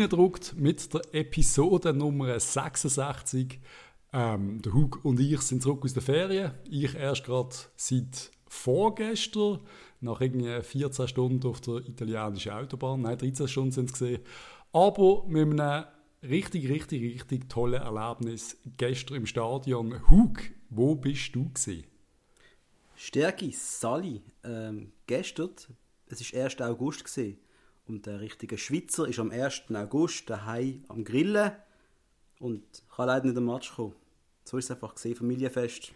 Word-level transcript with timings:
reingedruckt 0.00 0.54
mit 0.56 0.94
der 0.94 1.02
Episode 1.12 1.92
Nummer 1.92 2.40
66. 2.40 3.60
Ähm, 4.14 4.62
der 4.62 4.72
Hug 4.72 5.04
und 5.04 5.20
ich 5.20 5.40
sind 5.42 5.62
zurück 5.62 5.84
aus 5.84 5.92
der 5.92 6.02
Ferien. 6.02 6.52
Ich 6.64 6.94
erst 6.94 7.24
gerade 7.24 7.54
seit 7.76 8.30
vorgestern, 8.48 9.60
nach 10.00 10.22
irgendwie 10.22 10.62
14 10.62 11.06
Stunden 11.06 11.46
auf 11.46 11.60
der 11.60 11.86
italienischen 11.86 12.52
Autobahn. 12.52 13.02
Nein, 13.02 13.18
13 13.18 13.46
Stunden 13.46 13.72
sind 13.72 13.86
es 13.86 13.92
gesehen. 13.92 14.22
Aber 14.72 15.24
mit 15.26 15.60
einem 15.60 15.84
richtig, 16.22 16.70
richtig, 16.70 17.02
richtig 17.02 17.50
tollen 17.50 17.82
Erlebnis 17.82 18.56
gestern 18.78 19.18
im 19.18 19.26
Stadion. 19.26 20.08
Hug, 20.08 20.38
wo 20.70 20.94
bist 20.94 21.34
du 21.34 21.52
gesehen? 21.52 21.84
Stärke, 22.96 23.50
Sali, 23.52 24.22
ähm, 24.44 24.92
gestern, 25.06 25.50
es 26.06 26.34
war 26.34 26.44
1. 26.44 26.60
August 26.62 27.04
gewesen, 27.04 27.38
und 27.90 28.06
der 28.06 28.20
richtige 28.20 28.56
Schweizer 28.56 29.08
ist 29.08 29.18
am 29.18 29.30
1. 29.32 29.62
August 29.74 30.30
daheim 30.30 30.84
am 30.88 31.04
Grillen 31.04 31.50
und 32.38 32.62
kann 32.94 33.08
leider 33.08 33.26
nicht 33.26 33.36
am 33.36 33.46
Match 33.46 33.74
kommen. 33.74 33.94
So 34.44 34.58
ist 34.58 34.66
es 34.66 34.70
einfach 34.70 34.94
gesehen, 34.94 35.16
Familienfest. 35.16 35.92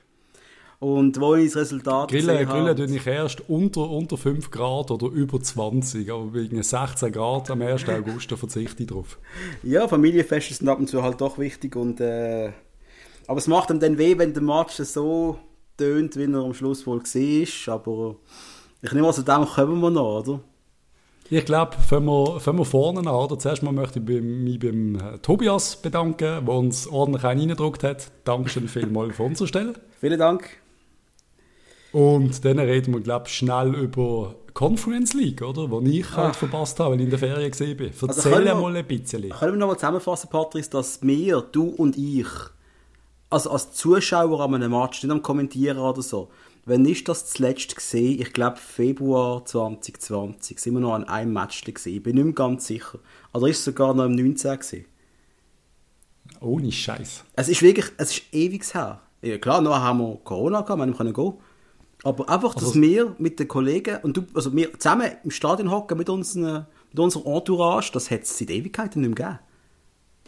Und 0.80 1.18
wo 1.20 1.36
ich 1.36 1.52
das 1.52 1.62
Resultat 1.62 2.10
Grillen, 2.10 2.46
Grillen 2.46 2.76
tue 2.76 2.96
ich 2.96 3.06
erst 3.06 3.48
unter, 3.48 3.88
unter 3.88 4.16
5 4.16 4.50
Grad 4.50 4.90
oder 4.90 5.06
über 5.06 5.40
20, 5.40 6.10
aber 6.10 6.34
wegen 6.34 6.60
16 6.62 7.12
Grad 7.12 7.48
am 7.50 7.62
1. 7.62 7.88
August 7.88 8.30
da 8.30 8.36
verzichte 8.36 8.82
ich 8.82 8.88
drauf. 8.88 9.18
Ja, 9.62 9.86
Familienfeste 9.86 10.52
sind 10.52 10.68
ab 10.68 10.80
und 10.80 10.88
zu 10.88 11.02
halt 11.02 11.20
doch 11.20 11.38
wichtig 11.38 11.76
und 11.76 12.00
äh, 12.00 12.52
aber 13.26 13.38
es 13.38 13.46
macht 13.46 13.70
ihm 13.70 13.80
dann 13.80 13.96
weh, 13.96 14.18
wenn 14.18 14.34
der 14.34 14.42
Match 14.42 14.74
so 14.74 15.38
tönt, 15.78 16.16
wie 16.16 16.24
er 16.24 16.40
am 16.40 16.52
Schluss 16.52 16.86
wohl 16.86 17.00
war, 17.00 17.74
aber 17.74 18.16
ich 18.82 18.92
nehme 18.92 19.06
also, 19.06 19.22
dem 19.22 19.46
kommen 19.46 19.80
wir 19.80 19.90
noch, 19.90 20.20
oder? 20.20 20.40
Ich 21.30 21.44
glaube, 21.46 21.76
fangen 21.78 22.06
wir, 22.06 22.38
fangen 22.38 22.58
wir 22.58 22.64
vorne 22.64 23.00
an. 23.00 23.08
Oder? 23.08 23.38
Zuerst 23.38 23.62
mal 23.62 23.72
möchte 23.72 23.98
ich 23.98 24.22
mich 24.22 24.58
beim 24.58 24.96
äh, 24.96 25.18
Tobias 25.18 25.76
bedanken, 25.76 26.44
der 26.44 26.48
uns 26.48 26.86
ordentlich 26.86 27.24
reingedruckt 27.24 27.82
hat. 27.82 28.10
Dankeschön 28.24 28.68
vielmals 28.68 29.16
von 29.16 29.26
unserer 29.26 29.48
Stelle. 29.48 29.74
Vielen 30.00 30.18
Dank. 30.18 30.48
Und 31.92 32.44
dann 32.44 32.58
reden 32.58 32.92
wir, 32.92 33.00
glaube 33.00 33.26
ich, 33.28 33.34
schnell 33.34 33.74
über 33.74 34.34
Conference 34.52 35.14
League, 35.14 35.42
oder? 35.42 35.70
Wo 35.70 35.80
ich 35.80 36.04
Ach. 36.12 36.16
halt 36.16 36.36
verpasst 36.36 36.78
habe, 36.80 36.90
weil 36.90 37.00
ich 37.00 37.04
in 37.04 37.10
der 37.10 37.18
Ferien 37.18 37.50
gesehen 37.50 37.76
bin. 37.76 37.88
Also 37.88 38.06
Erzähl 38.08 38.48
also 38.48 38.60
mal 38.60 38.76
ein 38.76 38.84
bisschen. 38.84 39.30
Können 39.30 39.52
wir 39.52 39.58
noch 39.58 39.68
mal 39.68 39.76
zusammenfassen, 39.76 40.28
Patrice, 40.28 40.70
dass 40.70 41.02
wir, 41.02 41.40
du 41.40 41.68
und 41.68 41.96
ich, 41.96 42.26
also 43.30 43.50
als 43.50 43.72
Zuschauer 43.72 44.40
an 44.40 44.56
einem 44.56 44.72
Match, 44.72 45.02
nicht 45.02 45.12
am 45.12 45.22
Kommentieren 45.22 45.78
oder 45.78 46.02
so, 46.02 46.28
wenn 46.66 46.84
ist 46.86 47.08
das 47.08 47.26
zuletzt 47.26 47.76
gesehen? 47.76 48.20
Ich 48.20 48.32
glaube 48.32 48.56
Februar 48.56 49.44
2020. 49.44 50.58
Sind 50.58 50.74
wir 50.74 50.80
noch 50.80 50.94
an 50.94 51.04
einem 51.04 51.32
Match 51.32 51.62
gesehen? 51.62 51.96
Ich 51.96 52.02
bin 52.02 52.16
nicht 52.16 52.24
mehr 52.24 52.34
ganz 52.34 52.66
sicher. 52.66 52.98
Oder 53.32 53.48
ist 53.48 53.58
es 53.58 53.64
sogar 53.64 53.94
noch 53.94 54.04
im 54.04 54.14
19 54.14 54.58
gesehen? 54.58 54.84
Ohne 56.40 56.72
Scheiß. 56.72 57.24
Es 57.36 57.48
ist 57.48 57.62
wirklich, 57.62 57.86
es 57.98 58.12
ist 58.12 58.22
ewig 58.32 58.72
her. 58.74 59.00
Ja, 59.22 59.38
klar, 59.38 59.60
noch 59.60 59.74
haben 59.74 59.98
wir 60.00 60.16
Corona 60.24 60.62
gehabt, 60.62 60.86
wir 60.86 60.92
können 60.94 61.12
gehen. 61.12 61.34
Aber 62.02 62.28
einfach, 62.28 62.54
dass 62.54 62.64
also, 62.64 62.80
wir 62.82 63.16
mit 63.18 63.38
den 63.40 63.48
Kollegen 63.48 63.98
und 64.02 64.16
du, 64.16 64.24
also 64.34 64.54
wir 64.54 64.78
zusammen 64.78 65.10
im 65.22 65.30
Stadion 65.30 65.70
hocken 65.70 65.96
mit, 65.96 66.10
unseren, 66.10 66.66
mit 66.90 66.98
unserer 66.98 67.26
Entourage, 67.26 67.90
das 67.92 68.10
hat 68.10 68.22
es 68.22 68.36
seit 68.36 68.50
Ewigkeiten 68.50 69.00
nicht 69.00 69.18
mehr 69.18 69.28
gegeben. 69.28 69.38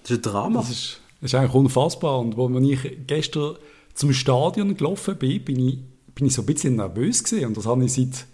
Das 0.03 0.11
ist 0.11 0.19
ein 0.19 0.23
Drama. 0.23 0.61
Das 0.61 0.71
ist, 0.71 1.01
das 1.21 1.33
ist 1.33 1.35
eigentlich 1.35 1.55
unfassbar. 1.55 2.21
Und 2.21 2.39
als 2.39 2.69
ich 2.69 3.07
gestern 3.07 3.57
zum 3.93 4.13
Stadion 4.15 4.75
gelaufen 4.77 5.17
bin, 5.17 5.45
bin 5.45 5.69
ich 5.69 5.79
bin 6.17 6.27
ich 6.27 6.35
so 6.35 6.43
ein 6.43 6.47
bisschen 6.47 6.77
nervös 6.77 7.23
gewesen. 7.23 7.47
Und 7.47 7.57
das 7.57 7.67
habe 7.67 7.85
ich 7.85 7.93
seit, 7.93 8.27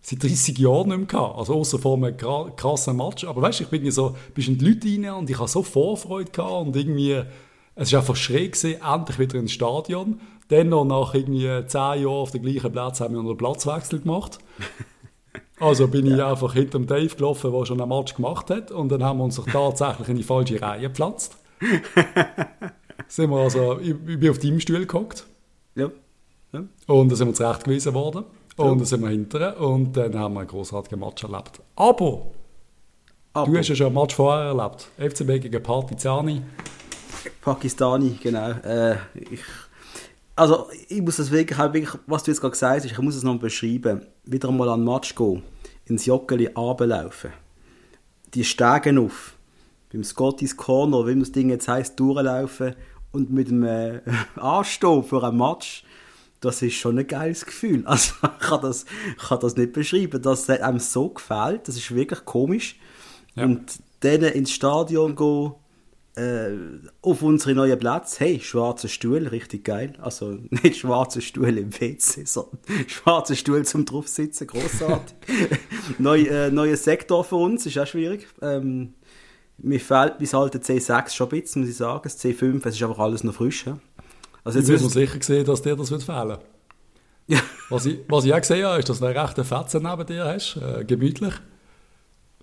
seit 0.00 0.22
30 0.22 0.56
Jahren 0.56 0.88
nicht 0.88 0.96
mehr 0.96 1.06
gehabt. 1.06 1.38
Also 1.38 1.54
außer 1.54 1.78
vor 1.78 1.96
einem 1.96 2.16
krassen 2.16 2.96
Match. 2.96 3.24
Aber 3.24 3.42
weißt 3.42 3.60
du, 3.60 3.64
ich 3.64 3.70
bin 3.70 3.90
so, 3.90 4.16
bist 4.34 4.48
in 4.48 4.56
die 4.56 4.68
Leute 4.68 4.88
rein 4.88 5.18
und 5.18 5.28
ich 5.28 5.38
habe 5.38 5.48
so 5.48 5.62
Vorfreude 5.62 6.30
gehabt 6.30 6.66
und 6.66 6.76
irgendwie, 6.76 7.22
es 7.74 7.92
war 7.92 8.00
einfach 8.00 8.16
schräg 8.16 8.52
gewesen, 8.52 8.80
endlich 8.80 9.18
wieder 9.18 9.38
ins 9.38 9.52
Stadion. 9.52 10.20
Dann 10.48 10.68
noch 10.68 10.84
nach 10.84 11.14
irgendwie 11.14 11.66
10 11.66 11.80
Jahren 11.80 12.06
auf 12.06 12.30
dem 12.30 12.42
gleichen 12.42 12.70
Platz 12.70 13.00
haben 13.00 13.14
wir 13.14 13.20
einen 13.20 13.36
Platzwechsel 13.36 14.00
gemacht. 14.00 14.38
Also 15.58 15.88
bin 15.88 16.06
ich 16.06 16.22
einfach 16.22 16.52
hinter 16.52 16.78
dem 16.78 16.86
Dave 16.86 17.14
gelaufen, 17.14 17.52
der 17.52 17.64
schon 17.64 17.80
einen 17.80 17.88
Match 17.88 18.14
gemacht 18.14 18.50
hat. 18.50 18.70
Und 18.70 18.90
dann 18.90 19.02
haben 19.02 19.18
wir 19.18 19.24
uns 19.24 19.40
tatsächlich 19.40 20.08
in 20.08 20.16
die 20.16 20.22
falsche 20.22 20.60
Reihe 20.60 20.82
gepflanzt. 20.82 21.36
sind 23.08 23.30
wir 23.30 23.36
also, 23.38 23.78
ich, 23.80 23.90
ich 24.06 24.20
bin 24.20 24.30
auf 24.30 24.38
deinem 24.38 24.60
Stuhl 24.60 24.86
gehockt. 24.86 25.26
Ja. 25.74 25.90
Und 26.86 27.08
dann 27.08 27.16
sind 27.16 27.28
wir 27.28 27.34
zurechtgewiesen 27.34 27.94
worden. 27.94 28.24
Und 28.56 28.78
dann 28.78 28.84
sind 28.84 29.02
wir 29.02 29.08
hinterher 29.08 29.60
und 29.60 29.96
dann 29.96 30.16
haben 30.16 30.34
wir 30.34 30.40
einen 30.40 30.48
großartigen 30.48 31.00
Match 31.00 31.24
erlebt. 31.24 31.60
Aber, 31.74 32.26
Aber, 33.32 33.50
du 33.50 33.58
hast 33.58 33.68
ja 33.68 33.74
schon 33.74 33.86
einen 33.86 33.96
Match 33.96 34.14
vorher 34.14 34.46
erlebt. 34.46 34.88
FCB 34.96 35.42
gegen 35.42 35.62
Partizani. 35.62 36.42
Pakistani, 37.40 38.18
genau. 38.22 38.50
Äh, 38.50 38.96
ich, 39.14 39.40
also 40.36 40.68
ich 40.88 41.02
muss 41.02 41.16
das 41.16 41.30
wirklich, 41.30 41.58
wirklich, 41.58 41.90
was 42.06 42.22
du 42.22 42.30
jetzt 42.30 42.40
gerade 42.40 42.52
gesagt 42.52 42.76
hast, 42.76 42.84
ich 42.84 42.98
muss 42.98 43.16
es 43.16 43.22
noch 43.22 43.38
beschreiben. 43.38 44.06
Wieder 44.24 44.48
einmal 44.48 44.68
an 44.68 44.84
den 44.84 44.92
Match 44.92 45.14
gehen, 45.14 45.42
ins 45.86 46.06
Joggeli 46.06 46.46
runterlaufen, 46.46 47.32
die 48.34 48.44
Stegen 48.44 48.98
auf, 48.98 49.34
beim 49.92 50.04
Scotty's 50.04 50.56
Corner, 50.56 51.06
wie 51.06 51.18
das 51.18 51.32
Ding 51.32 51.50
jetzt 51.50 51.68
heisst, 51.68 51.98
durchlaufen 51.98 52.74
und 53.12 53.30
mit 53.30 53.48
dem 53.48 53.64
äh, 53.64 54.00
Anstehen 54.36 55.02
für 55.02 55.22
einen 55.22 55.38
Match 55.38 55.84
das 56.44 56.62
ist 56.62 56.74
schon 56.74 56.98
ein 56.98 57.06
geiles 57.06 57.44
Gefühl. 57.46 57.84
Also 57.86 58.14
ich 58.22 58.46
kann 58.46 58.60
das, 58.62 58.84
ich 59.16 59.28
kann 59.28 59.40
das 59.40 59.56
nicht 59.56 59.72
beschreiben. 59.72 60.20
Das 60.20 60.48
hat 60.48 60.60
einem 60.60 60.78
so 60.78 61.08
gefällt, 61.08 61.68
das 61.68 61.76
ist 61.76 61.94
wirklich 61.94 62.24
komisch. 62.24 62.76
Ja. 63.34 63.44
Und 63.44 63.78
dann 64.00 64.22
ins 64.22 64.50
Stadion 64.50 65.16
gehen, 65.16 65.54
äh, 66.16 66.52
auf 67.02 67.22
unsere 67.22 67.54
neuen 67.54 67.78
Plätze, 67.78 68.20
hey, 68.20 68.40
schwarzer 68.40 68.88
Stuhl, 68.88 69.26
richtig 69.26 69.64
geil. 69.64 69.94
Also 70.00 70.38
nicht 70.50 70.76
schwarzer 70.76 71.20
Stuhl 71.20 71.58
im 71.58 71.72
WC, 71.72 72.24
sondern 72.24 72.58
schwarzer 72.86 73.34
Stuhl 73.34 73.64
zum 73.64 73.84
draufsitzen, 73.84 74.46
großartig. 74.46 75.16
Neu, 75.98 76.22
äh, 76.22 76.50
neuer 76.50 76.76
Sektor 76.76 77.24
für 77.24 77.36
uns, 77.36 77.66
ist 77.66 77.78
auch 77.78 77.86
schwierig. 77.86 78.28
Ähm, 78.42 78.94
mir 79.58 79.80
fehlt 79.80 80.18
bis 80.18 80.34
halt 80.34 80.54
der 80.54 80.62
C6 80.62 81.10
schon 81.10 81.28
ein 81.28 81.40
bisschen, 81.40 81.62
muss 81.62 81.70
ich 81.70 81.76
sagen. 81.76 82.00
Das 82.04 82.22
C5, 82.22 82.66
es 82.66 82.74
ist 82.76 82.82
einfach 82.82 82.98
alles 82.98 83.24
noch 83.24 83.34
frisch. 83.34 83.66
Ja? 83.66 83.78
Also 84.44 84.58
jetzt 84.58 84.68
müssen 84.68 84.84
wir 84.84 84.90
sicher 84.90 85.22
sehen, 85.22 85.44
dass 85.44 85.62
dir 85.62 85.74
das 85.74 85.90
wird 85.90 86.02
fehlen 86.02 86.38
ja. 87.26 87.38
was, 87.70 87.86
ich, 87.86 88.00
was 88.08 88.24
ich 88.24 88.34
auch 88.34 88.40
gesehen 88.40 88.66
habe, 88.66 88.78
ist, 88.78 88.88
dass 88.88 88.98
du 88.98 89.06
einen 89.06 89.16
rechten 89.16 89.44
Fetzen 89.44 89.82
neben 89.82 90.06
dir 90.06 90.24
hast, 90.24 90.56
äh, 90.56 90.84
gemütlich. 90.84 91.34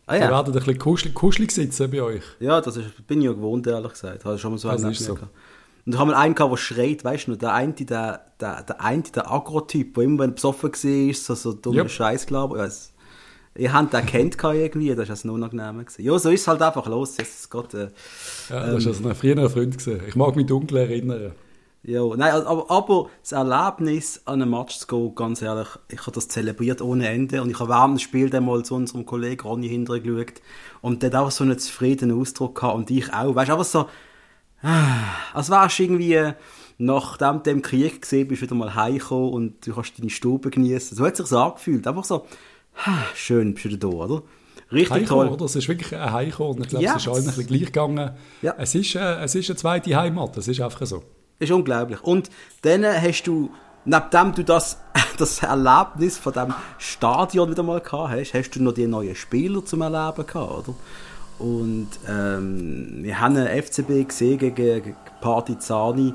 Ah, 0.08 0.16
ja. 0.16 0.26
Die 0.26 0.34
werden 0.34 0.48
ein 0.48 0.54
bisschen 0.54 0.78
kuschelig, 0.78 1.14
kuschelig 1.14 1.52
sitzen 1.52 1.92
bei 1.92 2.02
euch. 2.02 2.24
Ja, 2.40 2.60
das 2.60 2.78
ist, 2.78 3.08
bin 3.08 3.20
ich 3.20 3.26
ja 3.26 3.34
gewohnt, 3.34 3.68
ehrlich 3.68 3.92
gesagt. 3.92 4.26
Habe 4.26 4.38
schon 4.38 4.52
mal 4.52 4.58
so 4.58 4.70
also 4.70 4.88
einen 4.88 4.96
so. 4.96 5.18
Und 5.84 5.96
da 5.96 6.00
haben 6.00 6.10
wir 6.10 6.18
einen 6.18 6.36
gehabt, 6.36 6.52
der 6.52 6.58
schreit, 6.58 7.04
weißt 7.04 7.28
du 7.28 7.36
der 7.36 7.54
eine, 7.54 7.74
der, 7.74 8.26
der, 8.40 8.64
der 8.64 8.82
eine, 8.82 9.04
der 9.04 9.32
Agro-Typ, 9.32 9.96
der 9.96 10.04
immer, 10.04 10.20
wenn 10.24 10.32
er 10.32 10.34
besoffen 10.34 10.72
war, 10.72 11.14
so, 11.14 11.36
so 11.36 11.54
dummer 11.54 11.78
yep. 11.78 11.90
Scheiß 11.90 12.26
glaubt. 12.28 12.58
Ja, 12.58 12.68
ihr 13.56 13.74
habt 13.74 13.94
den 13.94 14.06
kennt 14.06 14.38
irgendwie, 14.44 14.90
das 14.90 15.08
war 15.08 15.10
also 15.12 15.34
unangenehm. 15.34 15.86
Ja, 15.98 16.20
so 16.20 16.30
ist 16.30 16.42
es 16.42 16.48
halt 16.48 16.62
einfach 16.62 16.88
los. 16.88 17.18
Jetzt 17.18 17.50
Gott, 17.50 17.74
äh, 17.74 17.78
ja, 17.78 17.88
das 17.88 18.50
war 18.50 18.68
ähm, 18.68 18.76
also 18.76 19.10
ein 19.10 19.16
früherer 19.16 19.50
Freund. 19.50 19.78
Gewesen. 19.78 20.02
Ich 20.08 20.16
mag 20.16 20.36
mich 20.36 20.46
dunkel 20.46 20.78
erinnern. 20.78 21.32
Ja, 21.84 22.04
nein, 22.16 22.32
aber, 22.32 22.70
aber 22.70 23.10
das 23.22 23.32
Erlebnis, 23.32 24.22
an 24.26 24.42
einem 24.42 24.52
Match 24.52 24.78
zu 24.78 24.86
gehen, 24.86 25.16
ganz 25.16 25.42
ehrlich, 25.42 25.68
ich 25.90 26.02
habe 26.02 26.12
das 26.12 26.28
zelebriert 26.28 26.80
ohne 26.80 27.08
Ende 27.08 27.42
und 27.42 27.50
ich 27.50 27.60
habe 27.60 27.70
während 27.70 27.96
des 27.96 28.04
Spiels 28.04 28.30
dann 28.30 28.46
mal 28.46 28.64
zu 28.64 28.76
unserem 28.76 29.04
Kollegen 29.04 29.42
Ronny 29.42 29.68
hinterher 29.68 30.02
geschaut 30.02 30.42
und 30.82 31.02
der 31.02 31.10
hat 31.10 31.16
auch 31.16 31.32
so 31.32 31.44
einen 31.44 31.58
zufriedenen 31.58 32.20
Ausdruck 32.20 32.60
gehabt 32.60 32.76
und 32.76 32.92
ich 32.92 33.12
auch, 33.12 33.34
weißt 33.34 33.50
du, 33.50 33.54
aber 33.54 33.64
so, 33.64 33.90
als 35.34 35.50
wärst 35.50 35.80
du 35.80 35.84
irgendwie, 35.84 36.34
nachdem 36.78 37.42
du 37.42 37.50
im 37.50 37.64
Krieg 37.64 38.04
gesehen 38.04 38.28
bist, 38.28 38.44
wieder 38.44 38.54
mal 38.54 38.76
heimgekommen 38.76 39.34
und 39.34 39.66
du 39.66 39.74
kannst 39.74 39.98
deine 39.98 40.12
Stube 40.12 40.52
genießen. 40.52 40.96
So 40.96 41.04
hat 41.04 41.20
es 41.20 41.30
sich 41.30 41.38
angefühlt, 41.38 41.88
einfach 41.88 42.04
so, 42.04 42.28
schön 43.16 43.56
bist 43.56 43.66
du 43.66 43.78
da, 43.78 43.88
oder? 43.88 44.22
Richtig 44.72 44.92
Heiko, 44.92 45.16
toll. 45.16 45.28
Oder? 45.30 45.46
Es 45.46 45.56
ist 45.56 45.68
wirklich 45.68 45.96
ein 45.96 46.12
Heiko 46.12 46.52
und 46.52 46.62
ich 46.62 46.68
glaube, 46.68 46.86
ja, 46.86 46.96
es 46.96 47.02
ist 47.02 47.08
allen 47.08 47.22
ein 47.22 47.26
bisschen 47.26 47.48
gleich 47.48 47.66
gegangen. 47.66 48.12
Ja. 48.44 48.54
Es, 48.60 48.76
ist, 48.76 48.96
äh, 48.96 49.24
es 49.24 49.34
ist 49.34 49.50
eine 49.50 49.58
zweite 49.58 49.96
Heimat, 49.96 50.38
das 50.38 50.48
ist 50.48 50.62
einfach 50.62 50.86
so. 50.86 51.04
Das 51.42 51.50
ist 51.50 51.56
unglaublich. 51.56 52.04
Und 52.04 52.30
dann 52.62 52.86
hast 52.86 53.24
du, 53.24 53.50
nachdem 53.84 54.36
du 54.36 54.44
das, 54.44 54.78
das 55.18 55.42
Erlebnis 55.42 56.20
von 56.20 56.34
dem 56.34 56.54
Stadion 56.78 57.50
wieder 57.50 57.64
mal 57.64 57.82
gehabt 57.82 58.12
hast, 58.12 58.36
hast 58.36 58.52
du 58.52 58.62
noch 58.62 58.74
die 58.74 58.86
neuen 58.86 59.16
Spieler 59.16 59.66
zum 59.66 59.82
Erleben 59.82 60.28
gehabt, 60.28 60.36
oder? 60.36 60.76
Und 61.40 61.90
ähm, 62.08 63.00
wir 63.02 63.20
haben 63.20 63.38
einen 63.38 63.64
FCB 63.64 64.08
gesehen 64.08 64.38
gegen 64.38 64.96
Partizani. 65.20 66.14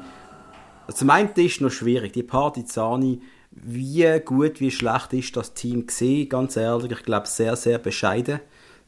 Also 0.87 0.99
zum 0.99 1.11
einen 1.11 1.31
ist 1.35 1.61
noch 1.61 1.71
schwierig, 1.71 2.13
die 2.13 2.23
Partizani, 2.23 3.21
wie 3.51 4.21
gut, 4.25 4.61
wie 4.61 4.71
schlecht 4.71 5.13
ist 5.13 5.37
das 5.37 5.55
Team 5.55 5.89
gesehen, 5.89 6.29
ganz 6.29 6.57
ehrlich, 6.57 6.93
ich 6.93 7.03
glaube 7.03 7.27
sehr, 7.27 7.57
sehr 7.57 7.79
bescheiden. 7.79 8.39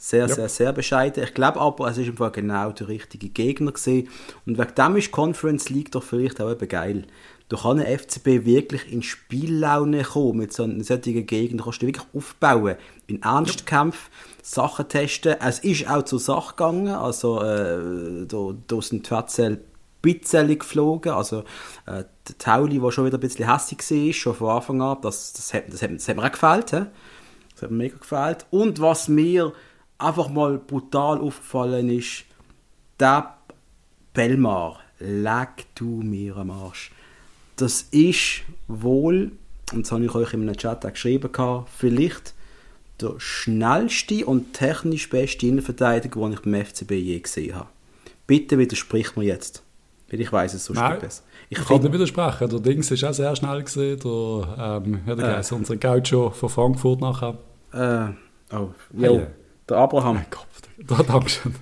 Sehr, 0.00 0.29
ja. 0.29 0.35
sehr, 0.35 0.49
sehr 0.49 0.73
bescheiden. 0.73 1.25
Ich 1.25 1.35
glaube 1.35 1.61
aber, 1.61 1.89
es 1.89 1.99
ist 1.99 2.09
einfach 2.09 2.31
genau 2.31 2.71
der 2.71 2.87
richtige 2.87 3.29
Gegner 3.29 3.73
gesehen. 3.73 4.09
Und 4.47 4.56
wegen 4.56 4.75
dem 4.77 4.97
ist 4.97 5.11
Conference 5.11 5.71
League 5.71 5.91
doch 5.91 6.05
vielleicht 6.05 6.41
auch 6.41 6.50
eben 6.50 6.69
geil. 6.69 7.05
Du 7.49 7.56
kannst 7.56 7.85
ein 7.85 7.99
FCB 7.99 8.45
wirklich 8.45 8.93
in 8.93 9.03
Spiellaune 9.03 10.03
kommen 10.05 10.39
mit 10.39 10.53
so 10.53 10.62
einem 10.62 10.83
solchen 10.83 11.27
Gegner. 11.27 11.59
Du 11.59 11.65
kannst 11.65 11.83
du 11.83 11.87
wirklich 11.87 12.06
aufbauen, 12.15 12.77
in 13.06 13.23
Ernstkämpfen, 13.23 14.11
ja. 14.12 14.45
Sachen 14.45 14.89
testen. 14.89 15.35
Es 15.41 15.59
ist 15.59 15.91
auch 15.91 16.05
zur 16.05 16.21
Sache 16.21 16.50
gegangen. 16.50 16.89
Also, 16.89 17.43
äh, 17.43 18.27
da, 18.27 18.55
da 18.67 18.83
sind 18.83 19.05
Twetzel 19.05 19.65
bisschen 20.00 20.59
geflogen. 20.59 21.12
Also, 21.12 21.41
äh, 21.87 22.05
der 22.29 22.39
Tauli, 22.39 22.79
der 22.79 22.91
schon 22.93 23.06
wieder 23.06 23.19
ein 23.19 23.21
bisschen 23.21 23.50
hässlich 23.50 23.81
war, 23.81 24.12
schon 24.12 24.35
von 24.35 24.49
Anfang 24.50 24.83
an, 24.83 24.99
das, 25.03 25.33
das, 25.33 25.55
hat, 25.55 25.73
das, 25.73 25.83
hat, 25.83 25.91
das 25.93 26.06
hat 26.06 26.17
mir 26.17 26.25
auch 26.25 26.33
gefällt. 26.33 26.71
He? 26.71 26.83
Das 27.55 27.62
hat 27.62 27.71
mir 27.71 27.79
mega 27.79 27.97
gefällt. 27.97 28.47
Und 28.50 28.81
was 28.81 29.09
mir 29.09 29.53
einfach 29.99 30.29
mal 30.29 30.59
brutal 30.59 31.19
aufgefallen 31.19 31.91
ist, 31.91 32.25
der 32.99 33.35
Belmar, 34.15 34.81
leg 34.99 35.67
du 35.75 36.03
mir 36.03 36.37
am 36.37 36.50
Arsch. 36.50 36.91
Das 37.56 37.83
ist 37.91 38.43
wohl, 38.69 39.33
und 39.73 39.85
das 39.85 39.93
habe 39.93 40.05
ich 40.05 40.15
euch 40.15 40.33
in 40.33 40.43
einem 40.43 40.56
Chat 40.56 40.87
auch 40.87 40.93
geschrieben, 40.93 41.31
vielleicht 41.77 42.35
der 43.00 43.15
schnellste 43.19 44.27
und 44.27 44.55
technisch 44.55 45.09
beste 45.09 45.47
Innenverteidiger, 45.47 46.21
den 46.21 46.33
ich 46.33 46.41
beim 46.41 46.65
FCB 46.65 46.93
je 46.93 47.21
gesehen 47.21 47.55
habe. 47.55 47.69
Bitte 48.27 48.59
widersprich 48.59 49.17
mir 49.17 49.25
jetzt. 49.25 49.62
Weil 50.11 50.21
ich 50.21 50.33
weiß 50.33 50.55
es 50.55 50.65
so 50.65 50.73
Nein, 50.73 50.99
besser. 50.99 51.23
Ich, 51.50 51.59
ich 51.59 51.65
kann 51.65 51.81
nicht 51.81 51.93
widersprechen. 51.93 52.49
Der 52.49 52.61
Dings 52.61 52.91
ist 52.91 53.05
auch 53.05 53.12
sehr 53.12 53.37
schnell 53.37 53.62
gesehen. 53.62 54.00
Der, 54.00 54.83
ähm, 54.85 55.00
wie 55.05 55.17
der 55.17 55.39
äh, 55.39 55.55
unser 55.55 55.77
Gaucho 55.77 56.31
von 56.31 56.49
Frankfurt 56.49 57.00
nachher. 57.00 57.39
Äh, 57.73 58.55
oh, 58.55 58.71
jo, 58.93 59.19
hey, 59.19 59.27
der 59.69 59.76
Abraham. 59.79 60.17
Mein 60.17 60.26
Gott, 60.31 60.47
da, 60.87 61.03
Dankeschön. 61.03 61.55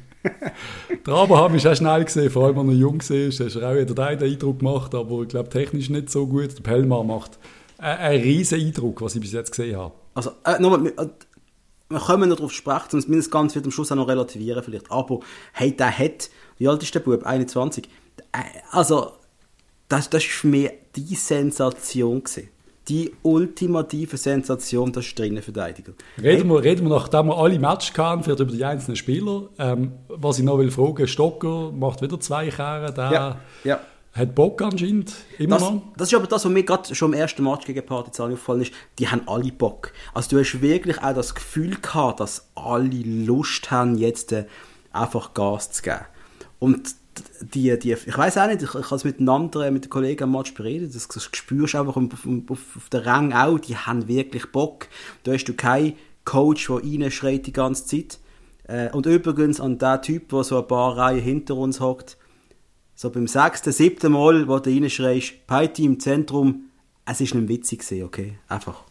der 1.07 1.15
Abraham 1.15 1.55
ist 1.55 1.67
auch 1.67 1.77
schnell 1.77 2.05
gesehen, 2.05 2.31
vor 2.31 2.47
allem, 2.47 2.59
als 2.59 2.69
er 2.69 2.75
jung 2.75 3.01
war. 3.01 3.17
Er 3.17 3.81
hat 3.81 3.89
auch 3.89 3.93
wieder 3.93 4.07
einen 4.07 4.23
Eindruck 4.23 4.59
gemacht, 4.59 4.95
aber 4.95 5.23
ich 5.23 5.29
glaube, 5.29 5.49
technisch 5.49 5.91
nicht 5.91 6.11
so 6.11 6.27
gut. 6.27 6.57
Der 6.57 6.63
Pelmar 6.63 7.05
macht 7.05 7.39
einen 7.79 8.23
riesen 8.23 8.61
Eindruck, 8.61 9.03
was 9.03 9.15
ich 9.15 9.21
bis 9.21 9.33
jetzt 9.33 9.51
gesehen 9.51 9.77
habe. 9.77 9.95
Also, 10.15 10.31
äh, 10.45 10.59
nochmal, 10.59 10.87
äh, 10.87 11.09
wir 11.89 12.01
können 12.01 12.29
noch 12.29 12.37
darauf 12.37 12.53
sprechen, 12.53 12.87
sonst 12.91 13.09
mindestens 13.09 13.31
ganz 13.31 13.55
wird 13.55 13.65
am 13.65 13.71
Schluss 13.71 13.93
auch 13.93 13.97
noch 13.97 14.09
relativieren 14.09 14.63
vielleicht. 14.63 14.91
Aber, 14.91 15.21
hey, 15.53 15.77
der 15.77 15.97
hat, 15.97 16.31
wie 16.59 16.69
alt 16.69 16.83
ist 16.83 16.95
der 16.95 17.01
Bub? 17.01 17.25
21 17.25 17.89
also, 18.71 19.13
das, 19.89 20.11
das 20.11 20.25
ist 20.25 20.33
für 20.33 20.47
mich 20.49 20.71
die 20.95 21.15
Sensation 21.15 22.23
gewesen. 22.23 22.49
Die 22.89 23.15
ultimative 23.23 24.17
Sensation 24.17 24.93
der 24.93 25.03
Strinnenverteidiger. 25.03 25.93
Reden, 26.23 26.49
wir, 26.49 26.63
reden 26.63 26.89
wir, 26.89 26.95
nachdem 26.95 27.27
wir 27.27 27.37
alle 27.37 27.59
Matches 27.59 27.97
hatten, 27.99 28.23
vielleicht 28.23 28.41
über 28.41 28.53
die 28.53 28.65
einzelnen 28.65 28.97
Spieler. 28.97 29.49
Ähm, 29.59 29.93
was 30.09 30.39
ich 30.39 30.45
noch 30.45 30.59
will 30.59 30.71
fragen, 30.71 31.09
Stocker 31.09 31.73
macht 31.73 32.03
wieder 32.03 32.21
zwei 32.21 32.49
Kehren, 32.49 32.95
der 32.95 33.11
ja, 33.11 33.41
ja. 33.65 33.81
hat 34.13 34.35
Bock 34.35 34.63
anscheinend, 34.63 35.13
immer 35.39 35.59
das, 35.59 35.71
noch. 35.71 35.83
Das 35.97 36.09
ist 36.13 36.15
aber 36.15 36.27
das, 36.29 36.45
was 36.45 36.53
mir 36.53 36.63
gerade 36.63 36.95
schon 36.95 37.13
im 37.13 37.19
ersten 37.19 37.43
Match 37.43 37.67
gegen 37.67 37.85
Partizan 37.85 38.33
aufgefallen 38.33 38.63
ist, 38.63 38.73
die 38.99 39.09
haben 39.09 39.23
alle 39.27 39.51
Bock. 39.51 39.93
Also 40.15 40.31
du 40.31 40.41
hast 40.41 40.61
wirklich 40.61 41.03
auch 41.03 41.15
das 41.15 41.35
Gefühl 41.35 41.77
gehabt, 41.81 42.21
dass 42.21 42.49
alle 42.55 42.89
Lust 42.89 43.71
haben, 43.71 43.99
jetzt 43.99 44.31
äh, 44.33 44.47
einfach 44.93 45.35
Gas 45.35 45.73
zu 45.73 45.83
geben. 45.83 46.07
Und 46.59 46.95
die, 47.41 47.79
die, 47.79 47.93
ich 47.93 48.19
weiß 48.19 48.39
auch 48.39 48.47
nicht, 48.47 48.63
ich, 48.63 48.75
ich 48.75 48.85
habe 48.85 48.97
es 48.97 49.05
mit 49.05 49.19
einem 49.19 49.29
anderen, 49.29 49.73
mit 49.73 49.85
den 49.85 49.91
Kollegen 49.91 50.25
am 50.25 50.33
Match 50.33 50.55
beredet, 50.55 50.95
das, 50.95 51.09
das 51.09 51.25
spürst 51.25 51.75
du 51.75 51.79
einfach 51.79 51.97
auf, 51.97 52.27
auf, 52.49 52.77
auf 52.77 52.89
der 52.91 53.07
Rang 53.07 53.33
auch, 53.33 53.59
die 53.59 53.77
haben 53.77 54.09
wirklich 54.09 54.47
Bock. 54.53 54.89
Da 55.23 55.33
hast 55.33 55.45
du 55.45 55.55
keinen 55.55 55.95
Coach, 56.25 56.67
der 56.69 56.77
reinschreit 56.77 57.47
die 57.47 57.53
ganze 57.53 57.87
Zeit. 57.87 58.19
Äh, 58.69 58.91
und 58.91 59.07
übrigens 59.07 59.61
an 59.61 59.79
der 59.79 60.03
Typ, 60.03 60.29
der 60.29 60.45
so 60.45 60.59
ein 60.59 60.67
paar 60.67 60.97
Reihen 60.97 61.21
hinter 61.21 61.57
uns 61.57 61.81
hockt, 61.81 62.17
so 62.95 63.11
beim 63.11 63.27
sechsten, 63.27 63.73
siebten 63.73 64.13
Mal, 64.13 64.49
wo 64.49 64.59
du 64.59 64.71
reinschreist, 64.71 65.47
Peiti 65.47 65.85
im 65.85 66.01
Zentrum, 66.01 66.71
es 67.05 67.21
ist 67.21 67.35
nicht 67.35 67.49
witzig 67.49 67.81
gewesen, 67.81 68.05
okay? 68.05 68.39
Einfach, 68.49 68.83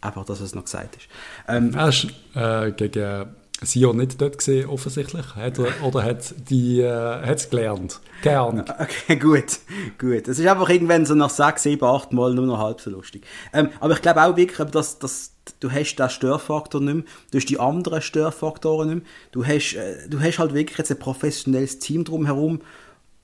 einfach, 0.00 0.24
dass 0.24 0.40
es 0.40 0.54
noch 0.54 0.64
gesagt 0.64 0.96
ist. 0.96 1.08
Ähm, 1.48 1.76
Hast 1.76 2.08
äh, 2.34 2.72
gegen 2.72 3.26
Sion 3.62 3.96
nicht 3.96 4.20
dort 4.20 4.38
gesehen, 4.38 4.68
offensichtlich. 4.68 5.34
Hat 5.34 5.58
er, 5.58 5.84
oder 5.84 6.04
hat 6.04 6.34
die, 6.48 6.80
äh, 6.80 7.32
es 7.32 7.50
gelernt? 7.50 8.00
Gelernt. 8.22 8.72
Okay, 8.78 9.16
gut, 9.16 9.58
gut. 9.98 10.28
Es 10.28 10.38
ist 10.38 10.46
einfach 10.46 10.68
irgendwann 10.68 11.06
so 11.06 11.14
nach 11.14 11.30
sechs, 11.30 11.64
sieben, 11.64 11.84
acht 11.84 12.12
Mal 12.12 12.34
nur 12.34 12.46
noch 12.46 12.58
halb 12.58 12.80
so 12.80 12.90
lustig. 12.90 13.24
Ähm, 13.52 13.70
aber 13.80 13.94
ich 13.94 14.02
glaube 14.02 14.22
auch 14.22 14.36
wirklich, 14.36 14.68
dass, 14.70 14.98
dass 14.98 15.32
du 15.60 15.70
hast 15.70 15.96
den 15.96 16.08
Störfaktor 16.08 16.80
nicht 16.80 16.94
mehr, 16.94 17.04
du 17.30 17.38
hast 17.38 17.46
die 17.46 17.58
anderen 17.58 18.00
Störfaktoren 18.00 18.88
nicht 18.88 19.02
mehr. 19.02 19.12
Du 19.32 19.44
hast, 19.44 19.74
äh, 19.74 20.08
du 20.08 20.20
hast 20.20 20.38
halt 20.38 20.54
wirklich 20.54 20.78
jetzt 20.78 20.90
ein 20.90 20.98
professionelles 20.98 21.80
Team 21.80 22.04
drumherum. 22.04 22.60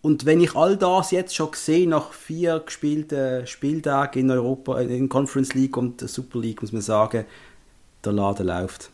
Und 0.03 0.27
wenn 0.27 0.41
ich 0.41 0.55
all 0.55 0.77
das 0.77 1.13
jetzt 1.13 1.35
schon 1.35 1.51
sehe, 1.55 1.89
nach 1.89 2.13
vier 2.13 2.61
gespielten 2.61 3.47
Spieltagen 3.47 4.23
in 4.23 4.31
Europa, 4.31 4.81
in 4.81 5.09
Conference 5.09 5.55
League 5.55 5.77
und 5.77 6.01
Super 6.01 6.41
League, 6.41 6.61
muss 6.61 6.73
man 6.73 6.83
sagen, 6.83 7.25
der 8.05 8.13
Laden 8.13 8.47
läuft. 8.47 8.91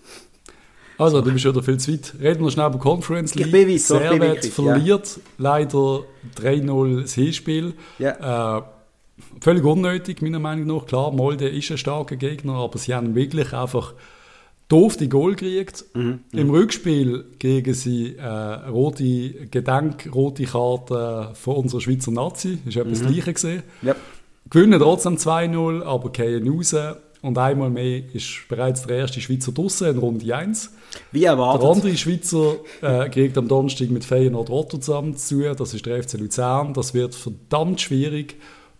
Also, 1.00 1.22
du 1.22 1.32
bist 1.32 1.46
wieder 1.46 1.62
viel 1.62 1.78
zu 1.78 1.92
weit. 1.92 2.12
Reden 2.20 2.44
wir 2.44 2.50
schnell 2.50 2.66
über 2.66 2.78
Conference 2.78 3.34
League. 3.34 3.46
Ich 3.46 3.52
bin 3.52 3.68
weit, 3.68 3.80
Servet 3.80 4.44
verliert 4.46 5.16
ja. 5.16 5.22
leider 5.38 6.02
3-0 6.36 7.00
das 7.00 7.14
Hinspiel. 7.14 7.72
Ja. 7.98 8.58
Äh, 8.58 8.62
völlig 9.40 9.64
unnötig, 9.64 10.20
meiner 10.20 10.38
Meinung 10.38 10.66
nach. 10.66 10.84
Klar, 10.84 11.10
Molde 11.10 11.48
ist 11.48 11.70
ein 11.70 11.78
starker 11.78 12.16
Gegner, 12.16 12.56
aber 12.56 12.78
sie 12.78 12.94
haben 12.94 13.14
wirklich 13.14 13.54
einfach 13.54 13.94
doof 14.68 14.98
die 14.98 15.08
Goal 15.08 15.36
gekriegt. 15.36 15.86
Mhm, 15.94 16.20
Im 16.32 16.48
mhm. 16.48 16.50
Rückspiel 16.54 17.24
gegen 17.38 17.72
sie 17.72 18.16
äh, 18.16 18.26
rote 18.26 19.46
Gedenk, 19.50 20.10
rote 20.14 20.44
Karte 20.44 21.30
von 21.32 21.56
unserer 21.56 21.80
Schweizer 21.80 22.10
Nazi. 22.10 22.58
Das 22.66 22.76
war 22.76 22.82
etwas 22.82 23.00
mhm. 23.00 23.06
Gleiches 23.06 23.34
gesehen. 23.34 23.62
Yep. 23.82 23.96
Gewinnen 24.50 24.78
trotzdem 24.78 25.16
2-0, 25.16 25.82
aber 25.82 26.12
gehen 26.12 26.46
raus. 26.46 26.74
Und 27.22 27.36
einmal 27.36 27.70
mehr 27.70 28.02
ist 28.14 28.48
bereits 28.48 28.86
der 28.86 28.98
erste 28.98 29.20
Schweizer 29.20 29.52
draussen 29.52 29.88
in 29.88 29.98
Runde 29.98 30.34
1. 30.34 30.72
Wie 31.12 31.24
erwartet. 31.24 31.62
Der 31.62 31.70
andere 31.70 31.96
Schweizer 31.96 32.56
äh, 32.80 33.08
kriegt 33.10 33.36
am 33.36 33.46
Donnerstag 33.46 33.90
mit 33.90 34.04
Feyenoord 34.04 34.48
Rotterdam 34.48 35.16
zu. 35.16 35.42
Das 35.54 35.74
ist 35.74 35.84
der 35.84 36.02
FC 36.02 36.14
Luzern. 36.14 36.72
Das 36.72 36.94
wird 36.94 37.14
verdammt 37.14 37.80
schwierig. 37.80 38.36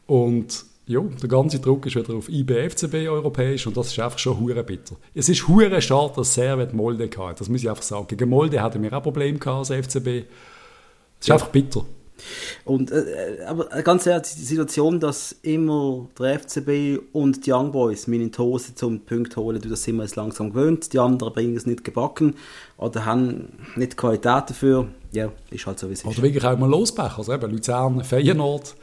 Und 0.06 0.64
ja, 0.87 1.00
der 1.00 1.28
ganze 1.28 1.60
Druck 1.60 1.87
ist 1.87 1.94
wieder 1.94 2.14
auf 2.14 2.28
IBFCB 2.28 3.08
europäisch 3.08 3.66
und 3.66 3.76
das 3.76 3.88
ist 3.88 4.00
einfach 4.00 4.19
schon 4.19 4.40
hure 4.40 4.64
bitter. 4.64 4.96
Es 5.14 5.28
ist 5.28 5.46
hure 5.46 5.81
schade, 5.81 6.14
dass 6.16 6.34
Servet 6.34 6.72
Molde 6.72 7.08
hatte. 7.16 7.38
Das 7.38 7.48
muss 7.48 7.62
ich 7.62 7.69
einfach 7.70 7.84
sagen. 7.84 8.08
Gegen 8.08 8.28
Molde 8.28 8.60
hatten 8.60 8.82
wir 8.82 8.92
auch 8.92 9.02
Probleme 9.02 9.38
als 9.46 9.69
FCB. 9.69 10.06
Es 10.06 10.25
ist 11.20 11.28
ja. 11.28 11.34
einfach 11.34 11.50
bitter. 11.50 11.84
Und, 12.64 12.90
äh, 12.90 13.38
aber 13.46 13.67
ganz 13.82 14.06
ehrlich, 14.06 14.34
die 14.34 14.43
Situation, 14.43 15.00
dass 15.00 15.37
immer 15.42 16.09
der 16.18 16.38
FCB 16.38 17.00
und 17.12 17.47
die 17.47 17.52
Young 17.52 17.73
Boys 17.73 18.06
meine 18.06 18.30
Hose 18.37 18.75
zum 18.75 19.00
Punkt 19.00 19.37
holen, 19.37 19.61
das 19.68 19.83
sind 19.83 19.97
wir 19.97 20.02
jetzt 20.02 20.16
langsam 20.16 20.50
gewöhnt. 20.50 20.92
Die 20.92 20.99
anderen 20.99 21.33
bringen 21.33 21.56
es 21.56 21.66
nicht 21.66 21.85
gebacken 21.85 22.35
oder 22.76 23.04
haben 23.04 23.49
nicht 23.76 23.92
die 23.92 23.97
Qualität 23.97 24.50
dafür. 24.50 24.88
Ja, 25.12 25.30
ist 25.50 25.66
halt 25.66 25.78
so, 25.78 25.88
wie 25.88 25.95
es 25.95 26.00
ist. 26.00 26.06
Oder 26.06 26.23
wirklich 26.23 26.45
auch 26.45 26.59
mal 26.59 26.71
Losbech. 26.71 27.18
Also 27.18 27.33
eben 27.33 27.50
Luzern, 27.50 28.04
Feyenoord. 28.04 28.75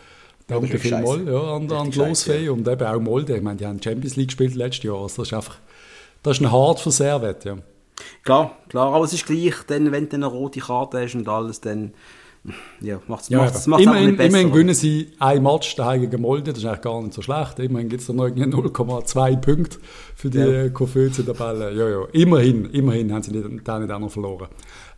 Danke 0.47 0.79
vielmals 0.79 1.25
ja, 1.25 1.55
an, 1.55 1.69
an 1.69 1.91
die 1.91 1.97
Losfee 1.97 2.45
ja. 2.45 2.51
und 2.51 2.65
eben 2.67 2.87
auch 2.87 2.99
Molde. 2.99 3.35
Ich 3.35 3.43
meine, 3.43 3.57
die 3.57 3.65
haben 3.65 3.81
Champions 3.81 4.15
League 4.15 4.29
gespielt 4.29 4.55
letztes 4.55 4.83
Jahr. 4.85 5.01
Also 5.01 5.21
das 5.21 5.27
ist 5.27 5.33
einfach, 5.33 5.57
das 6.23 6.37
ist 6.37 6.43
ein 6.43 6.51
hart 6.51 6.79
für 6.79 6.91
Servet, 6.91 7.43
ja. 7.43 7.57
Klar, 8.23 8.57
klar, 8.69 8.93
aber 8.93 9.05
es 9.05 9.13
ist 9.13 9.25
gleich, 9.25 9.55
denn, 9.67 9.91
wenn 9.91 10.07
du 10.07 10.15
eine 10.15 10.27
rote 10.27 10.59
Karte 10.59 11.01
hast 11.01 11.15
und 11.15 11.27
alles, 11.27 11.61
dann 11.61 11.93
ja, 12.81 12.99
macht 13.07 13.23
es 13.23 13.29
ja, 13.29 13.39
macht's, 13.39 13.67
macht's 13.67 13.83
immerhin, 13.83 14.15
besser, 14.15 14.29
immerhin 14.29 14.51
gewinnen 14.51 14.75
sie 14.75 15.11
ein 15.19 15.43
Match 15.43 15.75
daheim 15.75 16.01
gegen 16.01 16.21
Molde, 16.21 16.51
das 16.51 16.59
ist 16.59 16.65
eigentlich 16.65 16.81
gar 16.81 17.01
nicht 17.01 17.13
so 17.13 17.21
schlecht. 17.21 17.59
Immerhin 17.59 17.89
gibt 17.89 18.01
es 18.01 18.07
da 18.07 18.13
noch 18.13 18.27
0,2 18.27 19.37
Punkte 19.37 19.77
für 20.15 20.29
die 20.29 20.39
ja. 20.39 20.69
Koföze-Tabelle. 20.69 21.73
Ja, 21.73 21.89
ja, 21.89 22.05
immerhin, 22.11 22.65
immerhin 22.71 23.13
haben 23.13 23.23
sie 23.23 23.31
nicht, 23.31 23.67
da 23.67 23.79
nicht 23.79 23.91
auch 23.91 23.99
noch 23.99 24.11
verloren. 24.11 24.47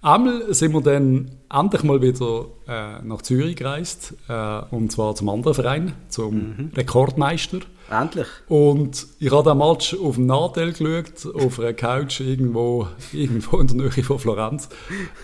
Einmal 0.01 0.53
sind 0.53 0.73
wir 0.73 0.81
dann 0.81 1.31
endlich 1.53 1.83
mal 1.83 2.01
wieder 2.01 2.45
äh, 2.67 3.01
nach 3.03 3.21
Zürich 3.21 3.57
gereist, 3.57 4.13
äh, 4.29 4.61
und 4.71 4.91
zwar 4.91 5.13
zum 5.15 5.27
anderen 5.27 5.53
Verein, 5.53 5.93
zum 6.07 6.35
mhm. 6.35 6.71
Rekordmeister. 6.73 7.59
Endlich. 7.91 8.27
Und 8.47 9.07
ich 9.19 9.31
habe 9.31 9.49
den 9.49 9.57
Match 9.57 9.95
auf 9.95 10.15
dem 10.15 10.27
Nadel 10.27 10.71
geschaut, 10.71 11.35
auf 11.35 11.59
einer 11.59 11.73
Couch 11.73 12.21
irgendwo, 12.21 12.87
irgendwo 13.11 13.57
in 13.57 13.67
der 13.67 13.75
Nähe 13.75 14.03
von 14.03 14.19
Florenz. 14.19 14.69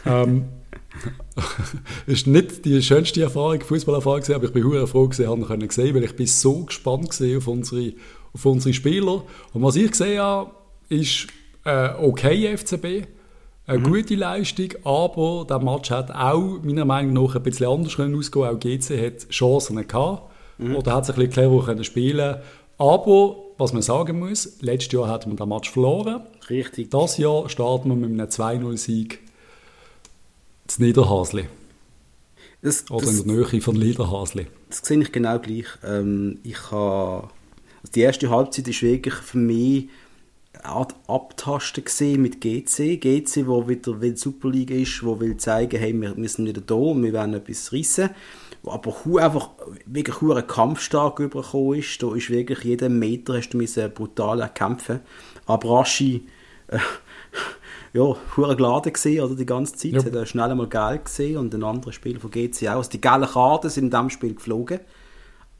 Ähm, 0.05 0.45
ist 2.07 2.27
nicht 2.27 2.65
die 2.65 2.81
schönste 2.81 3.21
Erfahrung, 3.21 3.61
Fußballerfahrung 3.61 4.23
aber 4.33 4.45
ich 4.45 4.53
bin 4.53 4.71
sehr 4.71 4.87
froh 4.87 5.07
gewesen, 5.07 5.27
haben 5.27 5.45
können 5.45 5.69
sehen, 5.69 5.95
weil 5.95 6.03
ich 6.03 6.15
bin 6.15 6.27
so 6.27 6.63
gespannt 6.63 7.09
auf 7.09 7.47
unsere, 7.47 7.93
auf 8.33 8.45
unsere 8.45 8.73
Spieler. 8.73 9.23
Und 9.53 9.61
was 9.61 9.75
ich 9.75 9.91
gesehen 9.91 10.19
habe, 10.19 10.51
ist 10.89 11.27
äh, 11.65 11.89
okay 11.99 12.55
FCB, 12.55 13.07
eine 13.67 13.79
mhm. 13.79 13.83
gute 13.83 14.15
Leistung, 14.15 14.69
aber 14.83 15.45
der 15.49 15.59
Match 15.59 15.89
hat 15.89 16.11
auch 16.11 16.59
meiner 16.61 16.85
Meinung 16.85 17.13
nach 17.13 17.35
ein 17.35 17.43
bisschen 17.43 17.67
anders 17.67 17.95
können 17.95 18.15
ausgehen. 18.15 18.45
Auch 18.45 18.59
GC 18.59 19.03
hat 19.03 19.29
Chancen 19.29 19.87
gehabt 19.87 20.31
mhm. 20.59 20.75
oder 20.75 20.93
hat 20.93 21.05
sich 21.05 21.15
ein 21.15 21.27
bisschen 21.27 21.33
clever 21.33 21.65
können 21.65 21.83
spielen. 21.83 22.37
Aber 22.77 23.37
was 23.57 23.73
man 23.73 23.81
sagen 23.81 24.19
muss, 24.19 24.61
letztes 24.61 24.91
Jahr 24.93 25.07
hatten 25.07 25.31
wir 25.31 25.37
den 25.37 25.49
Match 25.49 25.71
verloren. 25.71 26.21
Richtig. 26.49 26.91
Das 26.91 27.17
Jahr 27.17 27.49
starten 27.49 27.89
wir 27.89 27.95
mit 27.95 28.11
einem 28.11 28.29
2-0-Sieg 28.29 29.19
zu 30.67 30.81
Niederhasli. 30.81 31.47
Das, 32.61 32.89
Oder 32.89 33.05
das, 33.05 33.19
in 33.19 33.27
der 33.27 33.35
Nähe 33.35 33.61
von 33.61 33.75
Niederhasli. 33.75 34.47
das 34.69 34.79
sehe 34.79 34.99
ich 34.99 35.11
genau 35.11 35.39
gleich. 35.39 35.67
Ähm, 35.83 36.39
ich 36.43 36.71
habe, 36.71 37.29
also 37.81 37.91
die 37.93 38.01
erste 38.01 38.29
Halbzeit 38.29 38.67
ist 38.67 38.81
wirklich 38.81 39.13
für 39.13 39.37
mich 39.37 39.89
eine 40.53 40.65
Art 40.65 40.95
Abtasten 41.07 41.83
gesehen 41.83 42.21
mit 42.21 42.41
GC. 42.41 42.99
GC, 42.99 43.45
wo 43.45 43.67
wieder 43.67 44.01
will 44.01 44.17
Super 44.17 44.49
League 44.49 44.71
ist, 44.71 45.03
wo 45.03 45.19
will 45.19 45.37
zeigen, 45.37 45.77
hey, 45.77 45.93
wir, 45.93 46.17
wir 46.17 46.29
sind 46.29 46.47
wieder 46.47 46.61
da 46.61 46.75
und 46.75 47.03
wir 47.03 47.13
werden 47.13 47.35
etwas 47.35 47.71
rissen. 47.71 48.09
Wo 48.63 48.71
aber 48.71 48.95
hu 49.05 49.17
einfach 49.17 49.51
wirklich 49.85 50.21
hure 50.21 50.41
kampfstark 50.41 51.19
übergekommen 51.19 51.79
ist. 51.79 52.01
Da 52.01 52.15
ist 52.15 52.31
wirklich 52.31 52.63
jeden 52.63 52.97
Meter 52.97 53.37
hast 53.37 53.49
du 53.49 53.57
müssen 53.57 53.93
brutal 53.93 54.49
kämpfen. 54.53 55.01
Abrashi, 55.45 56.25
äh, 56.67 56.79
ja, 57.95 58.15
hure 58.35 58.55
geladen 58.55 58.91
gesehen, 58.93 59.23
oder 59.23 59.35
die 59.35 59.45
ganze 59.45 59.73
Zeit. 59.75 59.91
Ja. 59.93 60.03
Hat 60.03 60.13
er 60.13 60.25
schnell 60.25 60.51
einmal 60.51 60.67
gelb 60.67 61.05
gesehen 61.05 61.37
und 61.37 61.53
ein 61.55 61.63
anderer 61.63 61.91
Spieler 61.93 62.19
von 62.19 62.29
GC 62.29 62.67
auch. 62.69 62.75
Also 62.77 62.89
die 62.91 62.99
gelben 63.01 63.25
Karten 63.25 63.69
sind 63.69 63.85
in 63.85 63.89
diesem 63.89 64.09
Spiel 64.09 64.35
geflogen. 64.35 64.79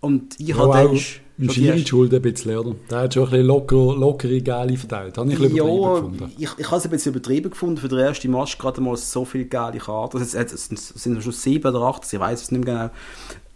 Und 0.01 0.39
ich 0.39 0.50
Ja, 0.50 0.58
habe 0.58 0.74
dann 0.74 0.92
die 1.38 1.50
Schiri 1.50 1.68
erste- 1.80 1.88
schuld 1.88 2.13
ein 2.13 2.22
bisschen, 2.22 2.58
oder? 2.58 2.75
Der 2.92 3.00
hat 3.00 3.13
schon 3.13 3.24
ein 3.24 3.30
bisschen 3.32 3.46
locker, 3.48 3.75
lockere 3.96 4.42
Gale 4.42 4.77
verteilt. 4.77 5.18
Habe 5.18 5.30
ich 5.32 5.36
ein 5.38 5.42
bisschen 5.42 5.58
übertrieben 5.58 5.82
ja, 5.84 5.94
gefunden. 5.96 6.32
ich, 6.38 6.50
ich 6.58 6.65
habe 6.68 6.77
es 6.77 6.86
ein 6.86 6.92
bisschen 6.92 7.13
übertrieben 7.13 7.50
gefunden. 7.50 7.77
Für 7.77 7.88
den 7.88 8.00
ersten 8.00 8.32
Match 8.32 8.58
gerade 8.58 8.82
mal 8.82 8.96
so 8.98 9.25
viele 9.25 9.46
geile 9.46 9.80
Karten. 9.80 10.18
Es, 10.22 10.34
es, 10.36 10.72
es 10.72 10.88
sind 10.89 11.24
schon 11.24 11.32
sieben 11.32 11.68
oder 11.74 11.86
acht, 11.86 12.12
ich 12.12 12.20
weiß 12.20 12.42
es 12.44 12.51
nicht 12.51 12.65
mehr 12.65 12.92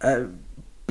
genau. 0.00 0.12
Äh, 0.12 0.22
ein 0.24 0.28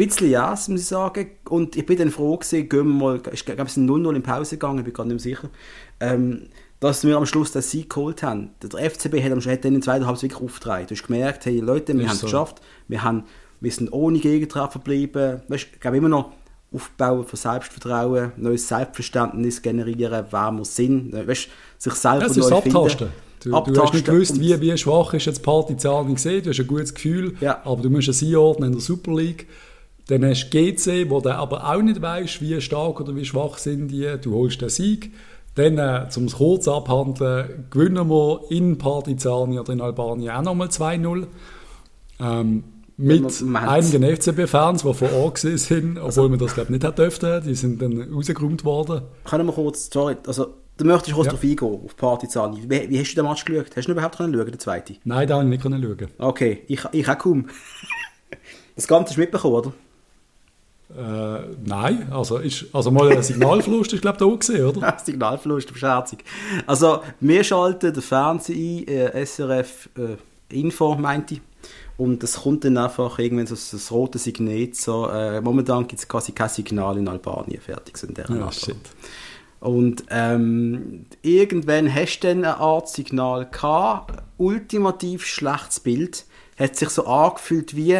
bisschen 0.07 0.29
ja, 0.29 0.51
muss 0.51 0.69
ich 0.69 0.85
sagen. 0.85 1.27
Und 1.49 1.75
ich 1.75 1.85
bin 1.85 1.97
dann 1.97 2.09
froh 2.11 2.37
gewesen, 2.37 2.69
gehen 2.69 2.87
wir 2.87 2.93
mal, 2.93 3.21
ich 3.33 3.43
glaube, 3.43 3.63
es 3.63 3.73
sind 3.73 3.89
0-0 3.89 4.15
in 4.15 4.23
Pause 4.23 4.55
gegangen, 4.55 4.77
ich 4.79 4.85
bin 4.85 4.93
gerade 4.93 5.09
nicht 5.09 5.25
mehr 5.25 5.35
sicher, 5.35 5.49
ähm, 5.99 6.43
dass 6.79 7.03
wir 7.03 7.17
am 7.17 7.25
Schluss 7.25 7.51
den 7.51 7.61
Sieg 7.61 7.89
geholt 7.89 8.23
haben. 8.23 8.51
Der 8.63 8.89
FCB 8.89 9.21
hat, 9.23 9.31
am- 9.31 9.41
hat 9.41 9.65
dann 9.65 9.75
in 9.75 9.81
zweiten 9.81 10.05
Halbzeit 10.05 10.31
wirklich 10.31 10.41
aufgetragen. 10.49 10.87
Du 10.87 10.95
hast 10.95 11.03
gemerkt, 11.07 11.45
hey 11.45 11.59
Leute, 11.59 11.93
wir 11.97 12.05
haben 12.07 12.13
es 12.13 12.19
so. 12.21 12.27
geschafft, 12.27 12.61
wir, 12.87 13.03
haben, 13.03 13.23
wir 13.59 13.71
sind 13.71 13.91
ohne 13.91 14.19
Gegentreffer 14.19 14.79
geblieben. 14.79 15.41
Weißt, 15.49 15.67
ich 15.73 15.79
glaube 15.79 15.97
immer 15.97 16.09
noch, 16.09 16.31
Aufbauen 16.71 17.25
von 17.25 17.35
Selbstvertrauen, 17.37 18.31
neues 18.37 18.67
Selbstverständnis 18.67 19.61
generieren, 19.61 20.25
wer 20.29 20.51
wir 20.51 20.65
sind, 20.65 21.11
weißt, 21.13 21.47
sich 21.79 21.93
selber 21.93 22.19
Ja, 22.21 22.25
es 22.27 22.37
ist 22.37 22.49
neu 22.49 22.57
Abtasten. 22.57 23.07
finden. 23.09 23.13
Du, 23.65 23.71
du 23.73 23.81
hast 23.81 23.93
nicht 23.93 24.05
gewusst, 24.05 24.39
wie, 24.39 24.59
wie 24.61 24.77
schwach 24.77 25.13
ist 25.13 25.25
jetzt 25.25 25.41
Partizani 25.41 26.13
gesehen. 26.13 26.43
Du 26.43 26.49
hast 26.49 26.59
ein 26.59 26.67
gutes 26.67 26.93
Gefühl, 26.93 27.35
Ja. 27.39 27.61
aber 27.63 27.81
du 27.81 27.89
musst 27.89 28.09
es 28.09 28.21
einordnen 28.21 28.67
in 28.67 28.73
der 28.73 28.81
Super 28.81 29.13
League. 29.15 29.47
Dann 30.07 30.25
hast 30.25 30.49
du 30.49 30.57
GC, 30.73 31.09
wo 31.09 31.21
du 31.21 31.33
aber 31.33 31.67
auch 31.69 31.81
nicht 31.81 32.01
weißt, 32.01 32.41
wie 32.41 32.59
stark 32.61 32.99
oder 32.99 33.15
wie 33.15 33.23
schwach 33.25 33.57
sind 33.57 33.87
die. 33.87 34.07
Du 34.21 34.33
holst 34.35 34.61
den 34.61 34.69
Sieg. 34.69 35.11
Dann, 35.55 35.77
äh, 35.77 36.07
um 36.15 36.25
es 36.25 36.35
kurz 36.35 36.67
abhandeln, 36.67 37.65
gewinnen 37.69 38.09
wir 38.09 38.41
in 38.49 38.77
Partizani 38.77 39.59
oder 39.59 39.73
in 39.73 39.81
Albanien 39.81 40.31
auch 40.31 40.41
nochmal 40.41 40.67
2-0. 40.69 41.27
Ähm, 42.21 42.63
mit 42.97 43.43
einigen 43.55 44.03
FCB-Fans, 44.03 44.83
die 44.83 44.93
vor 44.93 45.13
Ort 45.13 45.37
sind, 45.37 45.97
obwohl 45.97 46.27
man 46.29 46.37
das, 46.39 46.53
glaube 46.53 46.65
ich, 46.65 46.71
nicht 46.71 46.83
hätte 46.83 47.03
dürfen. 47.03 47.43
Die 47.45 47.55
sind 47.55 47.81
dann 47.81 48.11
rausgeräumt 48.13 48.65
worden. 48.65 49.03
Können 49.23 49.45
wir 49.47 49.53
kurz, 49.53 49.89
sorry, 49.91 50.17
also 50.27 50.47
du 50.77 50.85
möchtest 50.85 51.13
kurz 51.15 51.27
Ja. 51.27 51.31
drauf 51.31 51.43
eingehen, 51.43 51.79
auf 51.85 51.95
Partizani. 51.95 52.63
Wie, 52.67 52.89
wie 52.89 52.99
hast 52.99 53.11
du 53.13 53.21
den 53.21 53.25
Match 53.29 53.45
geschaut? 53.45 53.67
Hast 53.75 53.87
du 53.87 53.91
ihn 53.91 53.93
überhaupt 53.93 54.17
können 54.17 54.33
schauen, 54.33 54.45
den 54.51 54.59
zweiten? 54.59 54.97
Nein, 55.05 55.27
da 55.29 55.35
konnte 55.35 55.47
ich 55.47 55.51
nicht 55.51 55.63
können 55.63 55.81
schauen. 55.81 56.09
Okay, 56.17 56.63
ich, 56.67 56.81
ich 56.91 57.07
auch 57.09 57.17
kaum. 57.17 57.47
Das 58.75 58.87
Ganze 58.87 59.09
hast 59.09 59.17
du 59.17 59.21
mitbekommen, 59.21 59.55
oder? 59.55 59.73
Äh, 60.95 61.55
nein, 61.65 62.11
also, 62.11 62.37
ist, 62.37 62.65
also 62.73 62.89
mal 62.89 63.11
ein 63.11 63.21
Signalverlust 63.21 63.93
ist, 63.93 64.01
glaube 64.01 64.15
ich, 64.15 64.19
da 64.19 64.25
auch 64.25 64.39
gesehen, 64.39 64.65
oder? 64.65 64.97
Signalverlust, 65.03 65.71
bescherzig. 65.71 66.23
Also, 66.65 67.01
wir 67.19 67.43
schalten 67.43 67.93
den 67.93 68.01
Fernseher 68.01 68.87
ein, 68.87 68.87
äh, 68.87 69.25
SRF 69.25 69.89
äh, 69.97 70.57
Info, 70.57 70.95
meinte 70.95 71.35
ich. 71.35 71.41
Und 71.97 72.23
es 72.23 72.41
kommt 72.41 72.63
dann 72.63 72.77
einfach 72.77 73.19
irgendwann 73.19 73.45
so 73.45 73.55
das 73.55 73.91
rote 73.91 74.17
Signet, 74.17 74.75
so, 74.77 75.09
äh, 75.09 75.41
momentan 75.41 75.85
gibt 75.85 75.99
es 75.99 76.07
quasi 76.07 76.31
kein 76.31 76.49
Signal 76.49 76.97
in 76.97 77.07
Albanien, 77.07 77.59
fertig 77.59 77.97
sind 77.97 78.17
der 78.17 78.29
Ja, 78.29 78.51
shit. 78.51 78.77
Und 79.59 80.05
ähm, 80.09 81.05
irgendwann 81.21 81.93
hast 81.93 82.21
du 82.21 82.27
dann 82.29 82.45
eine 82.45 82.57
Art 82.57 82.87
Signal 82.87 83.49
gehabt, 83.49 84.23
ultimativ 84.37 85.25
schlechtes 85.25 85.81
Bild, 85.81 86.25
hat 86.57 86.77
sich 86.77 86.89
so 86.89 87.05
angefühlt 87.05 87.75
wie 87.75 87.99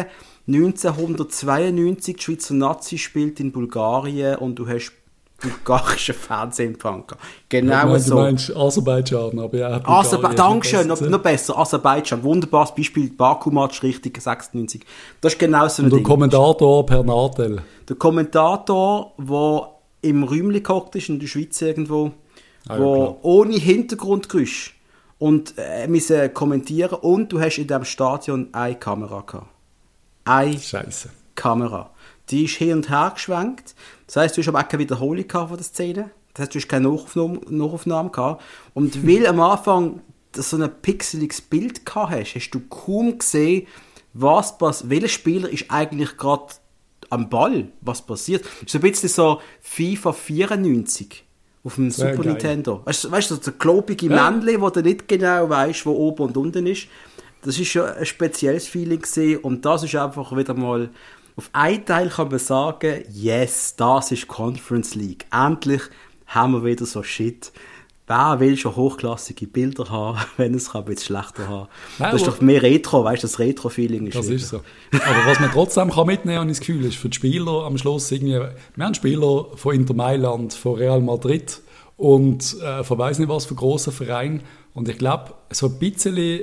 1992 0.54 2.16
die 2.16 2.22
Schweizer 2.22 2.54
Nazi 2.54 2.98
spielt 2.98 3.40
in 3.40 3.52
Bulgarien 3.52 4.36
und 4.36 4.56
du 4.56 4.68
hast 4.68 4.92
bulgarischen 5.40 6.14
Fernsehempfang 6.14 7.06
gehabt. 7.06 7.24
Genau 7.48 7.86
meine, 7.86 8.00
so. 8.00 8.16
Du 8.16 8.20
meinst 8.20 8.54
Aserbaidschan, 8.54 9.38
aber 9.38 9.56
ja. 9.56 9.80
Aserba 9.84 10.34
Dankeschön, 10.34 10.86
noch, 10.86 11.00
noch 11.00 11.18
besser. 11.20 11.58
Aserbaidschan, 11.58 12.22
wunderbares 12.22 12.74
Beispiel, 12.74 13.10
Baku-Match, 13.10 13.82
richtig, 13.82 14.20
96. 14.20 14.82
Das 15.20 15.32
ist 15.32 15.38
genau 15.38 15.66
so 15.68 15.82
ein 15.82 15.86
Und 15.86 15.90
der 15.92 15.98
Ding. 15.98 16.06
Kommentator 16.06 16.84
per 16.84 17.02
Nadel. 17.02 17.62
Der 17.88 17.96
Kommentator, 17.96 19.12
der 19.18 19.70
im 20.02 20.24
Räumchen 20.24 20.62
gehockt 20.62 20.96
ist, 20.96 21.08
in 21.08 21.18
der 21.18 21.26
Schweiz 21.26 21.60
irgendwo, 21.62 22.12
Ah, 22.68 22.74
ja, 22.74 22.80
wo 22.80 23.18
ohne 23.22 23.54
Hintergrundgeräusch 23.54 24.78
und 25.18 25.54
äh, 25.56 25.88
müssen 25.88 26.32
kommentieren 26.34 26.98
und 27.00 27.32
du 27.32 27.40
hast 27.40 27.58
in 27.58 27.66
diesem 27.66 27.84
Stadion 27.84 28.48
eine 28.52 28.74
Kamera 28.74 29.22
gehabt. 29.26 29.46
Eine 30.24 30.58
Scheiße. 30.58 31.10
Kamera. 31.34 31.90
Die 32.28 32.44
ist 32.44 32.54
hin 32.56 32.72
und 32.74 32.90
her 32.90 33.12
geschwenkt. 33.14 33.74
Das 34.06 34.16
heißt, 34.16 34.36
du 34.36 34.40
hast 34.42 34.48
aber 34.48 34.60
auch 34.60 34.68
keine 34.68 34.82
Wiederholung 34.82 35.24
von 35.28 35.56
der 35.56 35.64
Szene. 35.64 36.10
Das 36.34 36.42
heißt, 36.42 36.54
du 36.54 36.58
hast 36.58 36.68
keine 36.68 36.88
Nachaufnahme, 36.88 37.40
Nachaufnahme 37.48 38.10
gehabt. 38.10 38.42
Und 38.74 39.06
weil 39.06 39.26
am 39.26 39.40
Anfang 39.40 40.00
so 40.34 40.56
ein 40.56 40.70
pixeliges 40.82 41.40
Bild 41.40 41.84
gehabt 41.84 42.12
hast, 42.12 42.34
hast 42.34 42.50
du 42.50 42.60
kaum 42.60 43.18
gesehen, 43.18 43.66
was 44.12 44.56
passiert. 44.58 44.90
Welcher 44.90 45.08
Spieler 45.08 45.48
ist 45.48 45.66
eigentlich 45.70 46.16
gerade 46.16 46.52
am 47.10 47.28
Ball? 47.28 47.68
Was 47.80 48.02
passiert? 48.02 48.44
Das 48.44 48.62
ist 48.62 48.70
so 48.70 48.78
ein 48.78 48.82
bisschen 48.82 49.08
so 49.08 49.40
FIFA 49.60 50.12
94 50.12 51.24
auf 51.62 51.74
dem 51.74 51.90
Sehr 51.90 52.12
Super 52.12 52.24
geil. 52.24 52.32
Nintendo. 52.32 52.80
Weißt 52.84 53.04
du, 53.04 53.10
weißt 53.10 53.30
du, 53.30 53.34
so 53.36 53.50
ein 53.50 53.58
klobige 53.58 54.06
Ja. 54.06 54.30
Männchen, 54.30 54.60
wo 54.60 54.70
du 54.70 54.82
nicht 54.82 55.06
genau 55.08 55.48
weißt, 55.48 55.84
wo 55.84 55.92
oben 55.92 56.24
und 56.24 56.36
unten 56.36 56.66
ist. 56.66 56.86
Das 57.42 57.58
ist 57.58 57.68
schon 57.68 57.86
ein 57.86 58.06
spezielles 58.06 58.68
Feeling 58.68 59.00
gesehen 59.00 59.38
und 59.38 59.64
das 59.64 59.82
ist 59.82 59.94
einfach 59.94 60.36
wieder 60.36 60.54
mal 60.54 60.90
auf 61.36 61.48
einen 61.52 61.84
Teil 61.86 62.10
kann 62.10 62.28
man 62.28 62.38
sagen, 62.38 63.02
yes, 63.10 63.74
das 63.76 64.12
ist 64.12 64.28
Conference 64.28 64.94
League. 64.94 65.24
Endlich 65.32 65.80
haben 66.26 66.52
wir 66.52 66.64
wieder 66.64 66.84
so 66.84 67.02
Shit. 67.02 67.50
Wer 68.06 68.40
will 68.40 68.56
schon 68.56 68.74
hochklassige 68.74 69.46
Bilder 69.46 69.88
haben, 69.88 70.18
wenn 70.36 70.52
es 70.52 70.72
kann 70.72 70.82
ein 70.82 70.86
bisschen 70.86 71.16
schlechter 71.16 71.48
haben? 71.48 71.68
Nein, 71.98 72.10
das 72.10 72.22
ist 72.22 72.26
doch 72.28 72.40
mehr 72.40 72.60
Retro, 72.60 73.04
weißt 73.04 73.22
du, 73.22 73.26
das 73.28 73.38
Retro-Feeling 73.38 74.08
ist 74.08 74.16
Das 74.16 74.26
wieder. 74.26 74.36
ist 74.36 74.48
so. 74.48 74.60
Aber 74.92 75.26
was 75.26 75.38
man 75.40 75.50
trotzdem 75.52 75.90
kann 75.90 76.08
mitnehmen 76.08 76.38
kann, 76.38 76.48
ich 76.48 76.58
das 76.58 76.66
Gefühl, 76.66 76.84
ist 76.84 76.96
für 76.96 77.08
die 77.08 77.16
Spieler 77.16 77.64
am 77.64 77.78
Schluss 77.78 78.10
irgendwie, 78.10 78.40
wir 78.74 78.84
haben 78.84 78.94
Spieler 78.94 79.46
von 79.54 79.74
Inter 79.74 79.94
Mailand, 79.94 80.52
von 80.52 80.74
Real 80.74 81.00
Madrid 81.00 81.60
und 81.96 82.56
äh, 82.60 82.82
von 82.82 82.98
weiss 82.98 83.18
nicht 83.18 83.28
was 83.28 83.46
für 83.46 83.54
grossen 83.54 83.92
Vereinen. 83.92 84.42
Und 84.74 84.88
ich 84.88 84.98
glaube, 84.98 85.34
so 85.50 85.66
ein 85.68 85.78
bisschen 85.78 86.40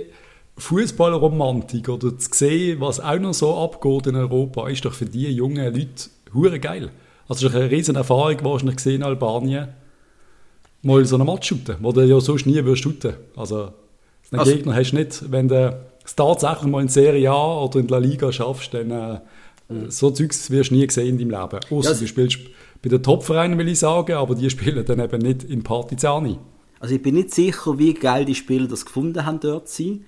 Fußballromantik 0.58 1.88
oder 1.90 2.18
zu 2.18 2.30
sehen, 2.34 2.80
was 2.82 3.00
auch 3.00 3.20
noch 3.20 3.34
so 3.34 3.56
abgeht 3.58 4.08
in 4.08 4.16
Europa, 4.16 4.68
ist 4.70 4.86
doch 4.86 4.94
für 4.94 5.06
die 5.06 5.30
jungen 5.32 5.64
Leute 5.74 6.10
hure 6.34 6.60
geil. 6.60 6.90
Also 7.28 7.48
es 7.48 7.54
ist 7.54 7.60
eine 7.60 7.70
riesen 7.72 7.96
Erfahrung 7.96 8.38
wahrscheinlich 8.44 8.78
gesehen 8.78 8.96
in 8.98 9.04
Albanien, 9.04 9.68
mal 10.82 11.04
so 11.06 11.16
einen 11.16 11.26
Match 11.26 11.50
shooten, 11.50 11.76
wo 11.82 11.92
du 11.92 12.02
ja 12.02 12.20
sonst 12.20 12.46
nie 12.46 12.56
würdest 12.64 12.84
shooten. 12.84 13.14
Also, 13.36 13.70
einen 14.32 14.40
Also- 14.40 14.52
Gegner 14.54 14.76
hast 14.76 14.92
du 14.92 14.96
nicht. 14.98 15.32
Wenn 15.32 15.48
du 15.48 15.78
es 16.06 16.16
tatsächlich 16.16 16.68
mal 16.72 16.82
in 16.82 16.88
Serie 16.90 17.30
A 17.32 17.64
oder 17.64 17.80
in 17.80 17.88
La 17.88 17.98
Liga 17.98 18.32
schaffst, 18.32 18.74
dann 18.74 18.92
äh, 18.92 19.20
so 19.90 20.12
Zeugs 20.12 20.50
wirst 20.50 20.72
du 20.72 20.76
nie 20.76 20.88
gesehen 20.88 21.20
in 21.20 21.30
deinem 21.30 21.42
Leben. 21.42 21.60
Außer 21.70 21.92
Ja, 21.94 21.98
du 22.00 22.08
spielst 22.08 22.40
bei 22.82 22.90
den 22.90 23.04
Top-Vereinen, 23.04 23.58
will 23.58 23.68
ich 23.68 23.80
sagen, 23.80 24.14
aber 24.14 24.36
die 24.36 24.50
spielen 24.50 24.86
dann 24.86 25.00
eben 25.00 25.22
nicht 25.22 25.44
in 25.44 25.64
Partizani. 25.64 26.38
Also 26.80 26.96
ich 26.96 27.02
bin 27.02 27.16
nicht 27.16 27.34
sicher, 27.34 27.78
wie 27.80 27.94
geil 27.94 28.24
die 28.26 28.36
Spieler 28.36 28.68
das 28.68 28.86
gefunden 28.86 29.26
haben, 29.26 29.40
dort 29.40 29.68
zu 29.68 29.84
sein, 29.84 30.06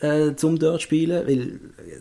äh, 0.00 0.34
zum 0.36 0.58
dort 0.58 0.82
spielen, 0.82 1.26
weil, 1.26 1.60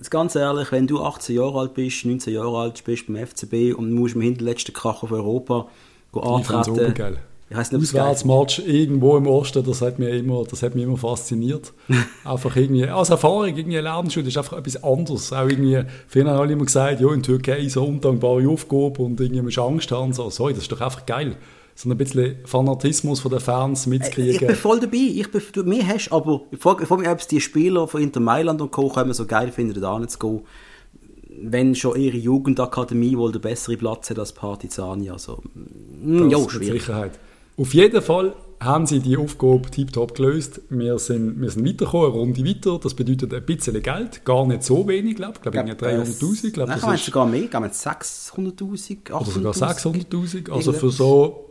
ganz 0.09 0.35
ehrlich, 0.35 0.71
wenn 0.71 0.87
du 0.87 1.01
18 1.01 1.35
Jahre 1.35 1.59
alt 1.59 1.73
bist, 1.73 2.05
19 2.05 2.33
Jahre 2.33 2.57
alt 2.57 2.83
bist 2.83 3.07
beim 3.07 3.25
FCB 3.25 3.73
und 3.75 3.91
musst 3.91 4.15
im 4.15 4.21
hinterletzten 4.21 4.73
Kracher 4.73 5.07
von 5.07 5.17
Europa 5.17 5.67
go 6.11 6.39
Ich 6.39 6.49
antreten. 6.49 7.17
Ich 7.49 7.55
weiss 7.55 7.71
nicht, 7.71 7.77
ob 7.77 7.83
es 7.83 7.93
geil 7.93 8.01
ist. 8.01 8.25
Auswärtsmatch 8.25 8.59
irgendwo 8.59 9.15
im 9.15 9.25
Osten, 9.25 9.63
das 9.63 9.81
hat 9.81 9.99
mich 9.99 10.13
immer, 10.13 10.43
das 10.43 10.63
hat 10.63 10.75
mich 10.75 10.83
immer 10.83 10.97
fasziniert. 10.97 11.71
einfach 12.25 12.55
irgendwie, 12.55 12.85
als 12.85 13.09
Erfahrung, 13.09 13.55
irgendwie 13.55 13.77
lernen 13.77 14.11
schon, 14.11 14.23
das 14.23 14.33
ist 14.33 14.37
einfach 14.37 14.57
etwas 14.57 14.83
anderes. 14.83 15.31
Auch 15.31 15.47
irgendwie, 15.47 15.83
viele 16.07 16.29
haben 16.29 16.39
alle 16.39 16.53
immer 16.53 16.65
gesagt, 16.65 16.99
ja, 16.99 17.13
in 17.13 17.23
Türkei 17.23 17.67
so 17.69 17.85
undankbare 17.85 18.47
Aufgabe 18.49 19.01
und 19.01 19.19
irgendwie 19.21 19.41
musst 19.41 19.57
du 19.57 19.61
Angst 19.61 19.91
haben. 19.91 20.11
So, 20.11 20.29
sorry, 20.29 20.53
das 20.53 20.63
ist 20.63 20.71
doch 20.71 20.81
einfach 20.81 21.05
geil. 21.05 21.37
So 21.79 21.89
ein 21.91 21.95
bisschen 21.97 22.37
Fanatismus 22.43 23.19
von 23.19 23.29
den 23.29 23.39
Fans 23.39 23.81
Ich 23.85 23.89
bin 23.91 23.99
mitzukriegen. 23.99 24.55
voll 24.55 24.79
dabei. 24.79 24.97
Ich 24.97 25.29
bin, 25.31 25.41
du, 25.53 25.63
mir 25.63 25.87
hast, 25.87 26.11
aber 26.11 26.41
ich 26.49 26.57
frage, 26.59 26.81
ich 26.81 26.87
frage 26.87 27.01
mich, 27.03 27.09
ob 27.11 27.19
es 27.19 27.27
die 27.27 27.39
Spieler 27.39 27.87
von 27.87 28.01
Inter 28.01 28.19
Mailand 28.19 28.59
und 28.61 28.71
Co. 28.71 28.89
können 28.89 29.13
so 29.13 29.27
geil 29.27 29.51
finden, 29.51 29.79
da 29.79 29.95
hinzugehen. 29.99 30.41
wenn 31.39 31.75
schon 31.75 31.99
ihre 32.01 32.17
Jugendakademie 32.17 33.15
wohl 33.15 33.31
der 33.31 33.39
bessere 33.39 33.77
Platz 33.77 34.09
hat 34.09 34.17
als 34.17 34.33
Partizani. 34.33 35.11
Also, 35.11 35.39
mm, 35.53 36.23
Das 36.23 36.31
ja, 36.31 36.39
mit 36.39 36.51
schwierig. 36.51 36.81
Sicherheit. 36.81 37.11
Auf 37.57 37.73
jeden 37.75 38.01
Fall 38.01 38.33
haben 38.59 38.87
sie 38.87 38.99
die 38.99 39.15
Aufgabe 39.17 39.69
tiptop 39.69 40.15
gelöst. 40.15 40.61
Wir 40.71 40.97
sind, 40.97 41.39
wir 41.39 41.51
sind 41.51 41.63
weitergekommen, 41.63 42.07
eine 42.07 42.19
Runde 42.19 42.43
weiter. 42.43 42.79
Das 42.81 42.95
bedeutet 42.95 43.31
ein 43.35 43.45
bisschen 43.45 43.79
Geld, 43.83 44.25
gar 44.25 44.47
nicht 44.47 44.63
so 44.63 44.87
wenig, 44.87 45.15
glaube 45.15 45.33
ich. 45.33 45.45
Ich 45.45 45.51
glaube, 45.53 45.75
glaub, 45.75 45.81
300'000. 45.81 46.47
Ich 46.47 46.53
glaube, 46.53 46.71
Nein, 46.71 46.79
das 46.81 46.93
ist- 46.95 47.05
sogar 47.05 47.27
mehr. 47.27 47.45
Glaube, 47.47 47.67
600'000, 47.67 49.11
800'000. 49.11 49.13
Oder 49.13 49.25
sogar 49.31 49.53
600'000. 49.53 50.49
Also 50.51 50.73
für 50.73 50.89
so, 50.89 51.46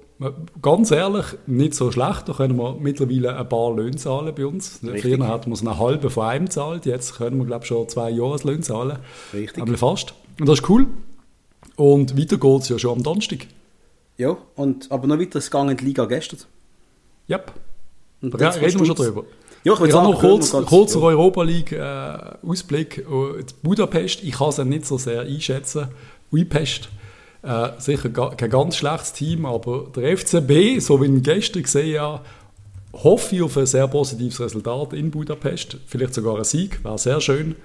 ganz 0.62 0.90
ehrlich, 0.90 1.26
nicht 1.46 1.74
so 1.74 1.92
schlecht. 1.92 2.28
Da 2.28 2.32
können 2.32 2.56
wir 2.56 2.76
mittlerweile 2.80 3.36
ein 3.36 3.48
paar 3.48 3.74
Löhne 3.74 3.96
zahlen 3.96 4.34
bei 4.34 4.46
uns. 4.46 4.80
Richtig. 4.82 5.02
Früher 5.02 5.28
hatten 5.28 5.50
wir 5.50 5.54
es 5.54 5.60
einen 5.60 5.78
halben 5.78 6.10
von 6.10 6.24
einem 6.24 6.46
gezahlt. 6.46 6.86
Jetzt 6.86 7.16
können 7.16 7.38
wir, 7.38 7.46
glaube 7.46 7.64
ich, 7.64 7.68
schon 7.68 7.88
zwei 7.88 8.10
Jahreslöhne 8.10 8.60
zahlen. 8.60 8.98
Richtig. 9.34 9.62
Aber 9.62 9.76
fast. 9.76 10.14
Und 10.40 10.48
das 10.48 10.60
ist 10.60 10.68
cool. 10.68 10.86
Und 11.76 12.18
weiter 12.18 12.38
geht 12.38 12.62
es 12.62 12.68
ja 12.68 12.78
schon 12.78 12.98
am 12.98 13.02
Donnerstag. 13.02 13.46
Ja, 14.16 14.36
und, 14.54 14.90
aber 14.90 15.06
noch 15.06 15.18
weiter 15.18 15.38
es 15.38 15.50
gegangen 15.50 15.70
in 15.70 15.76
die 15.76 15.84
Liga 15.84 16.06
gestern. 16.06 16.40
Yep. 17.28 17.52
Und 18.22 18.40
Ja, 18.40 18.46
jetzt 18.46 18.60
reden 18.60 18.78
wir 18.80 18.86
schon 18.86 18.96
drüber. 18.96 19.24
Ja, 19.64 19.74
ich 19.74 19.80
Ich 19.80 19.94
habe 19.94 20.10
noch 20.10 20.20
kurz, 20.20 20.52
kurzer 20.52 21.00
ja. 21.00 21.06
Europa 21.06 21.42
League 21.42 21.72
äh, 21.72 22.46
Ausblick. 22.46 22.98
Äh, 22.98 23.44
Budapest, 23.62 24.22
ich 24.22 24.32
kann 24.32 24.48
es 24.48 24.56
ja 24.56 24.64
nicht 24.64 24.86
so 24.86 24.96
sehr 24.96 25.22
einschätzen. 25.22 25.88
Uipest, 26.32 26.88
äh, 27.46 27.70
sicher 27.78 28.10
kein 28.10 28.50
ganz 28.50 28.76
schlechtes 28.76 29.12
Team, 29.12 29.46
aber 29.46 29.86
der 29.94 30.16
FCB, 30.16 30.80
so 30.80 31.00
wie 31.00 31.16
ich 31.16 31.22
gestern 31.22 31.62
gesehen 31.62 32.00
habe, 32.00 32.20
hoffe 32.92 33.36
ich 33.36 33.42
auf 33.42 33.56
ein 33.56 33.66
sehr 33.66 33.86
positives 33.88 34.40
Resultat 34.40 34.92
in 34.92 35.10
Budapest. 35.10 35.76
Vielleicht 35.86 36.14
sogar 36.14 36.38
ein 36.38 36.44
Sieg, 36.44 36.82
wäre 36.82 36.98
sehr 36.98 37.20
schön. 37.20 37.56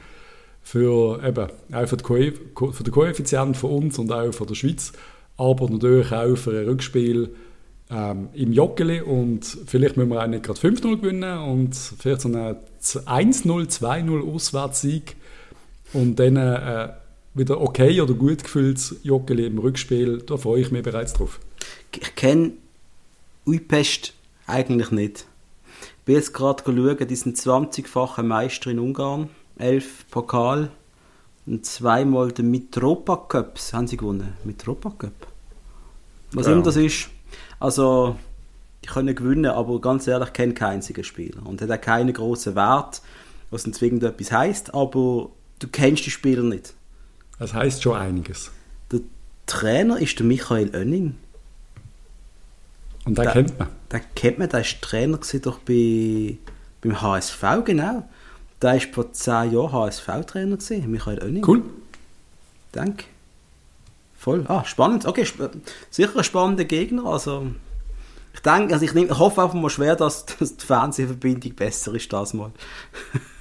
Für, 0.64 1.20
eben, 1.26 1.48
auch 1.74 1.88
für, 1.88 2.84
den 2.84 2.92
Koeffizient 2.92 3.58
von 3.58 3.72
uns 3.72 3.98
und 3.98 4.12
auch 4.12 4.32
von 4.32 4.46
der 4.46 4.54
Schweiz. 4.54 4.94
Aber 5.38 5.68
natürlich 5.70 6.12
auch 6.12 6.36
für 6.36 6.52
ein 6.52 6.68
Rückspiel 6.68 7.34
ähm, 7.90 8.30
im 8.34 8.54
Joggeli 8.54 9.02
und 9.02 9.44
vielleicht 9.66 9.98
müssen 9.98 10.10
wir 10.10 10.22
auch 10.22 10.28
nicht 10.28 10.44
gerade 10.44 10.60
5-0 10.60 11.02
gewinnen 11.02 11.40
und 11.40 11.76
vielleicht 11.76 12.22
so 12.22 12.30
einen 12.30 12.58
1-0, 12.80 13.46
2-0 13.46 14.34
Auswärtssieg 14.36 15.16
und 15.94 16.20
dann 16.20 16.38
äh, 16.38 16.90
wieder 17.34 17.62
okay 17.62 18.02
oder 18.02 18.14
gut 18.14 18.44
gefühltes 18.44 18.98
Joggeli 19.04 19.46
im 19.46 19.58
Rückspiel, 19.58 20.22
da 20.22 20.38
freue 20.38 20.62
ich 20.62 20.72
mich 20.72 20.84
bereits 20.84 21.14
drauf. 21.14 21.40
Ich 21.94 22.16
kenne 22.16 22.54
Uipest 23.46 24.14
eigentlich 24.48 24.92
nicht. 24.92 25.26
Ich 25.82 26.06
bin 26.06 26.16
jetzt 26.16 26.34
gerade 26.34 26.64
schauen, 26.66 27.08
die 27.08 27.16
sind 27.16 27.38
20-fache 27.38 28.24
Meister 28.24 28.72
in 28.72 28.80
Ungarn, 28.80 29.30
11 29.58 30.06
Pokal 30.10 30.72
und 31.46 31.66
zweimal 31.66 32.32
den 32.32 32.52
Mitropa 32.52 33.16
Cup 33.16 33.60
haben 33.74 33.88
sie 33.88 33.98
gewonnen. 33.98 34.34
Mitropa 34.44 34.92
Cup. 34.92 35.28
Was 36.34 36.48
Ja. 36.48 36.54
immer 36.54 36.64
das 36.64 36.76
ist. 36.76 37.10
Also, 37.60 38.16
die 38.84 38.88
können 38.88 39.16
gewinnen, 39.16 39.52
aber 39.52 39.80
ganz 39.80 40.08
ehrlich, 40.08 40.30
ich 40.30 40.34
kenne 40.34 40.54
keinen 40.54 40.76
einzigen 40.76 41.04
Spieler. 41.04 41.46
Und 41.46 41.62
hat 41.62 41.72
auch 41.72 41.82
keinen 41.82 42.14
grossen 42.14 42.56
Wert, 42.56 43.02
was 43.50 43.64
dann 43.64 43.74
zwingend 43.74 44.04
etwas 44.04 44.32
heisst, 44.32 44.74
aber 44.74 45.30
du 45.60 45.68
kennst 45.68 46.06
die 46.06 46.12
Spieler 46.12 46.44
nicht. 46.44 46.74
Das 47.42 47.56
heißt 47.56 47.82
schon 47.82 47.98
einiges. 47.98 48.52
Der 48.92 49.00
Trainer 49.48 50.00
ist 50.00 50.20
der 50.20 50.28
Michael 50.28 50.76
Oenning. 50.76 51.16
Und 53.04 53.18
den 53.18 53.26
Da- 53.26 53.32
kennt 53.32 53.58
man. 53.58 53.68
Den 53.92 54.02
kennt 54.14 54.38
man, 54.38 54.48
der 54.48 54.60
war 54.60 54.68
Trainer 54.82 55.20
doch 55.42 55.58
bei, 55.58 56.38
beim 56.82 57.02
HSV, 57.02 57.42
genau. 57.66 58.08
Der 58.62 58.74
war 58.76 58.80
vor 58.94 59.12
10 59.12 59.54
Jahren 59.54 59.72
HSV-Trainer, 59.72 60.58
Michael 60.88 61.24
Oenning. 61.24 61.44
Cool. 61.44 61.64
Danke. 62.74 63.06
Voll. 64.20 64.46
Ah, 64.48 64.64
spannend. 64.64 65.08
Okay, 65.08 65.24
sp 65.26 65.50
sicher 65.90 66.16
ein 66.16 66.24
spannender 66.24 66.66
Gegner. 66.66 67.08
Also, 67.08 67.48
ich 68.36 68.42
denke, 68.42 68.72
also 68.76 68.86
ich, 68.86 68.94
nehm, 68.94 69.06
ich 69.10 69.18
hoffe 69.18 69.42
einfach 69.42 69.56
mal 69.56 69.72
schwer, 69.72 69.96
dass, 69.96 70.28
dass 70.28 70.58
die 70.58 70.66
Fernsehverbindung 70.68 71.56
besser 71.56 71.96
ist 71.96 72.14
das 72.14 72.36
mal. 72.36 72.52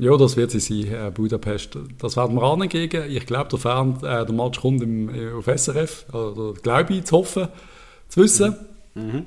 Ja, 0.00 0.16
das 0.16 0.36
wird 0.36 0.50
sie 0.50 0.60
sein, 0.60 0.92
äh, 0.92 1.10
Budapest. 1.10 1.76
Das 1.98 2.16
werden 2.16 2.36
wir 2.36 2.42
angehen. 2.42 2.90
Ich 3.10 3.26
glaube, 3.26 3.50
der, 3.50 3.58
Fern, 3.58 3.98
äh, 4.02 4.24
der 4.24 4.32
Match 4.32 4.60
kommt 4.60 4.82
im, 4.82 5.08
äh, 5.10 5.32
auf 5.32 5.46
SRF. 5.46 6.06
Oder 6.12 6.54
glaube 6.60 6.94
ich, 6.94 7.04
zu 7.04 7.18
hoffen, 7.18 7.48
zu 8.08 8.22
wissen. 8.22 8.56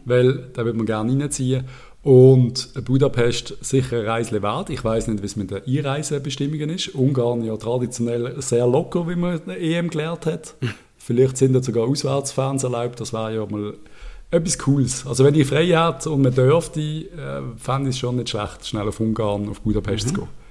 Weil 0.05 0.49
da 0.53 0.65
wird 0.65 0.75
man 0.75 0.85
gerne 0.85 1.11
reinziehen. 1.13 1.63
Und 2.01 2.73
Budapest 2.83 3.55
sicher 3.61 3.99
eine 3.99 4.07
Reise 4.07 4.41
wert. 4.41 4.69
Ich 4.69 4.83
weiß 4.83 5.07
nicht, 5.07 5.21
wie 5.21 5.25
es 5.25 5.35
mit 5.35 5.51
den 5.51 5.61
Einreisebestimmungen 5.65 6.69
ist. 6.69 6.89
Ungarn 6.95 7.43
ja 7.45 7.55
traditionell 7.55 8.41
sehr 8.41 8.67
locker, 8.67 9.07
wie 9.07 9.15
man 9.15 9.47
EM 9.47 9.89
gelernt 9.89 10.25
hat. 10.25 10.55
Vielleicht 10.97 11.37
sind 11.37 11.53
jetzt 11.53 11.67
sogar 11.67 11.87
Auswärtsfans 11.87 12.63
erlaubt. 12.63 12.99
Das 12.99 13.13
wäre 13.13 13.35
ja 13.35 13.45
mal 13.45 13.75
etwas 14.31 14.57
Cooles. 14.57 15.05
Also 15.05 15.23
wenn 15.23 15.33
die 15.33 15.45
frei 15.45 15.67
hat 15.67 16.07
und 16.07 16.23
man 16.23 16.33
dürfte, 16.33 16.81
äh, 16.81 17.41
fände 17.57 17.89
ich 17.89 17.95
es 17.95 17.99
schon 17.99 18.15
nicht 18.17 18.29
schlecht, 18.29 18.65
schnell 18.65 18.87
auf 18.87 18.99
Ungarn, 18.99 19.47
auf 19.47 19.61
Budapest 19.61 20.09
zu 20.09 20.13
gehen. 20.15 20.42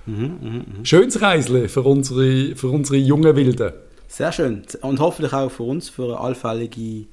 Schönes 0.83 1.21
Reisle 1.23 1.69
für 1.69 1.83
unsere, 1.83 2.57
für 2.57 2.69
unsere 2.69 2.97
jungen 2.97 3.37
Wilden. 3.37 3.73
Sehr 4.09 4.33
schön. 4.33 4.63
Und 4.83 5.01
hoffentlich 5.01 5.33
auch 5.33 5.51
für 5.51 5.63
uns, 5.63 5.89
für 5.89 6.17
ein 6.19 6.25
allfällige, 6.25 7.07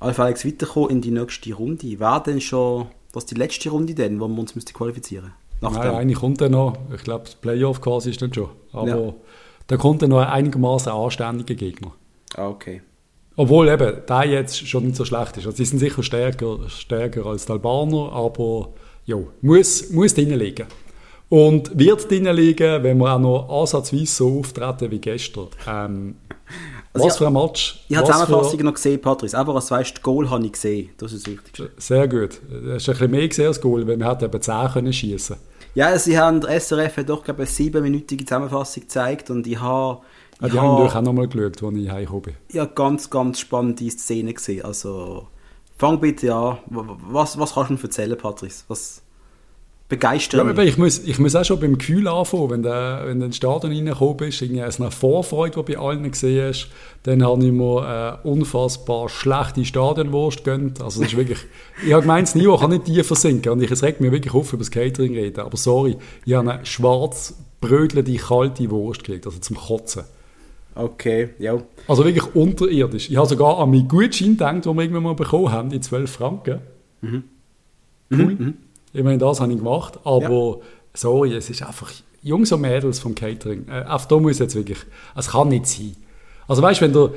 allfälliges 0.00 0.44
Weiterkommen 0.46 0.90
in 0.90 1.00
die 1.00 1.10
nächste 1.10 1.52
Runde. 1.54 1.98
Wäre 1.98 2.22
denn 2.24 2.40
schon 2.40 2.86
das 3.12 3.26
die 3.26 3.34
letzte 3.34 3.70
Runde 3.70 3.94
denn, 3.94 4.20
wo 4.20 4.28
wir 4.28 4.38
uns 4.38 4.54
müssten 4.54 4.74
qualifizieren 4.74 5.32
Nach 5.62 5.72
Nein, 5.72 5.94
eine 5.94 6.12
kommt 6.12 6.40
dann 6.42 6.52
noch. 6.52 6.76
Ich 6.94 7.02
glaube, 7.02 7.24
das 7.24 7.34
Playoff 7.34 7.80
quasi 7.80 8.10
ist 8.10 8.20
dann 8.20 8.32
schon. 8.32 8.50
Aber 8.72 8.86
Ja. 8.88 9.14
da 9.68 9.76
kommt 9.78 10.02
dann 10.02 10.10
noch 10.10 10.18
ein 10.20 10.28
einigermaßen 10.28 10.92
anständiger 10.92 11.54
Gegner. 11.54 11.92
Ah, 12.36 12.48
okay. 12.48 12.82
Obwohl 13.36 13.68
eben 13.68 14.02
der 14.08 14.24
jetzt 14.24 14.68
schon 14.68 14.84
nicht 14.84 14.96
so 14.96 15.04
schlecht 15.04 15.36
ist. 15.38 15.46
Also, 15.46 15.56
die 15.56 15.64
sind 15.64 15.78
sicher 15.78 16.02
stärker, 16.02 16.68
stärker 16.68 17.26
als 17.26 17.46
die 17.46 17.52
Albaner, 17.52 18.12
aber 18.12 18.72
jo, 19.04 19.28
muss, 19.42 19.90
muss 19.90 20.14
drinnen 20.14 20.38
liegen. 20.38 20.66
Und 21.28 21.76
wird 21.76 22.08
drinnen 22.10 22.36
liegen, 22.36 22.82
wenn 22.84 22.98
wir 22.98 23.12
auch 23.14 23.18
noch 23.18 23.48
ansatzweise 23.62 24.06
so 24.06 24.38
auftreten 24.40 24.90
wie 24.90 25.00
gestern. 25.00 25.48
Ähm, 25.68 26.16
Also 26.92 27.06
was 27.08 27.14
ich- 27.14 27.18
für 27.18 27.26
ein 27.26 27.32
Match. 27.32 27.84
Ich 27.88 27.96
habe 27.96 28.06
die 28.06 28.10
was 28.12 28.20
für- 28.20 28.26
Zusammenfassung 28.26 28.60
noch 28.62 28.74
gesehen, 28.74 29.00
Patrice. 29.00 29.34
Aber 29.36 29.54
als 29.56 29.66
du 29.66 29.74
weißt, 29.74 29.96
das 29.96 30.02
Goal 30.02 30.30
habe 30.30 30.46
ich 30.46 30.52
gesehen. 30.52 30.90
Das 30.98 31.12
ist 31.12 31.26
das 31.26 31.32
Wichtigste. 31.34 31.70
Sehr 31.76 32.06
gut. 32.08 32.40
Das 32.48 32.76
ist 32.82 32.88
ein 32.88 32.92
bisschen 32.92 33.10
mehr 33.10 33.28
gesehen 33.28 33.46
als 33.48 33.60
Goal, 33.60 33.86
weil 33.86 33.98
wir 33.98 34.08
hätten 34.08 34.24
eben 34.24 34.40
10 34.40 34.68
können 34.72 34.92
schießen. 34.92 35.36
Ja, 35.74 35.98
sie 35.98 36.18
haben, 36.18 36.40
der 36.40 36.50
SRF 36.60 36.96
hat 36.96 37.08
doch, 37.10 37.22
glaube 37.22 37.42
ich, 37.42 37.48
eine 37.50 37.54
siebenminütige 37.54 38.24
Zusammenfassung 38.24 38.84
gezeigt 38.84 39.28
und 39.30 39.46
ich 39.46 39.60
habe... 39.60 40.00
Ich 40.40 40.52
die 40.52 40.58
haben 40.58 40.68
natürlich 40.68 40.94
habe 40.94 40.98
auch 40.98 41.02
nochmal 41.02 41.28
geschaut, 41.28 41.62
als 41.62 41.76
ich 41.76 41.90
heimgekommen 41.90 42.22
bin. 42.22 42.34
ja, 42.52 42.64
ganz, 42.66 43.10
ganz 43.10 43.40
spannende 43.40 43.90
Szenen 43.90 44.32
gesehen. 44.34 44.64
Also, 44.64 45.26
fang 45.78 45.98
bitte 46.00 46.34
an. 46.34 46.58
Was, 46.70 47.38
was 47.38 47.54
kannst 47.54 47.70
du 47.70 47.74
mir 47.74 47.82
erzählen, 47.82 48.16
Patrice? 48.16 48.64
Was 48.68 49.02
begeistert 49.88 50.42
Ja, 50.42 50.50
aber 50.50 50.64
ich, 50.64 50.78
muss, 50.78 50.98
ich 50.98 51.18
muss 51.18 51.36
auch 51.36 51.44
schon 51.44 51.60
beim 51.60 51.78
Gefühl 51.78 52.08
anfangen, 52.08 52.50
wenn 52.50 52.62
du, 52.62 53.02
wenn 53.04 53.20
du 53.20 53.26
ins 53.26 53.36
Stadion 53.36 53.72
reingekommen 53.72 54.16
bist, 54.16 54.42
irgendwie 54.42 54.62
eine 54.62 54.90
Vorfreude, 54.90 55.62
die 55.62 55.74
bei 55.74 55.78
allen 55.78 56.10
gesehen 56.10 56.48
hast, 56.48 56.68
dann 57.04 57.24
habe 57.24 57.44
ich 57.44 57.52
mir 57.52 57.82
eine 57.82 58.18
unfassbar 58.24 59.08
schlechte 59.08 59.64
Stadionwurst 59.64 60.44
gegönnt. 60.44 60.80
Also 60.80 61.00
das 61.00 61.12
ist 61.12 61.16
wirklich, 61.16 61.38
ich 61.86 61.92
habe 61.92 62.02
gemeint, 62.02 62.26
das 62.26 62.34
Niveau 62.34 62.56
kann 62.56 62.70
nicht 62.70 62.86
tiefer 62.86 63.14
sinken 63.14 63.52
und 63.52 63.62
ich, 63.62 63.70
es 63.70 63.82
regt 63.82 64.00
mich 64.00 64.10
wirklich 64.10 64.34
auf, 64.34 64.52
über 64.52 64.60
das 64.60 64.70
Catering 64.70 65.14
reden, 65.14 65.40
aber 65.40 65.56
sorry, 65.56 65.96
ich 66.24 66.34
habe 66.34 66.50
eine 66.50 66.66
schwarz 66.66 67.34
brödelte, 67.60 68.14
kalte 68.16 68.68
Wurst 68.70 69.04
gekriegt, 69.04 69.26
also 69.26 69.38
zum 69.38 69.56
Kotzen. 69.56 70.02
Okay, 70.74 71.30
ja. 71.38 71.56
Also 71.88 72.04
wirklich 72.04 72.34
unterirdisch. 72.34 73.08
Ich 73.08 73.16
habe 73.16 73.26
sogar 73.26 73.58
an 73.58 73.70
meinen 73.70 73.88
Gutschein 73.88 74.32
gedacht, 74.32 74.66
den 74.66 74.76
wir 74.76 74.82
irgendwann 74.82 75.04
mal 75.04 75.14
bekommen 75.14 75.50
haben, 75.50 75.70
die 75.70 75.80
12 75.80 76.10
Franken. 76.10 76.60
Cool. 78.10 78.54
Ich 78.96 79.04
meine, 79.04 79.18
das 79.18 79.40
habe 79.40 79.52
ich 79.52 79.58
gemacht, 79.58 79.98
aber 80.04 80.60
sorry, 80.94 81.34
es 81.34 81.50
ist 81.50 81.62
einfach 81.62 81.92
Jungs 82.22 82.50
und 82.50 82.62
Mädels 82.62 82.98
vom 82.98 83.14
Catering. 83.14 83.66
Äh, 83.68 83.84
auf 83.86 84.08
da 84.08 84.18
muss 84.18 84.38
jetzt 84.38 84.54
wirklich, 84.54 84.78
es 85.14 85.28
kann 85.28 85.48
nicht 85.48 85.66
sein. 85.66 85.94
Also 86.48 86.62
weißt 86.62 86.80
du, 86.80 86.84
wenn 86.84 86.92
du, 86.92 87.10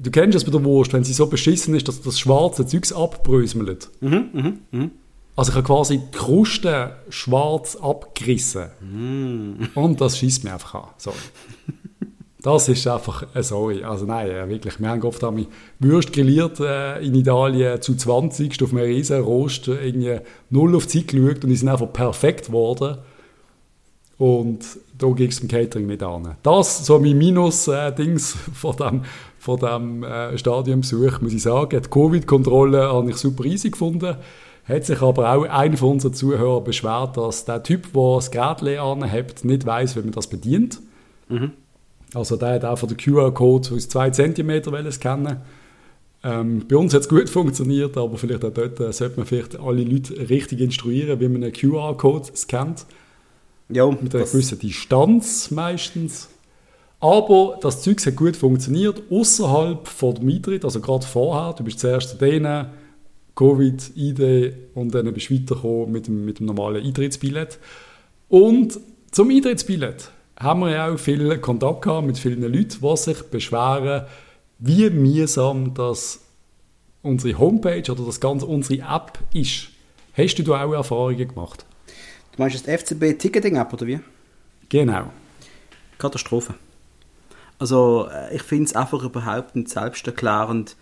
du 0.00 0.10
kennst 0.10 0.36
es 0.36 0.44
bei 0.44 0.52
der 0.52 0.62
Wurst, 0.64 0.92
wenn 0.92 1.04
sie 1.04 1.12
so 1.12 1.26
beschissen 1.26 1.74
ist, 1.74 1.88
dass 1.88 2.00
das 2.00 2.18
schwarze 2.18 2.66
Zeugs 2.66 2.92
abbröselt. 2.92 3.90
Also 5.36 5.50
ich 5.50 5.56
habe 5.56 5.66
quasi 5.66 5.98
die 5.98 6.16
Kruste 6.16 6.96
schwarz 7.08 7.74
abgerissen. 7.76 8.66
Und 9.74 10.00
das 10.00 10.16
schießt 10.18 10.44
mir 10.44 10.52
einfach 10.52 10.74
an. 10.74 10.88
Sorry. 10.98 11.16
Das 12.44 12.68
ist 12.68 12.86
einfach, 12.86 13.24
äh, 13.34 13.42
sorry, 13.42 13.82
also 13.84 14.04
nein, 14.04 14.30
äh, 14.30 14.46
wirklich, 14.46 14.78
wir 14.78 14.90
haben 14.90 15.02
oft 15.02 15.24
einmal 15.24 15.46
Würst 15.78 16.12
grilliert 16.12 16.60
äh, 16.60 17.00
in 17.00 17.14
Italien 17.14 17.80
zu 17.80 17.96
20 17.96 18.62
auf 18.62 18.70
einem 18.72 18.84
riesen 18.84 19.22
Rost, 19.22 19.66
äh, 19.68 19.86
irgendwie 19.86 20.18
null 20.50 20.76
auf 20.76 20.86
die 20.86 20.98
Zeit 20.98 21.08
geschaut 21.08 21.42
und 21.42 21.48
die 21.48 21.56
sind 21.56 21.70
einfach 21.70 21.90
perfekt 21.90 22.48
geworden. 22.48 22.98
Und 24.18 24.58
da 24.98 25.08
ging 25.08 25.30
es 25.30 25.40
im 25.40 25.48
Catering 25.48 25.86
nicht 25.86 26.02
an. 26.02 26.36
Das, 26.42 26.84
so 26.84 26.98
mein 26.98 27.16
Minus-Dings 27.16 28.36
von 28.52 28.76
dem, 28.76 29.02
von 29.38 29.58
dem 29.58 30.04
äh, 30.04 30.36
Stadionbesuch, 30.36 31.22
muss 31.22 31.32
ich 31.32 31.42
sagen. 31.42 31.80
Die 31.82 31.88
Covid-Kontrolle 31.88 32.92
habe 32.92 33.08
ich 33.08 33.16
super 33.16 33.46
easy 33.46 33.70
gefunden. 33.70 34.16
Hat 34.68 34.84
sich 34.84 35.00
aber 35.00 35.32
auch 35.32 35.44
einer 35.44 35.78
von 35.78 35.92
unseren 35.92 36.12
Zuhörern 36.12 36.62
beschwert, 36.62 37.16
dass 37.16 37.46
der 37.46 37.62
Typ, 37.62 37.94
der 37.94 38.14
das 38.16 38.30
Gerät 38.30 38.78
anhebt, 38.78 39.46
nicht 39.46 39.64
weiß, 39.64 39.96
wie 39.96 40.00
man 40.00 40.12
das 40.12 40.26
bedient. 40.26 40.82
Also 42.14 42.36
der 42.36 42.54
hat 42.54 42.64
einfach 42.64 42.86
den 42.86 42.96
QR-Code 42.96 43.74
aus 43.74 43.88
2 43.88 44.10
cm 44.10 44.92
scannen 44.92 45.38
ähm, 46.24 46.64
Bei 46.68 46.76
uns 46.76 46.94
hat 46.94 47.02
es 47.02 47.08
gut 47.08 47.28
funktioniert, 47.28 47.96
aber 47.96 48.16
vielleicht 48.16 48.44
auch 48.44 48.52
dort 48.52 48.80
äh, 48.80 48.92
sollte 48.92 49.18
man 49.18 49.26
vielleicht 49.26 49.58
alle 49.60 49.84
Leute 49.84 50.28
richtig 50.28 50.60
instruieren, 50.60 51.20
wie 51.20 51.28
man 51.28 51.42
einen 51.42 51.52
QR-Code 51.52 52.30
scannt. 52.34 52.86
Ja, 53.68 53.86
Mit 53.90 54.14
einer 54.14 54.24
gewissen 54.24 54.58
Distanz 54.58 55.50
meistens. 55.50 56.28
Aber 57.00 57.58
das 57.60 57.82
Zeug 57.82 58.04
hat 58.06 58.16
gut 58.16 58.36
funktioniert, 58.36 59.02
außerhalb 59.10 59.86
von 59.86 60.14
dem 60.14 60.28
Eintritt, 60.30 60.64
also 60.64 60.80
gerade 60.80 61.06
vorher. 61.06 61.52
Du 61.52 61.62
bist 61.64 61.80
zuerst 61.80 62.10
zu 62.10 62.16
denen, 62.16 62.68
Covid, 63.34 63.90
ID 63.96 64.54
und 64.74 64.94
dann 64.94 65.12
bist 65.12 65.28
du 65.28 65.34
weitergekommen 65.34 65.92
mit 65.92 66.06
dem, 66.06 66.24
mit 66.24 66.38
dem 66.38 66.46
normalen 66.46 66.82
Eintrittsbillett. 66.82 67.58
Und 68.28 68.80
zum 69.10 69.30
Eintrittsbillett 69.30 70.10
haben 70.38 70.60
wir 70.60 70.70
ja 70.70 70.92
auch 70.92 70.98
viel 70.98 71.38
Kontakt 71.38 71.82
gehabt 71.82 72.06
mit 72.06 72.18
vielen 72.18 72.42
Leuten, 72.42 72.80
die 72.80 72.96
sich 72.96 73.22
beschweren, 73.24 74.06
wie 74.58 74.90
mühsam 74.90 75.74
das 75.74 76.20
unsere 77.02 77.38
Homepage 77.38 77.90
oder 77.90 78.04
das 78.04 78.20
ganze 78.20 78.46
unsere 78.46 78.82
App 78.82 79.18
ist. 79.32 79.68
Hast 80.16 80.36
du 80.36 80.42
da 80.42 80.64
auch 80.64 80.72
Erfahrungen 80.72 81.28
gemacht? 81.28 81.64
Du 82.32 82.42
meinst 82.42 82.66
das 82.66 82.82
FCB-Ticketing-App 82.82 83.72
oder 83.72 83.86
wie? 83.86 84.00
Genau. 84.68 85.10
Katastrophe. 85.98 86.54
Also 87.58 88.08
äh, 88.12 88.34
ich 88.34 88.42
finde 88.42 88.64
es 88.64 88.74
einfach 88.74 89.02
überhaupt 89.02 89.54
nicht 89.54 89.68
selbsterklärend, 89.68 90.76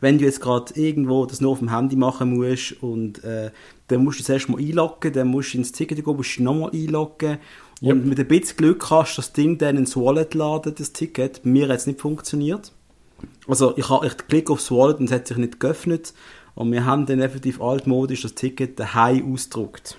wenn 0.00 0.18
du 0.18 0.24
jetzt 0.24 0.40
gerade 0.40 0.74
irgendwo 0.74 1.26
das 1.26 1.40
nur 1.40 1.52
auf 1.52 1.60
dem 1.60 1.72
Handy 1.72 1.94
machen 1.94 2.36
musst 2.36 2.82
und 2.82 3.22
äh, 3.22 3.52
dann 3.86 4.02
musst 4.02 4.18
du 4.18 4.24
zuerst 4.24 4.48
mal 4.48 4.58
einloggen, 4.58 5.12
dann 5.12 5.28
musst 5.28 5.54
du 5.54 5.58
ins 5.58 5.70
Ticket 5.70 6.04
gehen, 6.04 6.16
musst 6.16 6.38
du 6.38 6.42
nochmal 6.42 6.70
einloggen 6.72 7.38
Yep. 7.82 7.92
und 7.92 8.06
mit 8.06 8.18
ein 8.20 8.28
bisschen 8.28 8.56
Glück 8.58 8.86
kannst 8.88 9.12
du 9.18 9.22
das 9.22 9.32
Ding 9.32 9.58
dann 9.58 9.76
ins 9.76 9.96
Wallet 9.96 10.34
laden, 10.34 10.74
das 10.78 10.92
Ticket. 10.92 11.44
Mir 11.44 11.68
hat 11.68 11.76
es 11.78 11.86
nicht 11.86 12.00
funktioniert. 12.00 12.72
Also 13.48 13.76
ich, 13.76 13.88
ha- 13.88 14.02
ich 14.04 14.16
klicke 14.16 14.52
aufs 14.52 14.70
Wallet 14.70 14.98
und 15.00 15.06
es 15.06 15.12
hat 15.12 15.26
sich 15.26 15.36
nicht 15.36 15.58
geöffnet 15.60 16.12
und 16.54 16.70
wir 16.70 16.84
haben 16.86 17.06
dann 17.06 17.20
effektiv 17.20 17.60
altmodisch 17.60 18.22
das 18.22 18.34
Ticket 18.34 18.78
daheim 18.78 19.32
ausgedruckt. 19.34 19.96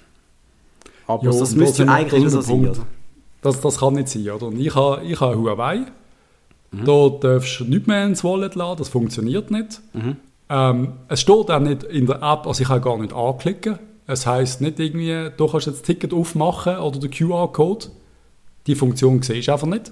Aber 1.08 1.24
Ja, 1.26 1.32
das 1.38 1.52
und 1.52 1.58
müsste 1.58 1.88
eigentlich 1.89 2.12
da 2.24 2.26
nicht 2.26 2.32
so 2.32 2.41
sein? 2.41 2.72
Das, 3.41 3.60
das 3.60 3.78
kann 3.80 3.96
nicht 3.96 4.08
sein, 4.08 4.30
oder? 4.30 4.48
Und 4.48 4.58
ich 4.60 4.74
habe 4.74 5.04
ich 5.04 5.19
habe 5.19 5.38
Huawei. 5.38 5.86
Mhm. 6.72 6.86
Da 6.86 7.10
darfst 7.10 7.60
du 7.60 7.65
nicht 7.65 7.88
mehr 7.88 8.06
ins 8.06 8.24
Wallet 8.24 8.56
laden, 8.56 8.78
das 8.78 8.88
funktioniert 8.89 9.52
nicht. 9.52 9.82
Mhm. 9.93 10.15
Ähm, 10.50 10.93
es 11.10 11.19
steht 11.22 11.52
auch 11.52 11.60
nicht 11.60 11.84
in 11.84 12.06
der 12.06 12.15
App, 12.22 12.48
also 12.48 12.62
ich 12.62 12.67
kann 12.67 12.82
gar 12.82 12.98
nicht 12.98 13.13
anklicken. 13.13 13.78
Es 14.06 14.26
heisst 14.26 14.62
nicht 14.62 14.80
irgendwie, 14.80 15.30
du 15.36 15.48
kannst 15.48 15.68
jetzt 15.68 15.80
das 15.80 15.84
Ticket 15.84 16.13
aufmachen 16.13 16.78
oder 16.78 17.00
den 17.00 17.12
QR-Code. 17.12 17.88
Die 18.68 18.76
Funktion 18.76 19.22
siehst 19.22 19.48
du 19.48 19.54
einfach 19.54 19.68
nicht. 19.68 19.92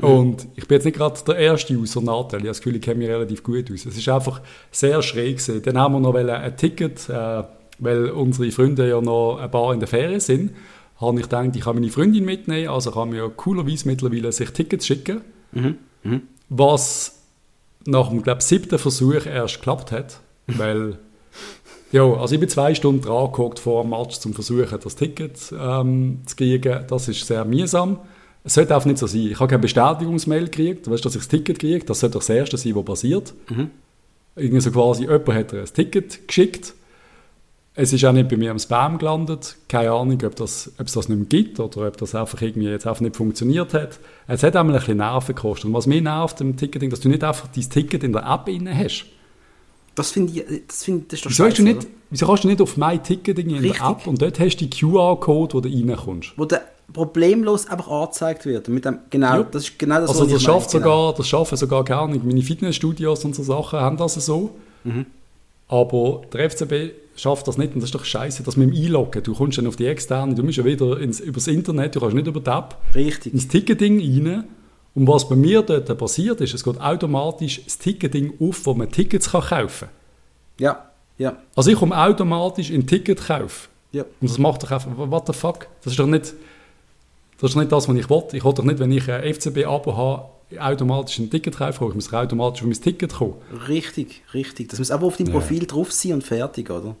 Und 0.00 0.46
ich 0.54 0.68
bin 0.68 0.76
jetzt 0.76 0.84
nicht 0.84 0.96
gerade 0.96 1.18
der 1.26 1.36
erste 1.36 1.74
User 1.74 2.00
Nachteil. 2.00 2.40
Ich 2.40 2.44
habe 2.44 2.48
das 2.48 2.58
Gefühl, 2.58 2.76
ich 2.76 2.82
kenne 2.82 2.98
mich 2.98 3.08
relativ 3.08 3.42
gut 3.42 3.70
aus. 3.72 3.84
Es 3.84 3.96
ist 3.96 4.08
einfach 4.08 4.40
sehr 4.70 5.02
schräg 5.02 5.38
gewesen. 5.38 5.62
Dann 5.62 5.76
haben 5.76 5.94
wir 5.94 6.00
noch 6.00 6.14
ein 6.14 6.56
Ticket, 6.56 7.08
äh, 7.08 7.42
weil 7.80 8.10
unsere 8.10 8.50
Freunde 8.52 8.88
ja 8.88 9.00
noch 9.00 9.38
ein 9.38 9.50
paar 9.50 9.72
in 9.74 9.80
der 9.80 9.88
Ferien 9.88 10.20
sind, 10.20 10.52
habe 11.00 11.16
ich 11.18 11.24
gedacht, 11.24 11.54
ich 11.54 11.62
kann 11.62 11.76
meine 11.76 11.90
Freundin 11.90 12.24
mitnehmen, 12.24 12.68
also 12.68 12.90
kann 12.90 13.10
mir 13.10 13.18
ja 13.18 13.28
coolerweise 13.28 13.86
mittlerweile 13.86 14.32
sich 14.32 14.50
Tickets 14.50 14.86
schicken. 14.86 15.20
Was 16.48 17.22
nach 17.84 18.08
dem, 18.08 18.22
glaube 18.22 18.42
siebten 18.42 18.78
Versuch 18.78 19.26
erst 19.26 19.56
geklappt 19.56 19.92
hat, 19.92 20.20
weil 20.46 20.98
ja, 21.90 22.02
also 22.02 22.34
ich 22.34 22.40
bin 22.40 22.48
zwei 22.48 22.74
Stunden 22.74 23.00
dran 23.00 23.30
vor 23.56 23.82
dem 23.82 23.90
Match, 23.90 24.18
zum 24.18 24.34
versuchen, 24.34 24.78
das 24.82 24.96
Ticket 24.96 25.52
ähm, 25.58 26.20
zu 26.26 26.36
kriegen. 26.36 26.84
Das 26.86 27.08
ist 27.08 27.26
sehr 27.26 27.44
mühsam. 27.44 27.98
Es 28.44 28.54
sollte 28.54 28.76
auch 28.76 28.84
nicht 28.84 28.98
so 28.98 29.06
sein. 29.06 29.28
Ich 29.30 29.40
habe 29.40 29.48
keine 29.48 29.60
Bestätigungsmail 29.60 30.44
gekriegt, 30.44 30.90
weißt, 30.90 31.04
dass 31.04 31.14
ich 31.14 31.20
das 31.20 31.28
Ticket 31.28 31.58
kriege. 31.58 31.84
Das 31.84 32.00
sollte 32.00 32.14
doch 32.14 32.20
das 32.20 32.28
Erste 32.30 32.56
sein, 32.56 32.74
was 32.74 32.84
passiert. 32.84 33.34
Irgendwie 34.36 34.60
so 34.60 34.70
quasi, 34.70 35.02
jemand 35.02 35.28
hat 35.28 35.54
ein 35.54 35.64
Ticket 35.66 36.28
geschickt. 36.28 36.74
Es 37.74 37.92
ist 37.92 38.04
auch 38.04 38.12
nicht 38.12 38.28
bei 38.28 38.36
mir 38.36 38.50
im 38.50 38.58
Spam 38.58 38.98
gelandet. 38.98 39.56
Keine 39.68 39.92
Ahnung, 39.92 40.18
ob, 40.24 40.34
das, 40.36 40.72
ob 40.78 40.86
es 40.86 40.92
das 40.94 41.08
nicht 41.08 41.18
mehr 41.18 41.28
gibt 41.28 41.60
oder 41.60 41.86
ob 41.86 41.96
das 41.96 42.14
einfach 42.14 42.42
irgendwie 42.42 42.68
jetzt 42.68 42.86
einfach 42.86 43.00
nicht 43.00 43.16
funktioniert 43.16 43.72
hat. 43.72 43.98
Es 44.26 44.42
hat 44.42 44.56
einmal 44.56 44.74
ein 44.74 44.80
bisschen 44.80 44.96
Nerven 44.98 45.34
gekostet. 45.34 45.66
Und 45.66 45.74
was 45.74 45.86
mich 45.86 46.02
nervt 46.02 46.40
im 46.40 46.56
Ticketing, 46.56 46.90
dass 46.90 47.00
du 47.00 47.08
nicht 47.08 47.24
einfach 47.24 47.48
dein 47.48 47.70
Ticket 47.70 48.02
in 48.02 48.12
der 48.12 48.26
App 48.26 48.46
drin 48.46 48.68
hast. 48.68 49.06
Das 49.98 50.10
finde 50.12 50.32
ich, 50.32 50.44
das 50.66 50.84
finde 50.84 51.04
das 51.08 51.18
ist 51.18 51.24
doch 51.26 51.30
Wieso, 51.30 51.44
hast 51.44 51.58
du 51.58 51.62
scheiße, 51.62 51.62
nicht, 51.62 51.78
oder? 51.78 51.86
wieso 52.10 52.26
kannst 52.26 52.44
du 52.44 52.48
nicht 52.48 52.60
auf 52.62 52.76
mein 52.76 53.02
Ticketing 53.02 53.50
in 53.50 53.62
der 53.62 53.74
App 53.90 54.06
und 54.06 54.20
dort 54.22 54.38
hast 54.40 54.56
du 54.56 54.66
die 54.66 54.70
QR-Code, 54.70 55.54
wo 55.54 55.60
du 55.60 55.68
reinkommst? 55.68 56.32
Wo 56.36 56.44
der 56.44 56.62
problemlos 56.92 57.66
einfach 57.66 57.88
angezeigt 57.88 58.46
wird. 58.46 58.68
Mit 58.68 58.84
dem, 58.84 58.98
genau, 59.10 59.36
Ja. 59.38 59.42
das 59.42 59.64
ist 59.64 59.78
genau 59.78 60.00
das, 60.00 60.10
Also 60.10 60.22
was 60.24 60.32
das 60.32 60.40
ich 60.42 60.48
meine, 60.48 60.60
sogar, 60.62 61.14
das 61.14 61.28
schaffen 61.28 61.56
sogar 61.58 61.84
gar 61.84 62.08
nicht. 62.08 62.24
Meine 62.24 62.40
Fitnessstudios 62.42 63.24
und 63.24 63.34
so 63.34 63.42
Sachen 63.42 63.78
haben 63.80 63.96
das 63.98 64.14
so. 64.14 64.50
Mhm. 64.84 65.04
Aber 65.68 66.22
der 66.32 66.48
FCB 66.48 66.92
schafft 67.16 67.46
das 67.46 67.58
nicht 67.58 67.74
und 67.74 67.80
das 67.80 67.88
ist 67.90 67.94
doch 67.94 68.04
scheiße, 68.04 68.42
dass 68.42 68.56
mit 68.56 68.70
dem 68.72 68.76
Einloggen, 68.84 69.22
du 69.22 69.34
kommst 69.34 69.58
dann 69.58 69.66
auf 69.66 69.76
die 69.76 69.86
externe, 69.86 70.34
du 70.34 70.42
musst 70.42 70.56
ja 70.56 70.64
wieder 70.64 70.98
ins, 70.98 71.20
übers 71.20 71.46
Internet, 71.46 71.94
du 71.96 72.00
kannst 72.00 72.14
nicht 72.14 72.26
über 72.26 72.40
die 72.40 72.48
App 72.50 72.76
Richtig. 72.94 73.34
ins 73.34 73.48
Ticketing 73.48 74.00
rein. 74.00 74.44
Und 74.94 75.06
was 75.06 75.28
bei 75.28 75.36
mir 75.36 75.62
dort 75.62 75.96
passiert 75.98 76.40
ist, 76.40 76.54
es 76.54 76.64
geht 76.64 76.80
automatisch 76.80 77.62
das 77.64 77.78
Ticketing 77.78 78.32
auf, 78.40 78.64
wo 78.66 78.74
man 78.74 78.90
Tickets 78.90 79.30
kann 79.30 79.42
kaufen 79.42 79.88
kann. 79.88 79.94
Ja, 80.58 80.84
ja, 81.18 81.36
Also 81.56 81.70
ich 81.70 81.76
komme 81.78 81.96
automatisch 81.96 82.70
in 82.70 82.86
Ticketkauf. 82.86 83.68
ja. 83.92 84.04
Und 84.20 84.30
das 84.30 84.38
macht 84.38 84.62
doch 84.62 84.70
einfach, 84.70 84.90
what 84.96 85.26
the 85.26 85.32
fuck? 85.32 85.66
Das 85.82 85.92
ist 85.92 85.98
doch 85.98 86.06
nicht 86.06 86.32
das, 87.40 87.50
ist 87.50 87.56
nicht 87.56 87.70
das 87.70 87.88
was 87.88 87.96
ich 87.96 88.10
will. 88.10 88.22
Ich 88.32 88.44
will 88.44 88.52
doch 88.52 88.64
nicht, 88.64 88.78
wenn 88.80 88.90
ich 88.90 89.08
ein 89.10 89.22
FCB-Abo 89.34 89.96
habe, 89.96 90.24
automatisch 90.60 91.18
ein 91.20 91.30
Ticket 91.30 91.56
kaufen. 91.58 91.88
Ich 91.88 91.94
muss 91.94 92.06
doch 92.08 92.14
automatisch 92.18 92.62
auf 92.62 92.66
mein 92.68 92.80
Ticket 92.80 93.14
kommen. 93.14 93.34
Richtig, 93.68 94.22
richtig. 94.34 94.68
Das 94.70 94.78
muss 94.80 94.90
einfach 94.90 95.06
auf 95.06 95.16
deinem 95.16 95.28
Ja. 95.28 95.32
Profil 95.34 95.66
drauf 95.66 95.92
sein 95.92 96.14
und 96.14 96.24
fertig, 96.24 96.68
oder? 96.70 96.96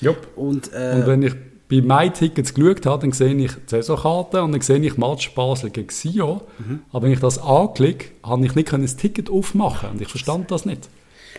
Jupp. 0.00 0.26
Und, 0.36 0.72
äh, 0.72 0.94
Und 0.96 1.06
wenn 1.06 1.22
ich 1.22 1.34
bei 1.68 1.80
MyTickets 1.80 2.54
geschaut 2.54 2.86
habe, 2.86 3.02
dann 3.02 3.12
sehe 3.12 3.34
ich 3.34 3.52
die 3.52 3.60
Saisonkarte 3.66 4.42
und 4.42 4.52
dann 4.52 4.60
sehe 4.60 4.78
ich 4.78 4.96
Match 4.96 5.34
Basel 5.34 5.70
gegen 5.70 5.90
Sion. 5.90 6.40
Mhm. 6.58 6.82
Aber 6.92 7.04
wenn 7.04 7.12
ich 7.12 7.20
das 7.20 7.38
anklicke, 7.38 8.10
habe 8.22 8.46
ich 8.46 8.54
nicht 8.54 8.72
das 8.72 8.96
Ticket 8.96 9.30
aufmachen 9.30 9.90
und 9.90 10.00
ich 10.00 10.08
verstand 10.08 10.50
das 10.50 10.64
nicht. 10.64 10.88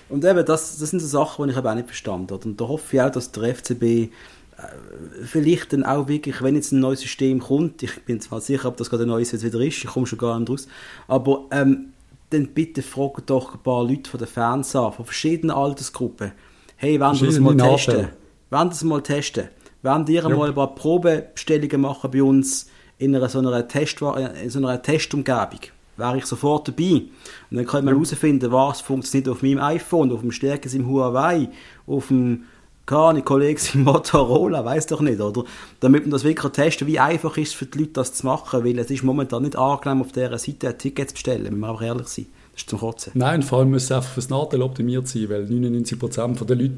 Und 0.10 0.26
eben, 0.26 0.46
das, 0.46 0.78
das 0.78 0.90
sind 0.90 1.00
so 1.00 1.08
Sachen, 1.08 1.46
die 1.46 1.52
ich 1.52 1.58
eben 1.58 1.68
auch 1.68 1.76
nicht 1.76 1.88
verstanden 1.88 2.32
habe. 2.32 2.48
Und 2.48 2.60
da 2.60 2.68
hoffe 2.68 2.96
ich 2.96 3.02
auch, 3.02 3.12
dass 3.12 3.32
der 3.32 3.56
FCB 3.56 3.84
äh, 3.84 4.10
vielleicht 5.24 5.74
dann 5.74 5.84
auch 5.84 6.08
wirklich, 6.08 6.42
wenn 6.42 6.56
jetzt 6.56 6.72
ein 6.72 6.80
neues 6.80 7.02
System 7.02 7.40
kommt, 7.40 7.84
ich 7.84 8.04
bin 8.04 8.20
zwar 8.20 8.42
sicher, 8.42 8.70
ob 8.70 8.78
das 8.78 8.90
gerade 8.90 9.04
ein 9.04 9.10
neues 9.10 9.32
jetzt 9.32 9.44
wieder 9.44 9.60
ist, 9.60 9.84
ich 9.84 9.88
komme 9.88 10.08
schon 10.08 10.20
gar 10.20 10.40
nicht 10.40 10.50
raus, 10.50 10.68
aber 11.08 11.46
ähm, 11.52 11.94
dann 12.30 12.48
bitte 12.48 12.82
fragt 12.82 13.30
doch 13.30 13.54
ein 13.54 13.60
paar 13.62 13.84
Leute 13.84 14.10
von 14.10 14.18
den 14.18 14.28
Fans 14.28 14.76
an, 14.76 14.92
von 14.92 15.06
verschiedenen 15.06 15.56
Altersgruppen. 15.56 16.32
Hey, 16.76 17.00
wollen 17.00 17.20
wir 17.20 17.28
das 17.28 17.40
mal 17.40 17.56
testen? 17.56 17.96
Wollen 17.96 18.10
wir 18.50 18.70
das 18.70 18.84
mal 18.84 19.02
testen? 19.02 19.48
Wollen 19.84 20.08
ihr 20.08 20.24
Ja. 20.24 20.30
mal 20.30 20.50
ein 20.50 20.56
paar 20.56 20.74
Probebestellungen 20.76 21.82
machen 21.82 22.12
bei 22.12 22.24
uns 22.24 22.68
in 22.98 23.16
einer 23.16 23.30
so 23.30 23.40
einer, 23.40 23.68
Test, 23.68 24.02
in 24.44 24.50
so 24.50 24.60
einer 24.60 24.82
Testumgebung? 24.82 25.60
Wäre 25.98 26.18
ich 26.18 26.26
sofort 26.26 26.68
dabei. 26.68 27.04
Und 27.50 27.58
dann 27.58 27.66
kann 27.66 27.84
man 27.86 27.96
herausfinden, 27.96 28.52
was 28.52 28.82
funktioniert 28.82 29.30
auf 29.30 29.42
meinem 29.42 29.60
iPhone, 29.60 30.12
auf 30.12 30.22
dem 30.22 30.32
stärksten 30.32 30.88
Huawei, 30.88 31.50
auf 31.88 32.08
dem 32.10 32.44
keine 32.86 33.22
Kollegen 33.22 33.60
im 33.74 33.84
Motorola, 33.84 34.64
weiß 34.64 34.88
doch 34.88 35.02
nicht, 35.02 35.20
oder? 35.20 35.44
Damit 35.82 36.04
man 36.04 36.12
das 36.12 36.24
wirklich 36.24 36.54
testen 36.54 36.88
wie 36.88 37.00
einfach 37.00 37.36
ist 37.38 37.50
es 37.50 37.54
für 37.54 37.66
die 37.66 37.80
Leute, 37.80 37.92
das 37.94 38.14
zu 38.14 38.26
machen, 38.26 38.64
weil 38.64 38.80
es 38.80 38.90
ist 38.90 39.04
momentan 39.04 39.44
nicht 39.44 39.58
angenehm, 39.58 40.02
auf 40.02 40.14
dieser 40.14 40.38
Seite 40.38 40.70
ein 40.70 40.78
Ticket 40.78 41.10
zu 41.10 41.14
bestellen, 41.16 41.46
wenn 41.46 41.60
wir 41.60 41.68
einfach 41.70 41.82
ehrlich 41.84 42.08
sein. 42.08 42.28
Das 42.54 42.62
ist 42.62 42.70
zum 42.70 42.80
Kotzen. 42.80 43.12
Nein, 43.16 43.44
vor 43.44 43.60
allem 43.60 43.72
muss 43.72 43.84
es 43.84 43.92
einfach 43.92 44.10
fürs 44.10 44.30
Nachteil 44.30 44.62
optimiert 44.62 45.06
sein, 45.08 45.30
weil 45.30 45.44
99% 45.44 46.46
der 46.46 46.56
Leute 46.56 46.78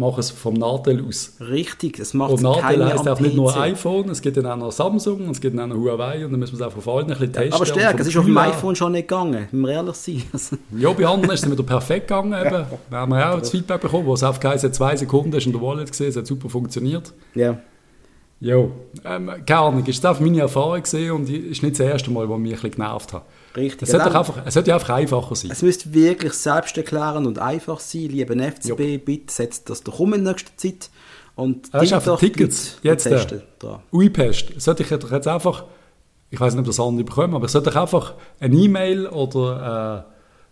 machen 0.00 0.20
es 0.20 0.30
vom 0.30 0.54
Nachteil 0.54 1.04
aus. 1.06 1.34
Richtig, 1.40 2.00
es 2.00 2.14
macht 2.14 2.32
Und 2.32 2.42
keiner 2.42 2.92
heisst 2.92 3.08
auch 3.08 3.20
nicht 3.20 3.36
nur 3.36 3.56
iPhone, 3.56 4.08
es 4.08 4.20
gibt 4.20 4.36
dann 4.36 4.46
auch 4.46 4.56
noch 4.56 4.72
Samsung 4.72 5.28
es 5.30 5.40
gibt 5.40 5.56
dann 5.56 5.70
auch 5.70 5.76
noch 5.76 5.80
Huawei 5.80 6.24
und 6.24 6.32
dann 6.32 6.40
müssen 6.40 6.58
wir 6.58 6.66
es 6.66 6.66
einfach 6.66 6.78
auf 6.78 6.88
allen 6.88 7.04
ein 7.04 7.10
bisschen 7.10 7.32
testen. 7.32 7.52
Aber 7.52 7.60
Und 7.60 7.68
stärker, 7.68 8.00
es 8.00 8.08
ist 8.08 8.16
auf 8.16 8.24
dem 8.24 8.36
iPhone 8.36 8.74
schon 8.74 8.92
nicht 8.92 9.06
gegangen, 9.06 9.46
wenn 9.50 9.60
wir 9.60 9.70
ehrlich 9.70 9.94
sein. 9.94 10.22
Ja, 10.76 10.92
bei 10.92 11.06
anderen 11.06 11.34
ist 11.34 11.44
es 11.44 11.50
wieder 11.50 11.62
perfekt 11.62 12.08
gegangen. 12.08 12.32
Eben. 12.32 12.64
Da 12.90 12.96
haben 12.96 13.12
wir 13.12 13.32
auch 13.32 13.38
das 13.38 13.50
Feedback 13.50 13.80
bekommen, 13.80 14.06
wo 14.06 14.14
es 14.14 14.22
auf 14.24 14.40
geheißen, 14.40 14.72
zwei 14.72 14.96
Sekunden 14.96 15.36
ist 15.36 15.46
in 15.46 15.52
der 15.52 15.60
Wallet 15.60 15.90
gesehen, 15.90 16.08
es 16.08 16.16
hat 16.16 16.26
super 16.26 16.48
funktioniert. 16.48 17.12
ja. 17.34 17.58
Ja, 18.42 18.56
ähm, 19.04 19.30
keine 19.44 19.60
Ahnung, 19.60 19.84
ist 19.84 20.02
das 20.02 20.18
meine 20.18 20.40
Erfahrung 20.40 20.80
gesehen 20.80 21.12
und 21.12 21.24
es 21.24 21.30
ist 21.30 21.62
nicht 21.62 21.78
das 21.78 21.86
erste 21.86 22.10
Mal, 22.10 22.26
wo 22.26 22.38
mich 22.38 22.52
ein 22.52 22.54
bisschen 22.54 22.70
genervt 22.70 23.12
hat. 23.12 23.26
Richtig. 23.56 23.82
Es 23.82 23.90
sollte, 23.90 24.16
einfach, 24.16 24.46
es 24.46 24.54
sollte 24.54 24.72
einfach 24.74 24.90
einfacher 24.90 25.34
sein. 25.34 25.50
Es 25.50 25.62
müsste 25.62 25.92
wirklich 25.92 26.32
selbsterklärend 26.34 27.26
und 27.26 27.38
einfach 27.38 27.80
sein. 27.80 28.02
Lieber 28.02 28.34
FCB, 28.34 29.04
bitte 29.04 29.32
setzt 29.32 29.68
das 29.70 29.82
doch 29.82 29.98
um 29.98 30.14
in 30.14 30.22
nächster 30.22 30.56
Zeit. 30.56 30.90
Und 31.34 31.72
Das 31.74 31.82
ist 31.84 31.92
einfach 31.92 32.18
Tickets. 32.18 32.78
Jetzt, 32.82 33.06
äh, 33.06 33.10
testen. 33.10 33.42
Uipest, 33.92 34.60
sollte 34.60 34.82
ich 34.82 34.88
doch 34.90 35.10
jetzt 35.10 35.26
einfach, 35.26 35.64
ich 36.30 36.38
weiß 36.40 36.54
nicht, 36.54 36.60
ob 36.60 36.66
das 36.66 36.78
andere 36.80 37.04
bekommen, 37.04 37.34
aber 37.34 37.46
ich 37.46 37.50
sollte 37.50 37.70
doch 37.70 37.80
einfach 37.80 38.14
eine 38.38 38.54
E-Mail 38.54 39.06
oder 39.08 40.06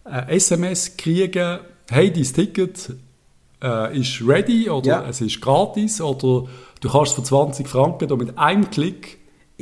äh, 0.04 0.08
eine 0.08 0.28
SMS 0.30 0.96
kriegen, 0.96 1.61
hey, 1.90 2.12
dein 2.12 2.22
Ticket 2.24 2.94
äh, 3.62 3.98
ist 3.98 4.22
ready 4.26 4.70
oder 4.70 4.87
Ja. 4.88 5.06
es 5.08 5.20
ist 5.20 5.40
gratis 5.40 6.00
oder 6.00 6.48
du 6.80 6.88
kannst 6.90 7.12
es 7.12 7.14
für 7.14 7.22
20 7.22 7.68
Franken 7.68 8.08
da 8.08 8.16
mit 8.16 8.37
einem 8.38 8.68
Klick 8.70 9.18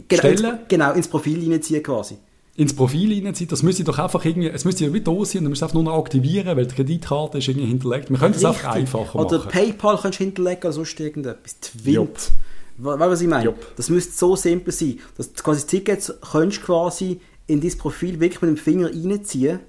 Genau 0.08 0.22
ins, 0.28 0.40
stellen. 0.40 0.58
genau, 0.68 0.92
ins 0.92 1.08
Profil 1.08 1.50
reinziehen 1.50 1.82
quasi. 1.82 2.18
Ins 2.56 2.74
Profil 2.74 3.24
reinzieht, 3.24 3.52
das 3.52 3.62
müsste 3.62 3.84
doch 3.84 3.98
einfach 3.98 4.24
irgendwie, 4.24 4.48
es 4.48 4.64
müsste 4.64 4.86
ja 4.86 4.92
wie 4.92 5.02
da 5.02 5.12
sein, 5.24 5.42
dann 5.42 5.50
müsst 5.50 5.62
einfach 5.62 5.74
nur 5.74 5.82
noch 5.82 5.98
aktivieren, 5.98 6.56
weil 6.56 6.66
die 6.66 6.74
Kreditkarte 6.74 7.38
ist 7.38 7.48
irgendwie 7.48 7.66
hinterlegt. 7.66 8.10
Wir 8.10 8.18
können 8.18 8.34
es 8.34 8.44
einfach 8.44 8.74
einfacher 8.74 9.18
Oder 9.18 9.38
machen. 9.38 9.50
PayPal 9.50 9.98
kannst 10.00 10.20
du 10.20 10.24
hinterlegen 10.24 10.62
oder 10.62 10.72
sonst 10.72 10.98
irgendetwas. 10.98 11.60
Twint. 11.60 12.32
Weißt 12.78 13.00
du, 13.00 13.10
was 13.10 13.20
ich 13.20 13.28
meine? 13.28 13.44
Jupp. 13.44 13.76
Das 13.76 13.90
müsste 13.90 14.12
so 14.12 14.36
simpel 14.36 14.72
sein. 14.72 14.98
Dass 15.16 15.32
du 15.32 15.42
quasi 15.42 15.66
Tickets 15.66 16.12
könntest 16.32 16.62
quasi 16.62 17.20
in 17.46 17.60
dein 17.60 17.76
Profil 17.78 18.20
wirklich 18.20 18.42
mit 18.42 18.50
dem 18.50 18.56
Finger 18.56 18.88
reinziehen. 18.88 19.60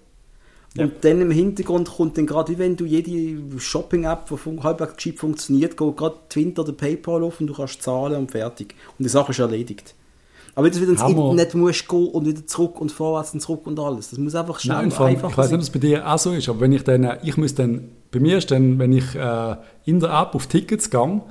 Ja. 0.76 0.84
Und 0.84 0.93
dann 1.02 1.21
im 1.21 1.32
Hintergrund 1.32 1.89
kommt 1.89 2.17
dann 2.17 2.26
gerade, 2.26 2.54
wie 2.54 2.58
wenn 2.58 2.76
du 2.76 2.86
jede 2.86 3.60
Shopping-App, 3.60 4.30
die 4.30 4.63
halbwegs 4.63 4.95
gescheit 4.95 5.17
funktioniert, 5.17 5.76
geht 5.76 5.97
gerade 5.97 6.17
Twint 6.30 6.60
oder 6.60 6.71
PayPal 6.71 7.23
auf 7.23 7.39
und 7.39 7.47
du 7.47 7.54
kannst 7.54 7.82
zahlen 7.82 8.15
und 8.15 8.32
fertig. 8.32 8.76
Und 8.97 9.04
die 9.04 9.10
Sache 9.10 9.32
ist 9.32 9.39
erledigt. 9.39 9.95
Aber 10.58 10.65
wenn 10.65 10.74
du 10.74 10.82
wieder 10.82 10.91
ins. 10.91 11.02
Internet 11.04 11.54
musst 11.54 11.88
gehen 11.88 12.08
und 12.08 12.26
wieder 12.26 12.43
zurück 12.48 12.82
und 12.82 12.91
vorwärts 12.91 13.32
und 13.32 13.41
zurück 13.41 13.67
und 13.67 13.80
alles. 13.80 14.10
Das 14.10 14.17
muss 14.17 14.34
einfach 14.34 14.60
schnell 14.60 14.78
Nein, 14.78 14.86
und 14.88 15.00
einfach 15.00 15.30
ich 15.30 15.38
weiß 15.38 15.52
nicht, 15.52 15.56
ob 15.58 15.62
es 15.62 15.70
bei 15.70 15.78
dir 15.78 16.12
auch 16.12 16.17
so 16.17 16.32
ist, 16.32 16.50
aber 16.50 16.62
wenn 16.62 16.72
ich 16.72 16.84
dann, 16.84 17.04
äh, 17.04 17.17
ich 17.22 17.38
muss 17.38 17.54
dann, 17.54 17.89
bei 18.12 18.20
mir 18.20 18.39
ist 18.39 18.50
dann, 18.50 18.80
wenn 18.80 18.91
ich 18.91 19.13
äh, 19.13 19.56
in 19.86 20.00
der 20.00 20.10
App 20.10 20.34
auf 20.34 20.48
Tickets 20.48 20.89
gehe, 20.89 21.22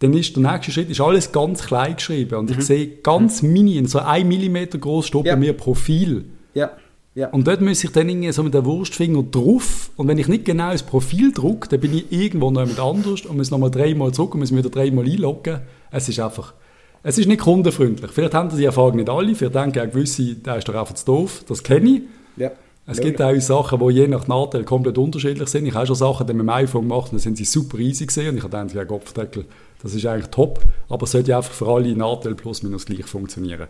dann 0.00 0.12
ist 0.14 0.34
der 0.34 0.42
nächste 0.42 0.72
Schritt 0.72 0.90
ist 0.90 1.00
alles 1.00 1.30
ganz 1.30 1.62
klein 1.62 1.94
geschrieben 1.94 2.34
und 2.40 2.50
ich 2.50 2.62
sehe 2.66 2.88
ganz 3.04 3.42
mini, 3.42 3.76
in 3.76 3.86
so 3.86 4.00
ein 4.00 4.26
Millimeter 4.26 4.76
groß 4.76 5.06
steht 5.06 5.20
Mhm. 5.20 5.26
Ja. 5.28 5.34
bei 5.34 5.38
mir 5.40 5.52
Profil. 5.52 6.24
Ja, 6.54 6.72
ja. 7.14 7.28
Und 7.28 7.46
dort 7.46 7.60
muss 7.60 7.84
ich 7.84 7.92
dann 7.92 8.08
irgendwie 8.08 8.32
so 8.32 8.42
mit 8.42 8.54
dem 8.54 8.64
Wurstfinger 8.64 9.22
drauf 9.22 9.90
und 9.96 10.08
wenn 10.08 10.18
ich 10.18 10.26
nicht 10.26 10.44
genau 10.44 10.72
das 10.72 10.82
Profil 10.82 11.30
drücke, 11.30 11.68
dann 11.68 11.78
bin 11.78 11.96
ich 11.96 12.10
irgendwo 12.10 12.50
noch 12.50 12.66
mit 12.66 12.80
anders 12.80 13.20
und 13.24 13.36
muss 13.36 13.52
nochmal 13.52 13.70
dreimal 13.70 14.10
zurück 14.12 14.34
und 14.34 14.40
muss 14.40 14.52
wieder 14.52 14.68
dreimal 14.70 15.04
einloggen. 15.04 15.60
Es 15.92 16.08
ist 16.08 16.18
einfach, 16.18 16.54
es 17.02 17.18
ist 17.18 17.26
nicht 17.26 17.40
kundenfreundlich. 17.40 18.10
Vielleicht 18.12 18.34
haben 18.34 18.56
die 18.56 18.64
Erfahrung 18.64 18.96
nicht 18.96 19.10
alle, 19.10 19.34
vielleicht 19.34 19.54
denken 19.54 19.80
auch 19.80 19.92
gewisse, 19.92 20.34
der 20.36 20.56
ist 20.56 20.68
doch 20.68 20.74
einfach 20.74 20.94
zu 20.94 21.04
doof, 21.04 21.44
das 21.48 21.62
kenne 21.62 21.88
ich. 21.88 22.02
ja. 22.36 22.50
Es 22.84 23.00
gibt 23.00 23.22
auch 23.22 23.38
Sachen, 23.40 23.78
die 23.78 23.94
je 23.94 24.08
nach 24.08 24.26
Nachteil 24.26 24.64
komplett 24.64 24.98
unterschiedlich 24.98 25.48
sind. 25.48 25.66
Ich 25.66 25.74
habe 25.74 25.86
schon 25.86 25.94
Sachen 25.94 26.26
die 26.26 26.32
mit 26.32 26.42
dem 26.42 26.48
iPhone 26.48 26.88
gemacht, 26.88 27.06
und 27.06 27.12
dann 27.12 27.20
sind 27.20 27.38
sie 27.38 27.44
super 27.44 27.78
easy 27.78 28.06
gesehen 28.06 28.30
und 28.30 28.38
ich 28.38 28.42
habe 28.42 28.56
gedacht, 28.56 28.74
ja 28.74 28.84
Kopfdeckel, 28.84 29.44
das 29.82 29.94
ist 29.94 30.04
eigentlich 30.04 30.30
top, 30.30 30.60
aber 30.88 31.04
es 31.04 31.12
sollte 31.12 31.30
ja 31.30 31.36
einfach 31.36 31.52
für 31.52 31.68
alle 31.68 31.94
Nachteile 31.94 32.34
plus 32.34 32.64
minus 32.64 32.84
gleich 32.84 33.06
funktionieren. 33.06 33.68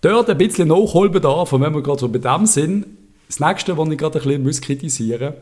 Dort 0.00 0.30
ein 0.30 0.38
bisschen 0.38 0.68
Nachholbedarf, 0.68 1.52
und 1.52 1.60
wenn 1.60 1.74
wir 1.74 1.82
gerade 1.82 2.00
so 2.00 2.08
bei 2.08 2.18
dem 2.18 2.46
sind, 2.46 2.86
das 3.26 3.40
nächste, 3.40 3.76
was 3.76 3.88
ich 3.90 3.98
gerade 3.98 4.18
ein 4.18 4.24
bisschen 4.24 4.42
muss 4.42 4.60
kritisieren 4.62 5.34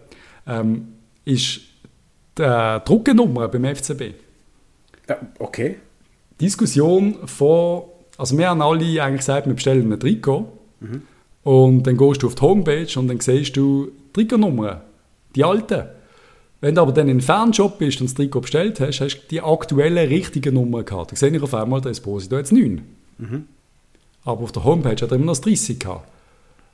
muss, 0.46 0.54
ähm, 0.56 0.88
ist 1.24 1.60
die 2.36 2.42
äh, 2.42 2.80
Druckennummer 2.80 3.46
beim 3.46 3.76
FCB. 3.76 4.14
ja. 5.08 5.18
Okay. 5.38 5.76
Diskussion 6.42 7.16
von, 7.26 7.83
also 8.18 8.37
wir 8.37 8.48
haben 8.48 8.61
alle 8.62 9.02
eigentlich 9.02 9.20
gesagt, 9.20 9.46
wir 9.46 9.55
bestellen 9.55 9.92
ein 9.92 10.00
Trikot 10.00 10.48
und 11.44 11.87
dann 11.87 11.96
gehst 11.96 12.22
du 12.22 12.26
auf 12.26 12.35
die 12.35 12.42
Homepage 12.42 12.98
und 12.98 13.09
dann 13.09 13.20
siehst 13.20 13.57
du 13.57 13.92
Trikotnummern, 14.12 14.81
die 15.35 15.44
alten. 15.44 15.85
Wenn 16.61 16.74
du 16.74 16.83
aber 16.83 16.92
dann 16.92 17.09
in 17.09 17.20
Fanshop 17.20 17.78
bist 17.78 18.00
und 18.00 18.09
das 18.09 18.14
Trikot 18.14 18.42
bestellt 18.42 18.81
hast, 18.81 19.00
hast 19.00 19.16
du 19.16 19.28
die 19.31 19.40
aktuelle 19.40 20.09
richtige 20.09 20.52
Nummer 20.52 20.83
gehabt. 20.83 21.12
Da 21.12 21.16
sehe 21.16 21.31
ich 21.31 21.42
auf 21.42 21.55
einmal, 21.55 21.81
der 21.81 21.90
Esposito 21.92 22.37
jetzt 22.37 22.52
9. 22.52 22.83
Aber 24.24 24.42
auf 24.42 24.52
der 24.52 24.64
Homepage 24.64 24.90
hat 24.90 25.02
er 25.02 25.12
immer 25.12 25.26
noch 25.26 25.33
das 25.33 25.40
30 25.40 25.81
gehabt. 25.81 26.09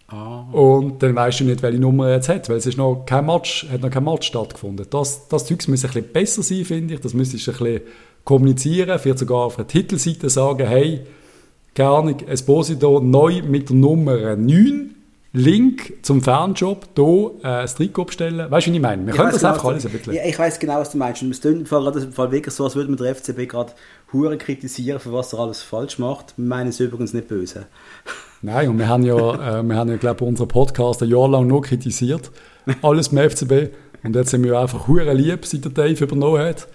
Ah. 0.09 0.47
Und 0.53 1.03
dann 1.03 1.15
weißt 1.15 1.41
du 1.41 1.45
nicht, 1.45 1.63
welche 1.63 1.79
Nummer 1.79 2.09
er 2.09 2.17
jetzt 2.17 2.29
hat, 2.31 2.49
weil 2.49 2.57
es 2.57 2.67
ist 2.67 2.79
noch 2.79 3.05
kein 3.05 3.27
Match, 3.27 3.67
hat 3.71 3.83
noch 3.83 3.91
kein 3.91 4.05
Match 4.05 4.27
stattgefunden. 4.27 4.87
Das, 4.89 5.29
das 5.29 5.47
Zeug 5.47 5.67
muss 5.69 5.85
ein 5.85 5.89
bisschen 5.91 6.13
besser 6.13 6.43
sein, 6.43 6.65
finde 6.65 6.95
ich. 6.95 7.01
Das 7.01 7.13
müsstest 7.13 7.47
du 7.47 7.51
ein 7.51 7.57
bisschen 7.59 7.81
kommunizieren, 8.29 8.99
vielleicht 8.99 9.21
sogar 9.21 9.47
auf 9.47 9.57
einer 9.57 9.67
Titelseite 9.67 10.29
sagen, 10.29 10.67
hey, 10.67 11.01
keine 11.75 11.89
Ahnung, 11.89 12.21
Esposito 12.27 13.01
neu 13.01 13.41
mit 13.41 13.71
der 13.71 13.77
Nummer 13.77 14.37
9, 14.37 14.95
Link 15.33 15.95
zum 16.03 16.21
Fanshop, 16.21 16.89
hier 16.95 17.31
äh, 17.39 17.63
das 17.63 17.77
Trikot 17.77 18.05
bestellen. 18.05 18.51
Weißt 18.51 18.67
du, 18.67 18.73
wie 18.73 18.77
ich 18.77 18.83
meine? 18.83 19.07
Wir 19.07 19.15
können 19.15 19.29
Ich 19.29 19.35
das 19.35 19.43
weiss 19.43 19.45
einfach 19.45 19.63
genau, 19.63 19.73
alles 19.73 19.87
ein 19.87 19.93
was 19.93 19.99
bisschen. 19.99 20.13
Ja, 20.13 20.27
ich 20.27 20.39
weiß 20.39 20.59
genau, 20.59 20.75
was 20.79 20.91
du 20.91 20.99
meinst. 20.99 21.23
Und 21.23 21.31
es 21.31 21.41
klingt 21.41 21.61
im 21.61 21.67
Fall, 21.67 21.87
im 21.97 22.13
Fall 22.13 22.31
wirklich 22.31 22.55
so, 22.55 22.65
als 22.65 22.77
würde 22.77 22.91
man 22.91 22.99
der 22.99 23.15
FCB 23.15 23.49
gerade 23.49 23.73
Huren 24.13 24.37
kritisieren, 24.37 25.01
für 25.01 25.13
was 25.15 25.33
er 25.33 25.39
alles 25.39 25.63
falsch 25.63 25.99
macht. 25.99 26.35
Wir 26.37 26.45
meinen 26.45 26.69
es 26.69 26.81
übrigens 26.81 27.15
nicht 27.15 27.29
böse. 27.29 27.65
Nein, 28.43 28.69
und 28.69 28.79
wir 28.79 28.89
haben 28.89 29.05
ja, 29.05 29.61
äh, 29.61 29.63
wir 29.63 29.77
haben 29.77 29.89
ja 29.89 29.97
glaube 29.97 30.23
ich, 30.23 30.29
unseren 30.29 30.49
Podcast 30.49 31.03
ein 31.03 31.09
Jahr 31.09 31.29
lang 31.29 31.47
nur 31.47 31.63
kritisiert. 31.63 32.31
Alles 32.83 33.09
beim 33.09 33.31
FCB. 33.31 33.75
Und 34.05 34.15
jetzt 34.15 34.31
sind 34.31 34.45
wir 34.45 34.59
einfach 34.59 34.87
hure 34.87 35.15
lieb, 35.15 35.47
seit 35.47 35.65
der 35.65 35.73
Dave 35.73 36.05
übernommen 36.05 36.43
hat. 36.43 36.69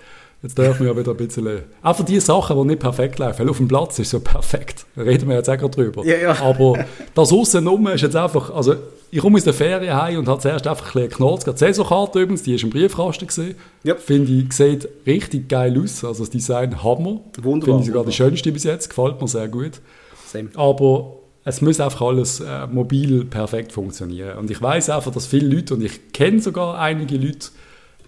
Jetzt 0.44 0.58
dürfen 0.58 0.86
wir 0.86 0.98
wieder 0.98 1.12
ein 1.12 1.18
bisschen... 1.18 1.62
Einfach 1.82 2.04
die 2.04 2.20
Sachen, 2.20 2.58
die 2.58 2.66
nicht 2.66 2.82
perfekt 2.82 3.18
laufen. 3.18 3.40
Weil 3.40 3.50
auf 3.50 3.58
dem 3.58 3.70
Platz 3.70 3.98
ist 3.98 4.08
es 4.08 4.12
so 4.12 4.20
perfekt. 4.20 4.86
Da 4.94 5.04
reden 5.04 5.30
wir 5.30 5.38
jetzt 5.38 5.50
auch 5.50 5.58
gerade 5.58 5.72
drüber. 5.72 6.06
Ja, 6.06 6.18
ja. 6.18 6.42
Aber 6.42 6.86
das 7.16 7.32
Außenrum 7.32 7.88
ist 7.88 8.02
jetzt 8.02 8.18
einfach... 8.18 8.54
Also, 8.54 8.76
ich 9.10 9.20
komme 9.20 9.38
aus 9.38 9.46
der 9.46 9.54
Ferien 9.54 9.96
heim 9.96 10.20
und 10.20 10.28
habe 10.28 10.42
zuerst 10.42 10.68
einfach 10.68 10.88
ein 10.88 10.94
bisschen 10.94 11.10
geknurrt. 11.10 11.48
Die 11.48 11.58
Saisonkarte 11.58 12.20
übrigens, 12.20 12.44
die 12.44 12.56
ist 12.56 12.64
im 12.64 12.72
Briefkasten 12.72 13.28
gesehen. 13.28 13.56
Ja. 13.84 13.96
Finde 13.96 14.34
ich, 14.34 14.52
sieht 14.52 14.90
richtig 15.08 15.48
geil 15.48 15.82
aus. 15.82 16.04
Also 16.04 16.24
das 16.24 16.32
Design 16.32 16.84
Hammer. 16.84 17.22
Wunderbar, 17.42 17.62
Finde 17.62 17.80
ich 17.80 17.88
sogar 17.88 18.04
die 18.04 18.12
schönste 18.12 18.52
bis 18.52 18.66
jetzt. 18.66 18.90
Gefällt 18.90 19.22
mir 19.22 19.28
sehr 19.30 19.48
gut. 19.48 19.80
Same. 20.26 20.50
Aber 20.56 21.20
es 21.46 21.62
muss 21.62 21.80
einfach 21.80 22.02
alles 22.02 22.42
äh, 22.42 22.68
mobil 22.68 23.24
perfekt 23.24 23.72
funktionieren. 23.72 24.38
Und 24.40 24.52
ich 24.52 24.62
weiß 24.62 24.90
einfach, 24.90 25.12
dass 25.12 25.26
viele 25.26 25.56
Leute, 25.56 25.76
und 25.76 25.84
ich 25.84 26.12
kenne 26.12 26.42
sogar 26.42 26.80
einige 26.80 27.16
Leute, 27.16 27.50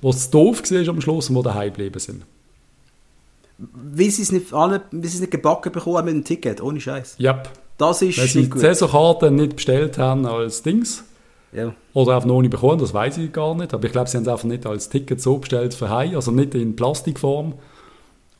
die 0.02 0.08
es 0.08 0.30
doof 0.30 0.62
gesehen 0.62 0.88
am 0.90 1.02
Schluss 1.02 1.30
und 1.30 1.36
die 1.36 1.44
daheim 1.44 1.70
geblieben 1.70 2.00
sind. 2.00 2.24
Wie 3.58 4.10
sie 4.10 4.22
es 4.22 4.32
nicht, 4.32 4.54
alle, 4.54 4.82
wie 4.92 5.08
sie 5.08 5.16
es 5.16 5.22
nicht 5.22 5.32
gebacken 5.32 5.72
bekommen 5.72 5.98
haben 5.98 6.06
mit 6.06 6.16
dem 6.16 6.24
Ticket, 6.24 6.62
ohne 6.62 6.80
Scheiß. 6.82 7.18
Yep. 7.20 7.50
Das 7.78 8.02
ist 8.02 8.18
Weil 8.18 8.28
sie 8.28 8.50
die. 8.50 8.60
Saisonkarte 8.60 9.32
nicht 9.32 9.56
bestellt 9.56 9.98
haben 9.98 10.26
als 10.26 10.62
Dings. 10.62 11.04
Ja. 11.52 11.74
Oder 11.94 12.16
einfach 12.16 12.28
noch 12.28 12.42
nicht 12.42 12.52
bekommen, 12.52 12.80
das 12.80 12.94
weiß 12.94 13.18
ich 13.18 13.32
gar 13.32 13.56
nicht. 13.56 13.74
Aber 13.74 13.86
ich 13.86 13.92
glaube, 13.92 14.10
sie 14.10 14.18
haben 14.18 14.24
es 14.24 14.30
einfach 14.30 14.44
nicht 14.46 14.66
als 14.66 14.90
Ticket 14.90 15.22
so 15.22 15.38
bestellt 15.38 15.74
für 15.74 15.90
heim, 15.90 16.16
also 16.16 16.32
nicht 16.32 16.54
in 16.54 16.76
Plastikform. 16.76 17.54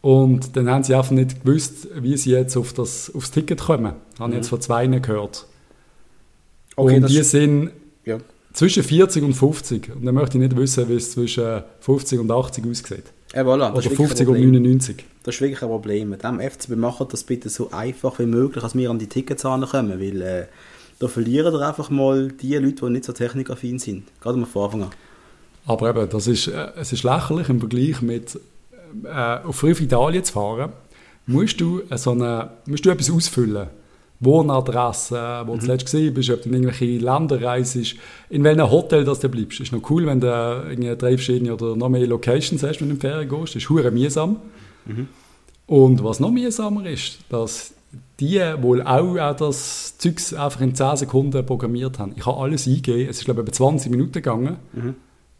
Und 0.02 0.56
dann 0.56 0.70
haben 0.70 0.84
sie 0.84 0.94
einfach 0.94 1.12
nicht 1.12 1.44
gewusst, 1.44 1.88
wie 1.96 2.18
sie 2.18 2.32
jetzt 2.32 2.58
auf 2.58 2.74
das, 2.74 3.12
aufs 3.16 3.32
Ticket 3.32 3.62
kommen. 3.62 3.94
Habe 4.20 4.32
ich 4.32 4.38
jetzt 4.38 4.50
von 4.50 4.62
zwei 4.62 4.86
gehört. 4.88 5.48
Mhm. 5.48 6.84
Okay, 6.84 6.96
und 6.98 7.10
die 7.10 7.24
sind 7.24 7.72
Ja. 8.04 8.18
Zwischen 8.56 8.84
40 8.84 9.24
und 9.24 9.34
50. 9.34 9.96
Und 9.96 10.06
dann 10.06 10.16
möchte 10.16 10.38
ich 10.38 10.44
nicht 10.44 10.58
wissen, 10.58 10.90
wie 10.90 10.96
es 10.96 11.12
zwischen 11.12 11.62
50 11.82 12.20
und 12.20 12.32
80 12.32 12.66
aussieht. 12.66 13.04
Ja, 13.34 13.42
voilà, 13.42 13.72
Oder 13.72 13.80
ist 13.80 13.86
wirklich 13.86 13.92
ein 13.92 14.08
50 14.08 14.28
und 14.28 14.34
Problem. 14.34 14.52
99. 14.52 15.06
Das 15.24 15.36
ist 15.36 15.42
wirklich 15.42 15.62
ein 15.62 15.68
Problem. 15.68 16.10
Mit 16.10 16.24
dem 16.24 16.40
FCB 16.40 16.76
macht 16.76 17.14
das 17.14 17.24
bitte 17.24 17.50
so 17.50 17.70
einfach 17.72 18.18
wie 18.20 18.26
möglich, 18.26 18.64
dass 18.64 18.76
wir 18.76 18.90
an 18.90 18.98
die 18.98 19.08
Tickets 19.08 19.44
kommen, 19.44 20.00
weil 20.00 20.22
äh, 20.22 20.46
da 21.00 21.08
verlieren 21.08 21.54
wir 21.54 21.68
einfach 21.68 21.90
mal 21.90 22.30
die 22.30 22.56
Leute, 22.56 22.86
die 22.86 22.92
nicht 22.92 23.06
so 23.06 23.14
technikaffin 23.14 23.78
sind. 23.80 24.06
Gerade 24.22 24.38
mal 24.38 24.46
von 24.46 24.66
Anfang 24.66 24.84
an. 24.84 24.90
Aber 25.66 25.90
eben, 25.90 26.10
das 26.10 26.28
ist, 26.28 26.48
äh, 26.48 26.68
es 26.78 26.94
ist 26.94 27.04
lächerlich 27.04 27.50
im 27.50 27.60
Vergleich 27.60 28.02
mit 28.02 28.40
äh, 29.04 29.38
auf 29.44 29.64
Italien 29.64 30.24
zu 30.24 30.34
fahren. 30.34 30.72
Musst 31.26 31.60
du, 31.60 31.82
äh, 31.90 31.98
so 31.98 32.12
eine, 32.12 32.52
musst 32.66 32.86
du 32.86 32.90
etwas 32.92 33.12
ausfüllen. 33.12 33.68
Wohnadresse, 34.20 35.44
wo 35.46 35.56
du 35.56 35.62
zuletzt 35.62 35.86
gesehen 35.86 36.14
bist, 36.14 36.30
ob 36.30 36.42
du 36.42 36.50
in 36.50 36.56
irgendwelche 36.56 36.98
Länder 36.98 37.42
reist, 37.42 37.76
in 38.30 38.44
welchem 38.44 38.72
Hotel 38.72 39.04
das 39.04 39.20
du 39.20 39.30
bleibst. 39.30 39.60
Ist 39.60 39.72
noch 39.72 39.90
cool, 39.90 40.06
wenn 40.06 40.20
du 40.20 40.28
irgendwie 40.28 40.96
drei 40.96 41.12
verschiedene 41.18 41.54
oder 41.54 41.76
noch 41.76 41.90
mehr 41.90 42.08
Locations 42.08 42.64
hast, 42.64 42.80
wenn 42.82 42.90
du 42.90 42.96
in 42.96 43.02
Ferien 43.02 43.30
gehst. 43.30 43.56
Das 43.56 43.64
ist 43.64 43.70
hure 43.70 43.92
mühsam. 43.92 44.38
Und 45.68 46.04
was 46.04 46.20
noch 46.20 46.32
mühsamer 46.32 46.86
ist, 46.86 47.20
dass 47.30 47.74
die 48.20 48.40
wohl 48.62 48.82
auch, 48.82 49.18
auch 49.18 49.36
das 49.36 49.98
Zeugs 49.98 50.34
einfach 50.34 50.62
in 50.62 50.74
10 50.76 50.98
Sekunden 50.98 51.46
programmiert 51.46 52.00
haben. 52.00 52.14
Ich 52.16 52.26
habe 52.26 52.40
alles 52.40 52.68
eingegeben, 52.68 53.10
es 53.10 53.18
ist 53.20 53.26
glaube 53.26 53.42
ich 53.42 53.48
etwa 53.48 53.58
20 53.58 53.92
Minuten 53.92 54.14
gegangen. 54.14 54.58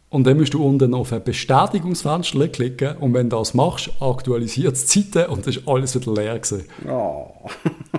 Und 0.08 0.24
dann 0.24 0.36
musst 0.36 0.54
du 0.54 0.64
unten 0.64 0.94
auf 0.94 1.12
ein 1.12 1.22
Bestätigungsfenster 1.22 2.48
klicken 2.48 2.96
und 2.98 3.12
wenn 3.12 3.28
du 3.28 3.36
das 3.36 3.54
machst, 3.54 3.90
aktualisiert 4.00 4.74
es 4.74 4.86
die 4.86 5.02
Seite 5.02 5.28
und 5.28 5.44
dann 5.44 5.52
ist 5.52 5.66
alles 5.66 5.94
wieder 5.96 6.14
leer 6.14 6.38
gewesen. 6.38 6.64
Oh. 6.88 7.26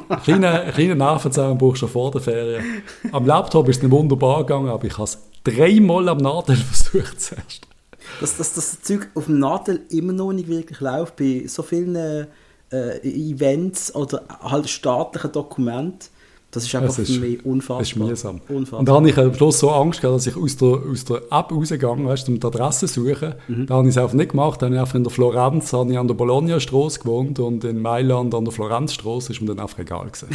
Ein 0.07 0.21
kleiner, 0.21 0.61
ein 0.61 0.73
kleiner 0.73 0.95
Nervenzusammenbruch 0.95 1.75
schon 1.75 1.89
vor 1.89 2.11
der 2.11 2.21
Ferien. 2.21 2.63
Am 3.11 3.25
Laptop 3.25 3.67
ist 3.67 3.77
es 3.77 3.83
nicht 3.83 3.91
wunderbar 3.91 4.45
gegangen, 4.45 4.69
aber 4.69 4.85
ich 4.85 4.93
habe 4.93 5.03
es 5.03 5.17
dreimal 5.43 6.07
am 6.07 6.19
Nadel 6.19 6.55
versucht 6.71 7.19
zuerst. 7.19 7.67
Dass, 8.21 8.37
dass 8.37 8.53
das 8.53 8.81
Zeug 8.81 9.09
auf 9.13 9.25
dem 9.25 9.39
Nadel 9.39 9.81
immer 9.89 10.13
noch 10.13 10.31
nicht 10.31 10.47
wirklich 10.47 10.79
läuft, 10.79 11.17
bei 11.17 11.43
so 11.45 11.61
vielen 11.61 11.95
äh, 12.71 12.99
Events 13.03 13.93
oder 13.93 14.23
halt 14.41 14.69
staatlichen 14.69 15.33
Dokumenten, 15.33 16.07
das 16.51 16.63
ist 16.65 16.73
einfach 16.75 16.97
ist- 16.97 17.11
für 17.13 17.19
mich 17.19 17.45
unfassbar. 17.45 17.79
Das 17.79 17.87
ist 17.89 17.95
mühsam. 17.97 18.41
Unfassbar. 18.49 18.79
Und 18.79 18.87
da 18.87 18.93
habe 18.95 19.09
ich 19.09 19.17
am 19.17 19.33
Schluss 19.33 19.59
so 19.59 19.69
Angst 19.71 20.01
gehabt, 20.01 20.15
dass 20.17 20.27
ich 20.27 20.35
aus 20.37 20.55
der, 20.57 20.67
aus 20.89 21.05
der 21.05 21.17
App 21.29 21.51
rausgegangen 21.51 22.05
weißt, 22.07 22.29
um 22.29 22.39
die 22.39 22.47
Adresse 22.47 22.87
zu 22.87 23.03
suchen. 23.05 23.35
Da 23.67 23.75
habe 23.75 23.87
ich 23.87 23.95
es 23.95 23.97
einfach 24.01 24.15
nicht 24.15 24.31
gemacht. 24.31 24.61
Dann 24.61 24.67
habe 24.69 24.75
ich 24.75 24.79
einfach 24.81 24.95
in 24.95 25.03
der 25.03 25.11
Florenz 25.11 25.73
habe 25.73 25.91
ich 25.91 25.97
an 25.97 26.07
der 26.07 26.15
Bologna-Straße 26.15 26.99
gewohnt 26.99 27.39
und 27.39 27.63
in 27.63 27.81
Mailand 27.81 28.33
an 28.33 28.45
der 28.45 28.53
Florenzstraße 28.53 29.33
ist 29.33 29.41
mir 29.41 29.47
dann 29.47 29.59
einfach 29.59 29.79
egal 29.79 30.05
gewesen. 30.05 30.29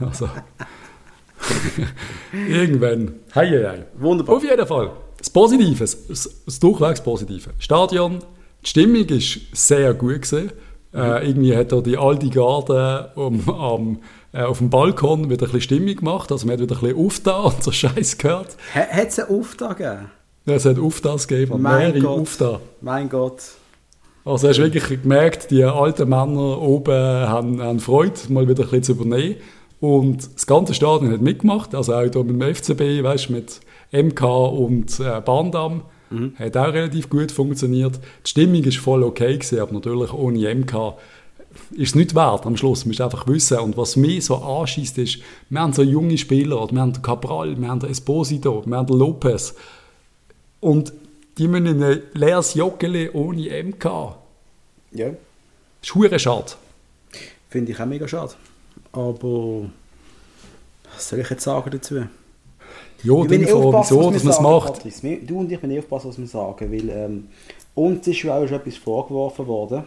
also, 0.00 0.28
irgendwann. 2.32 3.14
Hei, 3.34 3.48
hei, 3.48 3.64
hei. 3.68 3.84
Wunderbar. 3.98 4.36
Auf 4.36 4.44
jeden 4.44 4.66
Fall. 4.66 4.90
Das 5.18 5.30
Positive, 5.30 5.78
das, 5.78 5.98
das 6.44 6.60
durchwegs 6.60 7.00
Positive. 7.02 7.50
Stadion, 7.58 8.18
die 8.62 8.68
Stimmung 8.68 9.04
ist 9.08 9.40
sehr 9.52 9.94
gut 9.94 10.22
gewesen. 10.22 10.52
Äh, 10.92 11.26
irgendwie 11.28 11.56
hat 11.56 11.72
er 11.72 11.82
die 11.82 11.96
alte 11.96 12.28
Garde 12.28 13.10
um, 13.16 13.40
um, 13.48 13.96
äh, 13.96 13.98
auf 14.42 14.58
dem 14.58 14.70
Balkon 14.70 15.30
wieder 15.30 15.46
ein 15.46 15.52
bisschen 15.52 15.60
Stimmung 15.60 15.96
gemacht. 15.96 16.32
Also 16.32 16.46
man 16.46 16.54
hat 16.54 16.62
wieder 16.62 16.76
ein 16.76 16.80
bisschen 16.80 17.06
aufgetan 17.06 17.44
und 17.44 17.62
so 17.62 17.70
Scheiß 17.70 18.18
gehört. 18.18 18.56
Hat 18.74 19.08
es 19.08 19.18
einen 19.18 19.38
Auftrag 19.38 19.78
gegeben? 19.78 20.10
Ja, 20.46 20.54
es 20.54 20.66
hat 20.66 20.78
Auftas 20.78 21.26
gegeben, 21.26 21.62
Mein 21.62 21.92
mehrere 21.94 22.00
Gott. 22.00 22.60
Mein 22.82 23.08
Gott. 23.08 23.42
Also 24.26 24.48
hast 24.48 24.58
du 24.58 24.62
wirklich 24.62 25.02
gemerkt, 25.02 25.50
die 25.50 25.64
alten 25.64 26.08
Männer 26.08 26.60
oben 26.60 26.94
haben, 26.94 27.62
haben 27.62 27.80
Freude, 27.80 28.12
mal 28.28 28.48
wieder 28.48 28.64
ein 28.64 28.70
bisschen 28.70 28.82
zu 28.82 28.92
übernehmen. 28.92 29.36
Und 29.80 30.34
das 30.34 30.46
ganze 30.46 30.74
Stadion 30.74 31.12
hat 31.12 31.20
mitgemacht, 31.20 31.74
also 31.74 31.94
auch 31.94 32.02
hier 32.02 32.24
mit 32.24 32.40
dem 32.40 32.54
FCB, 32.54 33.02
weißt, 33.02 33.30
mit 33.30 33.60
MK 33.92 34.22
und 34.22 35.00
äh, 35.00 35.20
Bandam. 35.20 35.82
Hat 36.36 36.56
auch 36.56 36.72
relativ 36.72 37.10
gut 37.10 37.32
funktioniert. 37.32 37.98
Die 38.24 38.30
Stimmung 38.30 38.64
war 38.64 38.72
voll 38.72 39.02
okay, 39.02 39.34
gewesen, 39.34 39.58
aber 39.58 39.72
natürlich 39.72 40.12
ohne 40.12 40.54
MK 40.54 40.94
ist 41.72 41.90
es 41.90 41.94
nicht 41.94 42.14
wert 42.14 42.46
am 42.46 42.56
Schluss. 42.56 42.84
Man 42.84 42.90
muss 42.92 43.00
einfach 43.00 43.26
wissen. 43.26 43.58
Und 43.58 43.76
was 43.76 43.96
mich 43.96 44.24
so 44.24 44.36
anschießt, 44.36 44.98
ist, 44.98 45.18
wir 45.50 45.60
haben 45.60 45.72
so 45.72 45.82
junge 45.82 46.16
Spieler, 46.18 46.62
oder 46.62 46.72
wir 46.72 46.80
haben 46.80 46.92
den 46.92 47.02
Cabral, 47.02 47.60
wir 47.60 47.68
haben 47.68 47.80
den 47.80 47.90
Esposito, 47.90 48.62
wir 48.66 48.76
haben 48.76 48.86
den 48.86 48.98
Lopez. 48.98 49.54
Und 50.60 50.92
die 51.38 51.48
müssen 51.48 51.66
in 51.66 51.82
ein 51.82 52.02
leeres 52.12 52.54
Joggeli 52.54 53.10
ohne 53.12 53.62
MK. 53.64 53.84
Ja. 54.92 55.10
Das 55.80 56.12
ist 56.12 56.22
schade. 56.22 56.52
Finde 57.48 57.72
ich 57.72 57.80
auch 57.80 57.86
mega 57.86 58.06
schade. 58.08 58.32
Aber 58.92 59.62
was 60.94 61.08
soll 61.08 61.18
ich 61.20 61.30
jetzt 61.30 61.42
sagen 61.44 61.70
dazu? 61.70 61.96
Ja, 63.02 63.22
Ich 63.24 63.30
Info, 63.32 63.68
aufpassen, 63.68 63.96
wieso, 63.96 64.06
was 64.06 64.12
dass 64.14 64.24
man 64.24 64.32
es 64.32 64.40
macht. 64.40 64.72
Patrice. 64.74 65.02
Wir- 65.02 65.20
Du 65.26 65.40
und 65.40 65.52
ich 65.52 65.60
müssen 65.62 65.78
aufpassen, 65.78 66.08
was 66.08 66.18
wir 66.18 66.26
sagen, 66.26 66.72
weil 66.72 66.88
ähm, 66.88 67.28
uns 67.74 68.06
ist 68.06 68.22
ja 68.22 68.36
auch 68.38 68.46
schon 68.46 68.56
etwas 68.58 68.76
vorgeworfen 68.76 69.46
worden, 69.46 69.84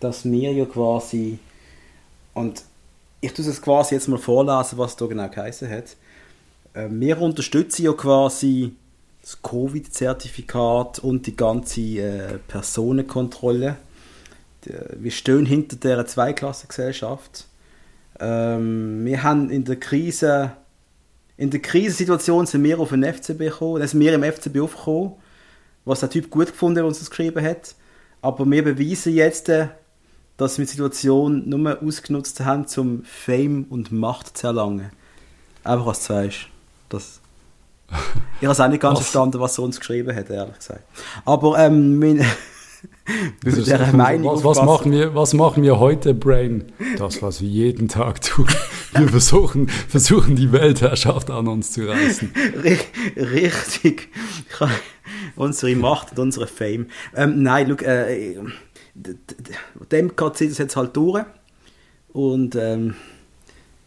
dass 0.00 0.24
wir 0.24 0.52
ja 0.52 0.64
quasi, 0.64 1.38
und 2.34 2.62
ich 3.20 3.32
tue 3.32 3.44
es 3.46 3.62
quasi 3.62 3.94
jetzt 3.94 4.08
mal 4.08 4.18
vorlesen, 4.18 4.78
was 4.78 4.96
da 4.96 5.06
genau 5.06 5.28
geheißen 5.28 5.68
hat. 5.70 5.96
Äh, 6.74 6.88
wir 6.90 7.20
unterstützen 7.20 7.84
ja 7.84 7.92
quasi 7.92 8.72
das 9.22 9.40
Covid-Zertifikat 9.42 10.98
und 11.00 11.26
die 11.26 11.34
ganze 11.36 11.80
äh, 11.80 12.38
Personenkontrolle. 12.46 13.76
Die- 14.64 14.72
Wir 15.02 15.10
stehen 15.10 15.46
hinter 15.46 15.76
der 15.76 16.06
Zweiklassengesellschaft. 16.06 17.46
Ähm, 18.20 19.04
wir 19.04 19.22
haben 19.22 19.50
in 19.50 19.64
der 19.64 19.76
Krise 19.76 20.52
in 21.38 21.50
der 21.50 21.60
Krisensituation 21.60 22.46
sind 22.46 22.64
wir 22.64 22.80
auf 22.80 22.88
den 22.88 23.02
FCB 23.04 23.38
gekommen, 23.40 23.78
dann 23.80 23.88
sind 23.88 24.00
wir 24.00 24.14
im 24.14 24.22
FCB 24.24 24.58
aufgekommen, 24.60 25.12
was 25.84 26.00
der 26.00 26.08
Typ 26.08 26.30
gut 26.30 26.46
gefunden 26.46 26.76
hat, 26.78 26.82
der 26.82 26.86
uns 26.86 26.98
das 26.98 27.10
geschrieben 27.10 27.44
hat. 27.44 27.74
Aber 28.22 28.46
wir 28.50 28.64
beweisen 28.64 29.12
jetzt, 29.14 29.50
äh, 29.50 29.68
dass 30.36 30.58
wir 30.58 30.64
die 30.66 30.70
Situation 30.70 31.48
nur 31.48 31.78
ausgenutzt 31.82 32.40
haben, 32.40 32.66
um 32.76 33.04
Fame 33.04 33.64
und 33.70 33.92
Macht 33.92 34.36
zu 34.36 34.48
erlangen. 34.48 34.90
Einfach 35.64 35.86
was 35.86 36.06
du 36.06 36.14
weißt. 36.14 36.36
Das 36.88 37.20
ich 38.40 38.44
habe 38.46 38.52
es 38.52 38.60
auch 38.60 38.68
nicht 38.68 38.80
ganz 38.80 38.98
Was? 38.98 39.06
verstanden, 39.06 39.40
was 39.40 39.58
er 39.58 39.64
uns 39.64 39.78
geschrieben 39.78 40.14
hat, 40.14 40.28
ehrlich 40.30 40.56
gesagt. 40.58 40.82
Aber 41.24 41.56
ähm, 41.58 41.98
mein, 41.98 42.16
mit 43.44 43.54
ist- 43.56 43.58
dieser 43.66 43.92
Meinung 43.92 44.36
was, 44.36 44.44
was, 44.58 44.62
machen 44.64 44.90
wir, 44.92 45.14
was 45.14 45.34
machen 45.34 45.62
wir 45.62 45.78
heute, 45.78 46.12
Brain? 46.12 46.64
Das, 46.98 47.22
was 47.22 47.40
wir 47.40 47.48
jeden 47.48 47.86
Tag 47.88 48.20
tun. 48.22 48.46
Wir 48.92 49.08
versuchen, 49.18 49.68
versuchen 49.68 50.34
die 50.36 50.50
Weltherrschaft 50.52 51.30
an 51.30 51.46
uns 51.48 51.70
zu 51.72 51.88
reißen. 51.88 52.32
Ri- 52.62 52.78
Richtig. 53.16 54.08
Unsere 55.36 55.74
Macht 55.76 56.12
und 56.12 56.18
unsere 56.18 56.46
Fame. 56.46 56.86
Ähm, 57.14 57.42
nein, 57.42 57.68
schau, 57.78 57.84
äh, 57.86 58.34
dem 59.92 60.16
geht 60.16 60.40
es 60.40 60.58
jetzt 60.58 60.76
halt 60.76 60.96
durch. 60.96 61.24
Und 62.12 62.56
ähm, 62.56 62.94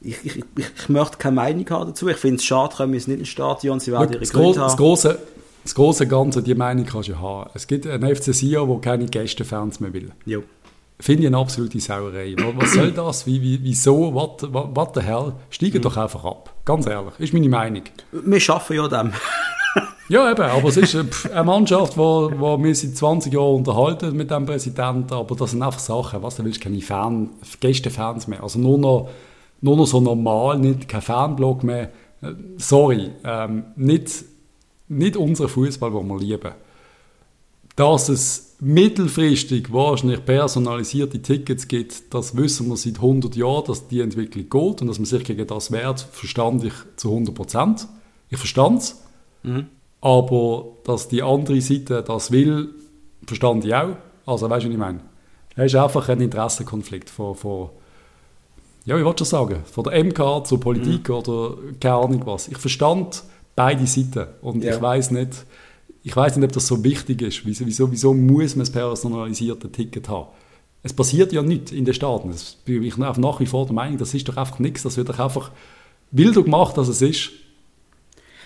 ich, 0.01 0.23
ich, 0.25 0.43
ich, 0.55 0.89
möchte 0.89 1.17
keine 1.17 1.35
Meinung 1.35 1.69
haben 1.69 1.87
dazu. 1.89 2.07
Ich 2.07 2.17
finde 2.17 2.37
es 2.37 2.45
schade, 2.45 2.75
können 2.75 2.93
wir 2.93 2.97
es 2.97 3.07
nicht 3.07 3.19
ins 3.19 3.29
Stadion, 3.29 3.79
sie 3.79 3.91
werden 3.91 4.11
ihre 4.11 4.19
Das, 4.19 4.31
Gründe 4.31 4.59
das, 4.59 4.73
haben. 4.73 4.77
große, 4.77 5.19
das 5.63 5.75
große 5.75 6.07
Ganze, 6.07 6.41
die 6.43 6.55
Meinung 6.55 6.85
kannst 6.85 7.09
du 7.09 7.19
haben. 7.19 7.49
Es 7.53 7.67
gibt 7.67 7.85
einen 7.87 8.15
FC 8.15 8.33
Sion, 8.33 8.69
der 8.69 8.79
keine 8.79 9.05
Gästefans 9.07 9.79
mehr 9.79 9.93
will. 9.93 10.11
Jo. 10.25 10.43
Finde 11.01 11.23
ich 11.23 11.27
eine 11.27 11.37
absolute 11.37 11.79
Sauerei. 11.79 12.35
Was, 12.37 12.55
was 12.57 12.73
soll 12.73 12.91
das? 12.91 13.25
Wie, 13.25 13.41
wie, 13.41 13.63
wieso? 13.63 14.13
What, 14.13 14.53
what, 14.53 14.75
what 14.75 14.95
the 14.95 15.01
hell? 15.01 15.33
Steigen 15.49 15.81
doch 15.81 15.95
einfach 15.95 16.25
ab. 16.25 16.53
Ganz 16.65 16.87
ehrlich. 16.87 17.13
Ist 17.19 17.33
meine 17.33 17.47
Meinung. 17.47 17.83
Wir 18.11 18.39
schaffen 18.39 18.75
ja 18.75 18.87
dem. 18.87 19.13
Ja, 20.09 20.31
eben, 20.31 20.41
aber 20.41 20.69
es 20.69 20.77
ist 20.77 20.95
äh, 20.95 21.03
eine 21.31 21.43
Mannschaft, 21.43 21.95
wo, 21.95 22.31
wo 22.35 22.61
wir 22.63 22.73
seit 22.73 22.97
20 22.97 23.31
Jahren 23.31 23.57
unterhalten 23.57 24.17
mit 24.17 24.31
dem 24.31 24.47
Präsidenten, 24.47 25.13
aber 25.13 25.35
das 25.35 25.51
sind 25.51 25.61
einfach 25.61 25.79
Sachen, 25.79 26.23
was, 26.23 26.35
du 26.35 26.43
willst 26.43 26.61
keine 26.61 26.81
Fan, 26.81 27.29
Gästefans 27.59 28.27
mehr, 28.27 28.41
also 28.41 28.57
nur 28.57 28.79
noch, 28.79 29.11
nur 29.61 29.77
noch 29.77 29.85
so 29.85 30.01
normal, 30.01 30.57
nicht 30.57 30.89
kein 30.89 31.03
Fanblock 31.03 31.63
mehr. 31.63 31.91
Äh, 32.23 32.33
Sorry, 32.57 33.11
ähm, 33.23 33.65
nicht, 33.75 34.25
nicht 34.87 35.15
unser 35.15 35.47
Fußball, 35.47 35.91
den 35.91 36.07
wir 36.07 36.17
lieben. 36.17 36.53
Dass 37.75 38.09
es 38.09 38.48
mittelfristig 38.59 39.71
wahrscheinlich 39.71 40.25
personalisierte 40.25 41.21
Tickets 41.21 41.67
gibt, 41.67 42.13
das 42.13 42.35
wissen 42.35 42.67
wir 42.69 42.77
seit 42.77 42.95
100 42.95 43.35
Jahren, 43.35 43.65
dass 43.65 43.87
die 43.87 44.01
Entwicklung 44.01 44.49
geht 44.49 44.81
und 44.81 44.87
dass 44.87 44.99
man 44.99 45.05
sich 45.05 45.23
gegen 45.23 45.47
das 45.47 45.71
wehrt, 45.71 46.01
verstand 46.11 46.63
ich 46.63 46.73
zu 46.97 47.09
100 47.09 47.33
Prozent. 47.33 47.87
Ich 48.29 48.37
verstand 48.37 48.81
es. 48.81 49.01
Aber 50.01 50.65
dass 50.83 51.07
die 51.07 51.23
andere 51.23 51.61
Seite 51.61 52.03
das 52.05 52.31
will, 52.31 52.69
verstand 53.25 53.65
ich 53.65 53.73
auch. 53.73 53.95
Also, 54.25 54.49
weißt 54.49 54.65
du, 54.65 54.69
was 54.69 54.73
ich 54.73 54.79
meine? 54.79 54.99
Es 55.55 55.73
ist 55.73 55.75
einfach 55.75 56.07
ein 56.09 56.21
Interessenkonflikt 56.21 57.09
von, 57.09 57.35
von 57.35 57.69
ja, 58.85 58.97
ich 58.97 59.03
wollte 59.03 59.25
schon 59.25 59.47
sagen, 59.47 59.63
von 59.71 59.83
der 59.83 60.03
MK 60.03 60.45
zur 60.45 60.59
Politik 60.59 61.09
oder 61.09 61.55
keine 61.79 61.95
Ahnung 61.95 62.21
was. 62.25 62.47
Ich 62.47 62.57
verstand 62.57 63.23
beide 63.55 63.85
Seiten 63.85 64.27
und 64.41 64.63
Ja. 64.63 64.75
ich 64.75 64.81
weiß 64.81 65.11
nicht, 65.11 65.45
ich 66.09 66.15
weiß 66.15 66.35
nicht, 66.37 66.45
ob 66.45 66.51
das 66.51 66.65
so 66.67 66.83
wichtig 66.83 67.21
ist. 67.21 67.45
Wieso, 67.45 67.65
wieso, 67.65 67.91
wieso 67.91 68.13
muss 68.13 68.55
man 68.55 68.65
ein 68.65 68.71
personalisiertes 68.71 69.71
Ticket 69.71 70.09
haben? 70.09 70.27
Es 70.81 70.93
passiert 70.93 71.31
ja 71.33 71.41
nichts 71.41 71.71
in 71.71 71.85
den 71.85 71.93
Staaten. 71.93 72.31
Das 72.31 72.55
bin 72.65 72.81
ich 72.83 72.97
nach 72.97 73.17
nach 73.17 73.39
wie 73.39 73.45
vor 73.45 73.65
der 73.65 73.75
Meinung, 73.75 73.97
das 73.97 74.13
ist 74.13 74.27
doch 74.27 74.37
einfach 74.37 74.59
nichts. 74.59 74.83
Das 74.83 74.97
wird 74.97 75.09
doch 75.09 75.19
einfach 75.19 75.51
wilder 76.11 76.41
gemacht, 76.41 76.77
als 76.77 76.87
es 76.87 77.01
ist. 77.01 77.29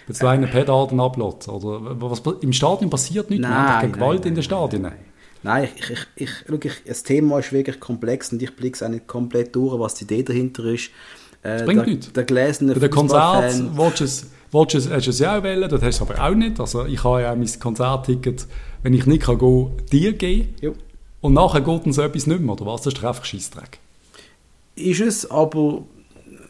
Wenn 0.08 0.15
du 0.19 0.28
einen 0.28 0.49
Pedarden 0.52 0.99
ablässt. 0.99 1.47
Oder 1.47 2.02
was, 2.02 2.21
Im 2.41 2.52
Stadion 2.52 2.89
passiert 2.89 3.30
nichts. 3.30 3.47
wir 3.47 3.56
haben 3.56 3.80
keine 3.82 3.91
Gewalt 3.93 4.26
in 4.26 4.36
den 4.36 4.43
Stadien. 4.43 4.82
Nein, 4.82 4.97
nein. 5.43 5.69
ich, 5.78 5.89
ich, 5.89 5.99
ich, 6.15 6.30
schau, 6.47 6.58
ich, 6.62 6.73
das 6.86 7.04
Thema 7.04 7.39
ist 7.39 7.54
wirklich 7.54 7.80
komplex 7.80 8.34
und 8.34 8.41
ich 8.43 8.54
blicke 8.56 8.76
es 8.76 8.84
auch 8.84 8.89
nicht 8.89 9.08
komplett 9.08 9.56
durch, 9.56 9.80
was 9.80 9.93
die 9.95 10.04
Idee 10.04 10.23
dahinter 10.23 10.65
ist. 10.65 10.88
Äh, 11.43 11.60
Das 11.60 11.65
bringt 11.65 11.80
der, 11.82 11.88
nichts. 11.88 12.12
Der 12.12 12.23
gläserne 12.26 12.73
Bei 12.73 12.80
den 12.82 12.89
Konzert 12.89 13.54
Fußballfan- 13.54 13.78
willst 14.53 14.73
du 14.73 14.77
es, 14.77 14.89
hast 14.89 15.05
du 15.07 15.09
es 15.09 15.19
ja 15.19 15.37
auch 15.37 15.43
wählen, 15.43 15.69
das 15.69 15.81
hast 15.81 15.99
du 15.99 16.05
aber 16.05 16.23
auch 16.23 16.35
nicht. 16.35 16.59
Also 16.59 16.85
ich 16.85 17.03
habe 17.03 17.21
ja 17.21 17.35
mein 17.35 17.49
Konzertticket, 17.59 18.47
wenn 18.83 18.93
ich 18.93 19.05
nicht 19.05 19.23
kann 19.23 19.37
gehen, 19.37 19.71
dir 19.91 20.13
geben. 20.13 20.53
Jo. 20.61 20.73
Und 21.21 21.33
nachher 21.33 21.61
geht 21.61 21.85
dann 21.85 21.93
so 21.93 22.01
etwas 22.01 22.27
nicht 22.27 22.41
mehr, 22.41 22.53
oder 22.53 22.65
was? 22.65 22.81
Das 22.81 22.93
ist 22.93 23.03
einfach 23.03 23.25
Scheissdreck. 23.25 23.79
Ist 24.75 25.01
es, 25.01 25.29
aber 25.29 25.83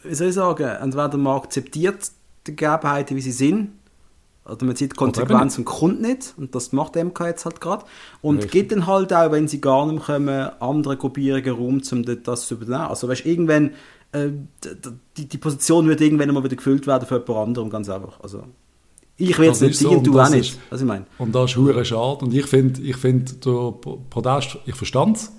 wie 0.02 0.14
soll 0.14 0.28
ich 0.28 0.34
sagen, 0.34 0.64
entweder 0.64 1.16
man 1.16 1.36
akzeptiert 1.36 2.10
die 2.46 2.56
Gegebenheiten, 2.56 3.16
wie 3.16 3.20
sie 3.20 3.32
sind, 3.32 3.70
oder 4.44 4.66
man 4.66 4.76
sieht 4.76 4.92
die 4.92 4.98
Oder 4.98 5.06
eben 5.06 5.14
Konsequenz 5.14 5.58
und 5.58 5.64
kommt 5.64 6.02
nicht, 6.02 6.34
und 6.36 6.54
das 6.54 6.72
macht 6.72 6.96
MK 6.96 7.26
jetzt 7.26 7.44
halt 7.44 7.60
gerade. 7.60 7.84
Und 8.20 8.36
Richtig. 8.36 8.52
gibt 8.52 8.72
dann 8.72 8.86
halt 8.86 9.12
auch, 9.12 9.32
wenn 9.32 9.48
sie 9.48 9.60
gar 9.60 9.86
nicht 9.86 10.06
mehr 10.08 10.16
kommen, 10.18 10.50
andere 10.60 10.96
Gruppierungen 10.96 11.50
Raum, 11.50 11.82
um 11.90 12.22
das 12.22 12.46
zu 12.46 12.54
übernehmen. 12.54 12.88
Also 12.88 13.08
weißt, 13.08 13.24
irgendwann, 13.24 13.70
äh, 14.14 14.30
die, 15.16 15.26
die 15.28 15.38
Position 15.38 15.86
wird 15.88 16.00
irgendwann 16.00 16.32
mal 16.32 16.42
wieder 16.44 16.56
gefüllt 16.56 16.86
werden 16.86 17.06
für 17.06 17.16
jemand 17.18 17.48
anderem, 17.48 17.70
ganz 17.70 17.88
einfach. 17.88 18.20
Also, 18.20 18.44
ich 19.16 19.36
Das 19.36 19.56
es 19.56 19.60
nicht 19.60 19.78
so, 19.78 19.88
sein, 19.90 19.98
und 19.98 20.06
du 20.06 20.18
auch 20.20 20.28
nicht. 20.30 20.52
ist- 20.54 20.58
Was 20.70 20.80
ich 20.80 20.86
meine. 20.86 21.06
Und 21.18 21.34
das 21.34 21.50
ist 21.52 21.56
hure 21.56 21.84
schade. 21.84 22.24
Und 22.24 22.34
ich 22.34 22.46
finde, 22.46 22.80
ich 22.82 22.96
find, 22.96 23.44
der 23.44 23.72
Protest, 24.10 24.58
ich 24.66 24.74
verstand 24.74 25.16
es. 25.18 25.32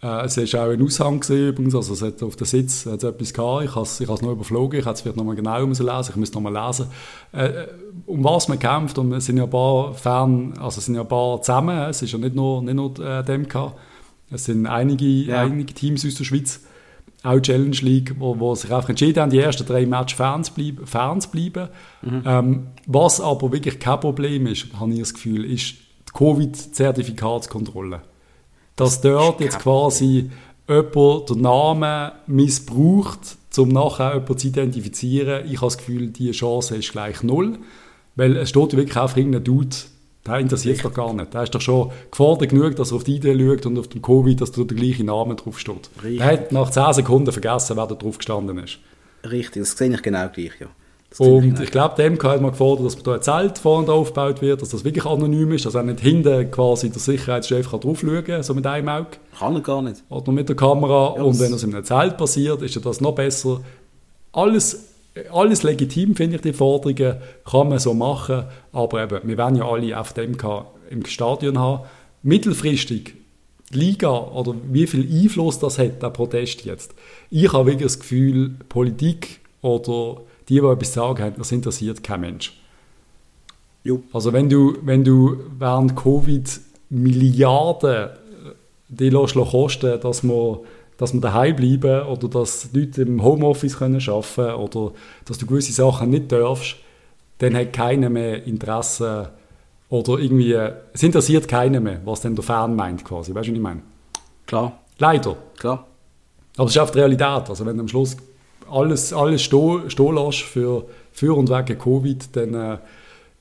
Äh, 0.00 0.24
es 0.26 0.36
war 0.54 0.66
auch 0.66 0.70
ein 0.70 0.80
Aushang 0.82 1.18
gewesen, 1.20 1.48
übrigens, 1.48 1.74
also 1.74 1.92
es 1.92 2.02
hat 2.02 2.22
auf 2.22 2.36
dem 2.36 2.46
Sitz 2.46 2.86
hat's 2.86 3.02
etwas 3.04 3.34
gehabt. 3.34 3.64
Ich 3.64 3.74
habe 3.74 3.82
es 3.82 4.00
ich 4.00 4.08
has 4.08 4.22
noch 4.22 4.30
überflogen, 4.32 4.78
ich 4.78 4.86
hätte 4.86 4.94
es 4.94 5.00
vielleicht 5.02 5.16
nochmal 5.16 5.34
genau 5.34 5.60
lesen, 5.62 6.10
ich 6.10 6.16
müsste 6.16 6.40
nochmal 6.40 6.66
lesen. 6.68 6.86
Äh, 7.32 7.46
äh, 7.46 7.68
um 8.06 8.22
was 8.24 8.46
man 8.48 8.58
kämpft, 8.60 8.96
und 8.98 9.12
es 9.12 9.26
sind 9.26 9.36
ja 9.38 9.44
ein 9.44 9.50
paar 9.50 9.92
Fan, 9.94 10.54
also 10.58 10.78
es 10.78 10.86
sind 10.86 10.94
ja 10.94 11.00
ein 11.02 11.08
paar 11.08 11.42
zusammen, 11.42 11.76
es 11.90 12.00
ist 12.00 12.12
ja 12.12 12.18
nicht 12.18 12.34
nur, 12.36 12.62
nicht 12.62 12.74
nur 12.76 12.96
äh, 13.00 13.24
die 13.24 13.32
MK, 13.38 13.72
es 14.30 14.44
sind 14.44 14.66
einige, 14.66 15.04
Ja. 15.04 15.40
einige 15.42 15.74
Teams 15.74 16.06
aus 16.06 16.14
der 16.14 16.24
Schweiz, 16.24 16.60
auch 17.22 17.40
Challenge 17.40 17.76
League, 17.82 18.14
wo, 18.18 18.38
wo 18.38 18.54
sich 18.54 18.72
einfach 18.72 18.90
entschieden 18.90 19.20
haben, 19.20 19.30
die 19.30 19.38
ersten 19.38 19.66
drei 19.66 19.86
Matches 19.86 20.18
zu 20.46 20.54
bleiben. 20.54 20.86
Zu 20.86 21.30
bleiben. 21.30 21.68
Ähm, 22.24 22.66
was 22.86 23.20
aber 23.20 23.52
wirklich 23.52 23.78
kein 23.78 24.00
Problem 24.00 24.46
ist, 24.46 24.66
habe 24.78 24.92
ich 24.92 25.00
das 25.00 25.14
Gefühl, 25.14 25.44
ist 25.44 25.74
die 26.08 26.12
Covid-Zertifikatskontrolle. 26.12 28.02
Dass 28.76 29.00
dort 29.00 29.40
jetzt 29.40 29.58
quasi 29.58 30.30
jemand 30.68 31.30
den 31.30 31.40
Namen 31.40 32.12
missbraucht, 32.26 33.36
um 33.56 33.68
nachher 33.70 34.14
jemanden 34.14 34.38
zu 34.38 34.46
identifizieren. 34.46 35.44
Ich 35.46 35.56
habe 35.56 35.66
das 35.66 35.78
Gefühl, 35.78 36.08
diese 36.08 36.32
Chance 36.32 36.76
ist 36.76 36.92
gleich 36.92 37.22
null. 37.24 37.58
Weil 38.14 38.36
es 38.36 38.50
steht 38.50 38.72
ja 38.72 38.78
wirklich 38.78 38.96
einfach 38.96 39.16
irgendein 39.16 39.44
Dude 39.44 39.76
Der 40.26 40.38
interessiert 40.38 40.76
es 40.76 40.82
doch 40.82 40.92
gar 40.92 41.12
nicht. 41.14 41.32
Der 41.32 41.42
ist 41.44 41.54
doch 41.54 41.60
schon 41.60 41.90
gefordert 42.10 42.50
genug, 42.50 42.76
dass 42.76 42.90
er 42.92 42.96
auf 42.96 43.04
die 43.04 43.16
Idee 43.16 43.38
schaut 43.38 43.66
und 43.66 43.78
auf 43.78 43.88
dem 43.88 44.02
Covid, 44.02 44.40
dass 44.40 44.52
da 44.52 44.62
der 44.62 44.76
gleiche 44.76 45.04
Name 45.04 45.34
draufsteht. 45.36 45.88
Richtig. 46.02 46.18
Der 46.18 46.26
hat 46.26 46.52
nach 46.52 46.70
10 46.70 46.92
Sekunden 46.94 47.32
vergessen, 47.32 47.76
wer 47.76 47.86
da 47.86 47.94
drauf 47.94 48.18
gestanden 48.18 48.58
ist. 48.58 48.78
Richtig, 49.28 49.62
das 49.62 49.72
sehe 49.72 49.92
ich 49.92 50.02
genau 50.02 50.28
gleich, 50.28 50.52
ja. 50.60 50.66
Das 51.10 51.20
Und 51.20 51.40
genau. 51.40 51.60
ich 51.62 51.70
glaube, 51.70 51.94
der 51.96 52.10
MK 52.10 52.22
hat 52.24 52.42
mal 52.42 52.50
gefordert, 52.50 52.84
dass 52.86 53.02
da 53.02 53.14
ein 53.14 53.22
Zelt 53.22 53.58
vorne 53.58 53.90
aufgebaut 53.90 54.42
wird, 54.42 54.60
dass 54.60 54.68
das 54.68 54.84
wirklich 54.84 55.06
anonym 55.06 55.52
ist, 55.52 55.64
dass 55.64 55.74
auch 55.74 55.82
nicht 55.82 56.00
hinten 56.00 56.50
quasi 56.50 56.90
der 56.90 57.00
Sicherheitschef 57.00 57.70
kann 57.70 57.80
drauf 57.80 58.00
schauen 58.00 58.24
kann, 58.24 58.42
so 58.42 58.52
mit 58.52 58.66
einem 58.66 58.88
Auge 58.90 59.06
Kann 59.38 59.54
er 59.54 59.60
gar 59.62 59.80
nicht. 59.80 60.02
oder 60.10 60.32
mit 60.32 60.50
der 60.50 60.56
Kamera. 60.56 61.14
Ja, 61.16 61.22
und 61.22 61.40
wenn 61.40 61.50
das 61.50 61.62
in 61.62 61.74
einem 61.74 61.84
Zelt 61.84 62.18
passiert, 62.18 62.60
ist 62.60 62.74
ja 62.74 62.82
das 62.82 63.00
noch 63.00 63.14
besser. 63.14 63.62
Alles, 64.32 64.87
alles 65.30 65.62
legitim, 65.62 66.16
finde 66.16 66.36
ich, 66.36 66.42
die 66.42 66.52
Forderungen, 66.52 67.16
kann 67.44 67.68
man 67.68 67.78
so 67.78 67.94
machen. 67.94 68.44
Aber 68.72 69.02
eben, 69.02 69.28
wir 69.28 69.38
wollen 69.38 69.56
ja 69.56 69.68
alle 69.68 69.98
auf 69.98 70.12
dem 70.12 70.36
im 70.90 71.04
Stadion 71.04 71.58
haben. 71.58 71.84
Mittelfristig, 72.22 73.14
die 73.72 73.78
Liga 73.78 74.10
oder 74.10 74.54
wie 74.70 74.86
viel 74.86 75.06
Einfluss 75.22 75.58
das 75.58 75.78
hat, 75.78 76.02
der 76.02 76.10
Protest 76.10 76.64
jetzt. 76.64 76.94
Ich 77.30 77.52
habe 77.52 77.66
wirklich 77.66 77.86
das 77.86 78.00
Gefühl, 78.00 78.56
Politik 78.68 79.40
oder 79.62 80.22
die, 80.48 80.60
die 80.60 80.66
etwas 80.66 80.92
sagen 80.92 81.22
haben, 81.22 81.34
das 81.36 81.52
interessiert 81.52 82.02
kein 82.02 82.20
Mensch. 82.22 82.58
Jo. 83.84 84.02
Also 84.12 84.32
wenn 84.32 84.48
du, 84.48 84.76
wenn 84.82 85.04
du 85.04 85.36
während 85.58 85.96
Covid 85.96 86.60
Milliarden 86.90 88.06
äh, 88.06 88.08
die 88.88 89.10
kosten, 89.10 90.00
dass 90.00 90.22
wir, 90.22 90.60
dass 90.98 91.14
wir 91.14 91.20
daheim 91.20 91.56
bleiben 91.56 92.06
oder 92.06 92.28
dass 92.28 92.68
Leute 92.74 93.02
im 93.02 93.22
Homeoffice 93.22 93.78
können 93.78 94.02
arbeiten 94.06 94.54
oder 94.60 94.92
dass 95.24 95.38
du 95.38 95.46
gewisse 95.46 95.72
Sachen 95.72 96.10
nicht 96.10 96.30
darfst, 96.30 96.76
dann 97.38 97.56
hat 97.56 97.72
keiner 97.72 98.10
mehr 98.10 98.44
Interesse 98.44 99.30
oder 99.88 100.18
irgendwie, 100.18 100.52
es 100.92 101.02
interessiert 101.02 101.48
keiner 101.48 101.80
mehr, 101.80 102.00
was 102.04 102.20
denn 102.20 102.34
der 102.34 102.44
Fan 102.44 102.76
meint 102.76 103.04
quasi. 103.04 103.34
Weißt 103.34 103.46
du, 103.48 103.52
was 103.52 103.56
ich 103.56 103.62
meine? 103.62 103.82
Klar, 104.46 104.78
Leider. 104.98 105.36
klar. 105.56 105.86
Aber 106.56 106.66
das 106.66 106.74
ist 106.74 106.82
auch 106.82 106.90
die 106.90 106.98
Realität. 106.98 107.48
Also 107.48 107.64
wenn 107.64 107.76
du 107.76 107.82
am 107.82 107.88
Schluss 107.88 108.16
alles, 108.70 109.12
alles 109.12 109.42
stehen, 109.42 109.88
stehen 109.88 110.14
lässt 110.14 110.40
für, 110.40 110.84
für 111.12 111.36
und 111.36 111.48
wegen 111.48 111.78
Covid, 111.78 112.36
dann 112.36 112.54
äh, 112.54 112.78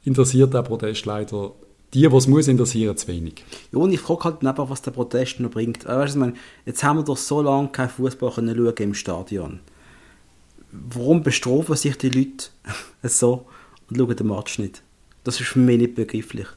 interessiert 0.06 0.54
der 0.54 0.62
Protest 0.62 1.06
leider 1.06 1.52
die, 1.98 2.16
es 2.18 2.28
muss 2.28 2.48
interessieren, 2.48 2.96
zu 2.98 3.08
wenig. 3.08 3.44
Ja, 3.72 3.80
und 3.80 3.92
ich 3.92 4.00
frage 4.00 4.26
halt 4.26 4.46
einfach, 4.46 4.70
was 4.70 4.82
der 4.82 4.92
Protest 4.92 5.40
noch 5.40 5.52
bringt. 5.52 5.86
Weißt 5.86 6.16
du, 6.16 6.20
ich 6.20 6.26
meine, 6.26 6.34
jetzt 6.66 6.84
haben 6.84 6.98
wir 6.98 7.04
doch 7.04 7.18
so 7.18 7.42
lange 7.42 7.70
kein 7.70 7.90
Fußball 7.90 8.32
können 8.32 8.56
schauen 8.56 8.74
im 8.78 8.94
Stadion. 8.94 9.60
Warum 10.72 11.24
bestrafen 11.24 11.76
sich 11.76 11.98
die 11.98 12.10
Leute 12.10 12.48
so 13.04 13.46
und 13.90 13.98
schauen 13.98 14.16
den 14.16 14.28
Match 14.28 14.60
nicht? 14.60 14.84
Das 15.24 15.40
ist 15.40 15.48
für 15.48 15.60
mich 15.60 15.78
nicht 15.78 15.96
begreiflich. 15.96 16.48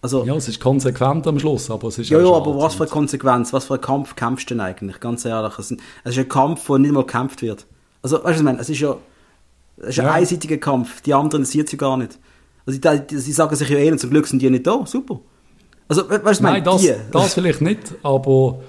Also, 0.00 0.24
Ja, 0.24 0.34
es 0.34 0.48
ist 0.48 0.60
konsequent 0.60 1.26
am 1.28 1.38
Schluss, 1.38 1.70
aber 1.70 1.88
es 1.88 1.98
ist 1.98 2.10
Ja, 2.10 2.20
ja, 2.20 2.32
aber 2.32 2.56
was 2.58 2.74
für 2.74 2.82
eine 2.84 2.90
Konsequenz, 2.90 3.52
was 3.52 3.66
für 3.66 3.74
einen 3.74 3.82
Kampf 3.82 4.16
kämpfst 4.16 4.50
du 4.50 4.54
denn 4.54 4.60
eigentlich, 4.60 4.98
ganz 4.98 5.24
ehrlich? 5.24 5.56
Es 5.58 5.70
ist 5.70 6.18
ein 6.18 6.28
Kampf, 6.28 6.68
wo 6.68 6.76
nicht 6.76 6.92
mal 6.92 7.04
gekämpft 7.06 7.40
wird. 7.42 7.66
Also, 8.02 8.16
weißt 8.16 8.24
du, 8.24 8.28
was 8.30 8.36
ich 8.38 8.42
meine, 8.42 8.58
es 8.58 8.68
ist 8.68 8.80
ja 8.80 8.96
es 9.78 9.88
ist 9.90 10.00
ein 10.00 10.06
Ja. 10.06 10.12
einseitiger 10.12 10.58
Kampf, 10.58 11.00
die 11.02 11.14
anderen 11.14 11.42
interessiert 11.42 11.68
sie 11.68 11.76
gar 11.76 11.96
nicht. 11.96 12.18
Also, 12.66 12.78
die, 12.80 13.16
sie 13.18 13.32
sagen 13.32 13.54
sich 13.56 13.68
ja 13.68 13.78
eh, 13.78 13.96
zum 13.96 14.10
Glück 14.10 14.26
sind 14.26 14.40
die 14.40 14.48
nicht 14.50 14.66
da, 14.66 14.84
super. 14.86 15.20
Also, 15.88 16.08
we- 16.08 16.24
weißt 16.24 16.40
du, 16.40 16.44
meine, 16.44 16.56
Nein, 16.58 16.64
das, 16.64 16.82
die, 16.82 16.92
das 17.10 17.34
vielleicht 17.34 17.60
nicht, 17.60 17.80
aber, 18.02 18.60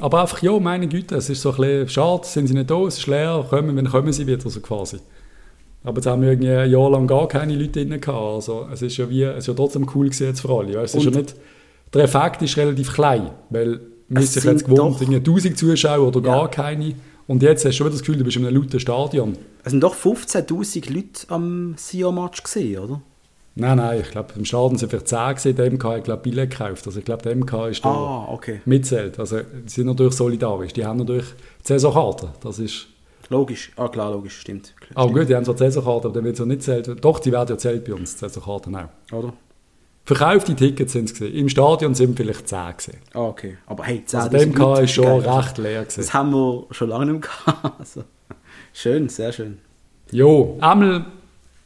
aber 0.00 0.22
einfach, 0.22 0.42
ja, 0.42 0.58
meine 0.58 0.88
Güte, 0.88 1.16
es 1.16 1.28
ist 1.30 1.42
so 1.42 1.50
ein 1.50 1.56
bisschen 1.56 1.88
schade, 1.88 2.26
sind 2.26 2.46
sie 2.48 2.54
nicht 2.54 2.70
da, 2.70 2.80
es 2.86 2.98
ist 2.98 3.06
leer, 3.06 3.44
kommen, 3.48 3.76
wenn 3.76 3.88
kommen 3.88 4.12
sie 4.12 4.26
wieder, 4.26 4.48
so 4.50 4.60
quasi. 4.60 4.98
Aber 5.84 5.96
jetzt 5.98 6.06
haben 6.06 6.22
wir 6.22 6.30
irgendwie 6.30 6.50
ein 6.50 6.70
Jahr 6.70 6.90
lang 6.90 7.06
gar 7.06 7.28
keine 7.28 7.54
Leute 7.54 7.84
drin 7.84 8.00
gehabt, 8.00 8.08
also 8.08 8.66
es 8.72 8.80
ist 8.82 8.96
ja 8.96 9.08
wie, 9.10 9.22
es 9.22 9.38
ist 9.38 9.46
ja 9.48 9.54
trotzdem 9.54 9.86
cool 9.94 10.06
gewesen 10.06 10.26
jetzt 10.28 10.40
für 10.40 10.48
alle, 10.50 10.78
es 10.82 10.94
ist 10.94 11.04
ja 11.04 11.10
nicht, 11.10 11.34
der 11.92 12.04
Effekt 12.04 12.40
ist 12.42 12.56
relativ 12.56 12.92
klein, 12.94 13.30
weil 13.50 13.80
man 14.08 14.22
Es 14.22 14.32
sich 14.32 14.44
jetzt 14.44 14.64
gewohnt, 14.64 14.96
doch- 14.96 15.00
irgendwie 15.02 15.18
1000 15.20 15.58
Zuschauer 15.58 16.08
oder 16.08 16.20
Ja. 16.26 16.36
gar 16.38 16.50
keine 16.50 16.94
und 17.26 17.42
jetzt 17.42 17.64
hast 17.64 17.72
du 17.74 17.76
schon 17.76 17.86
wieder 17.86 17.92
das 17.96 18.00
Gefühl, 18.00 18.16
du 18.16 18.24
bist 18.24 18.36
in 18.38 18.46
einem 18.46 18.56
lauten 18.56 18.80
Stadion. 18.80 19.36
Es 19.64 19.70
sind 19.70 19.80
doch 19.80 19.94
15'000 19.96 20.92
Leute 20.92 21.26
am 21.28 21.74
Sion-Match 21.78 22.42
gesehen, 22.42 22.78
oder? 22.78 23.00
Nein, 23.56 23.76
nein, 23.78 24.00
ich 24.00 24.10
glaube, 24.10 24.34
im 24.36 24.44
Stadion 24.44 24.76
sind 24.76 24.90
vielleicht 24.90 25.08
10 25.08 25.18
gewesen, 25.36 25.56
der 25.56 25.70
MK 25.72 25.84
hat, 25.84 26.04
glaube 26.04 26.20
ich, 26.24 26.30
Billett 26.34 26.50
gekauft, 26.50 26.86
also 26.86 26.98
ich 26.98 27.04
glaube, 27.04 27.22
der 27.22 27.36
MK 27.36 27.68
ist 27.68 27.84
da... 27.84 27.88
Ah, 27.88 28.28
okay. 28.32 28.60
mitzählt. 28.64 29.18
Also 29.18 29.38
die 29.40 29.70
sind 29.70 29.86
natürlich 29.86 30.14
solidarisch. 30.14 30.72
Die 30.72 30.84
haben 30.84 30.98
natürlich 30.98 31.26
die 31.62 31.68
Saisonkarte. 31.68 32.30
Das 32.42 32.58
ist... 32.58 32.86
Logisch. 33.30 33.72
Ah, 33.76 33.88
klar, 33.88 34.10
logisch, 34.10 34.38
stimmt. 34.40 34.74
Aber 34.94 35.10
gut, 35.12 35.28
die 35.28 35.34
haben 35.34 35.44
zwar 35.44 35.54
die 35.54 35.60
Saisonkarte, 35.60 36.08
aber 36.08 36.14
dann 36.14 36.24
wird 36.24 36.34
es 36.34 36.40
ja 36.40 36.46
nicht 36.46 36.62
zählt. 36.62 37.04
Doch, 37.04 37.20
die 37.20 37.32
werden 37.32 37.48
ja 37.50 37.56
zählt 37.56 37.84
bei 37.84 37.94
uns, 37.94 38.14
die 38.14 38.20
Saisonkarten 38.20 38.76
auch. 38.76 38.88
Oder? 39.12 39.32
Verkaufte 40.04 40.54
Tickets 40.54 40.92
sind 40.92 41.10
es. 41.10 41.20
Im 41.20 41.48
Stadion 41.48 41.94
sind 41.94 42.16
vielleicht 42.16 42.46
10 42.46 42.58
gewesen. 42.76 42.98
Ah, 43.14 43.20
okay. 43.20 43.56
Aber 43.66 43.84
hey, 43.84 44.02
10'000 44.06 44.16
Also 44.16 44.28
der 44.30 44.46
MK 44.46 44.58
Leute, 44.58 44.82
ist 44.82 44.90
schon 44.90 45.04
geil. 45.22 45.36
recht 45.38 45.58
leer 45.58 45.80
gewesen. 45.84 46.00
Das 46.00 46.12
haben 46.12 46.30
wir 46.32 46.66
schon 46.72 46.88
lange 46.90 47.06
nicht 47.12 47.20
mehr 47.22 47.30
gehabt. 47.46 47.74
Also, 47.78 48.04
schön, 48.74 49.08
sehr 49.08 49.32
schön. 49.32 49.58
Jo, 50.10 50.58
einmal, 50.60 51.06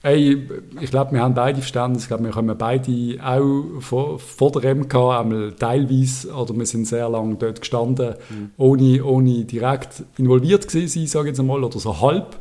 ey, 0.03 0.49
ich 0.81 0.91
glaube, 0.91 1.13
wir 1.13 1.23
haben 1.23 1.35
beide 1.35 1.61
Verständnis. 1.61 2.05
Ich 2.05 2.09
glaube, 2.09 2.25
wir 2.25 2.31
kommen 2.31 2.57
beide 2.57 3.19
auch 3.23 3.81
vor, 3.81 4.19
vor 4.21 4.53
der 4.53 4.75
MK 4.75 4.95
einmal 4.95 5.53
teilweise, 5.59 6.33
oder 6.33 6.55
wir 6.55 6.67
sind 6.67 6.87
sehr 6.87 7.09
lange 7.09 7.35
dort 7.35 7.61
gestanden, 7.61 8.15
ohne, 8.57 9.05
ohne 9.05 9.45
direkt 9.45 10.05
involviert 10.17 10.69
gewesen 10.69 10.89
sein, 10.89 11.07
sage 11.07 11.27
ich 11.27 11.33
jetzt 11.33 11.41
einmal, 11.41 11.65
oder 11.65 11.81
so 11.81 12.01
halb. 12.01 12.39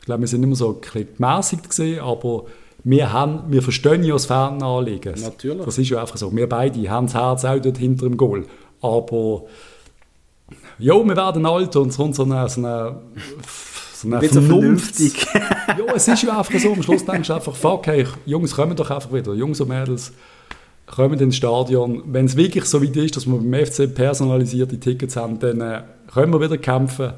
Ich 0.00 0.06
glaube, 0.06 0.22
wir 0.22 0.28
sind 0.28 0.42
immer 0.42 0.56
so 0.56 0.70
ein 0.70 0.80
bisschen 0.80 1.08
gemäßigt 1.16 1.70
gewesen, 1.70 2.00
aber 2.00 2.44
wir, 2.84 3.12
haben, 3.12 3.44
wir 3.48 3.62
verstehen 3.62 4.04
ja 4.04 4.12
das 4.12 4.26
Fernanliegen. 4.26 5.14
Natürlich. 5.20 5.64
Das 5.64 5.78
ist 5.78 5.88
ja 5.88 6.00
einfach 6.00 6.16
so. 6.16 6.34
Wir 6.34 6.48
beide 6.48 6.90
haben 6.90 7.06
das 7.06 7.14
Herz 7.14 7.44
auch 7.44 7.58
dort 7.58 7.78
hinter 7.78 8.06
dem 8.06 8.16
Goal. 8.16 8.44
Aber 8.82 9.44
ja, 10.78 10.94
wir 10.94 11.16
werden 11.16 11.46
alt 11.46 11.76
und 11.76 11.92
so 11.92 12.04
eine, 12.04 12.48
so 12.48 12.60
eine, 12.60 13.00
eine 14.04 14.18
Vernunft- 14.20 14.46
vernünftig. 14.46 15.26
ja, 15.34 15.94
es 15.94 16.08
ist 16.08 16.22
ja 16.22 16.38
einfach 16.38 16.58
so. 16.58 16.72
Am 16.72 16.82
Schluss 16.82 17.04
denkst 17.04 17.28
du 17.28 17.34
einfach, 17.34 17.54
fuck, 17.54 17.86
hey, 17.86 18.06
Jungs 18.26 18.54
kommen 18.54 18.76
doch 18.76 18.90
einfach 18.90 19.12
wieder. 19.12 19.34
Jungs 19.34 19.60
und 19.60 19.68
Mädels 19.68 20.12
kommen 20.86 21.18
ins 21.18 21.36
Stadion. 21.36 22.02
Wenn 22.06 22.26
es 22.26 22.36
wirklich 22.36 22.64
so 22.64 22.82
weit 22.82 22.96
ist, 22.96 23.16
dass 23.16 23.26
wir 23.26 23.36
beim 23.36 23.66
FC 23.66 23.92
personalisierte 23.94 24.78
Tickets 24.78 25.16
haben, 25.16 25.38
dann 25.38 25.60
äh, 25.60 25.82
können 26.12 26.32
wir 26.32 26.40
wieder 26.40 26.58
kämpfen. 26.58 27.12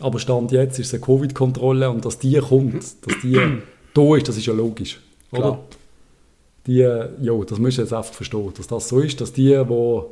Aber 0.00 0.18
Stand 0.18 0.52
jetzt 0.52 0.78
ist 0.78 0.88
es 0.88 0.94
eine 0.94 1.02
Covid-Kontrolle 1.02 1.88
und 1.88 2.04
dass 2.04 2.18
die 2.18 2.38
kommt, 2.38 2.74
dass 2.82 3.20
die 3.22 3.40
da 3.94 4.16
ist, 4.16 4.28
das 4.28 4.36
ist 4.36 4.46
ja 4.46 4.52
logisch. 4.52 5.00
Oder? 5.30 5.40
Klar. 5.40 5.60
Die, 6.66 6.80
äh, 6.80 7.08
ja, 7.20 7.32
das 7.44 7.58
müsst 7.58 7.78
ihr 7.78 7.82
jetzt 7.82 7.92
einfach 7.92 8.12
verstehen, 8.12 8.52
dass 8.56 8.66
das 8.66 8.88
so 8.88 8.98
ist, 9.00 9.20
dass 9.20 9.32
die, 9.32 9.56
wo 9.68 10.10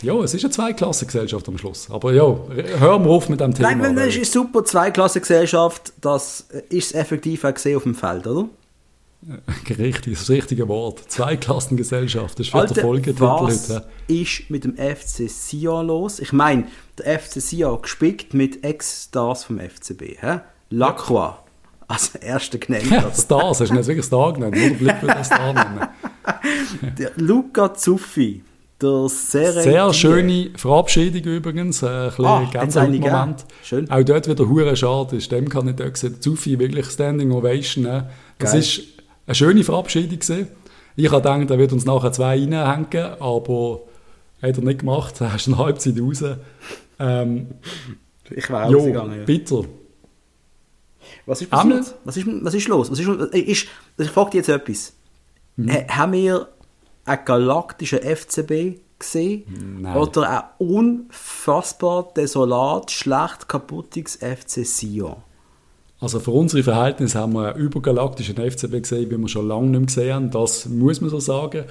ja, 0.00 0.14
es 0.20 0.34
ist 0.34 0.44
eine 0.44 0.52
Zweiklassengesellschaft 0.52 1.48
am 1.48 1.58
Schluss. 1.58 1.88
Aber 1.90 2.12
ja, 2.12 2.24
hören 2.24 3.04
wir 3.04 3.10
auf 3.10 3.28
mit 3.28 3.40
dem 3.40 3.54
Thema. 3.54 3.74
Nein, 3.74 3.96
das 3.96 4.16
ist 4.16 4.32
super. 4.32 4.64
Zweiklassengesellschaft, 4.64 5.92
das 6.00 6.46
ist 6.68 6.94
effektiv 6.94 7.44
auch 7.44 7.54
gesehen 7.54 7.76
auf 7.76 7.82
dem 7.82 7.94
Feld, 7.94 8.26
oder? 8.26 8.48
Richtig, 9.78 10.18
das 10.18 10.28
richtige 10.28 10.66
Wort. 10.68 11.04
Zweiklassengesellschaft, 11.08 12.38
das 12.38 12.46
ist 12.46 12.50
für 12.50 12.58
Alter, 12.58 12.74
der 12.74 12.82
Folgetitel 12.82 13.20
was 13.22 13.68
heute. 13.70 13.86
ist 14.08 14.50
mit 14.50 14.64
dem 14.64 14.76
FC 14.76 15.30
Sion 15.30 15.86
los? 15.86 16.18
Ich 16.18 16.32
meine, 16.32 16.66
der 16.98 17.20
FC 17.20 17.40
Sion 17.40 17.80
gespickt 17.80 18.34
mit 18.34 18.64
Ex-Stars 18.64 19.44
vom 19.44 19.60
FCB. 19.60 20.20
Hä? 20.20 20.40
Lacroix, 20.70 21.34
als 21.86 22.14
erster 22.16 22.58
genannt. 22.58 22.90
Ja, 22.90 23.06
oder? 23.06 23.14
Stars, 23.14 23.60
hast 23.60 23.70
du 23.70 23.74
jetzt 23.76 23.86
wirklich 23.86 24.06
Star 24.06 24.32
genannt? 24.32 24.56
Oder 24.56 24.80
würde 24.80 25.24
Star 25.24 25.52
nennen. 25.52 25.88
Luca 27.16 27.74
Zuffi, 27.74 28.42
der 28.82 29.08
Serie 29.08 29.62
Sehr 29.62 29.92
schöne 29.94 30.50
Verabschiedung 30.56 31.22
übrigens, 31.22 31.82
äh, 31.82 31.86
ein 31.86 32.08
bisschen 32.08 32.24
Ah, 32.26 32.48
Gänsehaut-Moment. 32.50 33.02
gegeben? 33.02 33.34
Schön. 33.62 33.90
Auch 33.90 34.02
dort 34.02 34.28
wieder 34.28 34.48
hure 34.48 34.76
schade, 34.76 35.16
ist 35.16 35.30
dem 35.32 35.48
kann 35.48 35.68
ich 35.68 35.76
dort 35.76 35.94
gesehen. 35.94 36.20
Zufi 36.20 36.58
wirklich 36.58 36.86
Standing 36.86 37.30
Ovation. 37.32 37.84
Ne? 37.84 38.10
Das 38.38 38.50
Geil. 38.52 38.60
ist 38.60 38.82
eine 39.26 39.34
schöne 39.34 39.64
Verabschiedung 39.64 40.18
gewesen. 40.18 40.48
Ich 40.96 41.10
habe 41.10 41.22
gedacht, 41.22 41.50
er 41.50 41.58
wird 41.58 41.72
uns 41.72 41.84
nachher 41.84 42.12
zwei 42.12 42.38
reinhängen, 42.38 43.14
aber 43.20 43.80
hat 44.42 44.56
er 44.58 44.62
nicht 44.64 44.80
gemacht. 44.80 45.14
Er 45.20 45.34
ist 45.34 45.46
eine 45.48 45.58
Halbzeit 45.58 45.94
raus. 46.00 46.22
Ähm, 46.98 47.46
Ich 48.30 48.50
war 48.50 48.66
auch 48.66 48.70
jo, 48.70 48.78
rausgegangen. 48.78 49.18
Ja. 49.20 49.24
bitter. 49.24 49.62
Was 51.26 51.40
ist 51.42 51.50
passiert? 51.50 51.94
Was 52.04 52.16
ist, 52.16 52.26
was 52.26 52.54
ist 52.54 52.68
los? 52.68 52.90
Was 52.90 52.98
ist, 52.98 53.08
ist, 53.08 53.66
ich 53.98 54.08
frage 54.10 54.30
dich 54.30 54.38
jetzt 54.38 54.48
etwas. 54.48 54.92
Mhm. 55.56 55.70
Ha- 55.72 55.88
Haben 55.96 56.12
wir 56.12 56.48
einen 57.04 57.24
galaktischen 57.24 58.00
FCB 58.00 58.80
gesehen? 58.98 59.44
Nein. 59.80 59.96
Oder 59.96 60.30
ein 60.58 60.66
unfassbar 60.66 62.12
desolat, 62.16 62.90
schlecht 62.90 63.48
kaputtes 63.48 64.16
FC 64.16 64.64
Sion? 64.64 65.16
Also 66.00 66.18
für 66.18 66.32
unsere 66.32 66.64
Verhältnisse 66.64 67.20
haben 67.20 67.34
wir 67.34 67.54
einen 67.54 67.64
übergalaktischen 67.64 68.36
FCB 68.36 68.82
gesehen, 68.82 69.10
wie 69.10 69.16
wir 69.16 69.28
schon 69.28 69.46
lange 69.46 69.68
nicht 69.68 69.78
mehr 69.78 69.86
gesehen 69.86 70.14
haben. 70.14 70.30
Das 70.30 70.66
muss 70.66 71.00
man 71.00 71.10
so 71.10 71.20
sagen. 71.20 71.64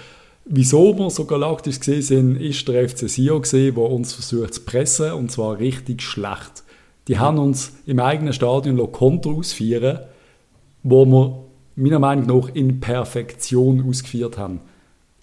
Wieso 0.45 0.97
wir 0.97 1.09
so 1.09 1.25
galaktisch 1.25 1.79
gesehen 1.79 2.01
sind, 2.01 2.35
ist 2.37 2.67
der 2.67 2.87
FC 2.87 3.09
Sion 3.09 3.41
gesehen, 3.41 3.75
der 3.75 3.83
uns 3.83 4.13
versucht 4.13 4.53
zu 4.55 4.61
pressen 4.61 5.11
und 5.11 5.31
zwar 5.31 5.59
richtig 5.59 6.01
schlecht. 6.01 6.63
Die 7.07 7.19
haben 7.19 7.39
uns 7.39 7.73
im 7.85 7.99
eigenen 7.99 8.33
Stadion 8.33 8.91
Konter 8.91 9.31
ausführen, 9.31 9.99
wo 10.83 11.05
wir 11.05 11.43
meiner 11.75 11.99
Meinung 11.99 12.25
nach 12.25 12.55
in 12.55 12.79
Perfektion 12.79 13.87
ausgeführt 13.87 14.37
haben. 14.37 14.61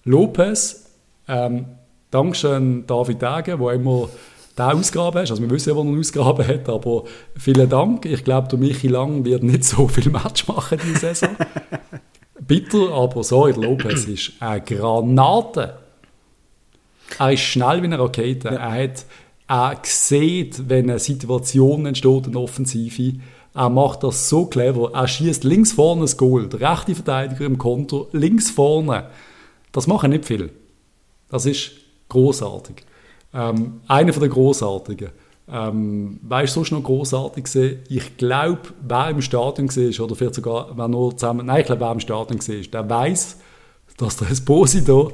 Lopez, 0.09 0.85
ähm, 1.27 1.65
Dankeschön 2.09 2.85
David 2.87 3.21
Degen, 3.21 3.59
wo 3.59 3.69
immer 3.69 4.09
der 4.57 4.73
ausgraben 4.73 5.21
hast. 5.21 5.29
Also 5.29 5.43
wir 5.43 5.49
wissen 5.51 5.69
ja, 5.69 5.75
wo 5.75 5.83
er 5.83 5.99
ausgraben 5.99 6.47
hat, 6.47 6.67
aber 6.67 7.03
vielen 7.37 7.69
Dank. 7.69 8.05
Ich 8.05 8.23
glaube, 8.23 8.47
der 8.47 8.57
Michi 8.57 8.87
Lang 8.87 9.23
wird 9.23 9.43
nicht 9.43 9.63
so 9.63 9.87
viel 9.87 10.09
Match 10.09 10.47
machen 10.47 10.79
diese 10.83 10.99
Saison. 10.99 11.29
Bitter, 12.39 12.91
aber 12.91 13.23
sorry, 13.23 13.53
der 13.53 13.63
Lopez 13.63 14.05
ist 14.05 14.31
eine 14.39 14.61
Granate. 14.61 15.77
Er 17.19 17.33
ist 17.33 17.41
schnell 17.41 17.81
wie 17.81 17.85
eine 17.85 17.99
Rakete. 17.99 18.47
Ja. 18.47 18.55
Er 18.55 18.83
hat 18.83 19.05
er 19.47 19.79
sieht, 19.83 20.69
wenn 20.69 20.89
eine 20.89 20.99
Situation 20.99 21.85
entsteht, 21.85 22.27
eine 22.27 22.39
Offensive. 22.39 23.19
Er 23.53 23.69
macht 23.69 24.03
das 24.03 24.29
so 24.29 24.45
clever. 24.45 24.91
Er 24.93 25.07
schießt 25.07 25.43
links 25.43 25.73
vorne 25.73 26.01
das 26.01 26.17
Goal. 26.17 26.47
Der 26.49 26.61
rechte 26.71 26.95
Verteidiger 26.95 27.45
im 27.45 27.59
Konto, 27.59 28.07
links 28.11 28.49
vorne. 28.49 29.09
Das 29.71 29.87
machen 29.87 30.11
nicht 30.11 30.25
viel. 30.25 30.51
Das 31.29 31.45
ist 31.45 31.71
großartig. 32.09 32.83
Ähm, 33.33 33.81
einer 33.87 34.13
von 34.13 34.23
den 34.23 34.31
großartigen. 34.31 35.09
Ähm, 35.51 36.19
weißt 36.23 36.55
du, 36.55 36.59
sonst 36.59 36.71
noch 36.71 36.83
großartig 36.83 37.43
gesehen? 37.43 37.79
Ich 37.89 38.17
glaube, 38.17 38.61
wer 38.87 39.09
im 39.09 39.21
Stadion 39.21 39.67
war, 39.67 40.05
oder 40.05 40.15
vielleicht 40.15 40.35
sogar, 40.35 40.71
wer 40.75 40.87
nur 40.87 41.17
zusammen, 41.17 41.47
nein, 41.47 41.61
ich 41.61 41.65
glaube, 41.65 41.81
wer 41.81 41.91
im 41.91 41.99
Stadion 41.99 42.39
war, 42.39 42.55
der 42.71 42.89
weiß, 42.89 43.37
dass 43.97 44.17
der 44.17 44.29
Esposito 44.31 45.13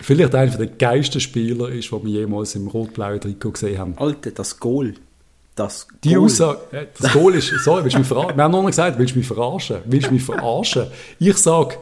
vielleicht 0.00 0.34
einer 0.34 0.56
der 0.56 0.66
geilsten 0.66 1.20
Spieler 1.20 1.68
ist, 1.68 1.90
den 1.90 2.04
wir 2.04 2.10
jemals 2.10 2.54
im 2.54 2.68
rot-blauen 2.68 3.20
Trikot 3.20 3.52
gesehen 3.52 3.78
haben. 3.78 3.94
Alter, 3.96 4.32
das 4.32 4.58
Goal. 4.58 4.94
Das 5.54 5.86
Die 6.02 6.14
Goal. 6.14 6.24
Aussage, 6.24 6.58
äh, 6.72 6.86
das 6.98 7.12
Goal 7.12 7.34
ist, 7.34 7.48
sorry, 7.62 7.84
willst 7.84 7.94
du 7.94 8.00
mich 8.00 8.08
verarschen? 8.08 8.36
Wir 8.36 8.44
haben 8.44 8.52
noch 8.52 8.66
gesagt, 8.66 8.98
willst 8.98 9.14
du 9.14 9.18
mich 9.18 9.26
verarschen? 9.26 9.78
Willst 9.84 10.08
du 10.08 10.12
mich 10.12 10.22
verarschen? 10.22 10.86
Ich 11.18 11.36
sage, 11.36 11.76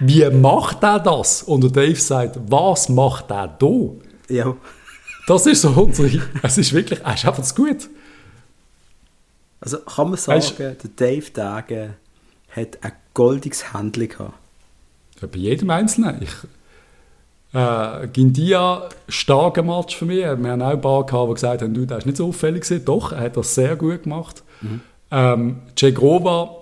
wie 0.00 0.28
macht 0.30 0.82
er 0.82 0.98
das? 0.98 1.42
Und 1.42 1.62
der 1.62 1.70
Dave 1.70 2.00
sagt, 2.00 2.38
was 2.48 2.88
macht 2.88 3.30
er 3.30 3.48
da? 3.48 3.90
Ja. 4.28 4.56
Das 5.26 5.46
ist 5.46 5.62
so 5.62 5.68
unsere, 5.70 6.22
es 6.42 6.58
ist 6.58 6.72
wirklich, 6.72 7.00
es 7.04 7.14
ist 7.14 7.26
einfach 7.26 7.54
gut. 7.54 7.88
Also 9.60 9.78
kann 9.78 10.08
man 10.08 10.18
sagen, 10.18 10.38
weißt, 10.38 10.58
der 10.58 10.74
Dave 10.96 11.30
Dage 11.30 11.94
hat 12.50 12.78
ein 12.82 12.92
goldiges 13.14 13.72
Handling 13.72 14.08
gehabt. 14.08 14.34
Ja, 15.20 15.28
bei 15.28 15.38
jedem 15.38 15.70
Einzelnen. 15.70 16.22
Ich, 16.22 16.34
äh, 17.52 18.08
Gindia, 18.08 18.88
starker 19.08 19.62
Match 19.62 19.96
für 19.96 20.06
mich. 20.06 20.18
Wir 20.18 20.30
haben 20.30 20.62
auch 20.62 20.70
ein 20.70 20.80
paar 20.80 21.04
gehabt, 21.04 21.30
die 21.30 21.34
gesagt 21.34 21.62
haben, 21.62 21.74
du, 21.74 21.84
das 21.84 21.98
ist 21.98 22.06
nicht 22.06 22.16
so 22.16 22.28
auffällig 22.28 22.62
gewesen. 22.62 22.84
Doch, 22.84 23.12
er 23.12 23.20
hat 23.20 23.36
das 23.36 23.54
sehr 23.54 23.76
gut 23.76 24.04
gemacht. 24.04 24.42
Mhm. 24.62 24.80
Ähm, 25.10 25.56
Cegrova, 25.76 26.59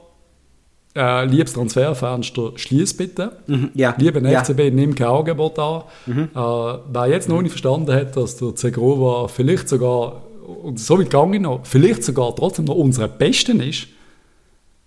äh, 0.94 1.24
liebes 1.26 1.52
Transferfenster, 1.52 2.52
schließ 2.56 2.94
bitte. 2.94 3.38
Mhm, 3.46 3.70
ja. 3.74 3.94
Lieber 3.98 4.20
FCB, 4.20 4.58
ja. 4.58 4.70
nimm 4.70 4.94
kein 4.94 5.08
Angebot 5.08 5.58
an. 5.58 5.82
Mhm. 6.06 6.30
Äh, 6.34 6.36
wer 6.36 7.06
jetzt 7.08 7.28
noch 7.28 7.42
nicht 7.42 7.52
verstanden 7.52 7.92
hat, 7.92 8.16
dass 8.16 8.36
der 8.36 8.54
Cegrova 8.54 9.28
vielleicht 9.28 9.68
sogar, 9.68 10.22
und 10.64 10.80
so 10.80 10.98
weit 10.98 11.10
gegangen 11.10 11.42
noch, 11.42 11.64
vielleicht 11.64 12.02
sogar 12.04 12.34
trotzdem 12.34 12.64
noch 12.64 12.74
unser 12.74 13.08
Besten 13.08 13.60
ist, 13.60 13.88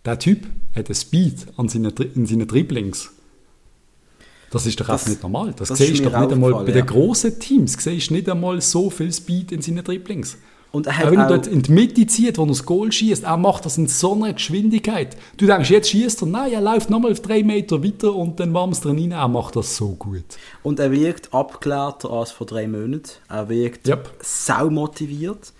der 0.06 0.18
Typ 0.18 0.48
hat 0.76 0.88
einen 0.88 0.96
Speed 0.96 1.48
an 1.58 1.70
seinen, 1.70 1.94
in 2.16 2.26
seinen 2.26 2.48
Dribblings. 2.48 3.12
Das 4.50 4.66
ist 4.66 4.80
doch 4.82 4.88
das, 4.88 5.08
nicht 5.08 5.24
normal. 5.24 5.54
Das, 5.56 5.70
das 5.70 5.78
siehst 5.78 6.04
du 6.04 6.10
doch 6.10 6.20
nicht 6.20 6.32
einmal 6.34 6.52
bei 6.52 6.68
ja. 6.68 6.82
den 6.82 6.86
grossen 6.86 7.40
Teams. 7.40 7.74
Siehst 7.80 8.10
du 8.10 8.16
nicht 8.16 8.28
einmal 8.28 8.60
so 8.60 8.90
viel 8.90 9.12
Speed 9.12 9.54
in 9.54 9.62
seinen 9.62 9.84
Dribblings. 9.84 10.38
Und 10.72 10.88
er 10.88 10.98
hat 10.98 11.08
auch 11.08 11.12
wenn 11.12 11.20
er 11.20 11.28
dort 11.28 11.48
in 11.48 11.62
die 11.62 11.72
Mitte 11.72 12.08
zieht, 12.08 12.38
wo 12.38 12.44
er 12.44 12.48
das 12.48 12.66
Goal 12.66 12.92
schießt, 12.92 13.26
er 13.26 13.38
macht 13.38 13.66
das 13.66 13.78
in 13.78 13.88
so 13.88 14.14
einer 14.14 14.32
Geschwindigkeit. 14.32 15.18
Du 15.36 15.46
denkst, 15.46 15.70
jetzt 15.70 15.90
schießt 15.90 16.22
er, 16.22 16.28
nein, 16.28 16.54
er 16.54 16.62
läuft 16.62 16.90
nochmal 16.90 17.14
drei 17.14 17.44
Meter 17.44 17.84
weiter 17.84 18.16
und 18.16 18.40
dann 18.40 18.54
warm 18.54 18.72
es 18.72 18.80
drin 18.80 18.98
rein. 18.98 19.12
Er 19.12 19.28
macht 19.28 19.58
das 19.58 19.76
so 19.76 19.90
gut. 19.90 20.24
Und 20.64 20.80
er 20.80 20.92
wirkt 20.92 21.34
abgeklärter 21.34 22.10
als 22.10 22.32
vor 22.32 22.48
drei 22.48 22.68
Monaten. 22.68 23.12
Er 23.28 23.50
wirkt 23.50 23.88
yep. 23.88 24.14
sau 24.22 24.70
motiviert. 24.70 25.52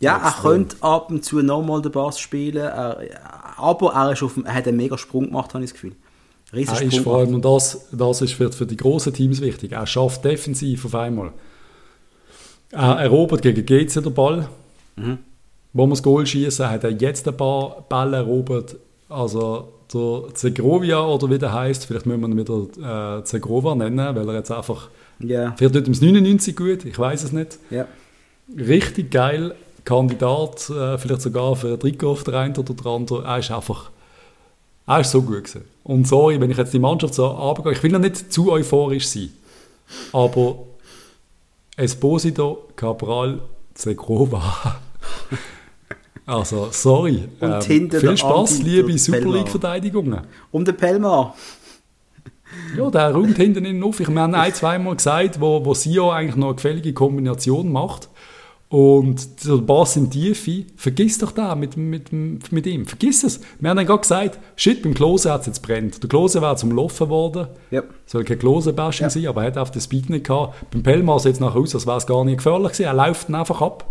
Ja, 0.00 0.16
er 0.16 0.42
könnte 0.42 0.76
ab 0.80 1.10
und 1.10 1.24
zu 1.24 1.42
nochmal 1.42 1.82
den 1.82 1.90
Bass 1.90 2.20
spielen, 2.20 2.58
er, 2.58 2.98
aber 3.56 3.94
er, 3.94 4.12
ist 4.12 4.22
auf, 4.22 4.36
er 4.44 4.54
hat 4.54 4.68
einen 4.68 4.76
mega 4.76 4.96
Sprung 4.96 5.26
gemacht, 5.26 5.54
habe 5.54 5.64
ich 5.64 5.70
das 5.70 5.74
Gefühl. 5.74 5.96
Er 6.52 6.82
ist 6.82 6.98
vor 6.98 7.18
allem, 7.18 7.34
und 7.34 7.44
das, 7.44 7.88
das 7.90 8.22
ist 8.22 8.34
für, 8.34 8.52
für 8.52 8.64
die 8.64 8.76
großen 8.76 9.12
Teams 9.12 9.40
wichtig, 9.40 9.72
er 9.72 9.86
schafft 9.86 10.24
defensiv 10.24 10.84
auf 10.84 10.94
einmal. 10.94 11.32
Er 12.70 12.98
erobert 12.98 13.42
gegen 13.42 13.64
GC 13.64 14.02
den 14.02 14.14
Ball. 14.14 14.48
Mhm. 14.96 15.18
Wo 15.72 15.86
wir 15.86 15.90
das 15.90 16.02
Goal 16.02 16.26
schießen, 16.26 16.68
hat 16.68 16.84
er 16.84 16.90
jetzt 16.90 17.28
ein 17.28 17.36
paar 17.36 17.84
Bälle 17.88 18.18
erobert. 18.18 18.76
Also 19.08 19.68
der 19.92 20.34
Zegrovia 20.34 21.04
oder 21.04 21.30
wie 21.30 21.38
der 21.38 21.52
heißt, 21.52 21.86
vielleicht 21.86 22.06
müssen 22.06 22.20
wir 22.20 22.28
ihn 22.28 22.38
wieder 22.38 23.18
äh, 23.18 23.24
Zegrova 23.24 23.74
nennen, 23.74 24.14
weil 24.14 24.28
er 24.28 24.34
jetzt 24.34 24.50
einfach. 24.50 24.88
Yeah. 25.22 25.54
Vielleicht 25.56 25.74
tut 25.74 25.86
ihm 25.86 25.92
das 25.92 26.02
99 26.02 26.56
gut, 26.56 26.84
ich 26.84 26.98
weiß 26.98 27.24
es 27.24 27.32
nicht. 27.32 27.58
Yeah. 27.72 27.88
Richtig 28.56 29.10
geil, 29.10 29.54
Kandidat, 29.84 30.70
äh, 30.70 30.98
vielleicht 30.98 31.22
sogar 31.22 31.56
für 31.56 31.72
ein 31.72 31.80
Trikot 31.80 32.10
auf 32.10 32.24
der 32.24 32.34
einen 32.34 32.56
oder 32.56 32.74
der 32.74 32.86
andere. 32.86 33.24
Er 33.24 33.38
ist 33.38 33.50
einfach. 33.50 33.90
Er 34.86 35.00
ist 35.00 35.10
so 35.10 35.22
gut 35.22 35.44
gewesen. 35.44 35.64
Und 35.84 36.06
sorry, 36.06 36.40
wenn 36.40 36.50
ich 36.50 36.56
jetzt 36.56 36.72
die 36.72 36.78
Mannschaft 36.78 37.14
so 37.14 37.26
abgehe, 37.26 37.72
ich 37.72 37.82
will 37.82 37.92
noch 37.92 37.98
nicht 37.98 38.32
zu 38.32 38.50
euphorisch 38.52 39.06
sein, 39.08 39.30
aber 40.12 40.56
Esposito, 41.78 42.68
Cabral, 42.74 43.40
Zegrova. 43.72 44.80
also, 46.26 46.68
sorry. 46.72 47.28
Und 47.38 47.70
ähm, 47.70 47.88
viel 47.88 48.16
Spaß, 48.16 48.62
liebe 48.62 48.98
Super 48.98 49.30
League-Verteidigungen. 49.30 50.22
Um 50.50 50.64
den 50.64 50.76
Pelmar. 50.76 51.36
ja, 52.76 52.90
der 52.90 53.14
räumt 53.14 53.36
hinten 53.36 53.64
innen 53.64 53.84
auf. 53.84 54.00
Ich 54.00 54.08
habe 54.08 54.36
ein, 54.36 54.54
zweimal 54.54 54.96
gesagt, 54.96 55.40
wo, 55.40 55.64
wo 55.64 55.72
Sio 55.72 56.10
eigentlich 56.10 56.34
noch 56.34 56.48
eine 56.48 56.56
gefällige 56.56 56.92
Kombination 56.92 57.70
macht. 57.70 58.08
Und 58.70 59.46
der 59.46 59.56
Bass 59.56 59.96
in 59.96 60.10
Tiefe, 60.10 60.66
vergiss 60.76 61.16
doch 61.16 61.32
da 61.32 61.54
mit, 61.54 61.78
mit, 61.78 62.12
mit 62.12 62.66
ihm, 62.66 62.84
vergiss 62.84 63.24
es. 63.24 63.40
Wir 63.60 63.70
haben 63.70 63.78
dann 63.78 63.86
gerade 63.86 64.00
gesagt, 64.00 64.38
shit, 64.56 64.82
beim 64.82 64.92
Klose 64.92 65.32
hat 65.32 65.42
es 65.42 65.46
jetzt 65.46 65.62
brennt. 65.62 66.02
Der 66.02 66.08
Klose 66.08 66.42
wäre 66.42 66.54
zum 66.56 66.72
Laufen 66.72 67.06
geworden. 67.06 67.48
Yep. 67.72 67.94
Soll 68.04 68.24
kein 68.24 68.38
Klose-Bashing 68.38 69.04
yep. 69.06 69.12
sein, 69.12 69.26
aber 69.26 69.42
er 69.42 69.46
hat 69.48 69.58
auf 69.58 69.70
den 69.70 69.80
Speed 69.80 70.10
nicht 70.10 70.26
gehabt. 70.26 70.70
Beim 70.70 70.82
Pelmar 70.82 71.18
sieht 71.18 71.34
es 71.34 71.40
nachher 71.40 71.60
aus, 71.60 71.74
als 71.74 71.86
wäre 71.86 71.96
es 71.96 72.06
gar 72.06 72.24
nicht 72.26 72.38
gefährlich 72.38 72.72
gewesen. 72.72 72.84
Er 72.84 72.94
läuft 72.94 73.28
dann 73.28 73.36
einfach 73.36 73.62
ab. 73.62 73.86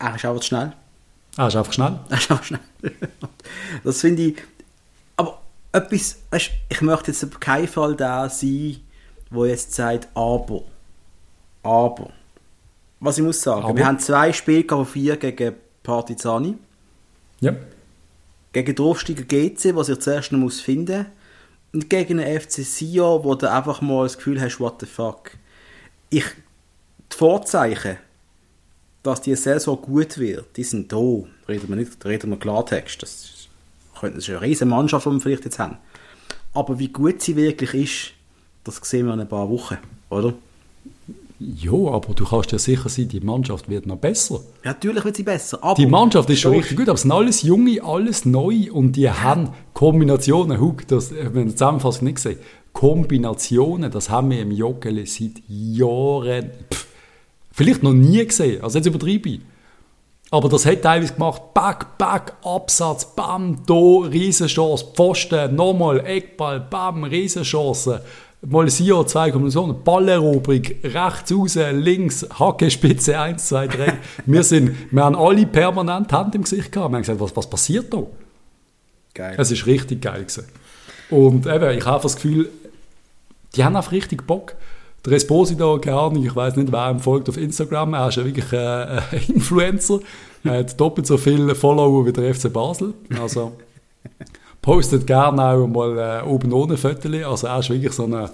Er 0.00 0.16
ist 0.16 0.24
einfach 0.24 0.42
schnell. 0.42 0.72
Er 1.36 1.46
ist 1.46 1.56
einfach 1.56 1.72
schnell. 1.72 2.00
Er 2.08 2.18
ist 2.18 2.30
einfach 2.30 2.44
schnell. 2.44 2.60
das 3.84 4.00
finde 4.00 4.22
ich, 4.22 4.36
aber 5.16 5.38
etwas, 5.70 6.18
weißt, 6.30 6.50
ich 6.70 6.80
möchte 6.82 7.12
jetzt 7.12 7.24
auf 7.24 7.38
keinen 7.38 7.68
Fall 7.68 7.94
der 7.94 8.28
sein, 8.30 8.78
der 9.30 9.46
jetzt 9.46 9.74
sagt, 9.74 10.08
aber, 10.14 10.62
aber, 11.62 12.10
was 13.00 13.18
ich 13.18 13.24
muss 13.24 13.40
sagen, 13.42 13.64
Aber. 13.64 13.76
wir 13.76 13.86
haben 13.86 13.98
zwei 13.98 14.32
Spiele 14.32 14.64
von 14.68 14.86
vier 14.86 15.16
gegen 15.16 15.54
Partizani. 15.82 16.56
Ja. 17.40 17.54
Gegen 18.52 18.74
den 18.74 18.84
Aufsteiger 18.84 19.24
GC, 19.24 19.74
was 19.74 19.88
ich 19.88 19.98
zuerst 19.98 20.32
noch 20.32 20.38
muss 20.38 20.60
finden 20.60 21.06
Und 21.72 21.90
gegen 21.90 22.18
den 22.18 22.40
FC 22.40 22.64
Sion, 22.64 23.22
wo 23.24 23.34
du 23.34 23.50
einfach 23.50 23.82
mal 23.82 24.04
das 24.04 24.16
Gefühl 24.16 24.40
hast, 24.40 24.58
what 24.60 24.80
the 24.80 24.86
fuck. 24.86 25.32
Ich, 26.08 26.24
die 27.12 27.16
Vorzeichen, 27.16 27.98
dass 29.02 29.20
die 29.20 29.36
Saison 29.36 29.80
gut 29.80 30.18
wird, 30.18 30.56
die 30.56 30.64
sind 30.64 30.90
da. 30.90 30.96
Reden 31.48 31.68
wir 31.68 31.76
nicht, 31.76 32.04
reden 32.04 32.30
wir 32.30 32.38
Klartext. 32.38 33.02
Das 33.02 33.48
könnte 34.00 34.24
eine 34.26 34.40
riesige 34.40 34.66
Mannschaft, 34.66 35.06
die 35.06 35.10
wir 35.10 35.20
vielleicht 35.20 35.44
jetzt 35.44 35.58
haben. 35.58 35.78
Aber 36.54 36.78
wie 36.78 36.88
gut 36.88 37.22
sie 37.22 37.36
wirklich 37.36 37.74
ist, 37.74 38.12
das 38.64 38.76
sehen 38.88 39.06
wir 39.06 39.14
in 39.14 39.20
ein 39.20 39.28
paar 39.28 39.48
Wochen, 39.50 39.76
oder? 40.08 40.34
Ja, 41.38 41.72
aber 41.72 42.14
du 42.14 42.24
kannst 42.24 42.52
ja 42.52 42.58
sicher 42.58 42.88
sein, 42.88 43.08
die 43.08 43.20
Mannschaft 43.20 43.68
wird 43.68 43.86
noch 43.86 43.98
besser. 43.98 44.40
Ja, 44.64 44.72
natürlich 44.72 45.04
wird 45.04 45.16
sie 45.16 45.22
besser. 45.22 45.58
die 45.76 45.86
Mannschaft 45.86 46.30
ist 46.30 46.40
schon 46.40 46.54
richtig 46.54 46.78
gut, 46.78 46.88
aber 46.88 46.94
es 46.94 47.02
sind 47.02 47.12
alles 47.12 47.42
Junge, 47.42 47.82
alles 47.82 48.24
neu 48.24 48.72
und 48.72 48.92
die 48.92 49.10
haben 49.10 49.50
Kombinationen. 49.74 50.60
Huck, 50.60 50.88
das, 50.88 51.12
wenn 51.14 51.34
wir 51.34 51.48
Zusammenfassung 51.48 52.04
nicht 52.04 52.16
gesehen 52.16 52.38
Kombinationen, 52.72 53.90
das 53.90 54.10
haben 54.10 54.30
wir 54.30 54.40
im 54.40 54.50
Joggeli 54.50 55.06
seit 55.06 55.42
Jahren, 55.48 56.50
pff, 56.70 56.86
vielleicht 57.50 57.82
noch 57.82 57.94
nie 57.94 58.26
gesehen, 58.26 58.62
also 58.62 58.76
jetzt 58.78 58.86
übertreibe 58.86 59.30
ich. 59.30 59.40
Aber 60.30 60.48
das 60.48 60.66
hat 60.66 60.82
teilweise 60.82 61.14
gemacht, 61.14 61.54
Back, 61.54 61.96
Back, 61.96 62.34
Absatz, 62.42 63.14
Bam, 63.14 63.62
da, 63.64 63.74
Riesenchance, 63.74 64.84
Pfosten, 64.92 65.54
nochmal, 65.54 66.04
Eckball, 66.04 66.60
Bam, 66.60 67.04
Riesenchance 67.04 68.02
mal 68.42 68.68
Sio, 68.68 69.04
zwei 69.04 69.30
Kombinationen, 69.30 69.82
Balleroberung, 69.82 70.62
rechts 70.84 71.32
raus, 71.32 71.54
links, 71.72 72.26
Hackespitze, 72.38 73.18
1, 73.18 73.48
2, 73.48 73.66
3. 73.68 73.98
wir, 74.26 74.42
sind, 74.42 74.76
wir 74.90 75.04
haben 75.04 75.16
alle 75.16 75.46
permanent 75.46 76.12
Hand 76.12 76.34
im 76.34 76.42
Gesicht 76.42 76.72
gehabt. 76.72 76.90
Wir 76.90 76.96
haben 76.96 77.02
gesagt, 77.02 77.20
was, 77.20 77.36
was 77.36 77.48
passiert 77.48 77.92
da? 77.92 78.02
Geil. 79.14 79.34
Es 79.38 79.50
ist 79.50 79.66
richtig 79.66 80.02
geil 80.02 80.24
gewesen. 80.24 80.44
Und 81.10 81.46
eben, 81.46 81.78
ich 81.78 81.86
habe 81.86 82.02
das 82.02 82.16
Gefühl, 82.16 82.50
die 83.54 83.64
haben 83.64 83.76
einfach 83.76 83.92
richtig 83.92 84.26
Bock. 84.26 84.54
Der 85.04 85.12
Esposito, 85.14 85.78
keine 85.78 85.98
Ahnung, 85.98 86.24
ich 86.24 86.34
weiß 86.34 86.56
nicht, 86.56 86.72
wer 86.72 86.90
ihm 86.90 86.98
folgt 86.98 87.28
auf 87.28 87.36
Instagram, 87.36 87.94
er 87.94 88.08
ist 88.08 88.16
ja 88.16 88.24
wirklich 88.24 88.52
äh, 88.52 88.56
ein 88.56 89.22
Influencer. 89.28 90.00
Er 90.42 90.58
hat 90.58 90.78
doppelt 90.80 91.06
so 91.06 91.16
viele 91.16 91.54
Follower 91.54 92.04
wie 92.04 92.12
der 92.12 92.34
FC 92.34 92.52
Basel. 92.52 92.92
Also, 93.20 93.52
postet 94.66 95.06
gerne 95.06 95.42
auch 95.42 95.66
mal 95.68 95.96
äh, 95.96 96.28
oben 96.28 96.52
ohne 96.52 96.76
Fotos. 96.76 97.24
Also 97.24 97.46
er 97.46 97.60
ist 97.60 97.70
wirklich 97.70 97.92
so 97.92 98.04
ein, 98.04 98.28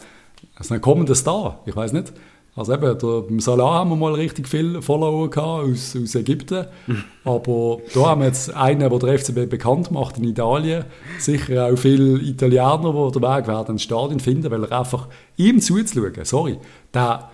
so 0.60 0.74
ein 0.74 0.80
kommender 0.80 1.14
Star. 1.14 1.60
Ich 1.66 1.76
weiß 1.76 1.92
nicht. 1.92 2.10
Also 2.56 2.72
eben, 2.72 2.98
der, 2.98 3.20
beim 3.20 3.38
Salah 3.38 3.80
haben 3.80 3.90
wir 3.90 3.96
mal 3.96 4.14
richtig 4.14 4.48
viele 4.48 4.80
Follower 4.80 5.28
gehabt 5.28 5.64
aus, 5.64 5.94
aus 5.94 6.14
Ägypten. 6.14 6.66
Aber 7.24 7.78
da 7.94 8.06
haben 8.06 8.22
wir 8.22 8.28
jetzt 8.28 8.54
einen, 8.54 8.80
der 8.80 8.98
der 8.98 9.18
FCB 9.18 9.50
bekannt 9.50 9.90
macht 9.90 10.16
in 10.16 10.24
Italien. 10.24 10.86
Sicher 11.18 11.66
auch 11.66 11.76
viele 11.76 12.18
Italiener, 12.22 12.78
die 12.78 13.12
den 13.12 13.22
Weg 13.22 13.46
werden 13.46 13.72
ins 13.72 13.82
Stadion 13.82 14.18
finden, 14.18 14.50
weil 14.50 14.64
er 14.64 14.78
einfach 14.78 15.08
ihm 15.36 15.60
zuzuschauen, 15.60 16.24
sorry, 16.24 16.58
der, 16.94 17.30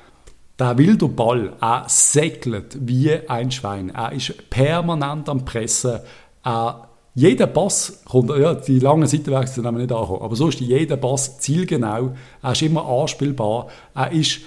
der 0.59 0.77
wilde 0.77 1.07
Ball, 1.07 1.53
er 1.61 1.85
säckelt 1.87 2.77
wie 2.81 3.13
ein 3.29 3.53
Schwein. 3.53 3.91
Er 3.91 4.11
ist 4.11 4.51
permanent 4.51 5.29
am 5.29 5.45
Pressen. 5.45 6.01
Er 6.45 6.88
jeder 7.15 7.47
Pass 7.47 8.03
kommt, 8.05 8.31
ja, 8.31 8.55
die 8.55 8.79
langen 8.79 9.07
Seitenwechsel 9.07 9.65
haben 9.65 9.77
wir 9.77 9.83
nicht 9.83 9.93
angekommen, 9.93 10.23
aber 10.23 10.37
so 10.37 10.49
ist 10.49 10.61
jeder 10.61 10.97
Pass 10.97 11.39
zielgenau, 11.41 12.15
er 12.43 12.53
ist 12.53 12.63
immer 12.63 12.87
anspielbar, 12.87 13.69
er 13.95 14.13
ist 14.13 14.41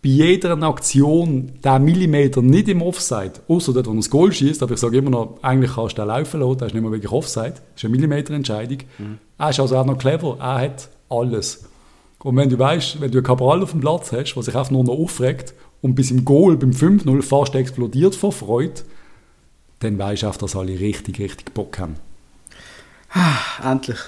bei 0.00 0.10
jeder 0.10 0.62
Aktion 0.62 1.52
der 1.64 1.78
Millimeter 1.80 2.40
nicht 2.40 2.68
im 2.68 2.82
Offside, 2.82 3.32
außer 3.48 3.72
dort, 3.72 3.86
wo 3.86 3.90
er 3.90 3.96
das 3.96 4.10
Goal 4.10 4.32
schießt, 4.32 4.62
aber 4.62 4.74
ich 4.74 4.80
sage 4.80 4.98
immer 4.98 5.10
noch, 5.10 5.38
eigentlich 5.42 5.74
kannst 5.74 5.98
du 5.98 6.02
den 6.02 6.08
laufen 6.08 6.40
lassen, 6.40 6.58
der 6.58 6.66
ist 6.68 6.74
nicht 6.74 6.82
mehr 6.82 6.92
wirklich 6.92 7.10
Offside, 7.10 7.54
das 7.54 7.62
ist 7.76 7.84
eine 7.84 7.96
Millimeterentscheidung. 7.96 8.78
Mhm. 8.98 9.18
Er 9.38 9.50
ist 9.50 9.58
also 9.58 9.76
auch 9.76 9.86
noch 9.86 9.98
clever, 9.98 10.36
er 10.38 10.60
hat 10.60 10.88
alles. 11.08 11.64
Und 12.22 12.36
wenn 12.36 12.48
du 12.48 12.58
weißt, 12.58 13.00
wenn 13.00 13.10
du 13.10 13.18
einen 13.18 13.26
Cabral 13.26 13.62
auf 13.62 13.72
dem 13.72 13.80
Platz 13.80 14.12
hast, 14.12 14.34
der 14.34 14.42
sich 14.42 14.54
einfach 14.54 14.70
nur 14.70 14.84
noch 14.84 14.98
aufregt 14.98 15.54
und 15.82 15.94
bis 15.94 16.10
im 16.10 16.24
Goal 16.24 16.56
beim 16.56 16.70
5-0 16.70 17.22
fast 17.22 17.54
explodiert 17.54 18.14
vor 18.14 18.32
Freude, 18.32 18.82
dann 19.80 19.98
weißt 19.98 20.22
du 20.22 20.28
auch, 20.28 20.36
dass 20.36 20.56
alle 20.56 20.78
richtig, 20.78 21.18
richtig 21.18 21.54
Bock 21.54 21.78
haben. 21.78 21.94
Ah, 23.10 23.72
endlich. 23.72 23.98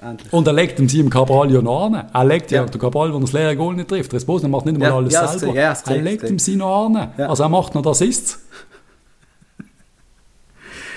Endlich. 0.00 0.32
Und 0.32 0.46
er 0.46 0.52
legt 0.52 0.78
ihm 0.78 0.88
sie 0.88 1.00
im 1.00 1.10
Cabral 1.10 1.50
ja 1.50 1.62
noch 1.62 1.86
an. 1.86 2.08
Er 2.12 2.24
legt 2.24 2.50
ja, 2.50 2.62
ja 2.62 2.68
den 2.68 2.80
Cabral, 2.80 3.08
wenn 3.08 3.16
er 3.16 3.20
das 3.20 3.32
leere 3.32 3.56
Goal 3.56 3.74
nicht 3.74 3.88
trifft. 3.88 4.12
Resposen 4.12 4.50
macht 4.50 4.66
nicht 4.66 4.74
einmal 4.74 4.90
ja, 4.90 4.96
alles 4.96 5.14
ja, 5.14 5.26
selber. 5.28 5.54
Ja, 5.54 5.76
er 5.86 6.02
legt 6.02 6.28
ihm 6.28 6.38
sie 6.38 6.56
noch 6.56 6.86
an. 6.86 7.12
Also 7.18 7.42
er 7.42 7.48
macht 7.48 7.74
noch 7.74 7.82
das 7.82 8.02
Assists. 8.02 8.40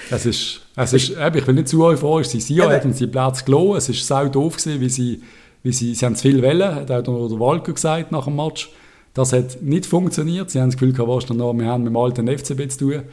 Es 0.09 0.25
ist, 0.25 0.61
es 0.75 0.93
ist, 0.93 1.09
ich 1.09 1.47
will 1.47 1.53
nicht 1.53 1.67
zu 1.67 1.83
euphorisch 1.83 2.27
sein. 2.27 2.41
Sie 2.41 2.61
haben 2.61 2.93
sie 2.93 3.07
Platz 3.07 3.43
gelogen. 3.43 3.77
Es 3.77 3.89
war 3.89 3.95
sau 3.95 4.29
doof, 4.29 4.57
gewesen, 4.57 4.81
wie 4.81 4.89
sie, 4.89 5.21
wie 5.63 5.73
sie, 5.73 5.95
sie 5.95 6.05
haben 6.05 6.15
zu 6.15 6.23
viel 6.23 6.41
Wellen, 6.41 6.75
hat 6.75 6.91
auch 6.91 7.27
der 7.27 7.39
Walker 7.39 7.73
gesagt 7.73 8.11
nach 8.11 8.25
dem 8.25 8.35
Match. 8.35 8.71
Das 9.13 9.33
hat 9.33 9.61
nicht 9.61 9.85
funktioniert. 9.85 10.49
Sie 10.49 10.61
haben 10.61 10.69
das 10.69 10.77
Gefühl 10.77 10.93
gehabt, 10.93 11.09
was 11.09 11.29
noch, 11.29 11.53
wir 11.53 11.65
haben 11.65 11.83
mit 11.83 11.91
dem 11.91 11.97
alten 11.97 12.27
FCB 12.27 12.69
zu 12.69 12.77
tun. 12.77 13.03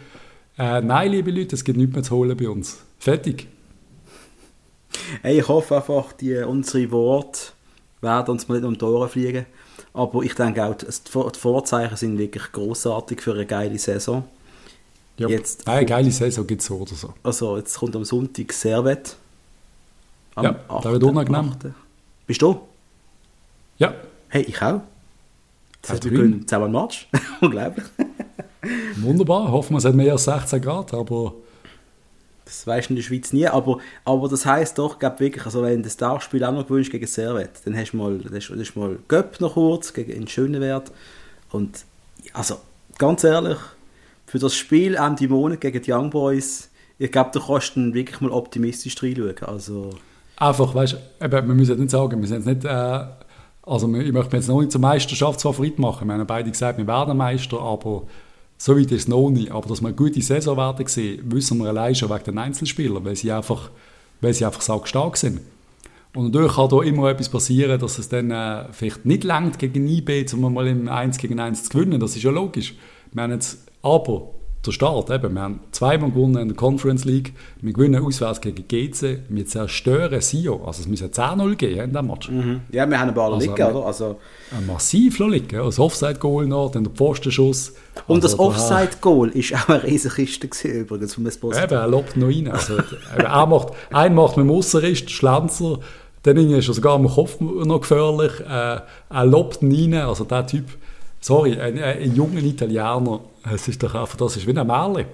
Äh, 0.56 0.82
nein, 0.82 1.10
liebe 1.10 1.30
Leute, 1.30 1.56
es 1.56 1.64
gibt 1.64 1.78
nichts 1.78 1.94
mehr 1.94 2.04
zu 2.04 2.14
holen 2.14 2.36
bei 2.36 2.48
uns. 2.48 2.78
Fertig. 2.98 3.48
Hey, 5.22 5.40
ich 5.40 5.48
hoffe 5.48 5.76
einfach, 5.76 6.12
die, 6.12 6.36
unsere 6.36 6.90
Worte 6.90 7.40
werden 8.00 8.30
uns 8.32 8.48
mal 8.48 8.56
nicht 8.56 8.66
um 8.66 8.76
die 8.76 8.84
Ohren 8.84 9.08
fliegen. 9.08 9.46
Aber 9.92 10.22
ich 10.22 10.34
denke 10.34 10.64
auch, 10.64 10.74
die 10.74 11.38
Vorzeichen 11.38 11.96
sind 11.96 12.18
wirklich 12.18 12.50
großartig 12.52 13.20
für 13.20 13.32
eine 13.32 13.46
geile 13.46 13.78
Saison. 13.78 14.24
Ja, 15.16 15.28
jetzt 15.28 15.66
eine 15.68 15.86
geile 15.86 16.10
Saison 16.10 16.46
gibt 16.46 16.60
es 16.60 16.66
so 16.66 16.76
oder 16.76 16.94
so. 16.94 17.14
Also, 17.22 17.56
jetzt 17.56 17.78
kommt 17.78 17.94
am 17.94 18.04
Sonntag 18.04 18.52
Servet. 18.52 19.16
Am 20.34 20.44
ja, 20.44 20.56
8. 20.68 20.84
da 20.84 20.92
wird 20.92 21.04
unangenehm. 21.04 21.52
Bist 22.26 22.42
du? 22.42 22.60
Ja. 23.78 23.94
Hey, 24.28 24.42
ich 24.42 24.60
auch. 24.60 24.80
Das 25.82 26.02
wir 26.02 26.10
können 26.10 26.46
zusammen 26.46 26.72
Match. 26.72 27.08
Unglaublich. 27.40 27.84
Wunderbar. 28.96 29.52
Hoffen 29.52 29.74
wir, 29.74 29.78
es 29.78 29.84
hat 29.84 29.94
mehr 29.94 30.12
als 30.12 30.24
16 30.24 30.60
Grad, 30.60 30.94
aber 30.94 31.34
das 32.44 32.66
weißt 32.66 32.88
du 32.88 32.92
in 32.92 32.96
der 32.96 33.02
Schweiz 33.02 33.32
nie, 33.32 33.46
aber, 33.46 33.78
aber 34.04 34.28
das 34.28 34.44
heisst 34.44 34.78
doch, 34.78 34.98
glaub, 34.98 35.20
wirklich, 35.20 35.44
also 35.44 35.62
wenn 35.62 35.78
du 35.78 35.82
das 35.82 35.96
Tagspiel 35.96 36.44
auch 36.44 36.52
noch 36.52 36.66
gewünscht 36.66 36.92
gegen 36.92 37.06
Servet, 37.06 37.50
dann 37.64 37.76
hast 37.76 37.92
du 37.92 37.96
mal, 37.96 38.18
das 38.18 38.50
ist 38.50 38.76
mal 38.76 38.98
Göpp 39.08 39.40
noch 39.40 39.54
kurz 39.54 39.92
gegen 39.92 40.12
in 40.12 40.28
Schönewert 40.28 40.92
und 41.50 41.84
also 42.32 42.56
ganz 42.98 43.24
ehrlich, 43.24 43.58
für 44.26 44.38
das 44.38 44.54
Spiel 44.54 44.94
Ende 44.94 45.28
Monat 45.28 45.60
gegen 45.60 45.82
die 45.82 45.92
Young 45.92 46.10
Boys, 46.10 46.70
ich 46.98 47.10
glaube, 47.10 47.30
du 47.32 47.40
kannst 47.40 47.76
dann 47.76 47.94
wirklich 47.94 48.20
mal 48.20 48.30
optimistisch 48.30 49.02
reinschauen, 49.02 49.34
also... 49.46 49.90
Einfach, 50.36 50.74
weißt 50.74 50.96
du, 51.20 51.30
wir 51.30 51.42
müssen 51.42 51.78
nicht 51.78 51.90
sagen, 51.90 52.20
wir 52.20 52.28
sind 52.28 52.46
nicht... 52.46 52.64
Äh, 52.64 53.04
also 53.66 53.92
ich 53.94 54.12
möchte 54.12 54.36
jetzt 54.36 54.48
noch 54.48 54.60
nicht 54.60 54.72
zum 54.72 54.82
Meisterschaftsfavorit 54.82 55.78
machen. 55.78 56.06
Wir 56.06 56.14
haben 56.14 56.26
beide 56.26 56.50
gesagt, 56.50 56.76
wir 56.76 56.86
werden 56.86 57.16
Meister, 57.16 57.58
aber 57.60 58.02
so 58.64 58.78
weit 58.78 58.90
ist 58.92 59.02
es 59.02 59.08
noch 59.08 59.28
nicht. 59.28 59.50
Aber 59.50 59.68
dass 59.68 59.82
wir 59.82 59.88
eine 59.88 59.96
gute 59.96 60.22
Saison 60.22 60.56
werden 60.56 60.86
sehen, 60.86 61.20
wissen 61.30 61.58
wir 61.58 61.68
allein 61.68 61.94
schon 61.94 62.08
wegen 62.08 62.24
den 62.24 62.38
Einzelspielern, 62.38 63.04
weil 63.04 63.14
sie 63.14 63.30
einfach, 63.30 63.70
weil 64.22 64.32
sie 64.32 64.46
einfach 64.46 64.86
stark 64.86 65.18
sind. 65.18 65.42
Und 66.14 66.32
natürlich 66.32 66.54
kann 66.54 66.70
da 66.70 66.80
immer 66.80 67.10
etwas 67.10 67.28
passieren, 67.28 67.78
dass 67.78 67.98
es 67.98 68.08
dann 68.08 68.30
äh, 68.30 68.72
vielleicht 68.72 69.04
nicht 69.04 69.22
langt 69.22 69.58
gegen 69.58 69.86
IB, 69.86 70.24
um 70.32 70.54
mal 70.54 70.66
im 70.66 70.88
1 70.88 71.18
gegen 71.18 71.40
1 71.40 71.64
zu 71.64 71.68
gewinnen. 71.68 72.00
Das 72.00 72.16
ist 72.16 72.22
ja 72.22 72.30
logisch. 72.30 72.74
Wir 73.12 73.24
haben 73.24 73.32
jetzt, 73.32 73.66
aber 73.82 74.30
der 74.66 74.72
Start. 74.72 75.10
Eben, 75.10 75.34
wir 75.34 75.42
haben 75.42 75.60
zweimal 75.72 76.10
gewonnen 76.10 76.36
in 76.38 76.48
der 76.48 76.56
Conference 76.56 77.04
League. 77.04 77.32
Wir 77.60 77.72
gewinnen 77.72 78.04
auswärts 78.04 78.40
gegen 78.40 78.66
GC. 78.66 79.20
Wir 79.28 79.46
zerstören 79.46 80.20
Sio. 80.20 80.64
Also 80.64 80.82
es 80.82 80.88
müssen 80.88 81.10
10-0 81.10 81.54
geben 81.56 81.80
in 81.80 81.90
diesem 81.90 82.06
Match. 82.06 82.30
Mhm. 82.30 82.60
Ja, 82.70 82.88
wir 82.88 82.98
haben 82.98 83.08
ein 83.08 83.14
paar 83.14 83.32
also, 83.32 83.52
oder? 83.52 83.86
Also, 83.86 84.16
massiv 84.66 85.18
liegen. 85.18 85.58
Das 85.58 85.78
Offside-Goal 85.78 86.46
noch, 86.46 86.70
dann 86.70 86.84
der 86.84 86.92
Pfostenschuss. 86.92 87.74
Und 88.06 88.24
also, 88.24 88.28
das 88.28 88.38
Offside-Goal 88.38 89.30
ist 89.30 89.54
auch 89.54 89.68
eine 89.68 89.84
riesige 89.84 90.14
Kiste 90.14 90.48
gewesen, 90.48 90.80
übrigens 90.80 91.14
vom 91.14 91.26
Esposito. 91.26 91.64
Eben, 91.64 91.74
er 91.74 91.88
lobt 91.88 92.16
noch 92.16 92.28
rein. 92.28 92.48
Also, 92.48 92.78
er 93.16 93.46
macht, 93.46 93.68
einen 93.92 94.14
macht 94.14 94.36
mit 94.36 94.46
dem 94.46 94.50
Aussenrist, 94.50 95.10
Schlenzer. 95.10 95.78
Dann 96.22 96.36
ist 96.36 96.68
er 96.68 96.74
sogar 96.74 96.94
am 96.94 97.06
Kopf 97.06 97.38
noch 97.40 97.80
gefährlich. 97.80 98.32
Äh, 98.40 98.80
er 99.10 99.26
lobt 99.26 99.62
ihn 99.62 99.94
rein. 99.94 100.06
Also 100.06 100.24
der 100.24 100.46
Typ 100.46 100.64
sorry, 101.24 101.58
ein, 101.58 101.82
ein 101.82 102.14
junger 102.14 102.42
Italiener, 102.42 103.20
es 103.52 103.68
ist 103.68 103.82
doch 103.82 103.94
einfach, 103.94 104.16
das 104.16 104.36
ist 104.36 104.46
wie 104.46 104.56
ein 104.56 104.66
Märchen. 104.66 105.06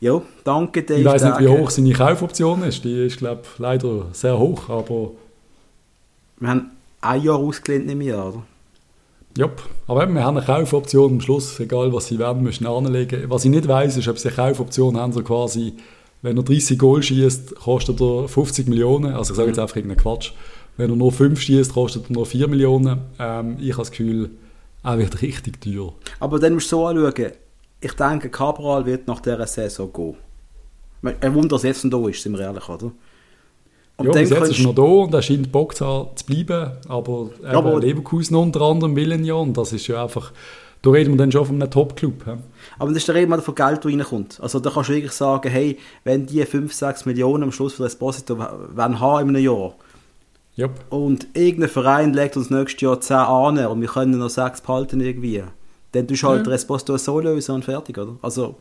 Ja, 0.00 0.20
danke 0.42 0.82
Dave. 0.82 1.00
Ich 1.00 1.06
weiß 1.06 1.22
nicht, 1.22 1.40
wie 1.40 1.48
hoch 1.48 1.70
seine 1.70 1.92
Kaufoption 1.92 2.62
ist. 2.64 2.84
Die 2.84 3.06
ist, 3.06 3.18
glaube 3.18 3.42
ich, 3.44 3.58
leider 3.58 4.06
sehr 4.12 4.38
hoch, 4.38 4.68
aber... 4.68 5.12
Wir 6.40 6.48
haben 6.48 6.72
ein 7.00 7.22
Jahr 7.22 7.36
ausgelehnt 7.36 7.88
im 7.88 8.00
Jahr, 8.00 8.30
oder? 8.30 8.42
Ja, 9.38 9.48
aber 9.86 10.02
eben, 10.02 10.14
wir 10.14 10.24
haben 10.24 10.36
eine 10.36 10.44
Kaufoption 10.44 11.12
am 11.12 11.20
Schluss, 11.20 11.58
egal 11.60 11.92
was 11.92 12.08
sie 12.08 12.18
werden, 12.18 12.42
müssen 12.42 12.66
anlegen. 12.66 13.30
Was 13.30 13.44
ich 13.44 13.50
nicht 13.50 13.66
weiß, 13.66 13.96
ist, 13.96 14.08
ob 14.08 14.18
sie 14.18 14.28
eine 14.28 14.36
Kaufoption 14.36 14.96
haben, 14.96 15.12
so 15.12 15.22
quasi, 15.22 15.74
wenn 16.20 16.36
er 16.36 16.42
30 16.42 16.78
Goal 16.78 17.02
schießt, 17.02 17.54
kostet 17.54 18.00
er 18.00 18.28
50 18.28 18.68
Millionen. 18.68 19.14
Also 19.14 19.32
ich 19.32 19.36
sage 19.36 19.48
jetzt 19.48 19.56
mhm. 19.56 19.62
einfach 19.62 19.76
irgendeinen 19.76 20.02
Quatsch. 20.02 20.32
Wenn 20.76 20.90
er 20.90 20.96
nur 20.96 21.12
5 21.12 21.40
schießt, 21.40 21.72
kostet 21.72 22.10
er 22.10 22.12
nur 22.12 22.26
4 22.26 22.48
Millionen. 22.48 23.02
Ähm, 23.18 23.56
ich 23.60 23.72
habe 23.72 23.82
das 23.82 23.90
Gefühl, 23.90 24.30
er 24.82 24.98
wird 24.98 25.22
richtig 25.22 25.60
teuer. 25.60 25.94
Aber 26.20 26.38
dann 26.38 26.54
musst 26.54 26.66
du 26.72 26.76
so 26.76 26.86
anschauen, 26.86 27.32
ich 27.82 27.92
denke, 27.94 28.30
Cabral 28.30 28.86
wird 28.86 29.06
nach 29.06 29.20
dieser 29.20 29.46
Saison 29.46 29.92
gehen. 29.92 30.16
Ein 31.20 31.34
Wunder, 31.34 31.48
dass 31.48 31.64
jetzt 31.64 31.84
noch 31.84 32.02
da 32.02 32.08
ist, 32.08 32.22
sind 32.22 32.32
wir 32.32 32.40
ehrlich, 32.40 32.68
oder? 32.68 32.92
Und 33.96 34.06
ja, 34.06 34.12
bis 34.12 34.30
jetzt 34.30 34.50
ist 34.50 34.60
er 34.60 34.66
noch 34.66 34.74
da 34.74 34.82
und 34.82 35.12
er 35.12 35.20
scheint 35.20 35.50
Bock 35.52 35.74
zu, 35.74 36.08
bleiben, 36.26 36.72
aber, 36.88 37.30
ja, 37.42 37.50
aber 37.50 37.80
Leverkusen 37.80 38.36
unter 38.36 38.62
anderem 38.62 38.96
willen 38.96 39.24
ja 39.24 39.34
und 39.34 39.56
das 39.56 39.72
ist 39.72 39.86
ja 39.88 40.02
einfach, 40.02 40.32
da 40.80 40.90
reden 40.90 41.12
wir 41.12 41.18
dann 41.18 41.32
schon 41.32 41.44
von 41.44 41.60
einem 41.60 41.70
Top-Club. 41.70 42.24
Ja. 42.26 42.38
Aber 42.78 42.90
das 42.90 42.98
ist 42.98 43.08
der 43.08 43.16
Rede 43.16 43.42
von 43.42 43.54
Geld, 43.54 43.84
das 43.84 43.92
reinkommt. 43.92 44.38
Also 44.40 44.60
da 44.60 44.70
kannst 44.70 44.88
du 44.88 44.94
wirklich 44.94 45.12
sagen, 45.12 45.50
hey, 45.50 45.78
wenn 46.04 46.26
die 46.26 46.44
5, 46.44 46.72
6 46.72 47.04
Millionen 47.04 47.42
am 47.42 47.52
Schluss 47.52 47.74
für 47.74 47.82
das 47.82 47.92
Esposito 47.92 48.38
haben 48.38 49.28
in 49.28 49.36
einem 49.36 49.44
Jahr, 49.44 49.74
Yep. 50.58 50.70
Und 50.90 51.28
irgendein 51.32 51.70
Verein 51.70 52.12
legt 52.12 52.36
uns 52.36 52.50
nächstes 52.50 52.82
Jahr 52.82 53.00
10 53.00 53.16
an 53.16 53.66
und 53.66 53.80
wir 53.80 53.88
können 53.88 54.18
noch 54.18 54.28
6 54.28 54.60
behalten 54.60 55.00
irgendwie. 55.00 55.42
Dann 55.92 56.08
tust 56.08 56.22
du 56.22 56.28
halt 56.28 56.46
ja. 56.46 56.52
Resposto 56.52 56.96
so 56.96 57.20
lösen 57.20 57.54
und 57.54 57.64
fertig, 57.64 57.96
oder? 57.98 58.16
Also, 58.22 58.56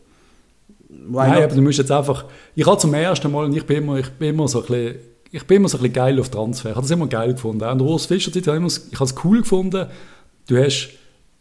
Nein, 0.90 1.44
aber 1.44 1.56
du 1.56 1.62
musst 1.62 1.78
jetzt 1.78 1.92
einfach... 1.92 2.26
Ich 2.54 2.66
habe 2.66 2.78
zum 2.78 2.94
ersten 2.94 3.32
Mal, 3.32 3.46
und 3.46 3.56
ich 3.56 3.66
bin 3.66 3.78
immer, 3.78 3.98
ich 3.98 4.10
bin 4.10 4.30
immer 4.30 4.48
so 4.48 4.60
ein 4.62 4.66
bisschen, 4.68 4.96
ich 5.32 5.48
bin 5.48 5.58
immer 5.58 5.70
so 5.70 5.78
ein 5.78 5.82
bisschen 5.82 5.94
geil 5.94 6.20
auf 6.20 6.30
Transfer. 6.30 6.70
Ich 6.70 6.76
habe 6.76 6.84
das 6.84 6.92
immer 6.92 7.08
geil 7.08 7.34
gefunden. 7.34 7.60
Der 7.60 7.82
Urs 7.82 8.06
Fischer 8.06 8.36
ich 8.36 8.48
habe 8.48 8.66
es 8.66 9.16
cool 9.24 9.40
gefunden. 9.40 9.88
Du 10.48 10.58
hast 10.58 10.90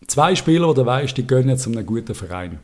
zwei 0.06 0.34
Spieler, 0.36 0.68
die 0.68 0.74
du 0.74 0.86
weißt, 0.86 1.16
die 1.16 1.26
gehen 1.26 1.48
jetzt 1.48 1.64
zu 1.64 1.70
einem 1.70 1.84
guten 1.84 2.14
Verein. 2.14 2.60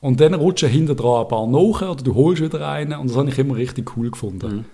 Und 0.00 0.20
dann 0.20 0.34
rutschen 0.34 0.68
hinter 0.68 0.94
dran 0.94 1.22
ein 1.22 1.28
paar 1.28 1.46
nach 1.46 1.82
oder 1.82 2.02
du 2.02 2.14
holst 2.14 2.42
wieder 2.42 2.66
einen 2.66 2.98
und 2.98 3.10
das 3.10 3.16
habe 3.16 3.28
ich 3.28 3.38
immer 3.38 3.56
richtig 3.56 3.96
cool 3.96 4.10
gefunden. 4.10 4.56
Mhm. 4.56 4.64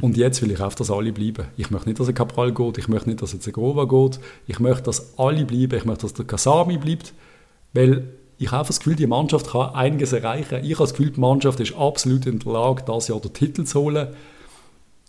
Und 0.00 0.16
jetzt 0.16 0.42
will 0.42 0.50
ich 0.50 0.60
auch, 0.60 0.74
dass 0.74 0.90
alle 0.90 1.12
bleiben. 1.12 1.46
Ich 1.56 1.70
möchte 1.70 1.88
nicht, 1.88 2.00
dass 2.00 2.08
ein 2.08 2.14
Cabral 2.14 2.52
geht, 2.52 2.78
ich 2.78 2.88
möchte 2.88 3.08
nicht, 3.08 3.22
dass 3.22 3.34
ein 3.34 3.52
Grova 3.52 3.84
geht, 3.84 4.20
ich 4.46 4.58
möchte, 4.58 4.84
dass 4.84 5.18
alle 5.18 5.44
bleiben, 5.44 5.76
ich 5.76 5.84
möchte, 5.84 6.02
dass 6.02 6.14
der 6.14 6.24
Kasami 6.24 6.78
bleibt, 6.78 7.12
weil 7.72 8.08
ich 8.38 8.50
habe 8.50 8.66
das 8.66 8.80
Gefühl, 8.80 8.96
die 8.96 9.06
Mannschaft 9.06 9.50
kann 9.50 9.74
einiges 9.74 10.12
erreichen. 10.12 10.64
Ich 10.64 10.72
habe 10.74 10.84
das 10.84 10.94
Gefühl, 10.94 11.10
die 11.10 11.20
Mannschaft 11.20 11.60
ist 11.60 11.76
absolut 11.76 12.26
in 12.26 12.40
der 12.40 12.52
Lage, 12.52 12.82
das 12.84 13.08
Jahr 13.08 13.20
den 13.20 13.32
Titel 13.32 13.64
zu 13.64 13.80
holen. 13.80 14.08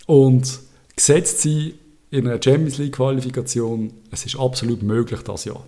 Und 0.06 0.60
gesetzt 0.96 1.42
sie 1.42 1.76
in 2.12 2.28
einer 2.28 2.42
Champions 2.42 2.78
League 2.78 2.96
Qualifikation, 2.96 3.92
es 4.12 4.26
ist 4.26 4.40
absolut 4.40 4.84
möglich 4.84 5.22
das 5.22 5.46
Jahr. 5.46 5.66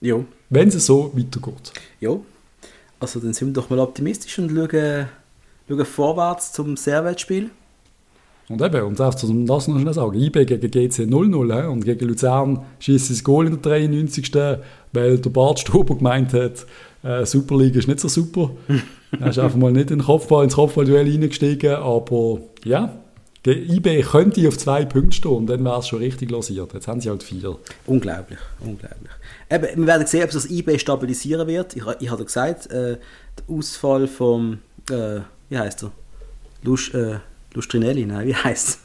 Ja. 0.00 0.24
Wenn 0.48 0.68
es 0.68 0.86
so 0.86 1.12
weitergeht. 1.14 1.72
Ja. 2.00 2.16
Also 2.98 3.20
dann 3.20 3.34
sind 3.34 3.48
wir 3.48 3.54
doch 3.54 3.70
mal 3.70 3.78
optimistisch 3.78 4.38
und 4.38 4.50
schauen, 4.50 5.08
schauen 5.68 5.84
vorwärts 5.84 6.52
zum 6.52 6.76
Servetspiel. 6.76 7.50
Und 8.52 8.60
eben, 8.60 8.82
und 8.82 9.00
einfach 9.00 9.22
um 9.24 9.46
das 9.46 9.66
noch 9.66 9.80
schnell 9.80 9.94
sagen, 9.94 10.14
IB 10.14 10.44
gegen 10.44 10.70
GC 10.70 11.04
0-0 11.04 11.66
und 11.68 11.84
gegen 11.84 12.06
Luzern 12.06 12.62
schießt 12.80 13.10
das 13.10 13.24
Goal 13.24 13.46
in 13.46 13.60
der 13.60 13.62
93. 13.62 14.30
Weil 14.92 15.18
der 15.18 15.30
Bart 15.30 15.58
Stuber 15.58 15.96
gemeint 15.96 16.34
hat, 16.34 16.66
äh, 17.02 17.24
Superliga 17.24 17.78
ist 17.78 17.88
nicht 17.88 18.00
so 18.00 18.08
super. 18.08 18.50
er 19.20 19.28
ist 19.28 19.38
einfach 19.38 19.56
mal 19.56 19.72
nicht 19.72 19.90
in 19.90 19.98
den 19.98 20.04
Kopfball, 20.04 20.44
ins 20.44 20.54
Kopfballduell 20.54 21.08
reingestiegen, 21.10 21.76
aber 21.76 22.40
ja, 22.64 22.94
IB 23.46 24.02
könnte 24.02 24.46
auf 24.46 24.58
zwei 24.58 24.84
Punkte 24.84 25.16
stehen 25.16 25.32
und 25.32 25.46
dann 25.46 25.64
wäre 25.64 25.78
es 25.78 25.88
schon 25.88 26.00
richtig 26.00 26.30
losiert. 26.30 26.74
Jetzt 26.74 26.86
haben 26.86 27.00
sie 27.00 27.08
halt 27.08 27.22
vier. 27.22 27.56
Unglaublich, 27.86 28.38
unglaublich. 28.60 29.10
Eben, 29.50 29.80
wir 29.80 29.86
werden 29.86 30.06
sehen, 30.06 30.24
ob 30.24 30.30
das 30.30 30.50
IB 30.50 30.78
stabilisieren 30.78 31.48
wird. 31.48 31.74
Ich, 31.74 31.82
ich 32.00 32.10
hatte 32.10 32.24
gesagt, 32.24 32.70
äh, 32.70 32.98
der 33.38 33.56
Ausfall 33.56 34.06
vom, 34.06 34.58
äh, 34.90 35.20
wie 35.48 35.58
heißt 35.58 35.84
er? 35.84 35.92
Lust, 36.62 36.94
äh, 36.94 37.16
Lustrinelli, 37.54 38.06
nein, 38.06 38.26
wie 38.26 38.34
heißt 38.34 38.68
es? 38.68 38.78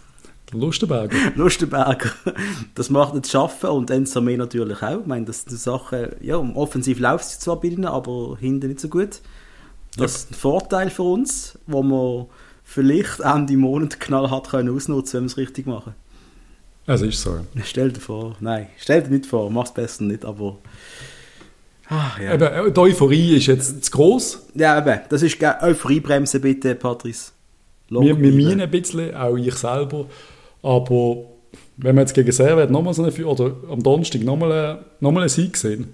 Lustenberger. 0.53 1.17
Lustenberger. 1.35 2.11
Das 2.75 2.89
macht 2.89 3.13
nicht 3.13 3.27
schaffen 3.27 3.69
und 3.69 3.89
Ensame 3.89 4.37
natürlich 4.37 4.81
auch. 4.81 5.01
Ich 5.01 5.05
meine, 5.05 5.25
das 5.25 5.39
ist 5.39 5.49
eine 5.49 5.57
Sache, 5.57 6.15
ja, 6.21 6.37
offensiv 6.37 6.99
läuft 6.99 7.25
es 7.25 7.39
zwar 7.39 7.59
bei 7.59 7.69
ihnen, 7.69 7.85
aber 7.85 8.37
hinten 8.39 8.69
nicht 8.69 8.79
so 8.79 8.87
gut. 8.87 9.21
Das 9.97 10.15
ist 10.15 10.31
ein 10.31 10.35
Vorteil 10.35 10.89
für 10.89 11.03
uns, 11.03 11.57
wo 11.65 11.81
wir 11.83 12.27
vielleicht 12.63 13.19
Ende 13.21 13.57
Monat 13.57 13.99
knallhart 13.99 14.49
können 14.49 14.73
ausnutzen 14.75 15.17
wenn 15.17 15.23
wir 15.23 15.27
es 15.27 15.37
richtig 15.37 15.65
machen. 15.65 15.95
Es 16.85 17.01
ist 17.01 17.21
so. 17.21 17.39
Stell 17.63 17.91
dir 17.91 17.99
vor, 17.99 18.37
nein, 18.39 18.67
stell 18.77 19.03
dir 19.03 19.09
nicht 19.09 19.25
vor, 19.25 19.49
mach 19.49 19.65
es 19.65 19.73
besser 19.73 20.03
nicht, 20.03 20.23
aber... 20.23 20.57
Ach, 21.89 22.19
ja. 22.19 22.33
eben, 22.33 22.73
die 22.73 22.79
Euphorie 22.79 23.37
ist 23.37 23.47
jetzt 23.47 23.85
zu 23.85 23.91
gross. 23.91 24.45
Ja, 24.53 24.77
eben, 24.77 25.01
das 25.09 25.21
ist 25.21 25.41
Euphoriebremse 25.41 26.39
bitte, 26.39 26.75
Patrice. 26.75 27.31
Wir, 27.89 28.19
wir 28.19 28.33
meinen 28.33 28.61
ein 28.61 28.71
bisschen, 28.71 29.15
auch 29.15 29.35
ich 29.35 29.55
selber, 29.55 30.05
aber 30.61 31.17
wenn 31.77 31.95
wir 31.95 32.01
jetzt 32.01 32.13
gegen 32.13 32.31
Servet 32.31 32.69
nochmal 32.69 32.93
so 32.93 33.03
eine, 33.03 33.25
oder 33.25 33.55
am 33.69 33.81
Donnerstag 33.81 34.23
nochmal 34.23 34.85
noch 34.99 35.15
einen 35.15 35.29
Sieg 35.29 35.55
sehen 35.55 35.87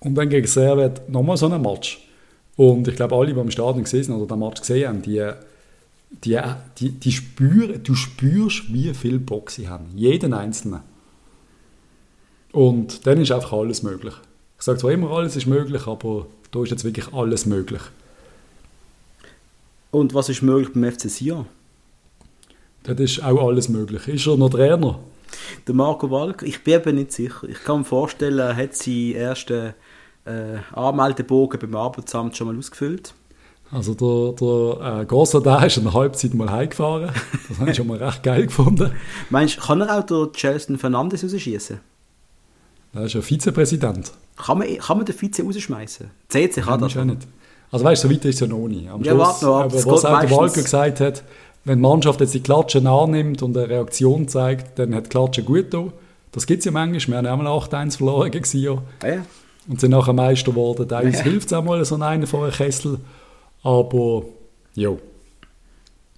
und 0.00 0.14
dann 0.14 0.28
gegen 0.28 0.46
Servet 0.46 1.08
nochmal 1.08 1.36
so 1.36 1.46
einen 1.46 1.60
Match 1.60 2.06
und 2.56 2.86
ich 2.88 2.96
glaube, 2.96 3.14
alle, 3.14 3.32
die 3.32 3.40
im 3.40 3.50
Stadion 3.50 3.84
gesehen 3.84 4.12
oder 4.12 4.26
den 4.26 4.38
Match 4.38 4.60
gesehen 4.60 4.88
haben, 4.88 5.02
die, 5.02 5.30
die, 6.24 6.38
die, 6.78 6.90
die 6.90 7.12
spüren, 7.12 7.82
du 7.82 7.94
spürst, 7.94 8.72
wie 8.72 8.92
viel 8.94 9.18
Bock 9.18 9.50
sie 9.50 9.68
haben. 9.68 9.86
Jeden 9.94 10.34
Einzelnen. 10.34 10.80
Und 12.52 13.06
dann 13.06 13.20
ist 13.20 13.32
einfach 13.32 13.52
alles 13.52 13.82
möglich. 13.82 14.14
Ich 14.58 14.64
sage 14.64 14.78
zwar 14.78 14.92
immer, 14.92 15.10
alles 15.10 15.36
ist 15.36 15.46
möglich, 15.46 15.86
aber 15.86 16.26
da 16.50 16.62
ist 16.62 16.70
jetzt 16.70 16.84
wirklich 16.84 17.12
alles 17.14 17.46
möglich. 17.46 17.80
Und 19.90 20.14
was 20.14 20.28
ist 20.28 20.42
möglich 20.42 20.72
beim 20.72 20.90
FC 20.90 21.10
Sion? 21.10 21.46
Das 22.82 22.98
ist 22.98 23.22
auch 23.22 23.46
alles 23.46 23.68
möglich. 23.68 24.08
Ist 24.08 24.26
er 24.26 24.36
noch 24.36 24.50
Trainer? 24.50 24.98
Der 25.66 25.74
Marco 25.74 26.10
Walker, 26.10 26.46
ich 26.46 26.62
bin 26.64 26.74
eben 26.74 26.96
nicht 26.96 27.12
sicher. 27.12 27.48
Ich 27.48 27.62
kann 27.62 27.80
mir 27.80 27.84
vorstellen, 27.84 28.38
er 28.38 28.56
hat 28.56 28.74
seinen 28.74 29.14
ersten 29.14 29.74
äh, 30.24 30.58
Anmeldebogen 30.72 31.60
beim 31.60 31.76
Arbeitsamt 31.76 32.36
schon 32.36 32.48
mal 32.48 32.58
ausgefüllt. 32.58 33.14
Also 33.72 33.94
der, 33.94 34.32
der 34.40 35.00
äh, 35.00 35.04
Grossardin 35.06 35.66
ist 35.66 35.76
in 35.76 35.84
der 35.84 35.92
Halbzeit 35.92 36.34
mal 36.34 36.50
heimgefahren. 36.50 37.10
Das 37.48 37.58
habe 37.58 37.70
ich 37.70 37.76
schon 37.76 37.86
mal 37.86 38.02
recht 38.02 38.22
geil 38.22 38.46
gefunden. 38.46 38.90
Meinst 39.30 39.58
du, 39.58 39.60
kann 39.60 39.80
er 39.80 39.98
auch 39.98 40.04
den 40.04 40.32
Chelsea 40.32 40.76
Fernandes 40.76 41.22
rausschießen? 41.22 41.78
Er 42.92 43.04
ist 43.04 43.14
ja 43.14 43.22
Vizepräsident. 43.22 44.12
Kann 44.36 44.58
man, 44.58 44.76
kann 44.78 44.96
man 44.96 45.06
den 45.06 45.14
Vize 45.14 45.44
rausschmeißen? 45.44 46.10
CC 46.28 46.60
kann 46.62 46.80
das. 46.80 46.94
nicht. 46.96 47.28
Also 47.72 47.84
weißt 47.84 48.04
du, 48.04 48.08
so 48.08 48.14
weit 48.14 48.24
ist 48.24 48.34
es 48.34 48.40
ja 48.40 48.46
noch 48.46 48.66
nie. 48.66 48.88
Am 48.88 49.02
ja, 49.02 49.12
Schluss, 49.12 49.42
noch, 49.42 49.60
aber 49.60 49.74
was 49.74 50.04
auch 50.04 50.20
der 50.20 50.30
Walker 50.30 50.62
gesagt 50.62 51.00
hat, 51.00 51.22
wenn 51.64 51.78
die 51.78 51.82
Mannschaft 51.82 52.20
jetzt 52.20 52.34
die 52.34 52.40
Klatschen 52.40 52.86
annimmt 52.86 53.42
und 53.42 53.56
eine 53.56 53.68
Reaktion 53.68 54.28
zeigt, 54.28 54.78
dann 54.78 54.94
hat 54.94 55.06
die 55.06 55.08
Klatsche 55.10 55.42
gut 55.42 55.72
da. 55.72 55.86
Das 56.32 56.46
gibt 56.46 56.60
es 56.60 56.64
ja 56.64 56.72
manchmal. 56.72 57.22
Wir 57.22 57.30
haben 57.30 57.46
auch 57.46 57.70
mal 57.70 57.84
8-1 57.86 57.98
verloren 57.98 58.30
gegen 58.30 58.44
Sion. 58.44 58.80
Ja. 59.02 59.24
Und 59.68 59.80
sind 59.80 59.90
nachher 59.90 60.12
Meister 60.12 60.52
geworden. 60.52 60.88
Da 60.88 61.02
ja. 61.02 61.10
hilft 61.10 61.48
es 61.48 61.52
auch 61.52 61.62
mal 61.62 61.84
so 61.84 61.96
einen 61.96 62.26
vor 62.26 62.44
einem 62.44 62.52
Kessel. 62.52 62.98
Aber, 63.62 64.24
ja. 64.74 64.90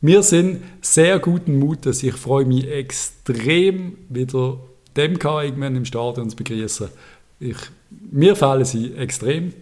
Wir 0.00 0.22
sind 0.22 0.62
sehr 0.80 1.18
guten 1.18 1.58
Mutes. 1.58 2.02
Ich 2.02 2.14
freue 2.14 2.44
mich 2.44 2.68
extrem, 2.68 3.96
wieder 4.08 4.58
dem 4.96 5.12
irgendwann 5.12 5.76
im 5.76 5.84
Stadion 5.84 6.30
zu 6.30 6.36
begrüßen. 6.36 6.88
Ich, 7.40 7.56
mir 8.10 8.36
fehlen 8.36 8.64
sie 8.64 8.94
extrem. 8.94 9.54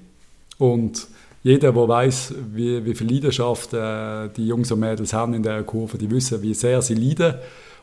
Und 0.58 1.08
jeder, 1.42 1.72
der 1.72 1.88
weiß, 1.88 2.34
wie, 2.52 2.84
wie 2.84 2.94
viel 2.94 3.12
Leidenschaft 3.12 3.72
äh, 3.72 4.28
die 4.28 4.46
Jungs 4.46 4.70
und 4.70 4.80
Mädels 4.80 5.12
haben 5.12 5.34
in 5.34 5.42
der 5.42 5.62
Kurve, 5.62 5.96
die 5.96 6.10
wissen, 6.10 6.42
wie 6.42 6.54
sehr 6.54 6.82
sie 6.82 6.94
leiden. 6.94 7.34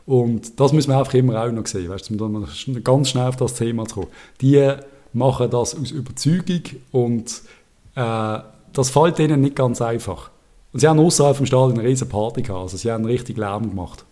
Und 0.05 0.59
das 0.59 0.73
müssen 0.73 0.89
wir 0.89 0.97
einfach 0.97 1.13
immer 1.15 1.43
auch 1.43 1.51
noch 1.51 1.65
sehen, 1.65 1.89
weißt 1.89 2.11
um 2.11 2.47
ganz 2.83 3.09
schnell 3.09 3.27
auf 3.27 3.35
das 3.35 3.55
Thema 3.55 3.85
zu 3.85 3.95
kommen. 3.95 4.07
Die 4.41 4.71
machen 5.11 5.49
das 5.49 5.75
aus 5.75 5.91
Überzeugung 5.91 6.61
und 6.91 7.41
äh, 7.95 8.39
das 8.73 8.89
fällt 8.89 9.19
ihnen 9.19 9.41
nicht 9.41 9.55
ganz 9.55 9.81
einfach. 9.81 10.29
Und 10.71 10.79
sie 10.79 10.87
haben 10.87 10.99
außerhalb 10.99 11.35
vom 11.35 11.45
Stadion 11.45 11.79
eine 11.79 11.89
riesige 11.89 12.09
Party 12.09 12.41
gehabt, 12.43 12.61
also 12.61 12.77
sie 12.77 12.91
haben 12.91 13.05
richtig 13.05 13.37
Lärm 13.37 13.69
gemacht. 13.69 14.05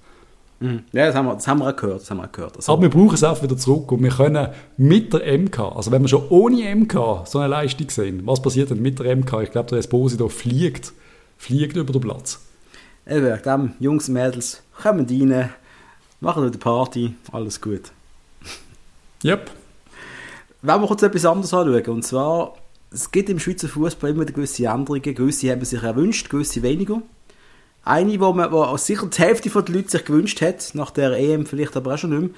Mhm. 0.60 0.84
Ja, 0.94 1.08
das 1.08 1.16
haben, 1.16 1.28
wir, 1.28 1.34
das 1.36 1.48
haben 1.48 1.60
wir 1.60 1.70
auch 1.70 1.76
gehört. 1.76 2.02
Das 2.02 2.10
haben 2.10 2.18
wir 2.18 2.28
gehört. 2.28 2.56
Also. 2.56 2.72
Aber 2.72 2.82
wir 2.84 2.90
brauchen 2.90 3.14
es 3.14 3.24
auch 3.24 3.42
wieder 3.44 3.58
zurück 3.58 3.92
und 3.92 4.04
wir 4.04 4.12
können 4.12 4.50
mit 4.78 5.14
der 5.14 5.38
MK, 5.38 5.60
also 5.60 5.92
wenn 5.92 6.02
wir 6.02 6.08
schon 6.08 6.28
ohne 6.30 6.76
MK 6.76 7.26
so 7.26 7.40
eine 7.40 7.50
Leistung 7.50 7.90
sehen, 7.90 8.22
was 8.26 8.42
passiert 8.42 8.70
denn 8.70 8.82
mit 8.82 9.00
der 9.00 9.16
MK? 9.16 9.42
Ich 9.44 9.52
glaube, 9.52 9.70
der 9.70 9.80
Esposito 9.80 10.30
fliegt, 10.30 10.94
fliegt 11.38 11.76
über 11.76 11.92
den 11.92 12.02
Platz. 12.02 12.40
Eben, 13.08 13.42
dem 13.44 13.74
Jungs 13.80 14.08
und 14.08 14.16
Mädels, 14.16 14.64
kommen 14.82 15.06
rein, 15.08 15.50
machen 16.20 16.44
eine 16.44 16.52
Party, 16.52 17.16
alles 17.32 17.62
gut. 17.62 17.92
Yep. 19.24 19.50
Wenn 20.62 20.82
wir 20.82 20.88
kurz 20.88 21.02
etwas 21.02 21.26
anderes 21.26 21.54
anschauen, 21.54 21.86
und 21.88 22.04
zwar, 22.04 22.56
es 22.92 23.12
gibt 23.12 23.30
im 23.30 23.40
Schweizer 23.40 23.68
Fußball 23.68 24.12
immer 24.12 24.26
gewisse 24.26 24.66
Änderungen, 24.66 25.02
gewisse 25.16 25.52
haben 25.52 25.66
sich 25.66 25.82
erwünscht, 25.82 26.30
gewisse 26.30 26.62
weniger. 26.62 27.02
Eine, 27.86 28.20
wo, 28.20 28.34
man, 28.34 28.52
wo 28.52 28.76
sicher 28.78 29.06
die 29.06 29.22
Hälfte 29.22 29.50
der 29.50 29.74
Leute 29.74 29.90
sich 29.90 30.06
gewünscht 30.06 30.42
hat, 30.42 30.72
nach 30.74 30.90
der 30.90 31.12
EM 31.12 31.46
vielleicht 31.46 31.78
aber 31.78 31.94
auch 31.94 31.98
schon 32.00 32.10
nicht 32.10 32.22
mehr, 32.22 32.30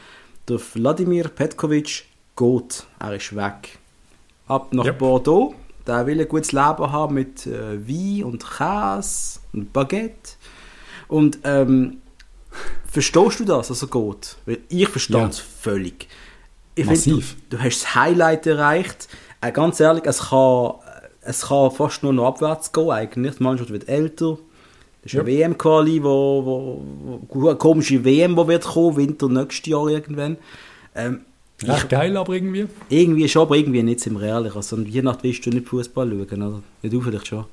der 0.49 0.59
Wladimir 0.73 1.29
Petkovic 1.29 2.03
geht. 2.35 2.83
Er 2.99 3.15
ist 3.15 3.35
weg. 3.35 3.79
Ab 4.47 4.73
nach 4.73 4.85
yep. 4.85 4.99
Bordeaux. 4.99 5.55
Der 5.85 6.05
will 6.05 6.19
ein 6.19 6.27
gutes 6.27 6.51
Leben 6.51 6.91
haben 6.91 7.13
mit 7.13 7.47
äh, 7.47 7.79
Wein 7.87 8.25
und 8.25 8.45
Käse 8.45 9.39
und 9.53 9.71
Baguette. 9.71 10.33
Und 11.07 11.39
ähm, 11.45 12.01
verstehst 12.91 13.39
du 13.39 13.45
das, 13.45 13.69
dass 13.69 13.81
er 13.81 13.87
geht? 13.87 14.35
Weil 14.45 14.59
ich 14.67 14.89
verstehe 14.89 15.17
ja. 15.17 15.27
es 15.27 15.39
völlig. 15.39 16.09
Ich 16.75 16.85
Massiv. 16.85 17.29
Find, 17.29 17.53
du, 17.53 17.57
du, 17.57 17.63
hast 17.63 17.83
das 17.83 17.95
Highlight 17.95 18.47
erreicht. 18.47 19.07
Äh, 19.39 19.53
ganz 19.53 19.79
ehrlich, 19.79 20.03
es 20.05 20.29
kann, 20.29 20.73
es 21.21 21.47
kann 21.47 21.71
fast 21.71 22.03
nur 22.03 22.11
noch 22.11 22.27
abwärts 22.27 22.73
gehen 22.73 22.91
eigentlich. 22.91 23.37
Die 23.37 23.43
Mannschaft 23.43 23.69
wird 23.69 23.87
älter, 23.87 24.37
das 25.07 25.13
ist 25.13 25.17
ja. 25.17 25.21
eine 25.21 25.53
WM-Quali, 25.53 26.03
wo, 26.03 26.81
wo, 27.29 27.47
eine 27.47 27.55
komische 27.55 28.03
WM, 28.03 28.35
die 28.35 28.47
wird 28.47 28.65
kommen, 28.65 28.97
Winter 28.97 29.29
nächstes 29.29 29.65
Jahr 29.65 29.87
irgendwann. 29.87 30.35
Ähm, 30.95 31.21
Echt 31.61 31.83
ich, 31.83 31.87
geil 31.89 32.17
aber 32.17 32.33
irgendwie? 32.33 32.67
Irgendwie 32.89 33.29
schon, 33.29 33.43
aber 33.43 33.55
irgendwie 33.55 33.83
nicht 33.83 34.05
im 34.05 34.17
Real. 34.17 34.51
Also 34.53 34.77
je 34.79 35.01
nach 35.01 35.23
willst 35.23 35.45
du 35.45 35.49
nicht 35.49 35.67
Fußball 35.69 36.09
schauen, 36.09 36.41
oder? 36.41 36.61
Ja, 36.81 36.89
du 36.89 36.99
vielleicht 36.99 37.27
schon. 37.27 37.45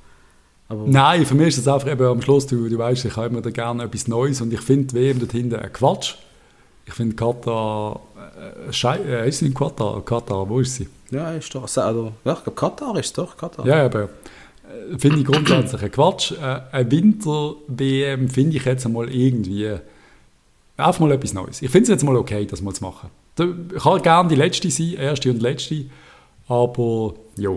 Aber 0.69 0.83
Nein, 0.87 1.25
für 1.25 1.35
mich 1.37 1.49
ist 1.49 1.59
es 1.59 1.69
einfach 1.69 1.89
eben 1.89 2.05
am 2.05 2.21
Schluss, 2.21 2.47
du, 2.47 2.69
du 2.69 2.77
weißt, 2.77 3.05
ich 3.05 3.17
habe 3.17 3.29
immer 3.29 3.41
da 3.41 3.51
gerne 3.51 3.85
etwas 3.85 4.09
Neues 4.09 4.41
und 4.41 4.53
ich 4.53 4.61
finde 4.61 4.95
WM 4.95 5.21
dort 5.21 5.33
hinten 5.33 5.55
ein 5.55 5.73
Quatsch. 5.73 6.17
Ich 6.87 6.95
finde 6.95 7.15
Katar, 7.15 8.01
äh, 8.69 8.73
Schei 8.73 8.99
äh, 8.99 9.29
ist 9.29 9.39
sie 9.39 9.47
in 9.47 9.55
Katar? 9.55 10.05
Katar, 10.05 10.49
wo 10.49 10.59
ist 10.59 10.75
sie? 10.75 10.89
Ja, 11.11 11.31
ist 11.31 11.55
doch, 11.55 11.63
also, 11.63 12.13
ja, 12.25 12.33
ich 12.33 12.43
glaube 12.43 12.61
Katar 12.61 12.97
ist 12.97 13.07
es 13.07 13.13
doch, 13.13 13.37
Katar. 13.37 13.65
Ja, 13.65 13.85
aber 13.85 14.03
äh, 14.03 14.09
finde 14.99 15.21
ich 15.21 15.25
grundsätzlich 15.25 15.83
ein 15.83 15.91
Quatsch. 15.91 16.33
Äh, 16.33 16.61
ein 16.73 16.91
Winter-WM 16.91 18.29
finde 18.29 18.57
ich 18.57 18.65
jetzt 18.65 18.87
einmal 18.87 19.13
irgendwie 19.13 19.77
einfach 20.77 21.01
mal 21.01 21.13
etwas 21.13 21.35
Neues. 21.35 21.63
Ich 21.63 21.71
finde 21.71 21.85
es 21.85 21.89
jetzt 21.89 22.05
mal 22.05 22.17
okay, 22.17 22.47
das 22.47 22.63
mal 22.63 22.75
zu 22.75 22.85
machen. 22.85 23.11
Ich 23.39 23.83
kann 23.83 24.03
gerne 24.03 24.29
die 24.29 24.37
letzte 24.37 24.71
sein, 24.71 24.95
erste 24.95 25.31
und 25.31 25.43
letzte, 25.43 25.87
aber 26.49 27.15
ja. 27.37 27.51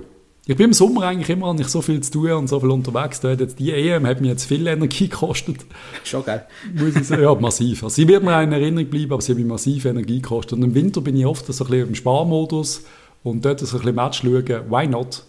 Ich 0.50 0.56
bin 0.56 0.68
im 0.68 0.74
Sommer 0.74 1.04
eigentlich 1.04 1.30
immer 1.30 1.54
nicht 1.54 1.70
so 1.70 1.82
viel 1.82 2.00
zu 2.00 2.12
tun 2.12 2.32
und 2.32 2.48
so 2.48 2.62
viel 2.62 2.70
unterwegs. 2.70 3.20
Jetzt 3.22 3.60
die 3.60 3.74
EM 3.74 4.08
hat 4.08 4.22
mir 4.22 4.30
jetzt 4.30 4.46
viel 4.46 4.66
Energie 4.66 5.08
gekostet. 5.10 5.66
Schon 6.06 6.24
geil. 6.24 6.48
Muss 6.74 6.96
ich 6.96 7.06
sagen. 7.06 7.22
Ja, 7.22 7.36
massiv. 7.36 7.84
Also 7.84 7.96
sie 7.96 8.08
wird 8.08 8.24
mir 8.24 8.42
in 8.42 8.54
Erinnerung 8.54 8.90
bleiben, 8.90 9.12
aber 9.12 9.22
sie 9.22 9.34
hat 9.34 9.40
mir 9.40 9.46
massiv 9.46 9.84
Energie 9.84 10.22
gekostet. 10.22 10.58
Und 10.58 10.64
im 10.64 10.74
Winter 10.74 11.02
bin 11.02 11.18
ich 11.18 11.26
oft 11.26 11.46
so 11.46 11.66
ein 11.66 11.70
bisschen 11.70 11.90
im 11.90 11.96
Sparmodus 11.96 12.86
und 13.24 13.44
dort 13.44 13.60
so 13.60 13.66
ein 13.66 13.80
bisschen 13.80 13.96
Match 13.96 14.22
schauen. 14.22 14.72
Why 14.72 14.88
not? 14.88 15.24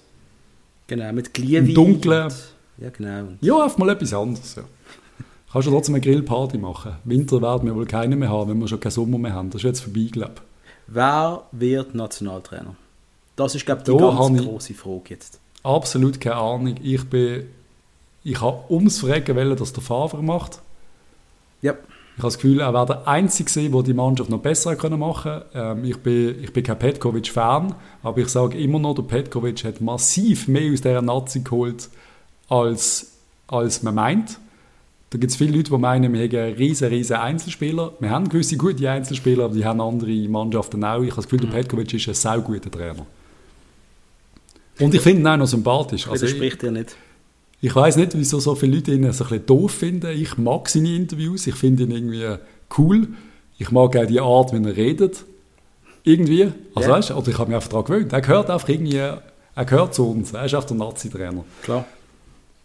Genau, 0.88 1.12
mit 1.12 1.32
Glühwein. 1.32 1.68
Im 1.68 1.74
Dunkeln. 1.74 2.32
Ja, 2.78 2.90
genau. 2.90 3.28
Ja, 3.40 3.62
einfach 3.62 3.78
mal 3.78 3.90
etwas 3.90 4.12
anderes. 4.12 4.56
Ja. 4.56 4.64
Kannst 5.52 5.68
du 5.68 5.72
trotzdem 5.72 5.94
eine 5.94 6.02
Grillparty 6.02 6.58
machen. 6.58 6.96
Winter 7.04 7.40
werden 7.40 7.66
wir 7.66 7.74
wohl 7.74 7.86
keine 7.86 8.16
mehr 8.16 8.28
haben, 8.28 8.50
wenn 8.50 8.58
wir 8.58 8.68
schon 8.68 8.80
keinen 8.80 8.92
Sommer 8.92 9.18
mehr 9.18 9.32
haben. 9.32 9.50
Das 9.50 9.60
ist 9.60 9.66
jetzt 9.66 9.80
vorbei, 9.80 10.08
glaube 10.10 10.34
ich. 10.36 10.42
Wer 10.88 11.42
wird 11.52 11.94
Nationaltrainer? 11.94 12.74
Das 13.36 13.54
ist, 13.54 13.64
glaube 13.64 13.82
ich, 13.82 13.84
die 13.84 13.96
da 13.96 14.10
ganz 14.10 14.42
große 14.42 14.74
Frage 14.74 15.10
jetzt. 15.10 15.40
Absolut 15.62 16.20
keine 16.20 16.36
Ahnung. 16.36 16.74
Ich 16.82 17.04
bin... 17.08 17.46
Ich 18.24 18.40
habe 18.40 18.64
ums 18.70 18.98
Fragen 18.98 19.36
wollen, 19.36 19.56
dass 19.56 19.72
der 19.72 19.82
Favre 19.82 20.22
macht. 20.22 20.60
Ja. 21.62 21.74
Ich 22.18 22.22
habe 22.22 22.32
das 22.32 22.38
Gefühl, 22.38 22.58
er 22.58 22.74
wäre 22.74 22.84
der 22.84 23.06
Einzige 23.06 23.70
der 23.70 23.82
die 23.84 23.94
Mannschaft 23.94 24.28
noch 24.28 24.40
besser 24.40 24.74
können 24.74 24.98
machen 24.98 25.40
ähm, 25.54 25.84
ich, 25.84 25.98
bin, 25.98 26.42
ich 26.42 26.52
bin 26.52 26.64
kein 26.64 26.76
Petkovic-Fan, 26.76 27.76
aber 28.02 28.18
ich 28.18 28.26
sage 28.26 28.58
immer 28.58 28.80
noch, 28.80 28.96
der 28.96 29.02
Petkovic 29.04 29.62
hat 29.62 29.80
massiv 29.80 30.48
mehr 30.48 30.72
aus 30.72 30.80
dieser 30.80 31.00
Nazi 31.00 31.44
geholt, 31.44 31.88
als, 32.48 33.12
als 33.46 33.84
man 33.84 33.94
meint. 33.94 34.40
Da 35.10 35.18
gibt 35.18 35.30
es 35.30 35.36
viele 35.36 35.56
Leute, 35.56 35.70
die 35.70 35.78
meinen, 35.78 36.12
wir 36.12 36.20
haben 36.20 36.54
riesen, 36.54 36.88
riesen 36.88 37.14
Einzelspieler. 37.18 37.92
Wir 38.00 38.10
haben 38.10 38.28
gewisse 38.28 38.56
gute 38.56 38.90
Einzelspieler, 38.90 39.44
aber 39.44 39.54
die 39.54 39.64
haben 39.64 39.80
andere 39.80 40.28
Mannschaften 40.28 40.82
auch. 40.82 41.02
Ich 41.02 41.12
habe 41.12 41.22
das 41.22 41.28
Gefühl, 41.28 41.48
der 41.48 41.56
Petkovic 41.56 41.94
ist 41.94 42.08
ein 42.08 42.14
sehr 42.14 42.40
guter 42.40 42.68
Trainer. 42.68 43.06
Und 44.80 44.92
ich 44.92 45.00
finde 45.00 45.20
ihn 45.20 45.26
auch 45.28 45.36
noch 45.36 45.46
sympathisch. 45.46 46.08
Also 46.08 46.26
spricht 46.26 46.64
er 46.64 46.72
nicht. 46.72 46.96
Ich 47.60 47.74
weiß 47.74 47.96
nicht, 47.96 48.16
wieso 48.16 48.38
so 48.38 48.54
viele 48.54 48.76
Leute 48.76 48.92
ihn 48.92 49.02
so 49.12 49.24
ein 49.24 49.30
bisschen 49.30 49.46
doof 49.46 49.72
finden. 49.72 50.10
Ich 50.12 50.38
mag 50.38 50.68
seine 50.68 50.94
Interviews, 50.94 51.46
ich 51.46 51.56
finde 51.56 51.84
ihn 51.84 51.90
irgendwie 51.90 52.36
cool. 52.78 53.08
Ich 53.58 53.72
mag 53.72 53.96
auch 53.96 54.06
die 54.06 54.20
Art, 54.20 54.52
wie 54.52 54.64
er 54.64 54.76
redet. 54.76 55.24
Irgendwie. 56.04 56.52
Also, 56.74 56.88
yeah. 56.88 56.98
weißt, 56.98 57.10
oder 57.10 57.28
ich 57.28 57.38
habe 57.38 57.48
mich 57.48 57.56
einfach 57.56 57.68
daran 57.68 57.84
gewöhnt. 57.84 58.12
Er 58.12 58.20
gehört 58.20 58.50
einfach 58.50 58.68
irgendwie, 58.68 58.96
er 58.96 59.64
gehört 59.64 59.94
zu 59.94 60.08
uns. 60.08 60.32
Er 60.32 60.44
ist 60.44 60.54
einfach 60.54 60.68
der 60.68 60.76
Nazi-Trainer. 60.76 61.44
Klar. 61.62 61.84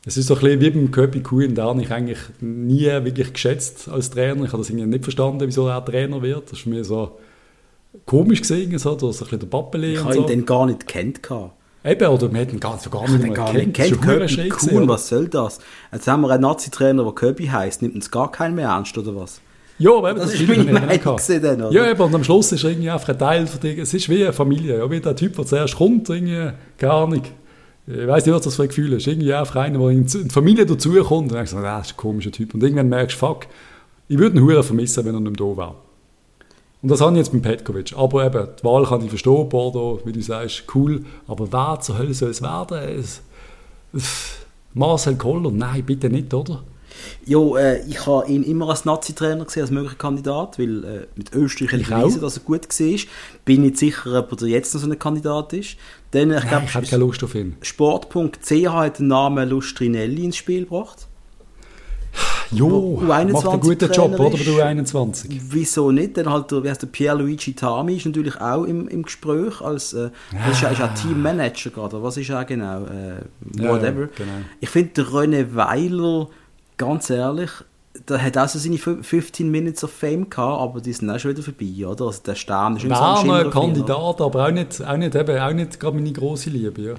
Es 0.05 0.17
ist 0.17 0.27
so 0.27 0.35
ein 0.35 0.41
bisschen 0.41 0.61
wie 0.61 0.69
beim 0.69 0.91
Köpi 0.91 1.21
Kuhn, 1.21 1.55
den 1.55 1.63
habe 1.63 1.81
ich 1.81 1.91
eigentlich 1.91 2.19
nie 2.41 2.85
wirklich 2.85 3.33
geschätzt 3.33 3.87
als 3.87 4.09
Trainer. 4.11 4.43
Ich 4.43 4.51
habe 4.51 4.59
das 4.59 4.69
irgendwie 4.69 4.87
nicht 4.87 5.03
verstanden, 5.03 5.47
wieso 5.47 5.67
er 5.67 5.83
Trainer 5.83 6.21
wird. 6.21 6.51
Das 6.51 6.59
ist 6.59 6.65
mir 6.65 6.83
so 6.83 7.17
komisch 8.05 8.41
gesehen, 8.41 8.77
so, 8.77 8.97
so 8.99 9.07
ein 9.07 9.11
bisschen 9.11 9.39
der 9.39 9.47
Pappeli 9.47 9.93
Ich 9.93 10.03
habe 10.03 10.15
ihn 10.15 10.21
so. 10.21 10.27
dann 10.27 10.45
gar 10.45 10.65
nicht 10.65 10.87
kennt. 10.87 11.21
Eben, 11.85 12.07
oder 12.07 12.31
wir 12.31 12.39
hätten 12.39 12.59
gar, 12.59 12.79
gar 12.89 13.09
nicht 13.09 13.21
mehr 13.21 13.33
gar 13.33 13.51
kennt. 13.51 13.73
kennt 13.73 13.99
Kuhn, 14.49 14.87
was 14.87 15.09
soll 15.09 15.27
das? 15.27 15.59
Jetzt 15.91 16.07
haben 16.07 16.21
wir 16.21 16.29
einen 16.29 16.41
Nazi-Trainer, 16.41 17.03
der 17.03 17.11
Köpi 17.11 17.47
heisst. 17.47 17.81
Nimmt 17.81 17.95
uns 17.95 18.09
gar 18.09 18.31
keinen 18.31 18.55
mehr 18.55 18.69
ernst, 18.69 18.97
oder 18.97 19.15
was? 19.15 19.41
Ja, 19.79 19.91
aber 19.97 20.11
eben, 20.11 20.19
das, 20.19 20.31
das 20.31 20.39
ist 20.39 20.47
meine 20.47 20.63
Meinung 20.71 21.17
dann, 21.41 21.61
oder? 21.61 21.71
Ja, 21.71 21.91
eben, 21.91 22.01
und 22.01 22.15
am 22.15 22.23
Schluss 22.23 22.51
ist 22.53 22.63
irgendwie 22.63 22.89
einfach 22.89 23.09
ein 23.09 23.19
Teil 23.19 23.47
von 23.47 23.59
dir. 23.59 23.77
Es 23.79 23.93
ist 23.93 24.07
wie 24.07 24.23
eine 24.23 24.31
Familie, 24.31 24.77
ja, 24.77 24.89
wie 24.89 25.01
der 25.01 25.15
Typ, 25.15 25.35
der 25.35 25.45
zuerst 25.45 25.75
kommt, 25.75 26.09
irgendwie, 26.09 26.51
keine 26.77 26.93
Ahnung. 26.93 27.23
Ich 27.85 28.07
weiß 28.07 28.25
nicht, 28.25 28.33
was 28.33 28.43
das 28.43 28.55
für 28.55 28.61
ein 28.61 28.69
Gefühl 28.69 28.93
ist. 28.93 29.07
Irgendwie 29.07 29.33
einfach 29.33 29.57
einer, 29.57 29.77
der 29.79 29.89
in 29.89 30.05
die 30.05 30.29
Familie 30.29 30.65
dazukommt 30.65 31.23
und 31.23 31.31
dann 31.31 31.39
denkst 31.39 31.53
ah, 31.53 31.79
das 31.79 31.87
ist 31.87 31.93
ein 31.93 31.97
komischer 31.97 32.31
Typ. 32.31 32.53
Und 32.53 32.63
irgendwann 32.63 32.87
merkst 32.87 33.15
du, 33.15 33.19
fuck, 33.19 33.47
ich 34.07 34.17
würde 34.17 34.37
ihn 34.37 34.43
Huren 34.43 34.63
vermissen, 34.63 35.03
wenn 35.03 35.15
er 35.15 35.19
nicht 35.19 35.37
mehr 35.37 35.49
da 35.49 35.57
wäre. 35.57 35.75
Und 36.83 36.89
das 36.89 36.99
habe 36.99 37.13
ich 37.13 37.19
jetzt 37.19 37.33
mit 37.33 37.43
Petkovic. 37.43 37.93
Aber 37.95 38.25
eben, 38.25 38.47
die 38.59 38.63
Wahl 38.65 38.83
kann 38.85 39.01
ich 39.01 39.09
verstehen, 39.09 39.47
Bordeaux, 39.47 40.01
wie 40.03 40.11
du 40.11 40.21
sagst, 40.21 40.65
cool. 40.75 41.05
Aber 41.27 41.51
wer 41.51 41.79
zur 41.79 41.97
Hölle 41.97 42.13
soll 42.13 42.31
es 42.31 42.41
werden? 42.41 42.77
Es, 42.77 43.21
es, 43.93 44.35
Marcel 44.73 45.15
Koller? 45.15 45.49
Nein, 45.49 45.83
bitte 45.85 46.09
nicht, 46.09 46.33
oder? 46.33 46.61
Ja, 47.25 47.39
äh, 47.57 47.87
ich 47.87 48.05
habe 48.05 48.27
ihn 48.27 48.43
immer 48.43 48.69
als 48.69 48.83
Nazi-Trainer 48.83 49.45
gesehen, 49.45 49.61
als 49.61 49.71
möglicher 49.71 49.95
Kandidat, 49.95 50.59
weil 50.59 50.83
äh, 50.83 51.07
mit 51.15 51.33
Österreich 51.33 51.73
ich 51.73 51.87
bewiesen, 51.87 52.19
dass 52.19 52.37
er 52.37 52.43
gut 52.43 52.67
war. 52.67 52.99
Bin 53.45 53.61
nicht 53.61 53.77
sicher, 53.77 54.19
ob 54.19 54.41
er 54.41 54.47
jetzt 54.47 54.73
noch 54.73 54.81
so 54.81 54.89
ein 54.89 54.99
Kandidat 54.99 55.53
ist. 55.53 55.77
Dann, 56.11 56.31
ich, 56.31 56.47
glaub, 56.47 56.63
ich 56.63 56.75
habe 56.75 56.85
keine 56.85 57.03
Lust 57.03 57.23
auf 57.23 57.33
ihn. 57.33 57.55
Sport.ch 57.61 58.51
hat 58.67 58.99
den 58.99 59.07
Namen 59.07 59.49
Lustrinelli 59.49 60.25
ins 60.25 60.35
Spiel 60.35 60.65
gebracht. 60.65 61.07
Jo, 62.51 63.01
macht 63.01 63.47
einen 63.47 63.59
guten 63.59 63.91
Job, 63.91 64.19
oder? 64.19 64.37
Bei 64.37 64.43
der 64.43 64.75
U21. 64.75 65.25
Wieso 65.49 65.91
nicht? 65.91 66.17
Dann 66.17 66.29
halt, 66.29 66.51
wie 66.51 66.69
heißt 66.69 66.83
der 66.83 66.87
Pierluigi 66.87 67.53
Tami 67.53 67.95
ist 67.95 68.05
natürlich 68.05 68.39
auch 68.39 68.63
im, 68.63 68.87
im 68.87 69.03
Gespräch 69.03 69.61
als, 69.61 69.93
äh, 69.93 70.09
ja. 70.31 70.51
ist, 70.51 70.61
ist 70.61 70.81
auch 70.81 70.93
Teammanager 70.93 71.71
gerade, 71.71 72.03
was 72.03 72.17
ist 72.17 72.29
er 72.29 72.45
genau? 72.45 72.83
Äh, 72.83 73.23
whatever. 73.57 74.01
Ja, 74.01 74.09
genau. 74.15 74.31
Ich 74.59 74.69
finde, 74.69 74.91
der 74.93 75.05
René 75.05 75.55
Weiler, 75.55 76.27
ganz 76.77 77.09
ehrlich, 77.09 77.49
der 78.07 78.21
hat 78.21 78.37
auch 78.37 78.47
so 78.47 78.59
seine 78.59 78.77
15 78.77 79.49
Minutes 79.49 79.83
of 79.83 79.91
Fame 79.91 80.29
gehabt, 80.29 80.61
aber 80.61 80.81
die 80.81 80.93
sind 80.93 81.09
auch 81.09 81.19
schon 81.19 81.31
wieder 81.31 81.43
vorbei, 81.43 81.87
oder? 81.87 82.05
Also 82.05 82.21
der 82.25 82.35
Stern 82.35 82.75
ist 82.75 82.85
immer 82.85 83.17
so 83.17 83.31
ein 83.31 83.51
Kandidat, 83.51 84.21
aber 84.21 84.47
auch 84.47 84.51
nicht, 84.51 84.83
auch 84.83 84.97
nicht, 84.97 85.15
eben, 85.15 85.39
auch 85.39 85.53
nicht 85.53 85.79
gerade 85.79 85.95
meine 85.95 86.11
grosse 86.11 86.49
Liebe, 86.49 86.81
ja. 86.81 86.93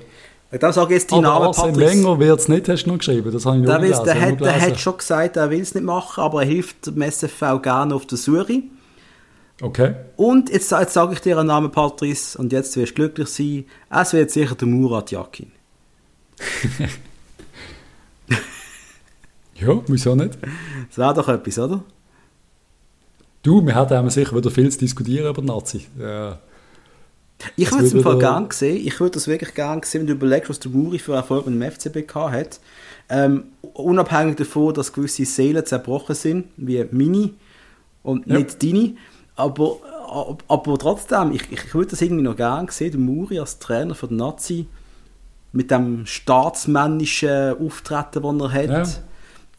Da 0.50 0.72
sage 0.72 0.94
ich 0.94 1.00
jetzt 1.00 1.10
die 1.10 1.18
Namen, 1.18 1.52
Patrice. 1.52 1.80
länger 1.80 2.18
wird 2.20 2.38
es 2.38 2.48
nicht, 2.48 2.68
hast 2.68 2.84
du 2.84 2.90
noch 2.90 2.98
geschrieben. 2.98 3.32
Das 3.32 3.44
habe 3.44 3.58
ich 3.58 3.64
der, 3.64 3.78
gelesen, 3.78 4.04
der, 4.04 4.20
hat, 4.20 4.40
der 4.40 4.60
hat 4.60 4.78
schon 4.78 4.96
gesagt, 4.96 5.36
er 5.36 5.50
will 5.50 5.60
es 5.60 5.74
nicht 5.74 5.84
machen, 5.84 6.22
aber 6.22 6.42
er 6.42 6.48
hilft 6.48 6.86
dem 6.86 7.02
SFV 7.02 7.60
gerne 7.60 7.94
auf 7.94 8.06
der 8.06 8.18
Suche. 8.18 8.62
Okay. 9.60 9.94
Und 10.16 10.50
jetzt, 10.50 10.70
jetzt 10.70 10.94
sage 10.94 11.14
ich 11.14 11.20
dir 11.20 11.38
einen 11.38 11.48
Namen, 11.48 11.70
Patrice, 11.70 12.38
und 12.38 12.52
jetzt 12.52 12.76
wirst 12.76 12.92
du 12.92 12.94
glücklich 12.94 13.28
sein. 13.28 13.64
Es 13.90 14.12
wird 14.12 14.30
sicher 14.30 14.54
der 14.54 14.68
Murat 14.68 15.10
Yakin. 15.10 15.50
ja, 19.54 19.80
wieso 19.86 20.14
nicht? 20.14 20.38
Das 20.88 20.98
wäre 20.98 21.14
doch 21.14 21.28
etwas, 21.28 21.58
oder? 21.58 21.82
Du, 23.42 23.64
wir 23.64 23.74
hatten 23.74 24.10
sicher 24.10 24.36
wieder 24.36 24.50
viel 24.50 24.70
zu 24.70 24.78
diskutieren 24.78 25.28
über 25.28 25.42
Nazi. 25.42 25.86
Ja. 25.98 26.38
Ich 27.56 27.70
würde 27.70 27.84
es 27.84 27.92
im 27.92 28.02
Fall 28.02 28.18
gerne 28.18 28.48
sehen. 28.50 28.86
Ich 28.86 29.00
würde 29.00 29.12
das 29.12 29.28
wirklich 29.28 29.54
gerne 29.54 29.82
sehen, 29.84 30.02
wenn 30.02 30.06
du 30.06 30.12
überlegst, 30.14 30.50
was 30.50 30.60
der 30.60 30.70
Muri 30.70 30.98
für 30.98 31.14
Erfolg 31.14 31.46
mit 31.46 31.54
dem 31.54 31.70
FCB 31.70 32.12
hat. 32.14 32.60
Ähm, 33.08 33.44
unabhängig 33.74 34.36
davon, 34.36 34.74
dass 34.74 34.92
gewisse 34.92 35.24
Seelen 35.24 35.64
zerbrochen 35.66 36.14
sind, 36.14 36.46
wie 36.56 36.84
Mini 36.90 37.34
und 38.02 38.26
ja. 38.26 38.38
nicht 38.38 38.62
deine. 38.62 38.94
Aber, 39.36 39.78
aber 40.48 40.78
trotzdem, 40.78 41.32
ich, 41.32 41.50
ich 41.50 41.74
würde 41.74 41.90
das 41.90 42.02
irgendwie 42.02 42.22
noch 42.22 42.36
gerne 42.36 42.70
sehen, 42.70 42.92
der 42.92 43.00
Muri 43.00 43.38
als 43.38 43.58
Trainer 43.58 43.94
für 43.94 44.08
den 44.08 44.18
Nazi 44.18 44.66
mit 45.52 45.70
dem 45.70 46.06
staatsmännischen 46.06 47.58
Auftreten, 47.58 48.38
das 48.38 48.52
er 48.52 48.52
hat. 48.52 48.68
Ja. 48.68 48.94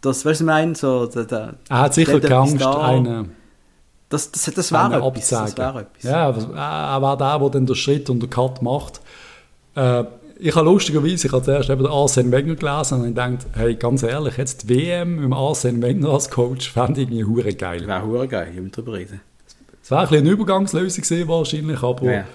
Das, 0.01 0.25
weißt 0.25 0.41
du, 0.41 0.43
ich 0.43 0.45
meine, 0.45 0.75
so, 0.75 1.05
der, 1.07 1.25
der, 1.25 1.55
er 1.69 1.79
hat 1.79 1.93
sicher 1.93 2.19
keine 2.19 2.35
Angst, 2.35 2.65
eine 2.65 3.25
das, 4.09 4.31
das, 4.31 4.45
das 4.45 4.71
wäre 4.71 5.05
etwas. 5.05 5.29
Das 5.29 5.57
wär 5.57 5.75
etwas. 5.75 6.03
Ja, 6.03 6.29
er 6.29 7.01
war 7.01 7.17
der, 7.17 7.39
der 7.39 7.49
dann 7.49 7.65
den 7.65 7.75
Schritt 7.75 8.09
und 8.09 8.21
den 8.21 8.29
Cut 8.29 8.61
macht. 8.61 9.01
Äh, 9.75 10.03
ich 10.37 10.55
habe 10.55 10.65
lustigerweise, 10.65 11.27
ich 11.27 11.33
habe 11.33 11.43
zuerst 11.43 11.69
eben 11.69 11.83
den 11.83 11.91
Arsene 11.91 12.31
Wenger 12.31 12.55
gelesen 12.55 13.01
und 13.01 13.09
ich 13.09 13.15
dachte, 13.15 13.45
hey, 13.53 13.75
ganz 13.75 14.03
ehrlich, 14.03 14.37
jetzt 14.37 14.69
die 14.69 14.75
WM 14.75 15.27
mit 15.27 15.33
Arsene 15.37 15.81
Wenger 15.81 16.09
als 16.09 16.29
Coach 16.29 16.71
fände 16.71 17.01
ich 17.01 17.07
irgendwie 17.07 17.23
hure 17.23 17.53
geil. 17.53 17.87
Wäre 17.87 18.05
hure 18.05 18.27
geil, 18.27 18.49
ich 18.51 18.61
will 18.61 18.69
darüber 18.69 18.93
reden. 18.93 19.21
Es 19.81 19.91
wäre 19.91 20.01
ein 20.01 20.07
bisschen 20.07 20.25
eine 20.25 20.31
Übergangslösung 20.31 21.03
gewesen, 21.03 21.27
wahrscheinlich, 21.27 21.83
aber 21.83 22.11
ja. 22.11 22.25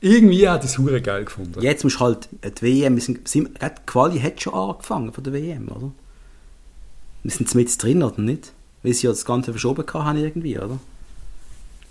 irgendwie 0.00 0.48
hätte 0.48 0.66
ich 0.66 0.72
es 0.72 0.78
hure 0.78 1.00
geil 1.00 1.24
gefunden. 1.24 1.62
Jetzt 1.62 1.82
musst 1.84 1.96
du 1.96 2.00
halt, 2.00 2.28
die 2.32 2.62
WM, 2.62 2.96
wir 2.96 3.02
sind, 3.02 3.26
sind, 3.26 3.50
die 3.60 3.66
Quali 3.86 4.20
hat 4.20 4.40
schon 4.40 4.54
angefangen 4.54 5.12
von 5.12 5.24
der 5.24 5.32
WM, 5.32 5.68
oder? 5.68 5.90
Wir 7.22 7.30
sind 7.30 7.54
mit 7.54 7.82
drin, 7.82 8.02
oder 8.02 8.20
nicht? 8.20 8.52
Weil 8.82 8.94
sie 8.94 9.06
ja 9.06 9.12
das 9.12 9.24
Ganze 9.24 9.52
verschoben 9.52 9.84
haben 9.92 10.18
irgendwie, 10.18 10.58
oder? 10.58 10.78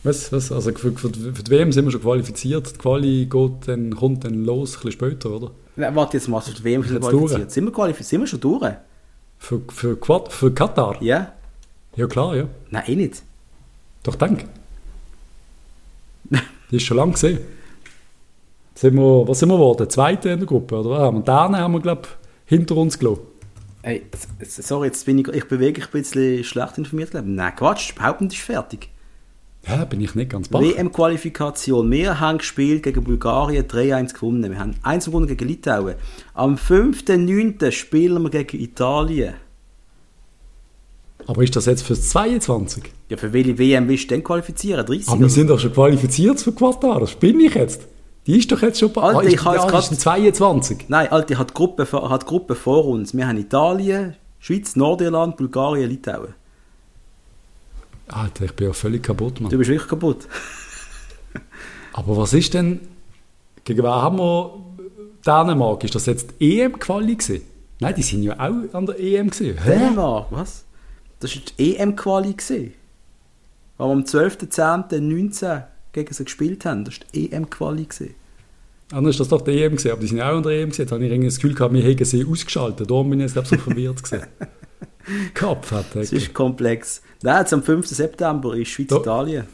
Was, 0.03 0.31
was? 0.31 0.51
Also 0.51 0.71
für, 0.71 0.91
für, 0.93 1.09
für 1.09 1.43
die 1.43 1.51
WM 1.51 1.71
sind 1.71 1.85
wir 1.85 1.91
schon 1.91 2.01
qualifiziert. 2.01 2.73
Die 2.73 2.77
Quali 2.77 3.25
geht 3.25 3.67
dann, 3.67 3.95
kommt 3.95 4.23
dann 4.23 4.45
los, 4.45 4.71
ein 4.71 4.73
bisschen 4.75 4.91
später, 4.93 5.31
oder? 5.31 5.51
Ja, 5.75 5.93
warte 5.95 6.17
jetzt 6.17 6.27
mal, 6.27 6.39
für 6.41 6.51
die 6.51 6.63
WM 6.63 6.83
sind 6.83 7.01
wir 7.01 7.09
qualifiziert. 7.09 7.51
Sind 7.51 7.65
wir, 7.65 7.73
qualifiziert? 7.73 8.09
sind 8.09 8.21
wir 8.21 8.27
schon 8.27 8.39
durch? 8.39 8.73
Für, 9.39 9.61
für, 9.69 9.95
Quad, 9.97 10.31
für 10.31 10.53
Katar? 10.53 11.01
Ja. 11.01 11.33
Ja, 11.95 12.07
klar, 12.07 12.35
ja. 12.35 12.47
Nein, 12.69 12.83
eh 12.87 12.95
nicht. 12.95 13.23
Doch, 14.03 14.15
denk. 14.15 14.45
Die 16.71 16.75
ist 16.77 16.83
schon 16.83 16.97
lange 16.97 17.13
gesehen. 17.13 17.39
Sind 18.75 18.95
wir, 18.95 19.27
was 19.27 19.39
sind 19.39 19.49
wir 19.49 19.55
geworden? 19.55 19.89
Zweite 19.89 20.29
in 20.29 20.39
der 20.39 20.47
Gruppe, 20.47 20.75
oder? 20.75 21.09
Und 21.09 21.27
dann 21.27 21.57
haben 21.57 21.73
wir, 21.73 21.81
glaube 21.81 22.03
ich, 22.03 22.57
hinter 22.57 22.77
uns 22.77 22.97
gelassen. 22.97 23.23
Hey, 23.81 24.03
sorry, 24.41 24.87
jetzt 24.87 25.05
bin 25.05 25.19
ich, 25.19 25.27
ich 25.29 25.47
bin 25.47 25.59
wirklich 25.59 25.85
ein 25.85 25.91
bisschen 25.91 26.43
schlecht 26.43 26.77
informiert. 26.77 27.11
Glaube. 27.11 27.29
Nein, 27.29 27.55
Quatsch, 27.55 27.95
behaupten, 27.95 28.27
ist 28.27 28.37
fertig. 28.37 28.89
Ja, 29.67 29.85
bin 29.85 30.01
ich 30.01 30.15
nicht 30.15 30.31
ganz 30.31 30.47
bach. 30.47 30.61
WM-Qualifikation. 30.61 31.91
Wir 31.91 32.19
haben 32.19 32.37
gespielt 32.37 32.83
gegen 32.83 33.03
Bulgarien, 33.03 33.65
3-1 33.65 34.13
gewonnen. 34.13 34.51
Wir 34.51 34.59
haben 34.59 34.75
1 34.83 35.05
gewonnen 35.05 35.27
gegen 35.27 35.47
Litauen. 35.47 35.95
Am 36.33 36.55
5.9. 36.55 37.71
spielen 37.71 38.23
wir 38.23 38.29
gegen 38.29 38.59
Italien. 38.59 39.35
Aber 41.27 41.43
ist 41.43 41.55
das 41.55 41.65
jetzt 41.65 41.83
fürs 41.83 42.09
22? 42.09 42.83
Ja, 43.09 43.17
für 43.17 43.33
welche 43.33 43.57
WM 43.57 43.87
willst 43.87 44.05
du 44.05 44.07
denn 44.15 44.23
qualifizieren? 44.23 44.85
30? 44.85 45.09
Aber 45.09 45.19
wir 45.19 45.29
sind 45.29 45.49
doch 45.49 45.59
schon 45.59 45.73
qualifiziert 45.73 46.39
für 46.39 46.53
Quartar. 46.53 47.01
Das 47.01 47.13
bin 47.13 47.39
ich 47.39 47.53
jetzt. 47.53 47.81
Die 48.25 48.37
ist 48.37 48.51
doch 48.51 48.61
jetzt 48.61 48.79
schon 48.79 48.91
bei 48.93 49.01
Alter, 49.01 49.19
ah, 49.19 49.23
ich 49.23 49.43
ja, 49.43 49.65
grad... 49.67 49.83
22. 49.83 50.85
Nein, 50.87 51.11
Alter, 51.11 51.37
hat 51.37 51.53
Gruppe, 51.53 51.87
hat 51.91 52.25
Gruppe 52.25 52.55
vor 52.55 52.85
uns. 52.85 53.15
Wir 53.15 53.27
haben 53.27 53.37
Italien, 53.37 54.15
Schweiz, 54.39 54.75
Nordirland, 54.75 55.37
Bulgarien, 55.37 55.89
Litauen. 55.89 56.33
Alter, 58.09 58.45
ich 58.45 58.53
bin 58.53 58.67
ja 58.67 58.73
völlig 58.73 59.03
kaputt, 59.03 59.39
Mann. 59.39 59.51
Du 59.51 59.57
bist 59.57 59.69
wirklich 59.69 59.87
kaputt. 59.87 60.27
Aber 61.93 62.17
was 62.17 62.33
ist 62.33 62.53
denn, 62.53 62.79
gegen 63.63 63.83
wen 63.83 63.89
haben 63.89 64.17
wir 64.17 64.63
Dänemark? 65.25 65.83
Ist 65.83 65.95
das 65.95 66.05
jetzt 66.05 66.33
EM-Quali 66.39 67.15
gewesen? 67.15 67.41
Nein, 67.79 67.93
die 67.95 68.03
sind 68.03 68.23
ja 68.23 68.33
auch 68.33 68.73
an 68.73 68.85
der 68.85 68.99
EM 68.99 69.29
gewesen. 69.29 69.57
Dänemark, 69.65 70.27
was? 70.31 70.65
Das 71.19 71.35
war 71.35 71.41
die 71.57 71.77
EM-Quali 71.77 72.33
gewesen. 72.33 72.73
Weil 73.77 73.87
wir 73.87 73.93
am 73.93 74.03
12.10.19 74.03 75.63
gegen 75.93 76.13
sie 76.13 76.23
gespielt 76.23 76.65
haben. 76.65 76.85
Das 76.85 76.99
war 76.99 77.07
die 77.13 77.31
EM-Quali 77.31 77.85
gewesen. 77.85 78.15
Ah, 78.91 78.95
dann 78.95 79.05
ist 79.05 79.19
das 79.19 79.27
doch 79.27 79.41
die 79.41 79.51
EM 79.51 79.73
gewesen, 79.73 79.91
aber 79.91 80.01
die 80.01 80.07
sind 80.07 80.21
auch 80.21 80.35
an 80.35 80.43
der 80.43 80.53
EM 80.53 80.69
gewesen. 80.69 80.81
Jetzt 80.81 80.91
habe 80.91 81.05
ich 81.05 81.25
das 81.25 81.35
Gefühl 81.35 81.53
gehabt, 81.53 81.73
wir 81.73 81.83
hätten 81.83 82.05
sie 82.05 82.25
ausgeschaltet. 82.25 82.89
Darum 82.89 83.09
bin 83.09 83.19
ich 83.19 83.33
jetzt 83.33 83.49
so 83.49 83.57
verwirrt 83.57 84.03
gewesen. 84.03 84.25
Kopf 85.33 85.71
hat 85.71 85.95
Es 85.95 86.11
ist 86.11 86.33
komplex. 86.33 87.01
Nein, 87.21 87.41
jetzt 87.41 87.53
am 87.53 87.63
5. 87.63 87.85
September 87.87 88.55
ist 88.55 88.69
Schweiz-Italien. 88.69 89.47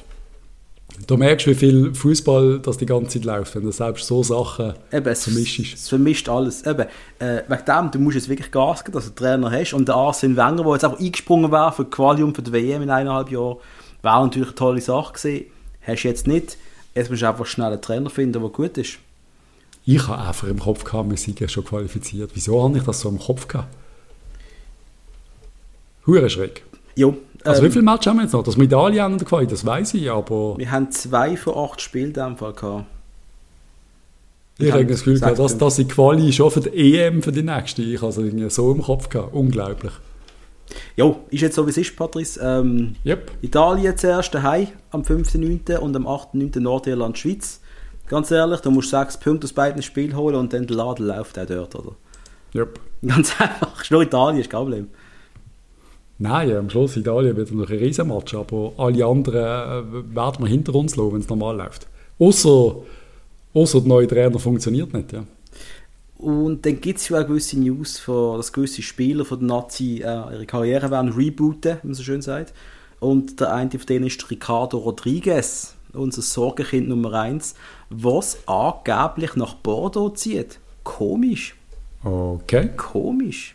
Du 1.07 1.17
merkst, 1.17 1.47
wie 1.47 1.55
viel 1.55 1.93
Fußball 1.93 2.59
das 2.59 2.77
die 2.77 2.85
ganze 2.85 3.19
Zeit 3.19 3.25
läuft, 3.25 3.55
wenn 3.55 3.63
du 3.63 3.71
selbst 3.71 4.07
so 4.07 4.23
Sachen 4.23 4.73
Eben, 4.93 5.07
es, 5.07 5.23
vermischt 5.25 5.59
ist. 5.59 5.73
es 5.73 5.89
vermischt 5.89 6.29
alles. 6.29 6.65
Eben, 6.65 6.85
äh, 7.19 7.41
wegen 7.47 7.65
dem, 7.65 7.91
du 7.91 7.99
musst 7.99 8.15
jetzt 8.15 8.29
wirklich 8.29 8.51
Gas 8.51 8.83
geben, 8.83 8.93
dass 8.93 9.03
du 9.03 9.09
einen 9.25 9.41
Trainer 9.41 9.51
hast. 9.51 9.73
Und 9.73 9.87
der 9.87 9.95
Arsene 9.95 10.37
Wenger, 10.37 10.63
der 10.63 10.73
jetzt 10.73 10.85
einfach 10.85 10.99
eingesprungen 10.99 11.51
wäre 11.51 11.71
für 11.73 11.83
die 11.83 11.89
Quali 11.89 12.23
und 12.23 12.35
für 12.35 12.43
die 12.43 12.53
WM 12.53 12.81
in 12.83 12.89
eineinhalb 12.89 13.29
Jahren, 13.29 13.57
wäre 14.01 14.21
natürlich 14.21 14.49
eine 14.49 14.55
tolle 14.55 14.81
Sache 14.81 15.13
gewesen. 15.13 15.45
Hast 15.81 16.03
du 16.03 16.07
jetzt 16.07 16.27
nicht. 16.27 16.57
Jetzt 16.93 17.09
musst 17.09 17.23
du 17.23 17.27
einfach 17.27 17.45
schnell 17.45 17.73
einen 17.73 17.81
Trainer 17.81 18.09
finden, 18.09 18.39
der 18.39 18.49
gut 18.49 18.77
ist. 18.77 18.99
Ich 19.85 20.07
habe 20.07 20.23
einfach 20.25 20.47
im 20.47 20.59
Kopf 20.59 20.83
gehabt, 20.83 21.09
wir 21.09 21.17
sind 21.17 21.39
ja 21.39 21.47
schon 21.47 21.65
qualifiziert. 21.65 22.31
Wieso 22.33 22.63
habe 22.63 22.77
ich 22.77 22.83
das 22.83 23.01
so 23.01 23.09
im 23.09 23.19
Kopf 23.19 23.47
gehabt? 23.47 23.67
Hure 26.07 26.29
schräg. 26.29 26.63
Jo, 26.95 27.17
Also 27.43 27.61
ähm, 27.61 27.67
wie 27.67 27.71
viele 27.71 27.83
Matches 27.83 28.07
haben 28.07 28.17
wir 28.17 28.23
jetzt 28.23 28.33
noch? 28.33 28.43
Das 28.43 28.57
Medaille 28.57 29.03
an 29.03 29.17
der 29.17 29.27
Quali, 29.27 29.47
das 29.47 29.65
weiß 29.65 29.93
ich, 29.95 30.09
aber 30.09 30.57
wir 30.57 30.71
haben 30.71 30.91
zwei 30.91 31.35
von 31.37 31.55
acht 31.57 31.81
Spielen 31.81 32.07
in 32.07 32.13
dem 32.13 32.37
Fall 32.37 32.53
gehabt. 32.53 32.85
ich 34.57 34.71
habe 34.71 34.85
das 34.85 34.99
Gefühl 34.99 35.19
gehabt, 35.19 35.39
dass, 35.39 35.57
dass 35.57 35.75
die 35.75 35.85
Quali 35.87 36.31
schon 36.31 36.51
für 36.51 36.61
die 36.61 36.97
EM 36.99 37.21
für 37.21 37.31
die 37.31 37.43
nächste. 37.43 37.81
Ich 37.81 38.01
habe 38.01 38.09
es 38.09 38.55
so 38.55 38.71
im 38.71 38.81
Kopf 38.81 39.09
gehabt. 39.09 39.33
Unglaublich. 39.33 39.91
Jo, 40.95 41.17
ist 41.29 41.41
jetzt 41.41 41.55
so 41.55 41.65
wie 41.65 41.69
es 41.71 41.77
ist, 41.77 41.95
Patrice. 41.95 42.39
Ähm, 42.41 42.95
Yep. 43.05 43.31
Italien 43.41 43.95
zuerst 43.97 44.33
daheim 44.33 44.67
am 44.91 45.01
5.9. 45.03 45.77
und 45.77 45.95
am 45.95 46.07
8.9. 46.07 46.59
Nordirland, 46.59 47.17
Schweiz. 47.17 47.59
Ganz 48.07 48.31
ehrlich, 48.31 48.61
du 48.61 48.71
musst 48.71 48.89
sechs 48.89 49.17
Punkte 49.17 49.45
aus 49.45 49.53
beiden 49.53 49.81
Spielen 49.81 50.15
holen 50.15 50.35
und 50.35 50.53
dann 50.53 50.65
der 50.67 50.75
Laden 50.77 51.07
läuft 51.07 51.37
auch 51.37 51.45
dort, 51.45 51.75
oder? 51.75 51.91
Yep. 52.55 52.79
Ganz 53.05 53.33
einfach. 53.39 53.81
Ist 53.81 53.91
nur 53.91 54.01
Italien, 54.01 54.39
ist 54.41 54.49
kein 54.49 54.61
Problem. 54.61 54.87
Nein, 56.17 56.55
am 56.55 56.69
Schluss 56.69 56.95
Italien 56.95 57.35
wird 57.35 57.51
noch 57.51 57.69
ein 57.69 57.77
Riesenmatch, 57.77 58.35
aber 58.35 58.71
alle 58.77 59.05
anderen 59.05 59.35
äh, 59.35 60.15
werden 60.15 60.45
wir 60.45 60.47
hinter 60.47 60.73
uns 60.75 60.95
lassen, 60.95 61.13
wenn 61.13 61.19
es 61.21 61.29
normal 61.29 61.57
läuft. 61.57 61.87
Außer, 62.19 62.75
außer 63.53 63.79
der 63.81 63.87
neue 63.87 64.07
Trainer 64.07 64.39
funktioniert 64.39 64.93
nicht, 64.93 65.11
ja. 65.11 65.25
Und 66.17 66.65
dann 66.65 66.79
gibt 66.79 66.99
es 66.99 67.09
ja 67.09 67.19
auch 67.19 67.27
gewisse 67.27 67.59
News, 67.59 67.99
von, 67.99 68.37
dass 68.37 68.53
gewisse 68.53 68.81
Spieler 68.81 69.25
von 69.25 69.39
der 69.39 69.47
Nazi 69.49 70.01
äh, 70.01 70.33
ihre 70.33 70.45
Karriere 70.45 70.89
werden 70.89 71.11
rebooten, 71.11 71.77
wie 71.81 71.87
man 71.87 71.93
so 71.93 72.03
schön 72.03 72.21
sagt. 72.21 72.53
Und 73.01 73.41
der 73.41 73.53
eine 73.53 73.69
von 73.71 73.85
denen 73.85 74.07
ist 74.07 74.31
Ricardo 74.31 74.77
Rodriguez, 74.77 75.75
unser 75.91 76.21
Sorgenkind 76.21 76.87
Nummer 76.87 77.13
1, 77.13 77.55
was 77.89 78.37
angeblich 78.47 79.35
nach 79.35 79.55
Bordeaux 79.55 80.15
zieht. 80.15 80.59
Komisch. 80.83 81.55
Okay. 82.03 82.69
Komisch. 82.77 83.54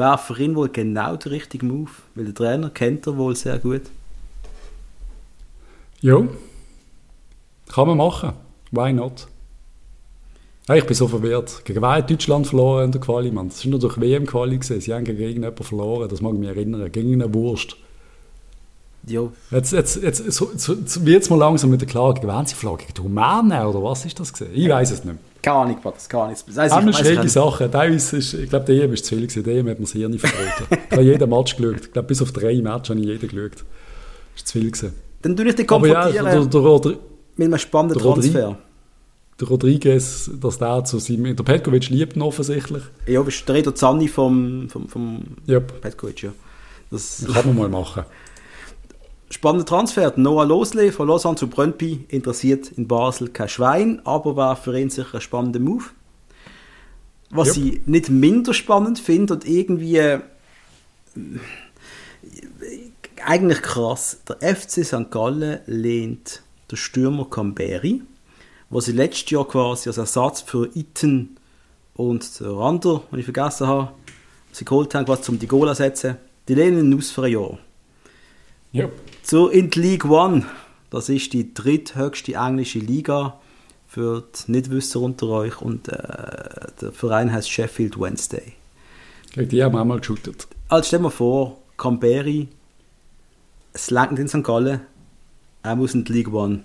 Wäre 0.00 0.16
für 0.16 0.42
ihn 0.42 0.56
wohl 0.56 0.70
genau 0.70 1.14
der 1.16 1.30
richtige 1.30 1.66
Move, 1.66 1.90
weil 2.14 2.24
der 2.24 2.34
Trainer 2.34 2.70
kennt 2.70 3.06
er 3.06 3.18
wohl 3.18 3.36
sehr 3.36 3.58
gut. 3.58 3.82
Ja. 6.00 6.26
Kann 7.68 7.86
man 7.86 7.98
machen. 7.98 8.32
Why 8.70 8.94
not? 8.94 9.26
Ja, 10.66 10.76
ich 10.76 10.86
bin 10.86 10.96
so 10.96 11.06
verwirrt. 11.06 11.66
Gegen 11.66 11.82
wen 11.82 11.90
hat 11.90 12.08
Deutschland 12.08 12.46
verloren 12.46 12.86
in 12.86 12.92
der 12.92 13.00
Quali, 13.02 13.30
Mann? 13.30 13.50
Das 13.50 13.62
war 13.62 13.72
nur 13.72 13.78
durch 13.78 14.00
WM-Quali. 14.00 14.58
Sie 14.62 14.94
haben 14.94 15.04
gegen 15.04 15.20
irgendjemanden 15.20 15.64
verloren, 15.66 16.08
das 16.08 16.22
mag 16.22 16.32
ich 16.32 16.38
mich 16.38 16.48
erinnern. 16.48 16.90
Gegen 16.90 17.12
eine 17.12 17.34
Wurst. 17.34 17.76
Ja, 19.06 19.22
Jetzt, 19.50 19.72
jetzt, 19.72 20.02
jetzt 20.02 20.32
so, 20.32 20.50
so, 20.56 20.76
so 20.84 21.06
wird 21.06 21.22
es 21.22 21.30
mal 21.30 21.36
langsam 21.36 21.70
mit 21.70 21.80
der 21.80 21.88
Klage. 21.88 22.20
Gegen 22.20 22.32
wen 22.32 22.46
sie 22.46 22.54
die 22.54 23.00
Rumänen 23.00 23.66
oder 23.66 23.82
was 23.82 24.04
ist 24.04 24.20
das? 24.20 24.32
Gewesen? 24.32 24.52
Ich 24.54 24.68
weiß 24.68 24.90
es 24.90 25.04
nicht 25.04 25.18
keine 25.42 25.56
Ahnung, 25.56 25.78
Patrick, 25.82 26.08
keine 26.08 26.24
Ahnung. 26.24 26.36
Das 26.46 26.56
wir 26.56 26.64
ich- 26.66 26.86
weiss 26.86 26.98
schräge 26.98 27.28
Sachen. 27.28 27.70
Teilweise 27.70 28.16
ist, 28.18 28.34
ich 28.34 28.50
glaube, 28.50 28.66
der 28.66 28.84
EM 28.84 28.90
war 28.90 28.96
zu 28.96 29.16
viel. 29.16 29.42
Der 29.42 29.54
EM 29.56 29.68
hat 29.68 29.80
das 29.80 29.92
Hirn 29.92 30.10
nicht 30.10 30.26
verboten. 30.26 30.66
ich 30.86 30.92
habe 30.92 31.02
jeden 31.02 31.30
Match 31.30 31.56
geschaut. 31.56 31.80
Ich 31.80 31.92
glaube, 31.92 32.08
bis 32.08 32.22
auf 32.22 32.32
drei 32.32 32.60
Matches 32.60 32.90
habe 32.90 33.00
ich 33.00 33.06
jeden 33.06 33.28
geschaut. 33.28 33.52
Das 33.52 33.62
war 33.62 34.44
zu 34.44 34.58
viel. 34.58 34.70
Gewesen. 34.70 34.94
Dann 35.22 35.36
tue 35.36 35.48
ich 35.48 35.54
dich 35.54 35.64
ja, 35.64 35.66
konfrontieren 35.66 36.24
der, 36.26 36.44
der, 36.46 36.60
Rodri 36.60 36.98
mit 37.36 37.46
einem 37.46 37.58
spannenden 37.58 37.98
der 37.98 38.12
Transfer. 38.12 38.58
der 39.38 39.48
Rodriguez, 39.48 40.30
dass 40.40 40.58
der 40.58 40.84
zu 40.84 40.98
seinem... 40.98 41.36
Der 41.36 41.44
Petkovic 41.44 41.88
liebt 41.90 42.16
ihn 42.16 42.22
offensichtlich. 42.22 42.82
Ja, 43.06 43.22
bist 43.22 43.46
der 43.48 43.54
Redo 43.56 43.70
Zanni 43.72 44.08
vom, 44.08 44.68
vom, 44.68 44.88
vom 44.88 45.22
Yep. 45.48 45.80
Petkovic, 45.80 46.22
ja. 46.22 46.32
Das 46.90 47.24
Kann 47.32 47.46
man 47.46 47.56
mal 47.56 47.68
machen. 47.68 48.04
Spannender 49.30 49.64
Transfer. 49.64 50.12
Noah 50.16 50.44
Losle 50.44 50.92
von 50.92 51.08
Lausanne 51.08 51.36
zu 51.36 51.48
Brøndby 51.48 52.04
interessiert 52.08 52.72
in 52.72 52.88
Basel 52.88 53.28
kein 53.28 53.48
Schwein, 53.48 54.00
aber 54.04 54.36
war 54.36 54.56
für 54.56 54.78
ihn 54.78 54.90
sicher 54.90 55.14
ein 55.14 55.20
spannender 55.20 55.60
Move. 55.60 55.84
Was 57.30 57.56
Yep. 57.56 57.64
ich 57.64 57.86
nicht 57.86 58.10
minder 58.10 58.52
spannend 58.52 58.98
finde 58.98 59.34
und 59.34 59.46
irgendwie 59.46 59.96
äh, 59.96 60.20
eigentlich 63.24 63.62
krass. 63.62 64.20
Der 64.28 64.56
FC 64.56 64.84
St. 64.84 65.10
Gallen 65.10 65.60
lehnt 65.66 66.42
der 66.70 66.76
Stürmer 66.76 67.26
Camberi, 67.30 68.02
was 68.68 68.86
sie 68.86 68.92
letztes 68.92 69.30
Jahr 69.30 69.46
quasi 69.46 69.88
als 69.88 69.98
Ersatz 69.98 70.40
für 70.40 70.68
Itten 70.74 71.36
und 71.94 72.40
der 72.40 72.50
Rander, 72.50 73.02
den 73.12 73.20
ich 73.20 73.24
vergessen 73.24 73.68
habe, 73.68 73.92
sie 74.50 74.64
geholt 74.64 74.92
haben, 74.94 75.04
quasi 75.04 75.22
zum 75.22 75.38
die 75.38 75.46
Goal 75.46 75.68
ersetzen. 75.68 76.16
Die 76.48 76.54
lehnen 76.54 76.90
ihn 76.92 76.98
aus 76.98 77.10
für 77.12 77.22
ein 77.22 77.32
Jahr. 77.32 77.58
Yep. 78.72 78.92
So 79.22 79.48
in 79.48 79.70
die 79.70 79.80
League 79.80 80.04
One. 80.04 80.44
Das 80.90 81.08
ist 81.08 81.32
die 81.32 81.54
dritthöchste 81.54 82.34
englische 82.34 82.80
Liga 82.80 83.40
für 83.86 84.22
die 84.22 84.52
Nichtwisser 84.52 85.00
unter 85.00 85.28
euch 85.28 85.60
und 85.60 85.88
äh, 85.88 85.92
der 86.80 86.92
Verein 86.92 87.32
heißt 87.32 87.50
Sheffield 87.50 87.98
Wednesday. 87.98 88.54
Gegen 89.32 89.48
die 89.48 89.62
haben 89.62 89.74
wir 89.74 89.80
auch 89.80 89.84
mal 89.84 90.00
geshootet. 90.00 90.48
Also 90.68 90.86
stell 90.88 91.00
dir 91.00 91.10
vor, 91.10 91.58
Camberi, 91.76 92.48
es 93.72 93.90
langt 93.90 94.18
in 94.18 94.28
St. 94.28 94.42
Gallen, 94.42 94.80
er 95.62 95.76
muss 95.76 95.94
in 95.94 96.04
die 96.04 96.12
League 96.12 96.32
One. 96.32 96.64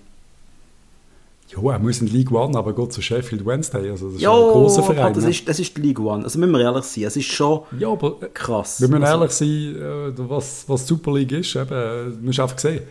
Ja, 1.49 1.71
er 1.73 1.79
muss 1.79 2.01
in 2.01 2.07
League 2.07 2.31
One, 2.31 2.57
aber 2.57 2.73
geht 2.73 2.91
zu 2.91 3.01
Sheffield 3.01 3.45
Wednesday. 3.45 3.89
Also 3.91 4.07
das 4.07 4.15
ist 4.15 4.21
Ja, 4.21 4.33
ein 4.33 4.51
großer 4.51 4.81
Verein. 4.83 5.13
das 5.13 5.23
ne? 5.25 5.29
ist, 5.29 5.47
das 5.47 5.59
ist 5.59 5.77
die 5.77 5.81
League 5.81 5.99
One. 5.99 6.23
Also 6.23 6.39
müssen 6.39 6.51
wir 6.51 6.61
ehrlich 6.61 6.83
sein, 6.85 7.03
es 7.03 7.15
ist 7.15 7.25
schon 7.27 7.61
ja, 7.77 7.89
aber 7.89 8.17
äh, 8.21 8.29
krass. 8.33 8.81
wenn 8.81 8.91
wir 8.91 9.01
Also, 9.01 9.17
ehrlich 9.19 9.31
sind, 9.31 9.75
äh, 9.77 10.29
was, 10.29 10.65
was 10.67 10.81
die 10.85 10.87
Super 10.87 11.13
League 11.13 11.31
ist, 11.33 11.55
eben, 11.55 11.69
äh, 11.71 12.11
du 12.11 12.17
musst 12.21 12.39
einfach 12.39 12.57
sehen. 12.57 12.81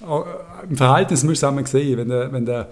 Äh, 0.00 0.66
Im 0.70 0.76
Verhältnis 0.76 1.22
musst 1.22 1.42
du 1.42 1.46
es 1.46 1.50
einmal 1.50 1.66
sehen, 1.66 1.98
wenn 1.98 2.08
der, 2.08 2.32
wenn 2.32 2.46
der 2.46 2.68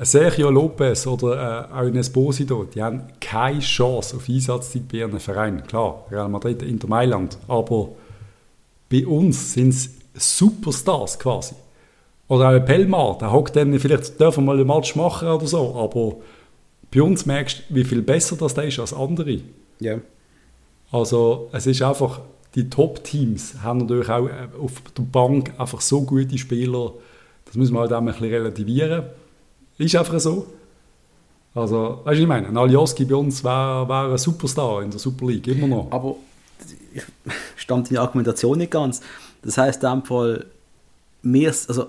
Sergio 0.00 0.50
Lopez 0.50 1.06
oder 1.06 1.68
äh, 1.70 1.72
auch 1.72 1.86
ein 1.86 1.96
Esposito, 1.96 2.64
die 2.64 2.82
haben 2.82 3.04
keine 3.18 3.60
Chance 3.60 4.16
auf 4.16 4.28
Einsatzzeit 4.28 4.86
bei 4.92 4.98
ihren 4.98 5.18
Verein. 5.18 5.62
Klar, 5.66 6.04
Real 6.10 6.28
Madrid, 6.28 6.62
Inter 6.62 6.88
Mailand, 6.88 7.38
aber 7.48 7.88
bei 8.90 9.06
uns 9.06 9.54
sind 9.54 9.70
es 9.70 9.88
Superstars 10.14 11.18
quasi. 11.18 11.54
Oder 12.28 12.48
auch 12.48 12.54
ein 12.54 12.64
Pelmar, 12.64 13.18
der 13.18 13.32
hockt 13.32 13.56
dann, 13.56 13.78
vielleicht 13.78 14.18
dürfen 14.18 14.44
wir 14.44 14.54
mal 14.54 14.58
einen 14.58 14.66
Match 14.66 14.96
machen 14.96 15.28
oder 15.28 15.46
so, 15.46 15.74
aber 15.76 16.16
bei 16.92 17.02
uns 17.02 17.24
merkst 17.26 17.64
du, 17.68 17.74
wie 17.74 17.84
viel 17.84 18.02
besser 18.02 18.36
das 18.36 18.54
da 18.54 18.62
ist 18.62 18.78
als 18.78 18.92
andere. 18.92 19.40
ja. 19.80 19.98
Also 20.92 21.48
es 21.52 21.66
ist 21.66 21.82
einfach, 21.82 22.20
die 22.54 22.70
Top-Teams 22.70 23.56
haben 23.62 23.78
natürlich 23.80 24.08
auch 24.08 24.26
äh, 24.26 24.48
auf 24.60 24.72
der 24.96 25.02
Bank 25.02 25.52
einfach 25.58 25.80
so 25.80 26.02
gute 26.02 26.38
Spieler, 26.38 26.92
das 27.44 27.56
müssen 27.56 27.74
wir 27.74 27.80
halt 27.80 27.92
auch 27.92 27.98
ein 27.98 28.06
bisschen 28.06 28.28
relativieren. 28.28 29.04
Ist 29.78 29.96
einfach 29.96 30.18
so. 30.20 30.46
Also, 31.54 31.76
weißt 31.76 32.00
du, 32.02 32.04
was 32.04 32.18
ich 32.18 32.26
meine, 32.26 32.48
ein 32.48 32.56
Alioski 32.56 33.04
bei 33.04 33.16
uns 33.16 33.42
wäre 33.42 33.88
wär 33.88 34.12
ein 34.12 34.18
Superstar 34.18 34.82
in 34.82 34.90
der 34.90 35.00
Super 35.00 35.26
League, 35.26 35.46
immer 35.48 35.66
noch. 35.66 35.88
Aber 35.90 36.16
ich 36.94 37.02
stand 37.56 37.90
die 37.90 37.98
Argumentation 37.98 38.58
nicht 38.58 38.70
ganz. 38.70 39.00
Das 39.42 39.58
heißt 39.58 39.82
in 39.82 39.90
dem 39.90 40.04
Fall, 40.04 40.46
wir, 41.22 41.48
also 41.48 41.86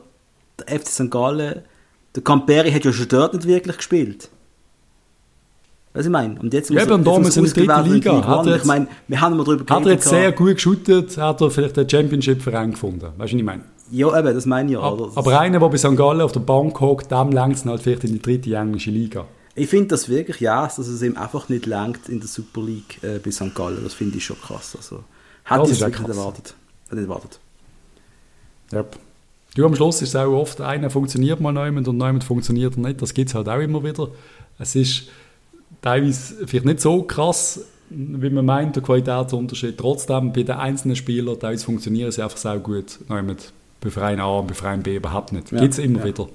der 0.60 0.80
FC 0.80 0.88
St. 0.88 1.12
Gallen, 1.12 1.62
der 2.16 2.24
Camperi 2.24 2.72
hat 2.72 2.86
ja 2.86 2.92
schon 2.94 3.08
dort 3.08 3.34
nicht 3.34 3.48
wirklich 3.48 3.78
gespielt. 3.78 4.30
Was 5.94 6.06
ich 6.06 6.12
meine? 6.12 6.40
Und 6.40 6.54
jetzt 6.54 6.70
Ja, 6.70 6.84
eben, 6.84 7.04
da 7.04 7.18
jetzt 7.18 7.38
in 7.38 7.46
die 7.46 7.52
dritte 7.52 7.74
ausgewählt 7.76 7.94
Liga. 7.96 8.12
One. 8.14 8.28
Hat 8.28 8.46
er 8.46 8.52
Ich 8.52 8.58
jetzt- 8.58 8.66
meine, 8.68 8.88
wir 9.08 9.22
haben 9.22 9.36
mal 9.38 9.44
darüber 9.44 9.76
Hat 9.76 9.86
er 9.86 9.92
jetzt 9.94 10.04
geredet, 10.04 10.22
sehr 10.22 10.32
gut 10.32 10.54
geshootet, 10.56 11.18
hat 11.18 11.42
er 11.42 11.50
vielleicht 11.52 11.78
den 11.78 11.90
Championship-Verein 11.90 12.72
gefunden. 12.72 13.02
Weißt 13.02 13.14
du, 13.18 13.20
was 13.24 13.34
ich 13.34 13.44
meine? 13.44 13.64
Ja, 13.90 14.20
eben, 14.20 14.34
das 14.36 14.46
meine 14.46 14.68
ich 14.70 14.74
ja. 14.74 14.82
Aber, 14.82 15.10
aber 15.16 15.40
einer, 15.40 15.60
der 15.60 15.70
bei 15.70 15.78
St. 15.78 15.96
Gallen 15.96 16.22
auf 16.22 16.34
der 16.34 16.42
Bank 16.42 16.80
hockt, 16.82 17.10
dem 17.12 17.32
längt 17.32 17.56
es 17.56 17.66
halt 17.66 17.82
vielleicht 17.82 18.04
in 18.04 18.14
die 18.14 18.22
dritte 18.22 18.54
englische 18.56 18.92
Liga. 18.92 19.26
Ich 19.56 19.70
finde 19.70 19.88
das 19.88 20.08
wirklich, 20.08 20.40
ja, 20.40 20.64
dass 20.66 20.78
es 20.78 21.02
ihm 21.02 21.18
einfach 21.18 21.50
nicht 21.50 21.66
langt 21.66 22.10
in 22.10 22.20
der 22.20 22.28
Super 22.28 22.62
League 22.62 23.02
äh, 23.02 23.18
bei 23.18 23.32
St. 23.32 23.56
Gallen. 23.56 23.80
Das 23.84 23.96
finde 23.96 24.18
ich 24.18 24.26
schon 24.26 24.40
krass. 24.40 24.76
Also, 24.76 25.04
hätte 25.46 25.62
Das 25.62 25.72
ich 25.72 25.80
wirklich 25.82 26.08
erwartet. 26.08 26.54
Hätte 26.90 26.96
nicht 26.98 27.10
erwartet. 27.10 27.40
Yep. 28.72 28.98
Du, 29.58 29.66
am 29.66 29.76
Schluss 29.76 30.04
ist 30.04 30.10
es 30.10 30.16
auch 30.16 30.32
oft, 30.34 30.62
einer 30.62 30.92
funktioniert 30.92 31.42
mal 31.42 31.52
neuemand 31.52 31.88
und 31.88 31.98
neuemand 31.98 32.24
funktioniert 32.24 32.78
er 32.78 32.82
nicht. 32.82 33.02
Das 33.02 33.16
gibt 33.16 33.30
es 33.30 33.36
halt 33.36 33.50
auch 33.50 33.58
immer 33.60 33.84
wieder. 33.84 34.10
Es 34.60 34.76
ist 34.76 35.06
teilweise 35.82 36.46
vielleicht 36.46 36.66
nicht 36.66 36.80
so 36.80 37.02
krass, 37.02 37.62
wie 37.90 38.30
man 38.30 38.46
meint, 38.46 38.76
der 38.76 38.84
Qualitätsunterschied. 38.84 39.76
Trotzdem, 39.76 40.32
bei 40.32 40.44
den 40.44 40.58
einzelnen 40.58 40.96
Spielern, 40.96 41.40
teilweise 41.40 41.66
funktionieren 41.66 42.12
sie 42.12 42.22
einfach 42.22 42.38
sehr 42.38 42.60
gut. 42.60 43.00
Neuemand 43.10 43.52
bei 43.82 43.90
Verein 43.90 44.20
A 44.20 44.28
und 44.38 44.48
bei 44.48 44.54
Verein 44.54 44.84
B 44.84 44.98
überhaupt 44.98 45.34
nicht. 45.34 45.52
Ja, 45.52 45.60
Gibt 45.60 45.74
es 45.74 45.80
immer 45.80 46.00
ja. 46.02 46.06
wieder. 46.06 46.28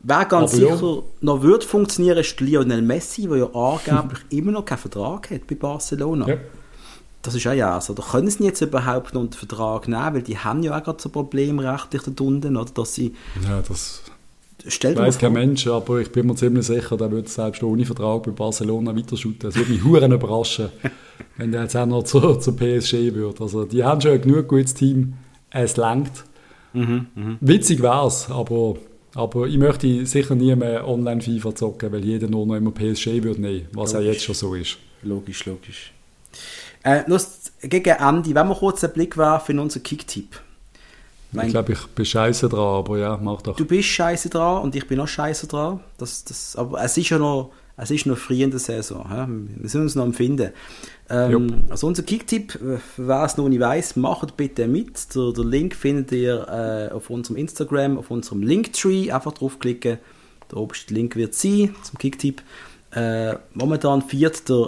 Wer 0.00 0.24
ganz 0.24 0.52
Aber 0.52 0.62
ja. 0.64 0.76
sicher 0.76 1.02
noch 1.20 1.42
wird 1.42 1.62
funktionieren, 1.62 2.18
ist 2.18 2.40
Lionel 2.40 2.82
Messi, 2.82 3.28
der 3.28 3.36
ja 3.36 3.54
angeblich 3.54 4.18
immer 4.30 4.50
noch 4.50 4.64
keinen 4.64 4.78
Vertrag 4.78 5.30
hat 5.30 5.46
bei 5.46 5.54
Barcelona. 5.54 6.26
Ja. 6.26 6.36
Das 7.24 7.34
ist 7.34 7.46
auch 7.46 7.52
ja 7.52 7.80
so. 7.80 7.94
Da 7.94 8.02
können 8.02 8.28
sie 8.28 8.44
jetzt 8.44 8.60
überhaupt 8.60 9.14
noch 9.14 9.22
unter 9.22 9.38
Vertrag 9.38 9.88
nehmen, 9.88 10.14
weil 10.14 10.22
die 10.22 10.38
haben 10.38 10.62
ja 10.62 10.78
auch 10.78 10.84
gerade 10.84 11.02
so 11.02 11.08
Probleme 11.08 11.64
rechtlich 11.64 12.02
da 12.02 12.24
unten, 12.24 12.56
oder? 12.56 12.70
Dass 12.70 12.94
sie... 12.94 13.14
Ja, 13.42 13.62
das 13.66 14.02
Stell 14.66 14.94
dir 14.94 15.02
weiß 15.02 15.18
kein 15.18 15.32
Mensch, 15.32 15.66
aber 15.66 16.00
ich 16.00 16.10
bin 16.10 16.26
mir 16.26 16.36
ziemlich 16.36 16.66
sicher, 16.66 16.96
der 16.96 17.10
wird 17.10 17.28
selbst 17.28 17.62
ohne 17.62 17.84
Vertrag 17.84 18.22
bei 18.22 18.30
Barcelona 18.30 18.96
weiterschuten. 18.96 19.40
Das 19.40 19.56
würde 19.56 19.72
mich 19.72 19.84
huren 19.84 20.12
überraschen, 20.12 20.68
wenn 21.36 21.52
der 21.52 21.62
jetzt 21.62 21.76
auch 21.76 21.86
noch 21.86 22.04
zur, 22.04 22.40
zur 22.40 22.56
PSG 22.56 23.14
wird. 23.14 23.40
Also 23.40 23.64
die 23.64 23.84
haben 23.84 24.00
schon 24.00 24.12
ein 24.12 24.22
genug 24.22 24.48
gutes 24.48 24.74
Team, 24.74 25.14
es 25.50 25.76
langt. 25.76 26.24
Witzig 27.40 27.82
wär's, 27.82 28.30
aber, 28.30 28.76
aber 29.14 29.46
ich 29.46 29.58
möchte 29.58 30.06
sicher 30.06 30.34
nie 30.34 30.56
mehr 30.56 30.88
Online-FIFA 30.88 31.54
zocken, 31.54 31.92
weil 31.92 32.04
jeder 32.04 32.28
nur 32.28 32.46
noch 32.46 32.56
immer 32.56 32.72
PSG 32.72 33.22
würde 33.22 33.40
nehmen, 33.40 33.68
was 33.72 33.92
ja 33.92 34.00
jetzt 34.00 34.24
schon 34.24 34.34
so 34.34 34.54
ist. 34.54 34.78
Logisch, 35.02 35.44
logisch. 35.44 35.93
Äh, 36.84 37.02
los, 37.06 37.50
gegen 37.62 37.96
Ende, 37.96 38.34
wenn 38.34 38.48
wir 38.48 38.54
kurz 38.54 38.84
einen 38.84 38.92
Blick 38.92 39.16
werfen 39.16 39.52
in 39.52 39.58
unseren 39.58 39.82
Kicktipp. 39.82 40.36
Mein- 41.32 41.46
Ich 41.46 41.52
glaube, 41.52 41.72
ich 41.72 41.86
bin 41.88 42.04
scheiße 42.04 42.48
dran, 42.48 42.60
aber 42.78 42.98
ja, 42.98 43.18
mach 43.20 43.42
doch. 43.42 43.56
Du 43.56 43.64
bist 43.64 43.88
scheiße 43.88 44.28
dran 44.28 44.62
und 44.62 44.76
ich 44.76 44.86
bin 44.86 45.00
auch 45.00 45.08
scheiße 45.08 45.46
dran. 45.48 45.80
Das, 45.98 46.24
das, 46.24 46.54
aber 46.56 46.82
es 46.84 46.96
ist 46.96 47.08
ja 47.08 47.18
noch, 47.18 47.50
es 47.76 47.90
ist 47.90 48.06
noch 48.06 48.16
früh 48.18 48.42
in 48.42 48.50
der 48.50 48.60
Saison. 48.60 49.04
hä? 49.10 49.24
Wir 49.60 49.68
sind 49.68 49.80
uns 49.80 49.94
noch 49.96 50.04
am 50.04 50.12
Finden. 50.14 50.52
Ähm, 51.10 51.64
also 51.70 51.86
unser 51.88 52.02
Kicktipp, 52.04 52.54
äh, 52.56 52.78
wer 52.98 53.24
es 53.24 53.36
noch 53.36 53.48
nicht 53.48 53.60
weiss, 53.60 53.96
macht 53.96 54.36
bitte 54.36 54.68
mit. 54.68 55.14
Der, 55.14 55.32
der 55.32 55.44
Link 55.44 55.74
findet 55.74 56.12
ihr 56.12 56.46
äh, 56.90 56.94
auf 56.94 57.10
unserem 57.10 57.36
Instagram, 57.36 57.98
auf 57.98 58.10
unserem 58.10 58.42
Linktree. 58.42 59.10
Einfach 59.10 59.32
draufklicken. 59.32 59.98
Der 60.50 60.58
oberste 60.58 60.94
Link 60.94 61.16
wird 61.16 61.34
sein 61.34 61.74
zum 61.82 61.98
Kicktipp. 61.98 62.42
Äh, 62.92 63.34
momentan 63.54 64.02
viert 64.02 64.48
der 64.48 64.66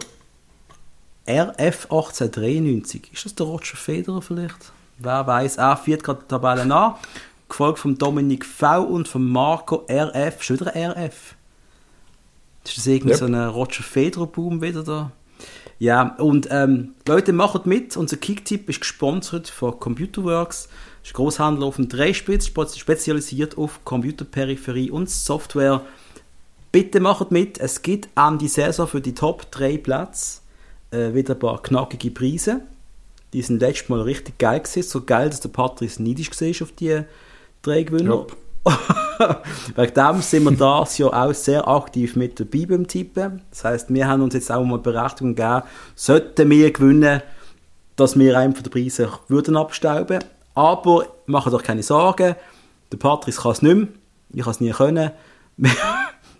RF 1.29 1.85
1893. 1.91 3.11
Ist 3.13 3.25
das 3.25 3.35
der 3.35 3.47
Roger 3.47 3.77
Federer 3.77 4.23
vielleicht? 4.23 4.73
Wer 4.99 5.27
weiß? 5.27 5.57
Er 5.59 5.77
führt 5.77 6.03
gerade 6.05 6.21
die 6.23 6.29
Tabelle 6.29 6.63
an. 6.75 6.95
Gefolgt 7.49 7.79
von 7.79 7.97
Dominik 7.99 8.45
V 8.45 8.83
und 8.83 9.09
von 9.09 9.25
Marco 9.29 9.87
RF. 9.91 10.43
Schon 10.43 10.61
wieder 10.61 10.75
RF. 10.75 11.35
Ist 12.65 12.77
das 12.79 12.87
irgendwie 12.87 13.11
Yep. 13.11 13.19
so 13.19 13.25
ein 13.27 13.35
Roger 13.35 13.83
Federer-Boom 13.83 14.61
wieder 14.63 14.83
da? 14.83 15.13
Ja, 15.79 16.15
und 16.17 16.49
ähm, 16.51 16.95
Leute, 17.07 17.33
macht 17.33 17.67
mit. 17.67 17.97
Unser 17.97 18.17
Kicktipp 18.17 18.69
ist 18.71 18.81
gesponsert 18.81 19.49
von 19.49 19.79
Computerworks. 19.79 20.65
Das 21.03 21.11
ist 21.11 21.11
ein 21.11 21.17
Großhandel 21.17 21.63
auf 21.65 21.77
dem 21.77 21.89
Dreispitz, 21.89 22.47
spe- 22.47 22.67
spezialisiert 22.75 23.59
auf 23.59 23.85
Computerperipherie 23.85 24.91
und 24.91 25.11
Software. 25.11 25.83
Bitte 26.73 26.99
macht 27.01 27.31
mit. 27.31 27.59
Es 27.59 27.83
gibt 27.83 28.09
an 28.17 28.39
die 28.39 28.49
Saison 28.49 28.89
für 28.89 29.01
die 29.03 29.15
Top 29.15 29.51
3 29.53 29.77
Plätze 29.79 30.41
äh, 30.91 31.15
wieder 31.15 31.35
ein 31.35 31.39
paar 31.39 31.63
knackige 31.63 32.11
Preise. 32.11 32.61
Die 33.33 33.43
sind 33.43 33.61
letztes 33.61 33.89
Mal 33.89 34.01
richtig 34.03 34.39
geil 34.39 34.61
gewesen. 34.61 34.83
So 34.83 35.03
geil, 35.03 35.31
dass 35.31 35.41
der 35.41 35.49
Patrice 35.49 36.03
neidisch 36.03 36.31
war 36.31 36.63
auf 36.63 36.73
die 36.73 37.03
drei 37.63 37.83
Gewinner. 37.83 38.27
Wegen 39.77 39.95
dem 39.95 40.23
sind 40.23 40.45
wir 40.45 40.53
das 40.53 40.99
Jahr 40.99 41.27
auch 41.27 41.35
sehr 41.35 41.67
aktiv 41.69 42.17
mit 42.17 42.41
dabei 42.41 42.67
beim 42.67 42.87
Tippen. 42.87 43.43
Das 43.51 43.65
heisst, 43.65 43.93
wir 43.93 44.09
haben 44.09 44.23
uns 44.23 44.35
jetzt 44.35 44.51
auch 44.51 44.65
mal 44.65 44.79
Berechtigung 44.79 45.35
gegeben, 45.35 45.63
sollten 45.95 46.51
wir 46.51 46.73
gewinnen, 46.73 47.23
dass 47.95 48.19
wir 48.19 48.37
einen 48.37 48.55
von 48.55 48.65
den 48.65 48.73
Preisen 48.73 49.09
würden 49.29 49.57
abstauben. 49.57 50.23
Aber 50.55 51.07
macht 51.27 51.53
euch 51.53 51.63
keine 51.63 51.83
Sorgen, 51.83 52.35
der 52.91 52.97
Patrice 52.97 53.41
kann 53.41 53.53
es 53.53 53.63
nicht 53.63 53.77
mehr, 53.77 53.89
ich 54.33 54.43
kann 54.43 54.53
es 54.53 54.61
nie 54.61 54.71
können. 54.71 55.11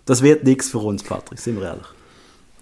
Das 0.05 0.21
wird 0.21 0.45
nichts 0.45 0.69
für 0.69 0.77
uns, 0.77 1.03
Patrice, 1.03 1.43
sind 1.43 1.59
wir 1.59 1.67
ehrlich. 1.67 1.87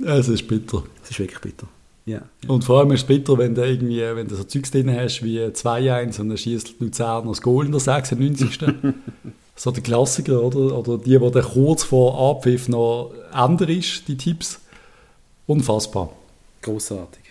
Es 0.03 0.27
ist 0.27 0.47
bitter. 0.47 0.81
Das 0.99 1.11
ist 1.11 1.19
wirklich 1.19 1.39
bitter. 1.39 1.67
Ja. 2.05 2.21
Und 2.47 2.63
vor 2.63 2.79
allem 2.79 2.91
ist 2.91 3.01
es 3.01 3.07
bitter, 3.07 3.37
wenn 3.37 3.55
du 3.55 3.65
irgendwie, 3.65 4.01
wenn 4.01 4.27
du 4.27 4.35
so 4.35 4.43
Zeugs 4.43 4.69
drin 4.69 4.95
hast 4.95 5.23
wie 5.23 5.39
2-1 5.39 6.21
und 6.21 6.29
dann 6.29 6.37
schießt 6.37 6.79
Luzern 6.79 7.27
das 7.27 7.41
Goal 7.41 7.65
in 7.65 7.71
der 7.71 7.81
96. 7.81 8.59
so 9.55 9.71
der 9.71 9.83
Klassiker, 9.83 10.41
oder? 10.41 10.77
Oder 10.77 10.97
die, 10.99 11.17
die 11.17 11.31
dann 11.31 11.43
kurz 11.43 11.83
vor 11.83 12.31
Abpfiff 12.31 12.69
noch 12.69 13.11
ändern 13.33 13.69
ist, 13.69 14.07
die 14.07 14.17
Tipps. 14.17 14.59
Unfassbar. 15.47 16.11
Großartig. 16.61 17.23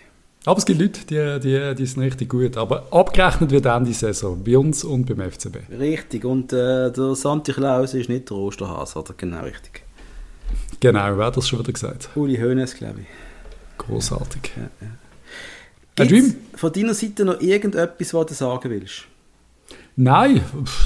Aber 0.45 0.59
es 0.59 0.65
gibt 0.65 0.79
Leute, 0.79 0.99
die, 1.09 1.39
die, 1.39 1.75
die 1.75 1.85
sind 1.85 2.03
richtig 2.03 2.29
gut. 2.29 2.55
Aber 2.57 2.85
abgerechnet 2.91 3.51
wird 3.51 3.65
Ende 3.65 3.93
Saison, 3.93 4.43
bei 4.43 4.57
uns 4.57 4.83
und 4.83 5.05
beim 5.05 5.31
FCB. 5.31 5.57
Richtig. 5.79 6.23
Und 6.23 6.53
äh, 6.53 6.91
der 6.91 7.15
Santi 7.15 7.51
Klaus 7.51 7.93
ist 7.93 8.09
nicht 8.09 8.29
der 8.29 8.37
Osterhase, 8.37 8.99
oder? 8.99 9.13
Genau 9.17 9.41
richtig. 9.41 9.83
Genau, 10.79 11.17
wer 11.17 11.25
hat 11.25 11.37
das 11.37 11.47
schon 11.47 11.59
wieder 11.59 11.73
gesagt? 11.73 12.09
Uli 12.15 12.37
Hoeneß, 12.37 12.75
glaube 12.75 13.01
ich. 13.01 13.07
Großartig. 13.77 14.51
Gibt's 15.95 16.11
Dream? 16.11 16.35
von 16.55 16.73
deiner 16.73 16.93
Seite 16.93 17.25
noch 17.25 17.39
irgendetwas, 17.39 18.13
was 18.13 18.25
du 18.27 18.33
sagen 18.33 18.69
willst? 18.69 19.05
Nein, 19.97 20.41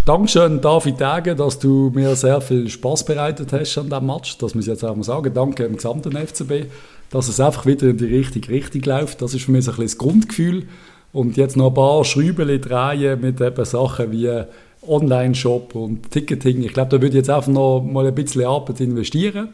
Dankeschön 0.06 0.62
David 0.62 1.00
Degen, 1.00 1.36
dass 1.36 1.58
du 1.58 1.92
mir 1.96 2.16
sehr 2.16 2.42
viel 2.42 2.70
Spaß 2.70 3.06
bereitet 3.06 3.52
hast 3.52 3.78
an 3.80 3.90
diesem 3.90 4.06
Match. 4.06 4.38
Das 4.38 4.54
muss 4.54 4.66
ich 4.66 4.70
jetzt 4.70 4.84
auch 4.84 4.96
mal 4.96 5.04
sagen. 5.04 5.34
Danke 5.34 5.64
dem 5.64 5.78
gesamten 5.78 6.16
FCB, 6.16 6.68
dass 7.10 7.28
es 7.28 7.40
einfach 7.40 7.66
wieder 7.66 7.88
in 7.88 7.98
die 7.98 8.06
richtige 8.06 8.50
Richtung 8.50 8.84
läuft. 8.84 9.24
Das 9.24 9.34
ist 9.34 9.46
für 9.46 9.52
mich 9.52 9.66
so 9.66 9.72
ein 9.72 9.78
bisschen 9.78 9.88
das 9.88 9.98
Grundgefühl. 9.98 10.68
Und 11.12 11.38
jetzt 11.38 11.58
noch 11.58 11.70
ein 11.70 11.74
paar 11.74 12.06
Schrübeli 12.06 12.62
drehen 12.62 13.20
mit 13.20 13.42
eben 13.42 13.66
Sachen 13.66 14.12
wie 14.12 14.44
Online-Shop 14.88 15.74
und 15.74 16.12
Ticketing. 16.12 16.62
Ich 16.62 16.74
glaube, 16.74 16.92
da 16.92 17.02
würde 17.02 17.08
ich 17.08 17.16
jetzt 17.16 17.32
einfach 17.32 17.52
noch 17.52 17.82
mal 17.82 18.06
ein 18.06 18.14
bisschen 18.14 18.46
Arbeit 18.46 18.80
investieren, 18.80 19.50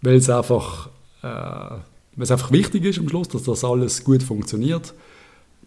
weil 0.00 0.16
es 0.16 0.30
einfach, 0.30 0.90
äh, 1.22 1.74
weil 2.16 2.24
es 2.24 2.30
einfach 2.30 2.52
wichtig 2.52 2.84
ist 2.84 2.98
am 2.98 3.08
Schluss, 3.08 3.28
dass 3.28 3.44
das 3.44 3.64
alles 3.64 4.04
gut 4.04 4.22
funktioniert. 4.22 4.94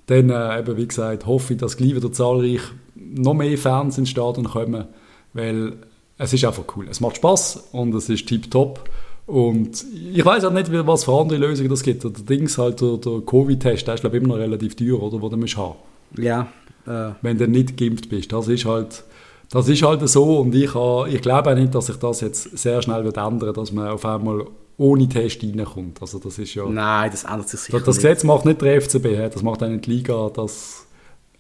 Dann, 0.07 0.29
äh, 0.29 0.59
eben, 0.59 0.77
wie 0.77 0.87
gesagt, 0.87 1.25
hoffe 1.25 1.53
ich, 1.53 1.59
dass 1.59 1.77
gleich 1.77 1.95
wieder 1.95 2.11
zahlreich 2.11 2.61
noch 2.95 3.33
mehr 3.33 3.57
Fans 3.57 3.97
ins 3.97 4.09
Stadion 4.11 4.45
kommen, 4.45 4.85
weil 5.33 5.73
es 6.17 6.31
ist 6.33 6.45
einfach 6.45 6.63
cool. 6.75 6.87
Es 6.89 6.99
macht 7.01 7.17
Spaß 7.17 7.69
und 7.71 7.93
es 7.95 8.07
ist 8.09 8.27
tipptopp. 8.27 8.87
Und 9.25 9.83
ich 10.13 10.23
weiß 10.23 10.45
auch 10.45 10.53
nicht, 10.53 10.71
was 10.71 11.05
für 11.05 11.19
andere 11.19 11.39
Lösungen 11.39 11.69
das 11.69 11.81
gibt. 11.81 12.03
Der 12.03 12.11
Dings 12.11 12.59
halt, 12.59 12.79
der, 12.81 12.97
der 12.97 13.21
Covid-Test, 13.25 13.87
der 13.87 13.95
ist 13.95 14.01
glaube 14.01 14.17
ich 14.17 14.23
immer 14.23 14.35
noch 14.35 14.41
relativ 14.41 14.75
teuer, 14.75 15.01
oder, 15.01 15.19
wo 15.19 15.29
du 15.29 15.37
musst 15.37 15.57
haben, 15.57 15.75
Ja, 16.15 16.47
äh, 16.85 17.09
wenn 17.23 17.37
du 17.39 17.47
nicht 17.47 17.75
geimpft 17.75 18.07
bist. 18.09 18.31
Das 18.31 18.47
ist 18.47 18.65
halt, 18.65 19.03
das 19.49 19.67
ist 19.67 19.81
halt 19.81 20.07
so 20.07 20.37
und 20.39 20.53
ich, 20.53 20.75
ha- 20.75 21.07
ich 21.07 21.21
glaube 21.21 21.49
auch 21.51 21.55
nicht, 21.55 21.73
dass 21.73 21.87
sich 21.87 21.95
das 21.95 22.21
jetzt 22.21 22.55
sehr 22.55 22.79
schnell 22.83 23.03
wird 23.03 23.17
ändern, 23.17 23.53
dass 23.55 23.71
man 23.71 23.87
auf 23.87 24.05
einmal 24.05 24.45
ohne 24.77 25.07
Test 25.07 25.41
reinkommt. 25.43 26.01
Also 26.01 26.19
das 26.19 26.37
ist 26.37 26.53
ja... 26.53 26.65
nein, 26.67 27.09
das 27.11 27.23
ändert 27.23 27.49
sich 27.49 27.59
sicher 27.59 27.77
Das, 27.77 27.85
das 27.85 27.95
nicht. 27.97 28.03
Gesetz 28.03 28.23
macht 28.23 28.45
nicht 28.45 28.61
der 28.61 28.81
FCB, 28.81 29.33
das 29.33 29.41
macht 29.41 29.63
auch 29.63 29.67
nicht 29.67 29.85
die 29.85 29.91
Liga, 29.91 30.29
das 30.33 30.85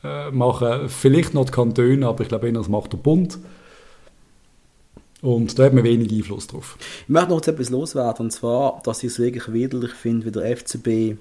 äh, 0.03 0.31
machen 0.31 0.87
vielleicht 0.89 1.33
noch 1.33 1.45
die 1.45 1.51
Kantone, 1.51 2.07
aber 2.07 2.23
ich 2.23 2.29
glaube 2.29 2.47
eher, 2.47 2.53
das 2.53 2.69
macht 2.69 2.93
der 2.93 2.97
Bund. 2.97 3.39
Und 5.21 5.57
da 5.57 5.63
hat 5.65 5.73
man 5.73 5.83
wenig 5.83 6.11
Einfluss 6.11 6.47
drauf. 6.47 6.77
Ich 7.03 7.09
möchte 7.09 7.29
noch 7.29 7.45
etwas 7.45 7.69
loswerden, 7.69 8.27
und 8.27 8.31
zwar, 8.31 8.81
dass 8.83 9.01
ich 9.03 9.11
es 9.11 9.19
wirklich 9.19 9.51
widerlich 9.51 9.93
finde, 9.93 10.27
wie 10.27 10.31
der 10.31 10.55
FCB 10.55 11.17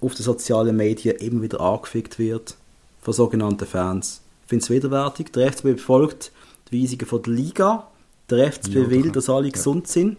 auf 0.00 0.14
den 0.14 0.22
sozialen 0.22 0.76
Medien 0.76 1.16
immer 1.16 1.42
wieder 1.42 1.60
angefickt 1.60 2.18
wird 2.18 2.56
von 3.00 3.12
sogenannten 3.12 3.66
Fans. 3.66 4.22
Ich 4.44 4.48
finde 4.48 4.64
es 4.64 4.70
widerwärtig. 4.70 5.32
Der 5.32 5.52
FCB 5.52 5.64
befolgt 5.64 6.30
die 6.70 6.82
Weisungen 6.82 7.06
von 7.06 7.22
der 7.22 7.32
Liga. 7.32 7.88
Der 8.30 8.52
FCB 8.52 8.74
Ja, 8.74 8.90
will, 8.90 9.10
dass 9.10 9.28
alle 9.28 9.50
gesund 9.50 9.88
sind, 9.88 10.18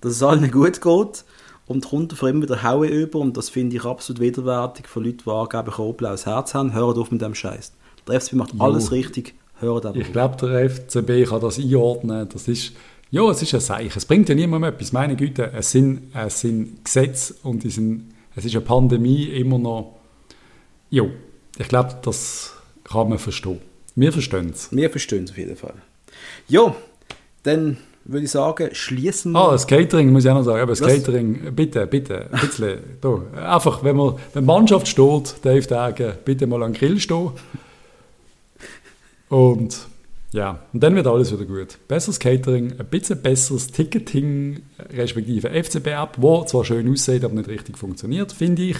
dass 0.00 0.12
es 0.12 0.22
allen 0.22 0.50
gut 0.50 0.80
geht 0.80 1.24
und 1.66 1.86
kommt 1.88 2.12
davon 2.12 2.30
immer 2.30 2.42
wieder 2.42 2.62
Haue 2.62 2.88
über 2.88 3.18
und 3.18 3.36
das 3.36 3.48
finde 3.48 3.76
ich 3.76 3.84
absolut 3.84 4.20
widerwärtig 4.20 4.86
von 4.88 5.04
Leuten, 5.04 5.22
die 5.24 5.30
angeblich 5.30 5.78
ein 5.78 5.94
blaues 5.94 6.26
Herz 6.26 6.54
haben. 6.54 6.72
Hört 6.74 6.98
auf 6.98 7.10
mit 7.10 7.20
dem 7.22 7.34
Scheiß. 7.34 7.72
Der 8.08 8.20
FCB 8.20 8.32
macht 8.34 8.54
Jo. 8.54 8.60
alles 8.64 8.90
richtig. 8.92 9.34
Hört 9.60 9.86
aber 9.86 9.96
Ich 9.96 10.06
auf. 10.06 10.12
glaube, 10.12 10.36
der 10.46 10.70
FCB 10.70 11.28
kann 11.28 11.40
das 11.40 11.58
einordnen. 11.58 12.28
Das 12.32 12.48
ist, 12.48 12.72
ja, 13.10 13.28
es 13.30 13.42
ist 13.42 13.54
ein 13.54 13.60
Zeichen. 13.60 13.92
Es 13.98 14.06
bringt 14.06 14.28
ja 14.28 14.34
niemandem 14.34 14.72
etwas. 14.72 14.92
Meine 14.92 15.16
Güte, 15.16 15.52
es 15.54 15.70
sind, 15.70 16.12
es 16.14 16.40
sind 16.40 16.84
Gesetze 16.84 17.34
und 17.42 17.62
die 17.62 17.70
sind, 17.70 18.12
es 18.34 18.44
ist 18.44 18.54
eine 18.54 18.64
Pandemie 18.64 19.24
immer 19.24 19.58
noch. 19.58 19.96
Jo, 20.88 21.10
ich 21.58 21.68
glaube, 21.68 21.94
das 22.02 22.54
kann 22.84 23.08
man 23.10 23.18
verstehen. 23.18 23.60
Wir 23.94 24.12
verstehen 24.12 24.50
es. 24.50 24.74
Wir 24.74 24.88
verstehen 24.90 25.24
es 25.24 25.30
auf 25.32 25.38
jeden 25.38 25.56
Fall. 25.56 25.74
Ja, 26.48 26.74
dann 27.42 27.76
würde 28.04 28.24
ich 28.24 28.30
sagen, 28.30 28.70
schließen 28.72 29.32
wir. 29.32 29.38
Ah, 29.38 29.52
das 29.52 29.66
Catering 29.66 30.10
muss 30.12 30.24
ich 30.24 30.30
auch 30.30 30.34
noch 30.34 30.42
sagen. 30.42 30.60
Aber 30.60 30.72
das 30.72 30.80
Was? 30.80 30.88
Catering, 30.88 31.54
bitte, 31.54 31.86
bitte, 31.86 32.28
ein 32.30 32.40
bisschen. 32.40 32.78
da. 33.00 33.22
Einfach, 33.54 33.84
wenn, 33.84 33.96
man, 33.96 34.14
wenn 34.32 34.42
die 34.42 34.46
Mannschaft 34.46 34.88
steht, 34.88 35.34
Dave 35.42 35.66
Degen, 35.66 36.14
bitte 36.24 36.46
mal 36.46 36.62
an 36.62 36.72
den 36.72 36.78
Grill 36.78 36.98
stehen. 36.98 37.30
Und 39.28 39.86
ja, 40.32 40.60
und 40.72 40.82
dann 40.82 40.94
wird 40.94 41.06
alles 41.06 41.32
wieder 41.32 41.44
gut. 41.44 41.78
Besseres 41.88 42.20
Catering, 42.20 42.78
ein 42.78 42.86
bisschen 42.86 43.20
besseres 43.20 43.68
Ticketing, 43.68 44.62
respektive 44.92 45.50
FCB-App, 45.50 46.16
wo 46.18 46.44
zwar 46.44 46.64
schön 46.64 46.90
aussieht, 46.90 47.24
aber 47.24 47.34
nicht 47.34 47.48
richtig 47.48 47.76
funktioniert, 47.76 48.32
finde 48.32 48.62
ich. 48.62 48.76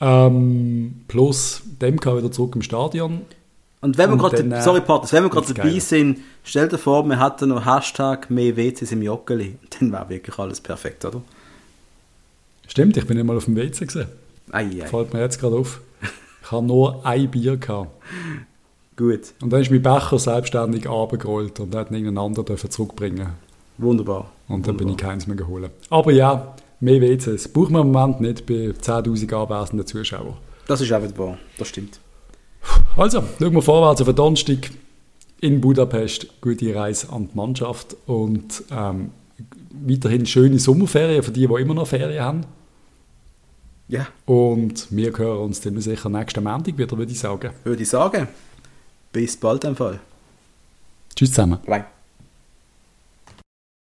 Ähm, 0.00 1.02
plus, 1.06 1.62
dem 1.80 2.00
kann 2.00 2.18
wieder 2.18 2.32
zurück 2.32 2.56
im 2.56 2.62
Stadion. 2.62 3.22
Und 3.84 3.98
wenn 3.98 4.08
wir 4.08 4.16
gerade, 4.16 4.42
äh, 4.42 4.62
sorry 4.62 4.80
Partner, 4.80 5.12
wenn 5.12 5.24
wir 5.24 5.28
gerade 5.28 5.52
dabei 5.52 5.68
geil. 5.68 5.80
sind, 5.80 6.20
stell 6.42 6.68
dir 6.68 6.78
vor, 6.78 7.06
wir 7.06 7.22
hätten 7.22 7.50
noch 7.50 7.66
Hashtag 7.66 8.30
mehr 8.30 8.56
WCs 8.56 8.92
im 8.92 9.02
Joggeli. 9.02 9.58
Dann 9.78 9.92
wäre 9.92 10.08
wirklich 10.08 10.38
alles 10.38 10.58
perfekt, 10.58 11.04
oder? 11.04 11.20
Stimmt, 12.66 12.96
ich 12.96 13.06
bin 13.06 13.18
nicht 13.18 13.26
mal 13.26 13.36
auf 13.36 13.44
dem 13.44 13.56
WC 13.56 13.84
gesehen. 13.84 14.08
Fällt 14.86 15.12
mir 15.12 15.20
jetzt 15.20 15.38
gerade 15.38 15.56
auf. 15.56 15.82
Ich 16.42 16.50
habe 16.50 16.64
nur 16.64 17.04
ein 17.04 17.30
Bier 17.30 17.58
gehabt. 17.58 17.90
Gut, 18.96 19.34
Und 19.42 19.52
dann 19.52 19.60
ist 19.60 19.70
mein 19.70 19.82
Becher 19.82 20.18
selbstständig 20.18 20.88
runtergerollt 20.88 21.60
und 21.60 21.74
hat 21.74 21.90
irgendeinen 21.90 22.16
anderen 22.16 22.56
zurückbringen 22.56 23.34
wunderbar. 23.76 24.30
Und 24.48 24.66
dann 24.66 24.78
bin 24.78 24.88
ich 24.88 24.92
Wunderbar. 24.92 25.10
keins 25.10 25.26
mehr 25.26 25.36
geholt. 25.36 25.70
Aber 25.90 26.10
ja, 26.10 26.54
mehr 26.80 27.02
WCs 27.02 27.48
braucht 27.48 27.70
man 27.70 27.82
im 27.82 27.92
Moment 27.92 28.22
nicht 28.22 28.46
bei 28.46 28.70
10'000 28.80 29.34
anwesenden 29.34 29.86
Zuschauern. 29.86 30.38
Das 30.66 30.80
ist 30.80 30.90
eben 30.90 31.18
wahr, 31.18 31.36
das 31.58 31.68
stimmt. 31.68 32.00
Also, 32.96 33.24
schauen 33.38 33.54
wir 33.54 33.62
vorwärts 33.62 34.00
auf 34.00 34.06
den 34.06 34.16
Donnerstag 34.16 34.70
in 35.40 35.60
Budapest. 35.60 36.40
Gute 36.40 36.74
Reise 36.74 37.12
an 37.12 37.28
die 37.28 37.36
Mannschaft 37.36 37.96
und 38.06 38.62
ähm, 38.70 39.10
weiterhin 39.70 40.26
schöne 40.26 40.58
Sommerferien 40.58 41.22
für 41.22 41.32
die, 41.32 41.46
die 41.46 41.54
immer 41.54 41.74
noch 41.74 41.86
Ferien 41.86 42.24
haben. 42.24 42.46
Ja, 43.88 44.06
Und 44.24 44.86
wir 44.90 45.16
hören 45.16 45.40
uns 45.40 45.60
dann 45.60 45.78
sicher 45.80 46.08
nächsten 46.08 46.42
Montag 46.42 46.78
wieder, 46.78 46.96
würde 46.96 47.12
ich 47.12 47.18
sagen. 47.18 47.50
würde 47.64 47.82
ich 47.82 47.88
sagen. 47.88 48.28
Bis 49.12 49.36
bald 49.36 49.64
im 49.64 49.76
Fall. 49.76 50.00
Tschüss 51.14 51.30
zusammen. 51.30 51.58
Bye. 51.66 51.84